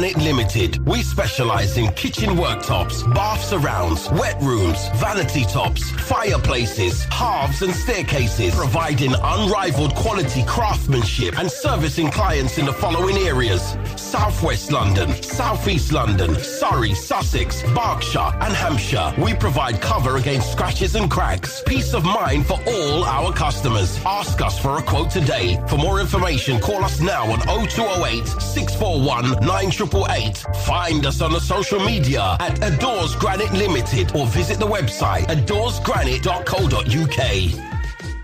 Limited. 0.00 0.78
We 0.86 1.02
specialize 1.02 1.76
in 1.76 1.92
kitchen 1.92 2.30
worktops, 2.30 3.04
bath 3.14 3.44
surrounds, 3.44 4.08
wet 4.12 4.40
rooms, 4.40 4.88
vanity 4.94 5.44
tops, 5.44 5.90
fireplaces, 5.90 7.04
halves 7.04 7.60
and 7.60 7.74
staircases, 7.74 8.54
providing 8.54 9.12
unrivaled 9.22 9.94
quality 9.94 10.42
craftsmanship 10.46 11.38
and 11.38 11.50
servicing 11.50 12.10
clients 12.10 12.56
in 12.56 12.64
the 12.64 12.72
following 12.72 13.18
areas. 13.18 13.76
Southwest 14.10 14.72
London, 14.72 15.22
Southeast 15.22 15.92
London, 15.92 16.34
Surrey, 16.34 16.94
Sussex, 16.94 17.62
Berkshire 17.74 18.32
and 18.40 18.52
Hampshire. 18.52 19.14
We 19.16 19.34
provide 19.34 19.80
cover 19.80 20.16
against 20.16 20.50
scratches 20.50 20.96
and 20.96 21.08
cracks. 21.08 21.62
Peace 21.64 21.94
of 21.94 22.04
mind 22.04 22.44
for 22.44 22.58
all 22.66 23.04
our 23.04 23.32
customers. 23.32 24.00
Ask 24.04 24.40
us 24.40 24.58
for 24.58 24.78
a 24.78 24.82
quote 24.82 25.10
today. 25.10 25.62
For 25.68 25.76
more 25.76 26.00
information, 26.00 26.58
call 26.58 26.82
us 26.82 27.00
now 27.00 27.30
on 27.30 27.38
0208 27.68 28.26
641 28.26 29.46
9888. 29.46 30.38
Find 30.66 31.06
us 31.06 31.20
on 31.20 31.30
the 31.30 31.40
social 31.40 31.78
media 31.78 32.36
at 32.40 32.60
Adores 32.64 33.14
Granite 33.14 33.52
Limited 33.52 34.16
or 34.16 34.26
visit 34.26 34.58
the 34.58 34.66
website 34.66 35.26
adoresgranite.co.uk. 35.26 37.69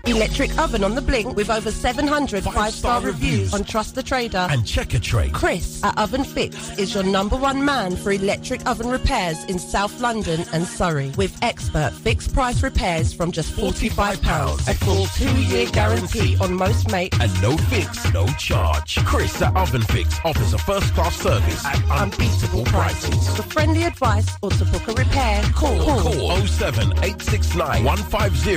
Electric 0.07 0.57
oven 0.57 0.85
on 0.85 0.95
the 0.95 1.01
blink 1.01 1.35
with 1.35 1.49
over 1.49 1.69
700 1.69 2.41
five-star 2.45 3.01
reviews 3.01 3.53
on 3.53 3.65
Trust 3.65 3.93
the 3.95 4.01
Trader. 4.01 4.47
And 4.49 4.65
check 4.65 4.93
a 4.93 4.99
trade. 4.99 5.33
Chris 5.33 5.83
at 5.83 5.97
Oven 5.97 6.23
Fix 6.23 6.77
is 6.79 6.93
your 6.93 7.03
number 7.03 7.35
one 7.35 7.65
man 7.65 7.97
for 7.97 8.13
electric 8.13 8.65
oven 8.65 8.87
repairs 8.87 9.43
in 9.45 9.59
South 9.59 9.99
London 9.99 10.45
and 10.53 10.65
Surrey. 10.65 11.11
With 11.17 11.37
expert 11.41 11.91
fixed 11.91 12.33
price 12.33 12.63
repairs 12.63 13.13
from 13.13 13.33
just 13.33 13.51
£45. 13.57 14.69
A 14.69 14.73
full 14.75 15.07
two-year 15.07 15.65
guarantee 15.71 16.37
on 16.39 16.53
most 16.53 16.89
mates. 16.89 17.17
And 17.19 17.41
no 17.41 17.57
fix, 17.57 18.13
no 18.13 18.27
charge. 18.37 19.03
Chris 19.03 19.41
at 19.41 19.53
Oven 19.57 19.81
Fix 19.81 20.19
offers 20.23 20.53
a 20.53 20.57
first 20.59 20.93
class 20.93 21.17
service 21.17 21.65
at 21.65 21.83
unbeatable 21.91 22.63
prices. 22.63 23.35
For 23.35 23.43
friendly 23.43 23.83
advice 23.83 24.29
or 24.41 24.51
to 24.51 24.63
book 24.65 24.87
a 24.87 24.93
repair, 24.93 25.43
call. 25.53 25.77
Call 25.83 26.45
07 26.45 26.93
869 27.03 27.83
150 27.83 28.55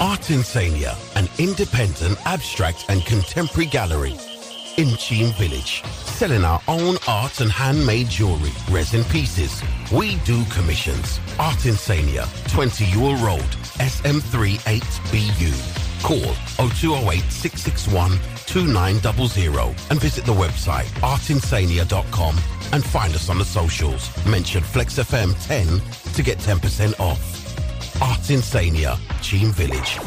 Art 0.00 0.20
Insania, 0.22 0.96
an 1.16 1.28
independent, 1.38 2.18
abstract 2.26 2.86
and 2.88 3.06
contemporary 3.06 3.66
gallery 3.66 4.16
in 4.76 4.96
Cheam 4.96 5.32
Village, 5.34 5.84
selling 5.84 6.42
our 6.44 6.60
own 6.66 6.96
art 7.06 7.40
and 7.40 7.52
handmade 7.52 8.08
jewelry, 8.08 8.50
resin 8.70 9.04
pieces. 9.04 9.62
We 9.92 10.16
do 10.24 10.44
commissions. 10.46 11.20
Art 11.38 11.58
Insania, 11.58 12.26
20 12.52 12.86
Ewell 12.86 13.14
Road, 13.24 13.46
SM38BU. 13.78 15.87
Call 16.02 16.34
0208 16.70 17.20
661 17.30 18.18
2900 18.46 19.74
and 19.90 20.00
visit 20.00 20.24
the 20.24 20.32
website 20.32 20.86
artinsania.com 21.00 22.36
and 22.72 22.84
find 22.84 23.14
us 23.14 23.28
on 23.28 23.38
the 23.38 23.44
socials. 23.44 24.10
Mention 24.26 24.62
FlexFM 24.62 25.34
10 25.46 26.12
to 26.14 26.22
get 26.22 26.38
10% 26.38 26.98
off. 27.00 28.02
Art 28.02 28.20
Insania, 28.20 28.98
Cheam 29.22 29.50
Village. 29.52 29.98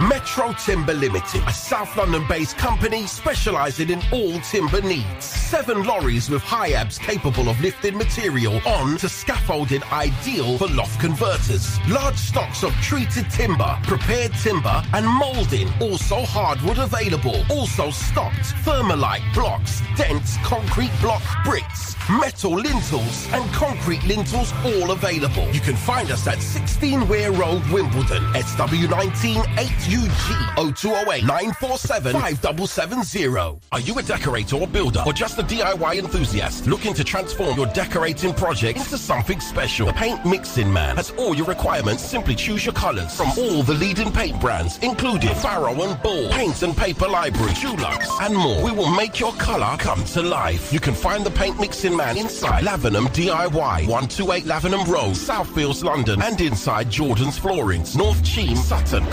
Metro 0.00 0.52
Timber 0.52 0.94
Limited, 0.94 1.42
a 1.48 1.52
South 1.52 1.96
London-based 1.96 2.56
company 2.56 3.04
specialising 3.08 3.90
in 3.90 4.00
all 4.12 4.38
timber 4.40 4.80
needs. 4.80 5.24
Seven 5.24 5.82
lorries 5.82 6.30
with 6.30 6.40
Hiabs 6.42 7.00
capable 7.00 7.48
of 7.48 7.60
lifting 7.60 7.98
material 7.98 8.60
on 8.64 8.96
to 8.98 9.08
scaffolding 9.08 9.82
ideal 9.90 10.56
for 10.56 10.68
loft 10.68 11.00
converters. 11.00 11.80
Large 11.88 12.16
stocks 12.16 12.62
of 12.62 12.72
treated 12.74 13.28
timber, 13.28 13.76
prepared 13.82 14.32
timber 14.34 14.84
and 14.92 15.04
moulding. 15.04 15.68
Also 15.80 16.20
hardwood 16.20 16.78
available. 16.78 17.42
Also 17.50 17.90
stocked 17.90 18.54
thermalite 18.64 19.22
blocks, 19.34 19.82
dense 19.96 20.36
concrete 20.44 20.92
block 21.00 21.22
bricks, 21.44 21.96
metal 22.08 22.52
lintels 22.52 23.26
and 23.32 23.52
concrete 23.52 24.04
lintels 24.04 24.52
all 24.64 24.92
available. 24.92 25.48
You 25.48 25.60
can 25.60 25.74
find 25.74 26.12
us 26.12 26.28
at 26.28 26.40
16 26.40 27.08
Weir 27.08 27.32
Road, 27.32 27.66
Wimbledon, 27.70 28.22
SW19 28.34 29.44
8UG 29.88 30.74
0208 30.76 31.24
947 31.24 32.12
5770. 32.12 33.58
Are 33.72 33.80
you 33.80 33.98
a 33.98 34.02
decorator 34.02 34.56
or 34.56 34.66
builder 34.66 35.02
or 35.06 35.14
just 35.14 35.38
a 35.38 35.42
DIY 35.42 35.98
enthusiast 35.98 36.66
looking 36.66 36.92
to 36.92 37.02
transform 37.02 37.56
your 37.56 37.66
decorating 37.68 38.34
project 38.34 38.78
into 38.78 38.98
something 38.98 39.40
special? 39.40 39.86
The 39.86 39.94
Paint 39.94 40.26
Mixing 40.26 40.70
Man 40.70 40.96
has 40.96 41.10
all 41.12 41.34
your 41.34 41.46
requirements. 41.46 42.04
Simply 42.04 42.34
choose 42.34 42.66
your 42.66 42.74
colors 42.74 43.16
from 43.16 43.28
all 43.38 43.62
the 43.62 43.72
leading 43.74 44.12
paint 44.12 44.38
brands, 44.42 44.78
including 44.82 45.34
Farrow 45.36 45.72
and 45.82 46.02
Ball, 46.02 46.28
Paints 46.32 46.62
and 46.62 46.76
Paper 46.76 47.08
Library, 47.08 47.52
Dulux, 47.52 48.08
and 48.20 48.36
more. 48.36 48.62
We 48.62 48.72
will 48.72 48.94
make 48.94 49.18
your 49.18 49.32
color 49.34 49.74
come 49.78 50.04
to 50.04 50.20
life. 50.20 50.70
You 50.70 50.80
can 50.80 50.94
find 50.94 51.24
the 51.24 51.30
Paint 51.30 51.58
Mixing 51.60 51.96
Man 51.96 52.18
inside 52.18 52.62
Lavenham 52.62 53.06
DIY, 53.08 53.86
128 53.88 54.44
Lavenham 54.44 54.86
Road, 54.86 55.14
Southfields, 55.14 55.82
London, 55.82 56.20
and 56.20 56.38
inside 56.42 56.90
Jordan's 56.90 57.38
Floorings, 57.38 57.96
North 57.96 58.22
Cheam, 58.22 58.54
Sutton. 58.54 59.06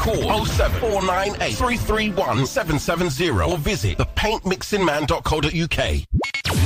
Call 0.66 1.02
07498 1.02 1.56
331 1.56 2.46
770 2.46 3.30
or 3.30 3.58
visit 3.58 3.98
thepaintmixingman.co.uk. 3.98 6.06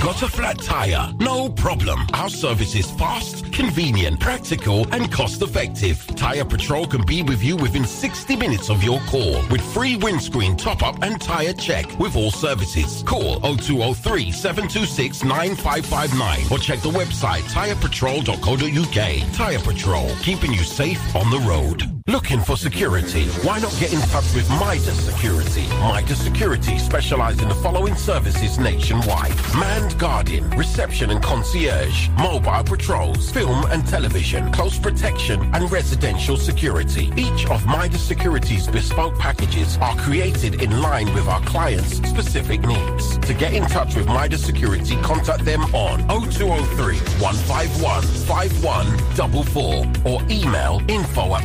Got 0.03 0.21
a 0.23 0.27
flat 0.27 0.59
tire? 0.59 1.11
No 1.19 1.49
problem. 1.49 1.99
Our 2.13 2.29
service 2.29 2.75
is 2.75 2.89
fast, 2.91 3.51
convenient, 3.51 4.19
practical, 4.19 4.85
and 4.93 5.11
cost 5.11 5.41
effective. 5.41 6.05
Tire 6.15 6.45
Patrol 6.45 6.85
can 6.87 7.03
be 7.05 7.21
with 7.23 7.43
you 7.43 7.57
within 7.57 7.83
60 7.85 8.35
minutes 8.37 8.69
of 8.69 8.81
your 8.83 8.99
call 9.01 9.41
with 9.49 9.61
free 9.73 9.97
windscreen 9.97 10.55
top 10.55 10.81
up 10.83 11.01
and 11.03 11.19
tire 11.21 11.51
check 11.53 11.85
with 11.99 12.15
all 12.15 12.31
services. 12.31 13.03
Call 13.03 13.39
0203 13.41 14.31
726 14.31 15.23
9559 15.25 16.39
or 16.51 16.59
check 16.59 16.79
the 16.79 16.89
website 16.89 17.41
tirepatrol.co.uk. 17.51 19.33
Tire 19.33 19.59
Patrol, 19.59 20.09
keeping 20.21 20.53
you 20.53 20.63
safe 20.63 21.01
on 21.15 21.29
the 21.29 21.39
road. 21.39 21.83
Looking 22.07 22.39
for 22.41 22.55
security? 22.57 23.25
Why 23.43 23.59
not 23.59 23.75
get 23.79 23.88
in 23.93 23.99
touch 24.09 24.33
with 24.35 24.47
Midas 24.49 24.99
Security? 25.05 25.67
Midas 25.79 26.19
Security 26.19 26.77
specialise 26.77 27.41
in 27.41 27.49
the 27.49 27.55
following 27.55 27.95
services 27.95 28.59
nationwide. 28.59 29.33
Manned 29.55 29.97
guardian, 29.97 30.47
reception 30.51 31.09
and 31.09 31.23
concierge, 31.23 32.09
mobile 32.09 32.63
patrols, 32.63 33.31
film 33.31 33.65
and 33.71 33.87
television, 33.87 34.51
close 34.51 34.77
protection 34.77 35.41
and 35.53 35.71
residential 35.71 36.37
security. 36.37 37.11
Each 37.17 37.49
of 37.49 37.65
Midas 37.65 38.03
Security's 38.03 38.67
bespoke 38.67 39.17
packages 39.17 39.77
are 39.77 39.95
created 39.95 40.61
in 40.61 40.81
line 40.81 41.11
with 41.13 41.27
our 41.27 41.41
clients' 41.41 41.95
specific 41.95 42.61
needs. 42.61 43.17
To 43.19 43.33
get 43.33 43.53
in 43.53 43.63
touch 43.63 43.95
with 43.95 44.07
Midas 44.07 44.45
Security, 44.45 44.95
contact 45.01 45.45
them 45.45 45.61
on 45.73 46.01
0203 46.29 46.97
151 47.21 48.03
5144 48.03 50.11
or 50.11 50.21
email 50.29 50.81
info 50.87 51.35
at 51.35 51.43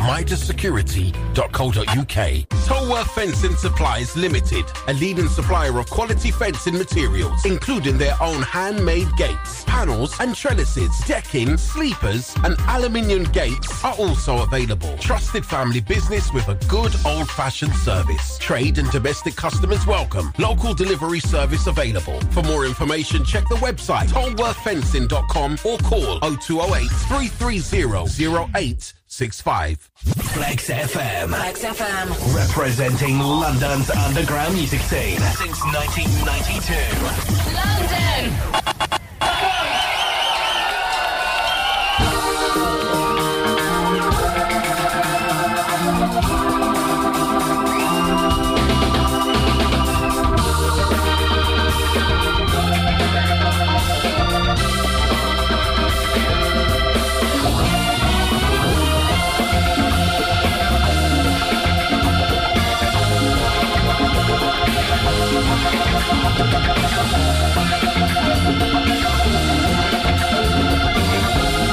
midassecurity.co.uk. 2.25 2.49
Tolworth 2.65 3.11
Fencing 3.11 3.57
Supplies 3.57 4.17
Limited, 4.17 4.65
a 4.89 4.95
leading 4.95 5.29
supplier 5.29 5.79
of 5.79 5.89
quality 5.91 6.31
fencing 6.31 6.79
materials, 6.79 7.45
including 7.45 7.99
their 7.99 8.15
own 8.21 8.43
handmade 8.43 9.09
gates, 9.17 9.65
panels 9.65 10.19
and 10.21 10.35
trellises, 10.35 10.91
decking, 11.07 11.57
sleepers 11.57 12.35
and 12.45 12.57
aluminium 12.69 13.25
gates 13.25 13.85
are 13.85 13.95
also 13.95 14.43
available. 14.43 14.97
Trusted 14.99 15.45
family 15.45 15.81
business 15.81 16.33
with 16.33 16.49
a 16.49 16.55
good 16.67 16.95
old-fashioned 17.05 17.75
service. 17.75 18.39
Trade 18.39 18.79
and 18.79 18.91
domestic 18.91 19.37
customers 19.37 19.87
welcome. 19.87 20.33
Local 20.39 20.75
delivery 20.75 21.21
service 21.21 21.67
available. 21.67 22.21
For 22.33 22.43
more 22.43 22.65
information, 22.65 23.25
check 23.25 23.45
the 23.49 23.57
website 23.57 24.09
tolworthfencing.com 24.09 25.59
or 25.65 25.79
call 25.79 26.21
0208 26.21 26.91
330 26.91 29.04
0865. 29.21 29.91
Flex 30.35 30.71
FM. 30.71 31.29
Flex 31.29 31.65
FM. 31.65 32.35
Representing 32.35 33.21
London's 33.21 33.89
underground 33.91 34.55
music 34.55 34.81
scene 34.81 35.21
since 35.39 35.63
1992. 35.65 36.75
London. 37.55 38.74
Thank 65.57 65.75
you. 69.09 69.14